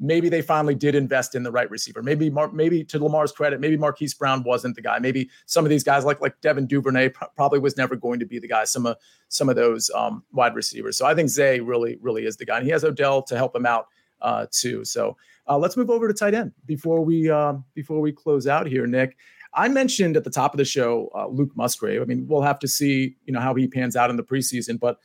maybe 0.03 0.27
they 0.27 0.41
finally 0.41 0.75
did 0.75 0.95
invest 0.95 1.33
in 1.33 1.43
the 1.43 1.51
right 1.51 1.69
receiver. 1.71 2.03
Maybe 2.03 2.29
Mar- 2.29 2.51
maybe 2.51 2.83
to 2.83 3.01
Lamar's 3.01 3.31
credit, 3.31 3.61
maybe 3.61 3.77
Marquise 3.77 4.13
Brown 4.13 4.43
wasn't 4.43 4.75
the 4.75 4.81
guy. 4.81 4.99
Maybe 4.99 5.29
some 5.45 5.65
of 5.65 5.69
these 5.69 5.83
guys 5.83 6.03
like 6.03 6.21
like 6.21 6.39
Devin 6.41 6.67
Duvernay 6.67 7.09
pr- 7.09 7.25
probably 7.35 7.59
was 7.59 7.77
never 7.77 7.95
going 7.95 8.19
to 8.19 8.25
be 8.25 8.37
the 8.37 8.47
guy. 8.47 8.65
Some 8.65 8.85
of 8.85 8.97
some 9.29 9.47
of 9.49 9.55
those 9.55 9.89
um, 9.95 10.23
wide 10.33 10.55
receivers. 10.55 10.97
So 10.97 11.05
I 11.05 11.15
think 11.15 11.29
Zay 11.29 11.61
really 11.61 11.97
really 12.01 12.25
is 12.25 12.35
the 12.35 12.45
guy. 12.45 12.57
And 12.57 12.65
he 12.65 12.71
has 12.71 12.83
Odell 12.83 13.23
to 13.23 13.37
help 13.37 13.55
him 13.55 13.65
out 13.65 13.87
uh, 14.21 14.45
too. 14.51 14.83
So 14.83 15.15
uh, 15.47 15.57
let's 15.57 15.77
move 15.77 15.89
over 15.89 16.07
to 16.07 16.13
tight 16.13 16.33
end 16.33 16.51
before 16.65 17.03
we 17.03 17.29
uh, 17.29 17.53
before 17.73 18.01
we 18.01 18.11
close 18.11 18.45
out 18.45 18.67
here, 18.67 18.85
Nick. 18.85 19.17
I 19.55 19.67
mentioned 19.67 20.17
at 20.17 20.23
the 20.23 20.31
top 20.31 20.53
of 20.53 20.57
the 20.57 20.65
show 20.65 21.11
uh, 21.15 21.27
Luke 21.27 21.51
Musgrave. 21.55 22.01
I 22.01 22.05
mean, 22.05 22.25
we'll 22.27 22.41
have 22.41 22.59
to 22.59 22.67
see 22.67 23.15
you 23.25 23.33
know 23.33 23.39
how 23.39 23.55
he 23.55 23.67
pans 23.67 23.95
out 23.95 24.09
in 24.09 24.17
the 24.17 24.23
preseason, 24.23 24.79
but 24.79 24.97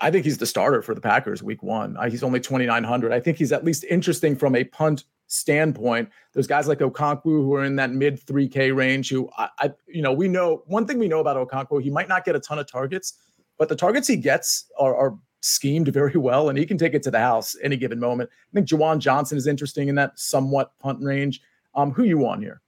I 0.00 0.10
think 0.10 0.24
he's 0.24 0.38
the 0.38 0.46
starter 0.46 0.82
for 0.82 0.94
the 0.94 1.00
Packers 1.00 1.42
week 1.42 1.62
one. 1.62 1.96
he's 2.10 2.22
only 2.22 2.40
2,900. 2.40 3.12
I 3.12 3.20
think 3.20 3.38
he's 3.38 3.52
at 3.52 3.64
least 3.64 3.84
interesting 3.84 4.36
from 4.36 4.54
a 4.54 4.64
punt 4.64 5.04
standpoint. 5.26 6.10
There's 6.32 6.46
guys 6.46 6.68
like 6.68 6.78
Okonkwo 6.78 7.24
who 7.24 7.54
are 7.54 7.64
in 7.64 7.76
that 7.76 7.92
mid 7.92 8.24
3K 8.24 8.74
range 8.74 9.10
who 9.10 9.28
I, 9.36 9.48
I, 9.58 9.72
you 9.86 10.02
know, 10.02 10.12
we 10.12 10.28
know 10.28 10.62
one 10.66 10.86
thing 10.86 10.98
we 10.98 11.08
know 11.08 11.20
about 11.20 11.36
Okonkwo, 11.36 11.82
he 11.82 11.90
might 11.90 12.08
not 12.08 12.24
get 12.24 12.36
a 12.36 12.40
ton 12.40 12.58
of 12.58 12.70
targets, 12.70 13.14
but 13.58 13.68
the 13.68 13.76
targets 13.76 14.06
he 14.06 14.16
gets 14.16 14.70
are, 14.78 14.94
are 14.94 15.18
schemed 15.40 15.88
very 15.88 16.16
well 16.16 16.48
and 16.48 16.58
he 16.58 16.66
can 16.66 16.78
take 16.78 16.94
it 16.94 17.02
to 17.04 17.10
the 17.10 17.18
house 17.18 17.56
any 17.62 17.76
given 17.76 17.98
moment. 17.98 18.30
I 18.32 18.52
think 18.54 18.68
Juwan 18.68 18.98
Johnson 18.98 19.38
is 19.38 19.46
interesting 19.46 19.88
in 19.88 19.94
that 19.96 20.18
somewhat 20.18 20.72
punt 20.78 21.02
range. 21.02 21.40
Um, 21.74 21.92
who 21.92 22.04
you 22.04 22.26
on 22.26 22.40
here? 22.40 22.62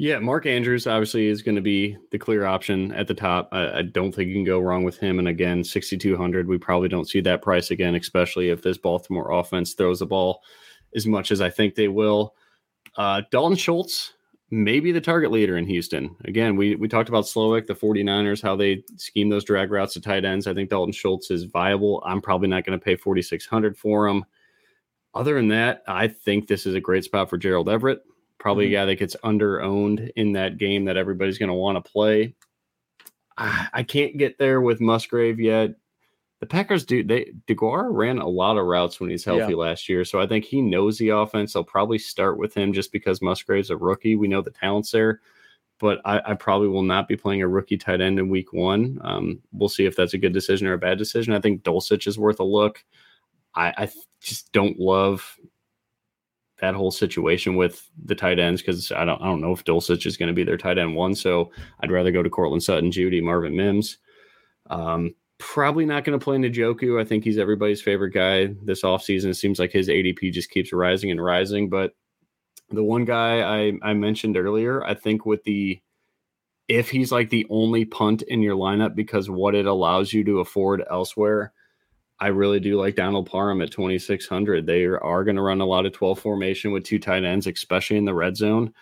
Yeah, 0.00 0.20
Mark 0.20 0.46
Andrews 0.46 0.86
obviously 0.86 1.26
is 1.26 1.42
going 1.42 1.56
to 1.56 1.60
be 1.60 1.96
the 2.12 2.18
clear 2.18 2.46
option 2.46 2.92
at 2.92 3.08
the 3.08 3.14
top. 3.14 3.48
I, 3.50 3.78
I, 3.78 3.82
don't 3.82 4.14
think 4.14 4.28
you 4.28 4.34
can 4.34 4.44
go 4.44 4.60
wrong 4.60 4.84
with 4.84 4.96
him. 4.96 5.18
And 5.18 5.26
again, 5.26 5.64
6,200, 5.64 6.46
we 6.46 6.56
probably 6.56 6.88
don't 6.88 7.08
see 7.08 7.20
that 7.22 7.42
price 7.42 7.72
again, 7.72 7.96
especially 7.96 8.50
if 8.50 8.62
this 8.62 8.78
Baltimore 8.78 9.32
offense 9.32 9.74
throws 9.74 9.98
the 9.98 10.06
ball 10.06 10.44
as 10.94 11.04
much 11.04 11.32
as 11.32 11.40
I 11.40 11.50
think 11.50 11.74
they 11.74 11.88
will. 11.88 12.36
Uh, 12.96 13.22
Dalton 13.32 13.56
Schultz, 13.56 14.12
maybe 14.52 14.92
the 14.92 15.00
target 15.00 15.32
leader 15.32 15.56
in 15.58 15.66
Houston. 15.66 16.14
Again, 16.26 16.54
we, 16.54 16.76
we 16.76 16.86
talked 16.86 17.08
about 17.08 17.24
Slowik, 17.24 17.66
the 17.66 17.74
49ers, 17.74 18.40
how 18.40 18.54
they 18.54 18.84
scheme 18.98 19.28
those 19.28 19.44
drag 19.44 19.72
routes 19.72 19.94
to 19.94 20.00
tight 20.00 20.24
ends. 20.24 20.46
I 20.46 20.54
think 20.54 20.70
Dalton 20.70 20.92
Schultz 20.92 21.32
is 21.32 21.42
viable. 21.42 22.04
I'm 22.06 22.22
probably 22.22 22.48
not 22.48 22.64
going 22.64 22.78
to 22.78 22.84
pay 22.84 22.94
4,600 22.94 23.76
for 23.76 24.06
him. 24.06 24.24
Other 25.12 25.34
than 25.34 25.48
that, 25.48 25.82
I 25.88 26.06
think 26.06 26.46
this 26.46 26.66
is 26.66 26.76
a 26.76 26.80
great 26.80 27.02
spot 27.02 27.28
for 27.28 27.36
Gerald 27.36 27.68
Everett 27.68 28.02
probably 28.38 28.66
mm-hmm. 28.66 28.74
a 28.74 28.78
guy 28.78 28.84
that 28.86 28.96
gets 28.96 29.16
under 29.22 29.62
owned 29.62 30.12
in 30.16 30.32
that 30.32 30.58
game 30.58 30.84
that 30.86 30.96
everybody's 30.96 31.38
going 31.38 31.48
to 31.48 31.54
want 31.54 31.82
to 31.82 31.90
play. 31.90 32.34
I, 33.36 33.68
I, 33.72 33.82
can't 33.82 34.18
get 34.18 34.38
there 34.38 34.60
with 34.60 34.80
Musgrave 34.80 35.38
yet. 35.38 35.70
The 36.40 36.46
Packers 36.46 36.84
do 36.84 37.02
they 37.02 37.32
Deguara 37.48 37.88
ran 37.90 38.18
a 38.18 38.28
lot 38.28 38.58
of 38.58 38.66
routes 38.66 39.00
when 39.00 39.10
he's 39.10 39.24
healthy 39.24 39.52
yeah. 39.52 39.58
last 39.58 39.88
year, 39.88 40.04
so 40.04 40.20
I 40.20 40.26
think 40.26 40.44
he 40.44 40.62
knows 40.62 40.96
the 40.98 41.08
offense. 41.08 41.52
They'll 41.52 41.64
probably 41.64 41.98
start 41.98 42.38
with 42.38 42.54
him 42.54 42.72
just 42.72 42.92
because 42.92 43.20
Musgrave's 43.20 43.70
a 43.70 43.76
rookie. 43.76 44.14
We 44.14 44.28
know 44.28 44.40
the 44.40 44.52
talent's 44.52 44.92
there, 44.92 45.20
but 45.80 46.00
I, 46.04 46.20
I 46.24 46.34
probably 46.34 46.68
will 46.68 46.84
not 46.84 47.08
be 47.08 47.16
playing 47.16 47.42
a 47.42 47.48
rookie 47.48 47.76
tight 47.76 48.00
end 48.00 48.20
in 48.20 48.28
week 48.28 48.52
one. 48.52 49.00
Um, 49.02 49.40
we'll 49.52 49.68
see 49.68 49.84
if 49.84 49.96
that's 49.96 50.14
a 50.14 50.18
good 50.18 50.32
decision 50.32 50.68
or 50.68 50.74
a 50.74 50.78
bad 50.78 50.96
decision. 50.96 51.32
I 51.34 51.40
think 51.40 51.62
Dulcich 51.62 52.06
is 52.06 52.18
worth 52.20 52.38
a 52.38 52.44
look. 52.44 52.84
I, 53.56 53.74
I 53.76 53.88
just 54.20 54.52
don't 54.52 54.78
love 54.78 55.36
that 56.60 56.74
whole 56.74 56.90
situation 56.90 57.56
with 57.56 57.88
the 58.04 58.14
tight 58.14 58.38
ends 58.38 58.60
because 58.60 58.90
I 58.92 59.04
don't 59.04 59.20
I 59.22 59.26
don't 59.26 59.40
know 59.40 59.52
if 59.52 59.64
Dulcich 59.64 60.06
is 60.06 60.16
going 60.16 60.28
to 60.28 60.34
be 60.34 60.44
their 60.44 60.56
tight 60.56 60.78
end 60.78 60.96
one. 60.96 61.14
So 61.14 61.50
I'd 61.80 61.90
rather 61.90 62.12
go 62.12 62.22
to 62.22 62.30
Courtland 62.30 62.62
Sutton, 62.62 62.90
Jeudy, 62.90 63.22
Marvin 63.22 63.56
Mims. 63.56 63.98
Um, 64.68 65.14
probably 65.38 65.86
not 65.86 66.04
going 66.04 66.18
to 66.18 66.22
play 66.22 66.36
Njoku. 66.36 67.00
I 67.00 67.04
think 67.04 67.24
he's 67.24 67.38
everybody's 67.38 67.80
favorite 67.80 68.10
guy 68.10 68.54
this 68.64 68.82
offseason. 68.82 69.26
It 69.26 69.34
seems 69.34 69.58
like 69.58 69.72
his 69.72 69.88
ADP 69.88 70.32
just 70.32 70.50
keeps 70.50 70.72
rising 70.72 71.10
and 71.10 71.22
rising. 71.22 71.68
But 71.68 71.94
the 72.70 72.84
one 72.84 73.04
guy 73.04 73.40
I, 73.40 73.72
I 73.82 73.94
mentioned 73.94 74.36
earlier, 74.36 74.84
I 74.84 74.94
think 74.94 75.24
with 75.24 75.44
the 75.44 75.80
if 76.66 76.90
he's 76.90 77.10
like 77.10 77.30
the 77.30 77.46
only 77.48 77.86
punt 77.86 78.22
in 78.22 78.42
your 78.42 78.56
lineup 78.56 78.94
because 78.94 79.30
what 79.30 79.54
it 79.54 79.64
allows 79.64 80.12
you 80.12 80.22
to 80.24 80.40
afford 80.40 80.84
elsewhere, 80.90 81.52
I 82.20 82.28
really 82.28 82.58
do 82.58 82.80
like 82.80 82.96
Donald 82.96 83.30
Parham 83.30 83.62
at 83.62 83.70
2,600. 83.70 84.66
They 84.66 84.84
are 84.84 85.24
going 85.24 85.36
to 85.36 85.42
run 85.42 85.60
a 85.60 85.66
lot 85.66 85.86
of 85.86 85.92
12 85.92 86.18
formation 86.18 86.72
with 86.72 86.84
two 86.84 86.98
tight 86.98 87.24
ends, 87.24 87.46
especially 87.46 87.96
in 87.96 88.04
the 88.04 88.14
red 88.14 88.36
zone. 88.36 88.72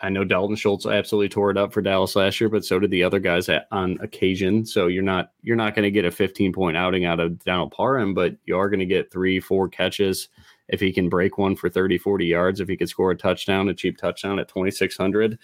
I 0.00 0.08
know 0.08 0.24
Dalton 0.24 0.56
Schultz 0.56 0.84
absolutely 0.84 1.28
tore 1.28 1.50
it 1.50 1.56
up 1.56 1.72
for 1.72 1.80
Dallas 1.80 2.16
last 2.16 2.40
year, 2.40 2.50
but 2.50 2.64
so 2.64 2.78
did 2.78 2.90
the 2.90 3.04
other 3.04 3.20
guys 3.20 3.48
at, 3.48 3.68
on 3.70 3.96
occasion. 4.00 4.66
So 4.66 4.88
you're 4.88 5.02
not 5.02 5.30
you're 5.40 5.56
not 5.56 5.74
going 5.74 5.84
to 5.84 5.90
get 5.90 6.04
a 6.04 6.10
15 6.10 6.52
point 6.52 6.76
outing 6.76 7.04
out 7.04 7.20
of 7.20 7.42
Donald 7.44 7.70
Parham, 7.70 8.12
but 8.12 8.36
you 8.44 8.58
are 8.58 8.68
going 8.68 8.80
to 8.80 8.86
get 8.86 9.12
three, 9.12 9.38
four 9.38 9.68
catches 9.68 10.28
if 10.68 10.80
he 10.80 10.92
can 10.92 11.08
break 11.08 11.38
one 11.38 11.54
for 11.54 11.70
30, 11.70 11.98
40 11.98 12.26
yards, 12.26 12.60
if 12.60 12.68
he 12.68 12.76
could 12.76 12.88
score 12.88 13.12
a 13.12 13.16
touchdown, 13.16 13.68
a 13.68 13.74
cheap 13.74 13.96
touchdown 13.96 14.38
at 14.38 14.48
2,600, 14.48 15.38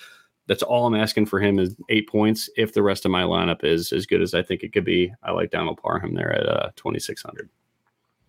that's 0.50 0.64
all 0.64 0.84
I'm 0.84 0.96
asking 0.96 1.26
for 1.26 1.38
him 1.38 1.60
is 1.60 1.76
eight 1.90 2.08
points. 2.08 2.50
If 2.56 2.74
the 2.74 2.82
rest 2.82 3.04
of 3.04 3.12
my 3.12 3.22
lineup 3.22 3.62
is 3.62 3.92
as 3.92 4.04
good 4.04 4.20
as 4.20 4.34
I 4.34 4.42
think 4.42 4.64
it 4.64 4.72
could 4.72 4.84
be, 4.84 5.14
I 5.22 5.30
like 5.30 5.52
Donald 5.52 5.80
Parham 5.80 6.14
there 6.14 6.32
at 6.32 6.44
uh, 6.48 6.70
2,600. 6.74 7.48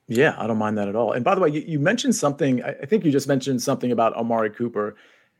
Yeah, 0.07 0.35
I 0.37 0.45
don't 0.45 0.59
mind 0.59 0.77
that 0.77 0.87
at 0.87 0.95
all. 0.95 1.13
And 1.13 1.25
by 1.25 1.33
the 1.33 1.41
way, 1.41 1.49
you, 1.49 1.61
you 1.61 1.79
mentioned 1.79 2.15
something. 2.15 2.61
I, 2.61 2.85
think 2.85 3.03
you 3.05 3.11
just 3.11 3.27
mentioned 3.27 3.63
something 3.63 3.91
about 3.91 4.13
Amari 4.13 4.51
Cooper 4.51 4.97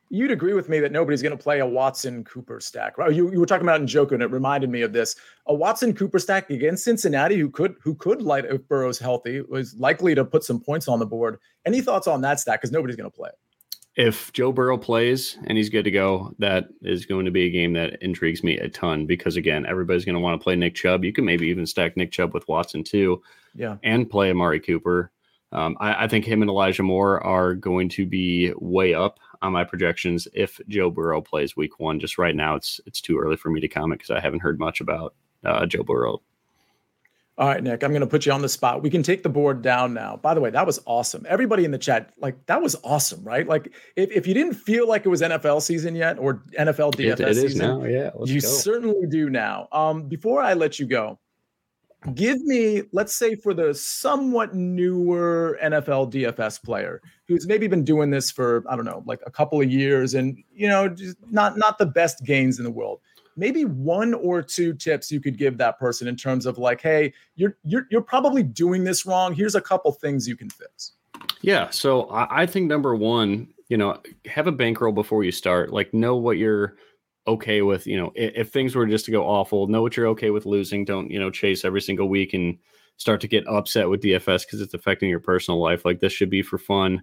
you'd 0.09 0.31
agree 0.31 0.53
with 0.53 0.67
me 0.69 0.79
that 0.79 0.91
nobody's 0.91 1.21
going 1.21 1.35
to 1.35 1.41
play 1.41 1.59
a 1.59 1.65
Watson 1.65 2.25
Cooper 2.25 2.59
stack, 2.59 2.97
right? 2.97 3.13
You, 3.13 3.31
you 3.31 3.39
were 3.39 3.45
talking 3.45 3.65
about 3.65 3.79
Njoku, 3.79 4.11
and 4.11 4.21
it 4.21 4.29
reminded 4.29 4.69
me 4.69 4.81
of 4.81 4.91
this: 4.91 5.15
a 5.45 5.53
Watson 5.53 5.93
Cooper 5.93 6.19
stack 6.19 6.49
against 6.49 6.83
Cincinnati, 6.83 7.37
who 7.37 7.49
could 7.49 7.75
who 7.81 7.95
could 7.95 8.21
light 8.21 8.45
if 8.45 8.67
Burrow's 8.67 8.99
healthy, 8.99 9.41
was 9.41 9.73
likely 9.75 10.13
to 10.15 10.25
put 10.25 10.43
some 10.43 10.59
points 10.59 10.87
on 10.87 10.99
the 10.99 11.05
board. 11.05 11.37
Any 11.65 11.79
thoughts 11.79 12.07
on 12.07 12.21
that 12.21 12.39
stack? 12.39 12.59
Because 12.59 12.71
nobody's 12.71 12.97
going 12.97 13.09
to 13.09 13.15
play 13.15 13.29
it. 13.29 13.39
If 13.97 14.31
Joe 14.31 14.51
Burrow 14.53 14.77
plays 14.77 15.37
and 15.45 15.57
he's 15.57 15.69
good 15.69 15.83
to 15.83 15.91
go, 15.91 16.33
that 16.39 16.69
is 16.81 17.05
going 17.05 17.25
to 17.25 17.31
be 17.31 17.45
a 17.45 17.49
game 17.49 17.73
that 17.73 18.01
intrigues 18.01 18.43
me 18.43 18.57
a 18.57 18.69
ton 18.69 19.05
because 19.05 19.35
again, 19.35 19.65
everybody's 19.65 20.05
going 20.05 20.15
to 20.15 20.21
want 20.21 20.39
to 20.39 20.43
play 20.43 20.55
Nick 20.55 20.75
Chubb. 20.75 21.03
You 21.03 21.11
can 21.11 21.25
maybe 21.25 21.47
even 21.47 21.65
stack 21.65 21.97
Nick 21.97 22.11
Chubb 22.11 22.33
with 22.33 22.47
Watson 22.47 22.83
too, 22.83 23.21
yeah, 23.53 23.77
and 23.83 24.09
play 24.09 24.31
Amari 24.31 24.61
Cooper. 24.61 25.11
Um, 25.51 25.75
I, 25.81 26.05
I, 26.05 26.07
think 26.07 26.23
him 26.23 26.41
and 26.41 26.49
Elijah 26.49 26.83
Moore 26.83 27.21
are 27.25 27.53
going 27.53 27.89
to 27.89 28.05
be 28.05 28.53
way 28.55 28.93
up 28.93 29.19
on 29.41 29.51
my 29.51 29.65
projections 29.65 30.25
if 30.33 30.61
Joe 30.69 30.89
Burrow 30.89 31.21
plays 31.21 31.57
Week 31.57 31.77
One. 31.77 31.99
Just 31.99 32.17
right 32.17 32.35
now, 32.35 32.55
it's 32.55 32.79
it's 32.85 33.01
too 33.01 33.19
early 33.19 33.35
for 33.35 33.49
me 33.49 33.59
to 33.59 33.67
comment 33.67 33.99
because 33.99 34.11
I 34.11 34.21
haven't 34.21 34.39
heard 34.39 34.59
much 34.59 34.79
about 34.79 35.15
uh, 35.43 35.65
Joe 35.65 35.83
Burrow. 35.83 36.21
All 37.41 37.47
right, 37.47 37.63
Nick, 37.63 37.83
I'm 37.83 37.89
going 37.89 38.01
to 38.01 38.07
put 38.07 38.27
you 38.27 38.31
on 38.33 38.43
the 38.43 38.47
spot. 38.47 38.83
We 38.83 38.91
can 38.91 39.01
take 39.01 39.23
the 39.23 39.29
board 39.29 39.63
down 39.63 39.95
now. 39.95 40.15
By 40.15 40.35
the 40.35 40.39
way, 40.39 40.51
that 40.51 40.63
was 40.63 40.79
awesome. 40.85 41.25
Everybody 41.27 41.65
in 41.65 41.71
the 41.71 41.79
chat, 41.79 42.13
like 42.19 42.45
that 42.45 42.61
was 42.61 42.75
awesome, 42.83 43.23
right? 43.23 43.47
Like 43.47 43.73
if, 43.95 44.11
if 44.11 44.27
you 44.27 44.35
didn't 44.35 44.53
feel 44.53 44.87
like 44.87 45.07
it 45.07 45.09
was 45.09 45.23
NFL 45.23 45.63
season 45.63 45.95
yet 45.95 46.19
or 46.19 46.43
NFL 46.59 46.93
DFS 46.93 47.19
it, 47.19 47.19
it 47.19 47.35
season, 47.35 47.67
now. 47.67 47.83
Yeah, 47.83 48.11
you 48.25 48.41
go. 48.41 48.47
certainly 48.47 49.07
do 49.09 49.31
now. 49.31 49.67
Um, 49.71 50.03
before 50.03 50.43
I 50.43 50.53
let 50.53 50.77
you 50.77 50.85
go, 50.85 51.17
give 52.13 52.39
me, 52.41 52.83
let's 52.91 53.15
say, 53.15 53.33
for 53.33 53.55
the 53.55 53.73
somewhat 53.73 54.53
newer 54.53 55.57
NFL 55.63 56.13
DFS 56.13 56.61
player 56.61 57.01
who's 57.27 57.47
maybe 57.47 57.67
been 57.67 57.83
doing 57.83 58.11
this 58.11 58.29
for 58.29 58.63
I 58.69 58.75
don't 58.75 58.85
know, 58.85 59.01
like 59.07 59.21
a 59.25 59.31
couple 59.31 59.59
of 59.59 59.71
years, 59.71 60.13
and 60.13 60.37
you 60.53 60.67
know, 60.67 60.87
just 60.87 61.17
not 61.31 61.57
not 61.57 61.79
the 61.79 61.87
best 61.87 62.23
gains 62.23 62.59
in 62.59 62.65
the 62.65 62.71
world. 62.71 62.99
Maybe 63.35 63.65
one 63.65 64.13
or 64.13 64.41
two 64.41 64.73
tips 64.73 65.11
you 65.11 65.19
could 65.19 65.37
give 65.37 65.57
that 65.57 65.79
person 65.79 66.07
in 66.07 66.15
terms 66.15 66.45
of 66.45 66.57
like, 66.57 66.81
hey, 66.81 67.13
you're 67.35 67.57
you're 67.63 67.87
you're 67.89 68.01
probably 68.01 68.43
doing 68.43 68.83
this 68.83 69.05
wrong. 69.05 69.33
Here's 69.33 69.55
a 69.55 69.61
couple 69.61 69.91
things 69.91 70.27
you 70.27 70.35
can 70.35 70.49
fix. 70.49 70.93
Yeah, 71.41 71.69
so 71.69 72.03
I, 72.09 72.43
I 72.43 72.45
think 72.45 72.67
number 72.67 72.95
one, 72.95 73.47
you 73.69 73.77
know, 73.77 73.99
have 74.25 74.47
a 74.47 74.51
bankroll 74.51 74.91
before 74.91 75.23
you 75.23 75.31
start. 75.31 75.71
Like, 75.71 75.93
know 75.93 76.15
what 76.15 76.37
you're 76.37 76.75
okay 77.27 77.61
with 77.61 77.85
you 77.85 77.95
know 77.95 78.11
if, 78.15 78.33
if, 78.35 78.49
things 78.49 78.75
were 78.75 78.87
just 78.87 79.05
to 79.05 79.11
go 79.11 79.23
awful 79.23 79.67
know 79.67 79.81
what 79.81 79.95
you're 79.95 80.07
okay 80.07 80.31
with 80.31 80.47
losing 80.47 80.83
don't 80.83 81.11
you 81.11 81.19
know 81.19 81.29
chase 81.29 81.63
every 81.63 81.79
single 81.79 82.09
week 82.09 82.33
and 82.33 82.57
start 82.97 83.21
to 83.21 83.27
get 83.27 83.47
upset 83.47 83.87
with 83.87 84.01
dfs 84.01 84.41
because 84.41 84.59
it's 84.59 84.73
affecting 84.73 85.07
your 85.07 85.19
personal 85.19 85.61
life 85.61 85.85
like 85.85 85.99
this 85.99 86.11
should 86.11 86.31
be 86.31 86.41
for 86.41 86.57
fun 86.57 87.01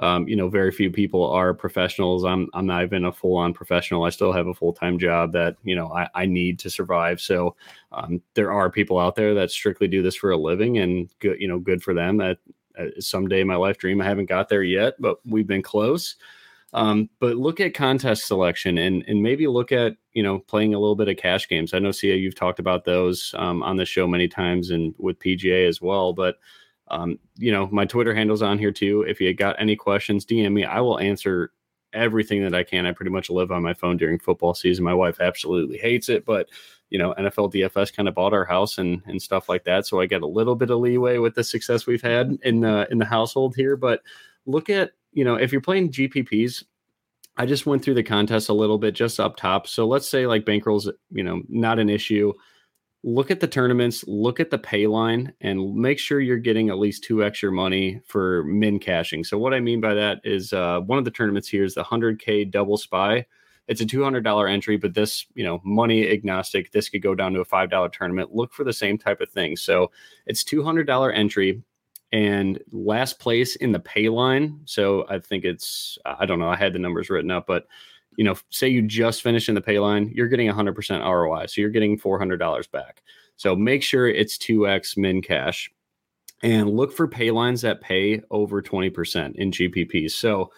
um, 0.00 0.26
you 0.26 0.34
know 0.34 0.48
very 0.48 0.72
few 0.72 0.90
people 0.90 1.24
are 1.30 1.54
professionals 1.54 2.24
i'm 2.24 2.48
i'm 2.54 2.66
not 2.66 2.82
even 2.82 3.04
a 3.04 3.12
full-on 3.12 3.52
professional 3.52 4.04
i 4.04 4.10
still 4.10 4.32
have 4.32 4.46
a 4.46 4.54
full-time 4.54 4.98
job 4.98 5.32
that 5.32 5.56
you 5.62 5.76
know 5.76 5.92
i, 5.92 6.08
I 6.14 6.26
need 6.26 6.58
to 6.60 6.70
survive 6.70 7.20
so 7.20 7.54
um, 7.92 8.20
there 8.34 8.52
are 8.52 8.70
people 8.70 8.98
out 8.98 9.14
there 9.14 9.34
that 9.34 9.50
strictly 9.50 9.88
do 9.88 10.02
this 10.02 10.16
for 10.16 10.30
a 10.30 10.36
living 10.36 10.78
and 10.78 11.08
good 11.20 11.40
you 11.40 11.48
know 11.48 11.58
good 11.58 11.82
for 11.82 11.94
them 11.94 12.16
that 12.18 12.38
uh, 12.78 12.86
someday 12.98 13.44
my 13.44 13.56
life 13.56 13.78
dream 13.78 14.00
i 14.00 14.04
haven't 14.04 14.28
got 14.28 14.48
there 14.48 14.62
yet 14.62 14.94
but 14.98 15.18
we've 15.24 15.46
been 15.46 15.62
close 15.62 16.16
um, 16.72 17.10
but 17.18 17.36
look 17.36 17.60
at 17.60 17.74
contest 17.74 18.26
selection 18.26 18.78
and 18.78 19.04
and 19.08 19.22
maybe 19.22 19.46
look 19.46 19.72
at 19.72 19.96
you 20.12 20.22
know 20.22 20.38
playing 20.38 20.74
a 20.74 20.78
little 20.78 20.94
bit 20.94 21.08
of 21.08 21.16
cash 21.16 21.48
games. 21.48 21.74
I 21.74 21.80
know 21.80 21.90
Sia, 21.90 22.14
you've 22.14 22.36
talked 22.36 22.60
about 22.60 22.84
those 22.84 23.34
um, 23.38 23.62
on 23.62 23.76
the 23.76 23.84
show 23.84 24.06
many 24.06 24.28
times 24.28 24.70
and 24.70 24.94
with 24.98 25.18
PGA 25.18 25.66
as 25.66 25.80
well. 25.82 26.12
But 26.12 26.36
um, 26.90 27.18
you 27.36 27.52
know 27.52 27.68
my 27.70 27.84
Twitter 27.84 28.14
handle's 28.14 28.42
on 28.42 28.58
here 28.58 28.72
too. 28.72 29.04
If 29.08 29.20
you 29.20 29.32
got 29.34 29.56
any 29.58 29.76
questions, 29.76 30.26
DM 30.26 30.52
me. 30.52 30.64
I 30.64 30.80
will 30.80 30.98
answer 30.98 31.52
everything 31.92 32.42
that 32.44 32.54
I 32.54 32.62
can. 32.62 32.86
I 32.86 32.92
pretty 32.92 33.10
much 33.10 33.30
live 33.30 33.50
on 33.50 33.62
my 33.62 33.74
phone 33.74 33.96
during 33.96 34.18
football 34.18 34.54
season. 34.54 34.84
My 34.84 34.94
wife 34.94 35.20
absolutely 35.20 35.78
hates 35.78 36.08
it, 36.08 36.24
but 36.24 36.48
you 36.90 36.98
know 36.98 37.14
NFL 37.18 37.52
DFS 37.52 37.94
kind 37.94 38.08
of 38.08 38.14
bought 38.14 38.34
our 38.34 38.44
house 38.44 38.78
and 38.78 39.02
and 39.06 39.20
stuff 39.20 39.48
like 39.48 39.64
that, 39.64 39.86
so 39.86 40.00
I 40.00 40.06
get 40.06 40.22
a 40.22 40.26
little 40.26 40.54
bit 40.54 40.70
of 40.70 40.80
leeway 40.80 41.18
with 41.18 41.34
the 41.34 41.44
success 41.44 41.86
we've 41.86 42.02
had 42.02 42.38
in 42.42 42.64
uh, 42.64 42.86
in 42.90 42.98
the 42.98 43.04
household 43.04 43.54
here. 43.56 43.76
But 43.76 44.02
look 44.46 44.68
at 44.68 44.92
you 45.12 45.24
know, 45.24 45.34
if 45.34 45.52
you're 45.52 45.60
playing 45.60 45.90
GPPs, 45.90 46.64
I 47.36 47.46
just 47.46 47.66
went 47.66 47.84
through 47.84 47.94
the 47.94 48.02
contest 48.02 48.48
a 48.48 48.54
little 48.54 48.78
bit 48.78 48.94
just 48.94 49.18
up 49.18 49.36
top. 49.36 49.66
So 49.66 49.86
let's 49.86 50.08
say 50.08 50.26
like 50.26 50.44
bankrolls, 50.44 50.90
you 51.10 51.22
know, 51.22 51.42
not 51.48 51.78
an 51.78 51.88
issue. 51.88 52.32
Look 53.02 53.30
at 53.30 53.40
the 53.40 53.48
tournaments, 53.48 54.04
look 54.06 54.40
at 54.40 54.50
the 54.50 54.58
pay 54.58 54.86
line, 54.86 55.32
and 55.40 55.74
make 55.74 55.98
sure 55.98 56.20
you're 56.20 56.36
getting 56.36 56.68
at 56.68 56.78
least 56.78 57.02
two 57.02 57.24
extra 57.24 57.50
money 57.50 58.00
for 58.04 58.44
min 58.44 58.78
cashing. 58.78 59.24
So 59.24 59.38
what 59.38 59.54
I 59.54 59.60
mean 59.60 59.80
by 59.80 59.94
that 59.94 60.20
is 60.22 60.52
uh, 60.52 60.80
one 60.80 60.98
of 60.98 61.06
the 61.06 61.10
tournaments 61.10 61.48
here 61.48 61.64
is 61.64 61.74
the 61.74 61.84
100K 61.84 62.50
double 62.50 62.76
spy. 62.76 63.24
It's 63.68 63.80
a 63.80 63.86
$200 63.86 64.50
entry, 64.50 64.76
but 64.76 64.94
this, 64.94 65.24
you 65.34 65.44
know, 65.44 65.60
money 65.64 66.10
agnostic, 66.10 66.72
this 66.72 66.88
could 66.88 67.02
go 67.02 67.14
down 67.14 67.32
to 67.34 67.40
a 67.40 67.46
$5 67.46 67.92
tournament. 67.92 68.34
Look 68.34 68.52
for 68.52 68.64
the 68.64 68.72
same 68.72 68.98
type 68.98 69.20
of 69.20 69.30
thing. 69.30 69.56
So 69.56 69.92
it's 70.26 70.44
$200 70.44 71.14
entry 71.14 71.62
and 72.12 72.60
last 72.72 73.18
place 73.18 73.56
in 73.56 73.72
the 73.72 73.78
pay 73.78 74.08
line. 74.08 74.60
So 74.64 75.06
I 75.08 75.20
think 75.20 75.44
it's 75.44 75.98
I 76.04 76.26
don't 76.26 76.38
know. 76.38 76.48
I 76.48 76.56
had 76.56 76.72
the 76.72 76.78
numbers 76.78 77.10
written 77.10 77.30
up, 77.30 77.46
but 77.46 77.66
you 78.16 78.24
know, 78.24 78.34
say 78.50 78.68
you 78.68 78.82
just 78.82 79.22
finished 79.22 79.48
in 79.48 79.54
the 79.54 79.60
pay 79.60 79.78
line, 79.78 80.10
you're 80.14 80.28
getting 80.28 80.50
100% 80.50 81.04
ROI. 81.04 81.46
So 81.46 81.60
you're 81.60 81.70
getting 81.70 81.98
$400 81.98 82.70
back. 82.70 83.02
So 83.36 83.56
make 83.56 83.82
sure 83.82 84.08
it's 84.08 84.36
2x 84.38 84.96
min 84.96 85.22
cash 85.22 85.70
and 86.42 86.70
look 86.70 86.92
for 86.92 87.06
pay 87.08 87.30
lines 87.30 87.62
that 87.62 87.80
pay 87.80 88.22
over 88.30 88.60
20% 88.62 89.36
in 89.36 89.50
GPPs. 89.50 90.12
So 90.12 90.52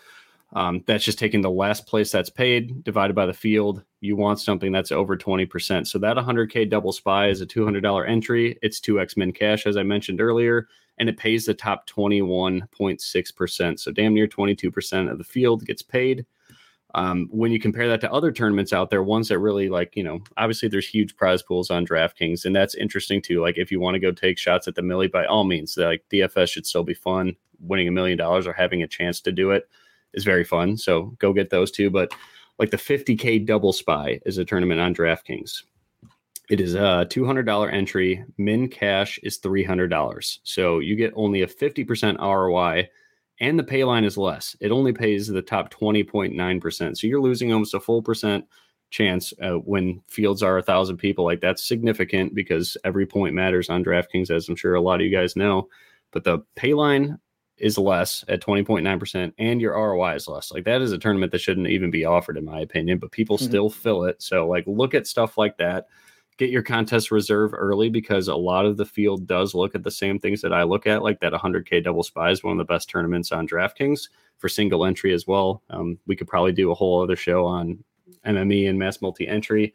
um, 0.54 0.82
that's 0.86 1.04
just 1.04 1.18
taking 1.18 1.40
the 1.40 1.50
last 1.50 1.86
place 1.86 2.10
that's 2.10 2.30
paid 2.30 2.84
divided 2.84 3.14
by 3.14 3.26
the 3.26 3.32
field. 3.32 3.82
You 4.00 4.16
want 4.16 4.40
something 4.40 4.72
that's 4.72 4.92
over 4.92 5.16
20%. 5.16 5.86
So 5.86 5.98
that 5.98 6.16
100K 6.16 6.68
double 6.68 6.92
spy 6.92 7.28
is 7.28 7.40
a 7.40 7.46
$200 7.46 8.08
entry. 8.08 8.58
It's 8.62 8.80
2x 8.80 9.16
min 9.16 9.32
cash, 9.32 9.66
as 9.66 9.76
I 9.76 9.82
mentioned 9.82 10.20
earlier 10.20 10.68
and 10.98 11.08
it 11.08 11.16
pays 11.16 11.46
the 11.46 11.54
top 11.54 11.88
21.6%. 11.88 13.78
So 13.80 13.90
damn 13.92 14.14
near 14.14 14.26
22% 14.26 15.10
of 15.10 15.18
the 15.18 15.24
field 15.24 15.64
gets 15.64 15.82
paid. 15.82 16.26
Um, 16.94 17.28
when 17.30 17.52
you 17.52 17.58
compare 17.58 17.88
that 17.88 18.00
to 18.02 18.12
other 18.12 18.30
tournaments 18.30 18.72
out 18.72 18.90
there, 18.90 19.02
ones 19.02 19.28
that 19.28 19.38
really 19.38 19.68
like, 19.68 19.96
you 19.96 20.04
know, 20.04 20.20
obviously 20.36 20.68
there's 20.68 20.86
huge 20.86 21.16
prize 21.16 21.42
pools 21.42 21.70
on 21.70 21.86
DraftKings, 21.86 22.44
and 22.44 22.54
that's 22.54 22.74
interesting 22.74 23.22
too. 23.22 23.40
Like, 23.40 23.56
if 23.56 23.70
you 23.70 23.80
want 23.80 23.94
to 23.94 24.00
go 24.00 24.12
take 24.12 24.38
shots 24.38 24.68
at 24.68 24.74
the 24.74 24.82
Milly, 24.82 25.08
by 25.08 25.24
all 25.24 25.44
means, 25.44 25.76
like 25.76 26.04
DFS 26.12 26.50
should 26.50 26.66
still 26.66 26.84
be 26.84 26.94
fun. 26.94 27.34
Winning 27.60 27.88
a 27.88 27.92
million 27.92 28.18
dollars 28.18 28.46
or 28.46 28.52
having 28.52 28.82
a 28.82 28.88
chance 28.88 29.20
to 29.20 29.32
do 29.32 29.52
it 29.52 29.68
is 30.14 30.24
very 30.24 30.44
fun. 30.44 30.76
So 30.76 31.14
go 31.18 31.32
get 31.32 31.50
those 31.50 31.70
too. 31.70 31.90
But 31.90 32.12
like 32.58 32.70
the 32.70 32.76
50K 32.76 33.46
double 33.46 33.72
spy 33.72 34.20
is 34.26 34.38
a 34.38 34.44
tournament 34.44 34.80
on 34.80 34.94
DraftKings. 34.94 35.62
It 36.50 36.60
is 36.60 36.74
a 36.74 37.06
$200 37.08 37.72
entry. 37.72 38.24
Min 38.36 38.68
cash 38.68 39.18
is 39.22 39.38
$300. 39.38 40.38
So 40.42 40.80
you 40.80 40.96
get 40.96 41.12
only 41.16 41.42
a 41.42 41.46
50% 41.46 42.18
ROI 42.18 42.88
and 43.40 43.58
the 43.58 43.64
pay 43.64 43.84
line 43.84 44.04
is 44.04 44.16
less. 44.16 44.56
It 44.60 44.70
only 44.70 44.92
pays 44.92 45.26
the 45.26 45.42
top 45.42 45.72
20.9%. 45.72 46.96
So 46.96 47.06
you're 47.06 47.20
losing 47.20 47.52
almost 47.52 47.74
a 47.74 47.80
full 47.80 48.02
percent 48.02 48.44
chance 48.90 49.32
uh, 49.42 49.54
when 49.54 50.00
fields 50.06 50.42
are 50.42 50.58
a 50.58 50.62
thousand 50.62 50.98
people. 50.98 51.24
Like 51.24 51.40
that's 51.40 51.66
significant 51.66 52.34
because 52.34 52.76
every 52.84 53.06
point 53.06 53.34
matters 53.34 53.70
on 53.70 53.84
DraftKings, 53.84 54.30
as 54.30 54.48
I'm 54.48 54.56
sure 54.56 54.74
a 54.74 54.80
lot 54.80 55.00
of 55.00 55.06
you 55.06 55.16
guys 55.16 55.34
know. 55.34 55.68
But 56.12 56.24
the 56.24 56.40
pay 56.56 56.74
line 56.74 57.18
is 57.56 57.78
less 57.78 58.24
at 58.28 58.42
20.9% 58.42 59.32
and 59.38 59.60
your 59.60 59.74
ROI 59.74 60.14
is 60.16 60.28
less. 60.28 60.52
Like 60.52 60.64
that 60.64 60.82
is 60.82 60.92
a 60.92 60.98
tournament 60.98 61.32
that 61.32 61.40
shouldn't 61.40 61.68
even 61.68 61.90
be 61.90 62.04
offered, 62.04 62.36
in 62.36 62.44
my 62.44 62.60
opinion, 62.60 62.98
but 62.98 63.12
people 63.12 63.36
mm-hmm. 63.36 63.46
still 63.46 63.70
fill 63.70 64.04
it. 64.04 64.20
So, 64.22 64.46
like, 64.46 64.64
look 64.66 64.94
at 64.94 65.06
stuff 65.06 65.38
like 65.38 65.56
that 65.58 65.86
get 66.42 66.50
your 66.50 66.62
contest 66.62 67.12
reserve 67.12 67.54
early 67.54 67.88
because 67.88 68.26
a 68.26 68.34
lot 68.34 68.66
of 68.66 68.76
the 68.76 68.84
field 68.84 69.28
does 69.28 69.54
look 69.54 69.76
at 69.76 69.84
the 69.84 69.90
same 69.90 70.18
things 70.18 70.40
that 70.40 70.52
I 70.52 70.64
look 70.64 70.88
at, 70.88 71.02
like 71.02 71.20
that 71.20 71.32
100K 71.32 71.84
double 71.84 72.02
spy 72.02 72.30
is 72.30 72.42
one 72.42 72.50
of 72.52 72.58
the 72.58 72.72
best 72.72 72.90
tournaments 72.90 73.30
on 73.30 73.46
DraftKings 73.46 74.08
for 74.38 74.48
single 74.48 74.84
entry 74.84 75.14
as 75.14 75.24
well. 75.24 75.62
Um, 75.70 75.98
we 76.08 76.16
could 76.16 76.26
probably 76.26 76.50
do 76.50 76.72
a 76.72 76.74
whole 76.74 77.00
other 77.00 77.14
show 77.14 77.46
on 77.46 77.84
MME 78.26 78.68
and 78.68 78.76
mass 78.76 79.00
multi 79.00 79.28
entry. 79.28 79.72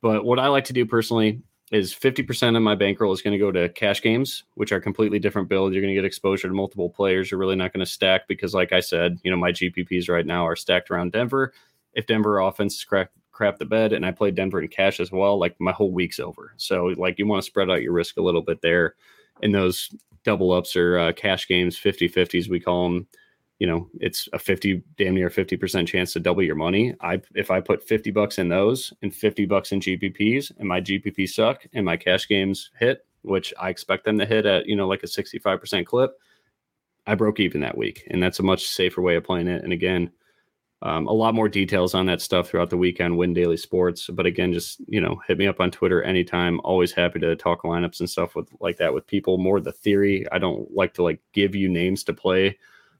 But 0.00 0.24
what 0.24 0.40
I 0.40 0.48
like 0.48 0.64
to 0.64 0.72
do 0.72 0.84
personally 0.84 1.40
is 1.70 1.94
50% 1.94 2.56
of 2.56 2.62
my 2.62 2.74
bankroll 2.74 3.12
is 3.12 3.22
going 3.22 3.32
to 3.32 3.38
go 3.38 3.52
to 3.52 3.68
cash 3.68 4.02
games, 4.02 4.42
which 4.54 4.72
are 4.72 4.80
completely 4.80 5.20
different 5.20 5.48
builds. 5.48 5.72
You're 5.72 5.82
going 5.82 5.94
to 5.94 6.00
get 6.00 6.04
exposure 6.04 6.48
to 6.48 6.54
multiple 6.54 6.90
players. 6.90 7.30
You're 7.30 7.38
really 7.38 7.54
not 7.54 7.72
going 7.72 7.86
to 7.86 7.90
stack 7.90 8.26
because, 8.26 8.54
like 8.54 8.72
I 8.72 8.80
said, 8.80 9.20
you 9.22 9.30
know, 9.30 9.36
my 9.36 9.52
GPPs 9.52 10.10
right 10.10 10.26
now 10.26 10.44
are 10.44 10.56
stacked 10.56 10.90
around 10.90 11.12
Denver. 11.12 11.52
If 11.94 12.06
Denver 12.06 12.40
offense 12.40 12.74
is 12.74 12.84
correct, 12.84 13.14
crap 13.42 13.58
the 13.58 13.64
bed 13.64 13.92
and 13.92 14.06
I 14.06 14.12
played 14.12 14.36
Denver 14.36 14.62
in 14.62 14.68
cash 14.68 15.00
as 15.00 15.10
well, 15.10 15.36
like 15.36 15.56
my 15.58 15.72
whole 15.72 15.90
week's 15.90 16.20
over. 16.20 16.52
So 16.58 16.84
like 16.96 17.18
you 17.18 17.26
want 17.26 17.42
to 17.42 17.46
spread 17.46 17.68
out 17.68 17.82
your 17.82 17.92
risk 17.92 18.16
a 18.16 18.22
little 18.22 18.40
bit 18.40 18.62
there 18.62 18.94
in 19.42 19.50
those 19.50 19.92
double 20.22 20.52
ups 20.52 20.76
or 20.76 20.96
uh, 20.96 21.12
cash 21.12 21.48
games, 21.48 21.76
50 21.76 22.08
50s, 22.08 22.48
we 22.48 22.60
call 22.60 22.84
them. 22.84 23.08
You 23.58 23.66
know, 23.66 23.88
it's 23.98 24.28
a 24.32 24.38
50, 24.38 24.80
damn 24.96 25.14
near 25.14 25.28
50% 25.28 25.88
chance 25.88 26.12
to 26.12 26.20
double 26.20 26.44
your 26.44 26.54
money. 26.54 26.94
I, 27.00 27.20
if 27.34 27.50
I 27.50 27.60
put 27.60 27.82
50 27.82 28.12
bucks 28.12 28.38
in 28.38 28.48
those 28.48 28.92
and 29.02 29.12
50 29.12 29.46
bucks 29.46 29.72
in 29.72 29.80
GPPs 29.80 30.52
and 30.58 30.68
my 30.68 30.80
GPP 30.80 31.28
suck 31.28 31.66
and 31.72 31.84
my 31.84 31.96
cash 31.96 32.28
games 32.28 32.70
hit, 32.78 33.04
which 33.22 33.52
I 33.60 33.70
expect 33.70 34.04
them 34.04 34.20
to 34.20 34.26
hit 34.26 34.46
at, 34.46 34.66
you 34.66 34.76
know, 34.76 34.86
like 34.86 35.02
a 35.02 35.06
65% 35.06 35.84
clip, 35.84 36.12
I 37.08 37.16
broke 37.16 37.40
even 37.40 37.60
that 37.62 37.76
week. 37.76 38.06
And 38.08 38.22
that's 38.22 38.38
a 38.38 38.44
much 38.44 38.68
safer 38.68 39.02
way 39.02 39.16
of 39.16 39.24
playing 39.24 39.48
it. 39.48 39.64
And 39.64 39.72
again, 39.72 40.12
um, 40.82 41.06
a 41.06 41.12
lot 41.12 41.34
more 41.34 41.48
details 41.48 41.94
on 41.94 42.06
that 42.06 42.20
stuff 42.20 42.48
throughout 42.48 42.70
the 42.70 42.76
weekend, 42.76 43.16
Win 43.16 43.32
Daily 43.32 43.56
Sports. 43.56 44.08
But 44.12 44.26
again, 44.26 44.52
just 44.52 44.80
you 44.88 45.00
know, 45.00 45.20
hit 45.26 45.38
me 45.38 45.46
up 45.46 45.60
on 45.60 45.70
Twitter 45.70 46.02
anytime. 46.02 46.60
Always 46.64 46.92
happy 46.92 47.20
to 47.20 47.36
talk 47.36 47.62
lineups 47.62 48.00
and 48.00 48.10
stuff 48.10 48.34
with 48.34 48.48
like 48.60 48.76
that 48.78 48.92
with 48.92 49.06
people. 49.06 49.38
More 49.38 49.60
the 49.60 49.72
theory. 49.72 50.26
I 50.32 50.38
don't 50.38 50.70
like 50.74 50.94
to 50.94 51.02
like 51.02 51.20
give 51.32 51.54
you 51.54 51.68
names 51.68 52.02
to 52.04 52.12
play 52.12 52.58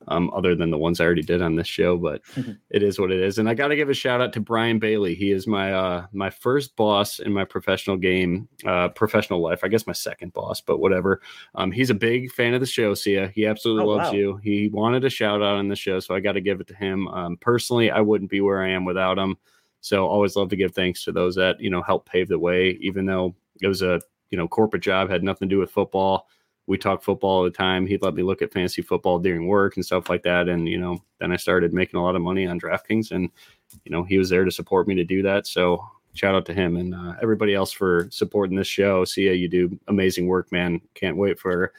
um, 0.08 0.30
other 0.34 0.54
than 0.54 0.70
the 0.70 0.78
ones 0.78 1.00
I 1.00 1.04
already 1.04 1.22
did 1.22 1.42
on 1.42 1.56
this 1.56 1.66
show. 1.66 1.96
But 1.96 2.22
it 2.70 2.82
is 2.82 2.98
what 2.98 3.10
it 3.10 3.20
is. 3.20 3.38
And 3.38 3.48
I 3.48 3.54
got 3.54 3.68
to 3.68 3.76
give 3.76 3.88
a 3.88 3.94
shout 3.94 4.20
out 4.20 4.32
to 4.34 4.40
Brian 4.40 4.78
Bailey. 4.78 5.14
He 5.14 5.32
is 5.32 5.46
my 5.46 5.72
uh, 5.72 6.06
my 6.12 6.30
first 6.30 6.76
boss 6.76 7.18
in 7.18 7.32
my 7.32 7.44
professional 7.44 7.96
game, 7.96 8.48
uh, 8.66 8.88
professional 8.88 9.40
life. 9.40 9.60
I 9.62 9.68
guess 9.68 9.86
my 9.86 9.92
second 9.92 10.32
boss, 10.32 10.60
but 10.60 10.78
whatever. 10.78 11.20
Um, 11.54 11.70
he's 11.72 11.90
a 11.90 11.94
big 11.94 12.32
fan 12.32 12.54
of 12.54 12.60
the 12.60 12.66
show. 12.66 12.94
Sia, 12.94 13.28
he 13.34 13.46
absolutely 13.46 13.84
oh, 13.84 13.96
loves 13.96 14.10
wow. 14.10 14.14
you. 14.14 14.36
He 14.42 14.68
wanted 14.68 15.04
a 15.04 15.10
shout 15.10 15.42
out 15.42 15.56
on 15.56 15.68
the 15.68 15.76
show, 15.76 16.00
so 16.00 16.14
I 16.14 16.20
got 16.20 16.32
to 16.32 16.40
give 16.40 16.60
it 16.60 16.66
to 16.68 16.74
him. 16.74 17.08
Um, 17.08 17.36
personally, 17.36 17.90
I 17.90 18.00
wouldn't 18.00 18.30
be 18.30 18.40
where 18.40 18.62
I 18.62 18.70
am 18.70 18.84
without 18.84 19.18
him. 19.18 19.36
So 19.80 20.06
always 20.06 20.36
love 20.36 20.48
to 20.50 20.56
give 20.56 20.74
thanks 20.74 21.04
to 21.04 21.12
those 21.12 21.34
that 21.34 21.60
you 21.60 21.70
know 21.70 21.82
help 21.82 22.08
pave 22.08 22.28
the 22.28 22.38
way, 22.38 22.78
even 22.80 23.06
though 23.06 23.34
it 23.60 23.66
was 23.66 23.82
a 23.82 24.00
you 24.30 24.38
know 24.38 24.48
corporate 24.48 24.82
job 24.82 25.10
had 25.10 25.22
nothing 25.22 25.48
to 25.48 25.54
do 25.54 25.58
with 25.58 25.70
football 25.70 26.28
we 26.72 26.78
talk 26.78 27.02
football 27.02 27.30
all 27.30 27.44
the 27.44 27.50
time. 27.50 27.86
He'd 27.86 28.00
let 28.00 28.14
me 28.14 28.22
look 28.22 28.40
at 28.40 28.50
fantasy 28.50 28.80
football 28.80 29.18
during 29.18 29.46
work 29.46 29.76
and 29.76 29.84
stuff 29.84 30.08
like 30.08 30.22
that. 30.22 30.48
And, 30.48 30.66
you 30.66 30.78
know, 30.78 31.02
then 31.20 31.30
I 31.30 31.36
started 31.36 31.74
making 31.74 32.00
a 32.00 32.02
lot 32.02 32.16
of 32.16 32.22
money 32.22 32.46
on 32.46 32.58
DraftKings 32.58 33.10
and, 33.10 33.28
you 33.84 33.92
know, 33.92 34.02
he 34.02 34.16
was 34.16 34.30
there 34.30 34.46
to 34.46 34.50
support 34.50 34.88
me 34.88 34.94
to 34.94 35.04
do 35.04 35.20
that. 35.20 35.46
So 35.46 35.86
shout 36.14 36.34
out 36.34 36.46
to 36.46 36.54
him 36.54 36.78
and 36.78 36.94
uh, 36.94 37.12
everybody 37.20 37.54
else 37.54 37.72
for 37.72 38.08
supporting 38.10 38.56
this 38.56 38.68
show. 38.68 39.04
Sia, 39.04 39.34
you 39.34 39.48
do 39.48 39.78
amazing 39.88 40.26
work, 40.26 40.50
man. 40.50 40.80
Can't 40.94 41.18
wait 41.18 41.38
for 41.38 41.74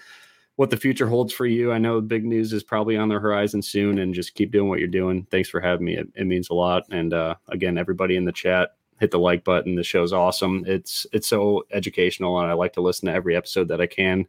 what 0.58 0.70
the 0.70 0.78
future 0.78 1.08
holds 1.08 1.34
for 1.34 1.48
you. 1.48 1.72
I 1.72 1.80
know 1.80 2.00
big 2.00 2.24
news 2.24 2.54
is 2.54 2.62
probably 2.62 2.96
on 2.96 3.10
the 3.10 3.18
horizon 3.18 3.64
soon 3.64 3.98
and 3.98 4.14
just 4.14 4.36
keep 4.36 4.52
doing 4.52 4.70
what 4.70 4.78
you're 4.78 4.88
doing. 4.88 5.26
Thanks 5.32 5.50
for 5.50 5.60
having 5.60 5.86
me. 5.86 5.98
It, 5.98 6.08
it 6.14 6.28
means 6.28 6.52
a 6.52 6.54
lot. 6.54 6.84
And 6.91 7.16
uh, 7.16 7.34
again, 7.50 7.80
everybody 7.80 8.16
in 8.16 8.26
the 8.26 8.32
chat, 8.32 8.76
hit 9.00 9.10
the 9.10 9.18
like 9.18 9.44
button. 9.44 9.74
The 9.74 9.84
show's 9.84 10.14
awesome. 10.14 10.64
It's 10.68 11.08
it's 11.12 11.28
so 11.28 11.66
educational 11.72 12.39
and 12.39 12.52
I 12.52 12.54
like 12.54 12.74
to 12.74 12.82
listen 12.82 13.08
to 13.08 13.16
every 13.16 13.36
episode 13.36 13.70
that 13.70 13.82
I 13.82 13.88
can 13.88 14.28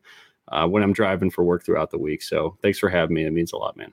uh, 0.48 0.66
when 0.66 0.82
I'm 0.82 0.92
driving 0.92 1.30
for 1.30 1.44
work 1.44 1.64
throughout 1.64 1.90
the 1.90 1.98
week. 1.98 2.22
So 2.22 2.56
thanks 2.62 2.78
for 2.78 2.88
having 2.88 3.14
me. 3.14 3.24
It 3.24 3.32
means 3.32 3.52
a 3.52 3.56
lot, 3.56 3.76
man. 3.76 3.92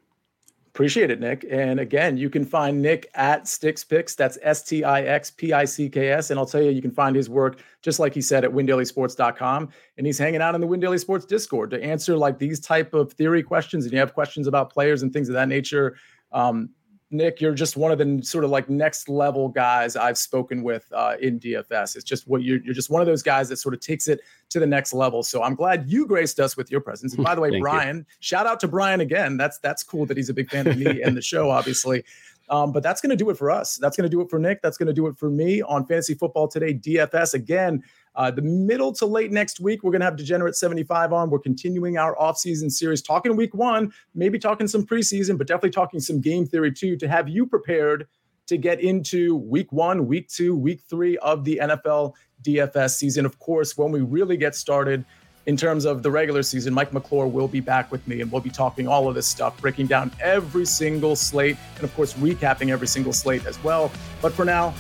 Appreciate 0.74 1.12
it, 1.12 1.20
Nick. 1.20 1.46
And 1.52 1.82
again, 1.82 2.16
you 2.16 2.30
can 2.30 2.46
find 2.46 2.82
Nick 2.82 3.12
at 3.16 3.44
Stix 3.44 3.88
Picks. 3.88 4.16
That's 4.16 4.38
S 4.42 4.64
T 4.64 4.86
I 4.86 5.02
X 5.02 5.30
P 5.30 5.52
I 5.52 5.66
C 5.66 5.90
K 5.90 6.08
S. 6.12 6.30
And 6.30 6.40
I'll 6.40 6.46
tell 6.46 6.62
you, 6.62 6.72
you 6.72 6.82
can 6.82 6.92
find 6.92 7.14
his 7.14 7.30
work, 7.30 7.60
just 7.82 8.00
like 8.00 8.14
he 8.14 8.22
said, 8.22 8.46
at 8.46 8.52
windailysports.com. 8.52 9.70
And 9.98 10.08
he's 10.08 10.18
hanging 10.18 10.42
out 10.42 10.56
in 10.56 10.62
the 10.62 10.68
Win 10.68 10.80
Daily 10.80 10.98
Sports 10.98 11.26
Discord 11.26 11.72
to 11.72 11.84
answer 11.84 12.16
like 12.16 12.40
these 12.40 12.62
type 12.62 12.94
of 12.94 13.12
theory 13.12 13.44
questions. 13.44 13.84
And 13.84 13.92
you 13.92 14.00
have 14.00 14.14
questions 14.14 14.48
about 14.48 14.72
players 14.72 15.04
and 15.04 15.12
things 15.12 15.28
of 15.28 15.34
that 15.34 15.50
nature. 15.50 15.98
Um, 16.32 16.70
Nick, 17.12 17.42
you're 17.42 17.54
just 17.54 17.76
one 17.76 17.92
of 17.92 17.98
the 17.98 18.22
sort 18.24 18.46
of 18.46 18.50
like 18.50 18.70
next 18.70 19.10
level 19.10 19.50
guys 19.50 19.98
I've 19.98 20.18
spoken 20.18 20.64
with 20.64 20.86
uh, 20.94 21.16
in 21.22 21.40
DFS. 21.40 21.98
It's 21.98 22.06
just 22.06 22.28
what 22.28 22.42
you're, 22.42 22.60
you're 22.60 22.74
just 22.74 22.90
one 22.90 23.02
of 23.02 23.06
those 23.08 23.22
guys 23.22 23.50
that 23.50 23.58
sort 23.58 23.74
of 23.74 23.82
takes 23.82 24.08
it 24.08 24.22
to 24.50 24.60
the 24.60 24.66
next 24.66 24.94
level. 24.94 25.22
So 25.22 25.44
I'm 25.44 25.56
glad 25.56 25.90
you 25.90 26.08
graced 26.08 26.40
us 26.40 26.56
with 26.56 26.72
your 26.72 26.80
presence. 26.80 27.14
And 27.14 27.24
by 27.24 27.36
the 27.36 27.42
way, 27.42 27.60
Brian, 27.60 27.98
you. 27.98 28.06
shout 28.22 28.48
out 28.48 28.62
to 28.62 28.68
Brian 28.68 29.02
again. 29.02 29.36
That's 29.36 29.60
that's 29.60 29.84
cool 29.84 30.06
that 30.06 30.16
he's 30.16 30.30
a 30.30 30.34
big 30.34 30.50
fan 30.50 30.68
of 30.68 30.78
me 30.78 31.02
and 31.02 31.16
the 31.16 31.22
show, 31.22 31.50
obviously. 31.50 32.04
Um, 32.50 32.72
but 32.72 32.84
that's 32.84 33.00
going 33.00 33.12
to 33.12 33.16
do 33.16 33.30
it 33.30 33.38
for 33.38 33.50
us. 33.50 33.78
That's 33.78 33.96
going 33.96 34.10
to 34.10 34.14
do 34.14 34.22
it 34.22 34.30
for 34.30 34.38
Nick. 34.38 34.62
That's 34.62 34.78
going 34.78 34.88
to 34.88 34.94
do 34.94 35.08
it 35.08 35.18
for 35.18 35.30
me 35.30 35.62
on 35.62 35.86
Fantasy 35.86 36.14
Football 36.14 36.50
Today 36.50 36.74
DFS. 36.74 37.34
Again, 37.34 37.82
uh, 38.16 38.32
the 38.32 38.42
middle 38.42 38.92
to 38.94 39.06
late 39.06 39.32
next 39.32 39.60
week, 39.60 39.84
we're 39.84 39.92
going 39.92 40.02
to 40.02 40.06
have 40.06 40.18
Degenerate 40.18 40.56
75 40.56 41.14
on. 41.14 41.30
We're 41.30 41.40
continuing 41.40 41.98
our 41.98 42.16
offseason 42.16 42.72
series, 42.72 43.02
talking 43.02 43.36
week 43.36 43.54
one, 43.54 43.94
maybe 44.14 44.38
talking 44.38 44.68
some 44.68 44.86
preseason, 44.86 45.38
but 45.38 45.48
definitely 45.48 45.72
talking 45.72 46.00
some 46.00 46.20
game 46.20 46.46
theory 46.46 46.72
too, 46.72 46.98
to 46.98 47.08
have 47.08 47.30
you 47.30 47.46
prepared 47.46 48.08
to 48.48 48.58
get 48.58 48.82
into 48.82 49.36
week 49.36 49.72
one, 49.72 50.08
week 50.08 50.28
two, 50.28 50.56
week 50.56 50.82
three 50.90 51.18
of 51.20 51.46
the 51.46 51.60
NFL 51.62 52.14
DFS 52.44 52.96
season. 52.96 53.26
Of 53.26 53.40
course, 53.40 53.78
when 53.78 53.92
we 53.92 54.02
really 54.02 54.36
get 54.36 54.56
started 54.56 55.06
in 55.46 55.56
terms 55.56 55.86
of 55.86 56.04
the 56.04 56.12
regular 56.12 56.44
season, 56.44 56.74
Mike 56.74 56.92
McClure 56.92 57.28
will 57.28 57.48
be 57.48 57.62
back 57.62 57.92
with 57.92 58.06
me 58.08 58.22
and 58.22 58.32
we'll 58.32 58.42
be 58.42 58.50
talking 58.50 58.88
all 58.88 59.08
of 59.08 59.16
this 59.16 59.28
stuff, 59.28 59.60
breaking 59.62 59.88
down 59.88 60.12
every 60.20 60.66
single 60.66 61.16
slate, 61.16 61.58
and 61.76 61.84
of 61.84 61.96
course, 61.96 62.14
recapping 62.16 62.70
every 62.70 62.88
single 62.88 63.14
slate 63.14 63.46
as 63.46 63.62
well. 63.64 63.92
But 64.22 64.34
for 64.34 64.44
now, 64.44 64.74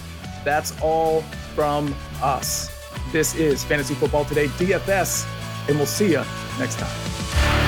that's 0.44 0.80
all 0.82 1.22
from 1.56 1.96
us. 2.22 2.71
This 3.12 3.36
is 3.36 3.64
Fantasy 3.64 3.93
Football 3.93 4.26
Today 4.26 4.47
DFS, 4.47 5.28
and 5.68 5.78
we'll 5.78 5.86
see 5.86 6.12
you 6.12 6.24
next 6.60 6.80
time. 6.80 7.61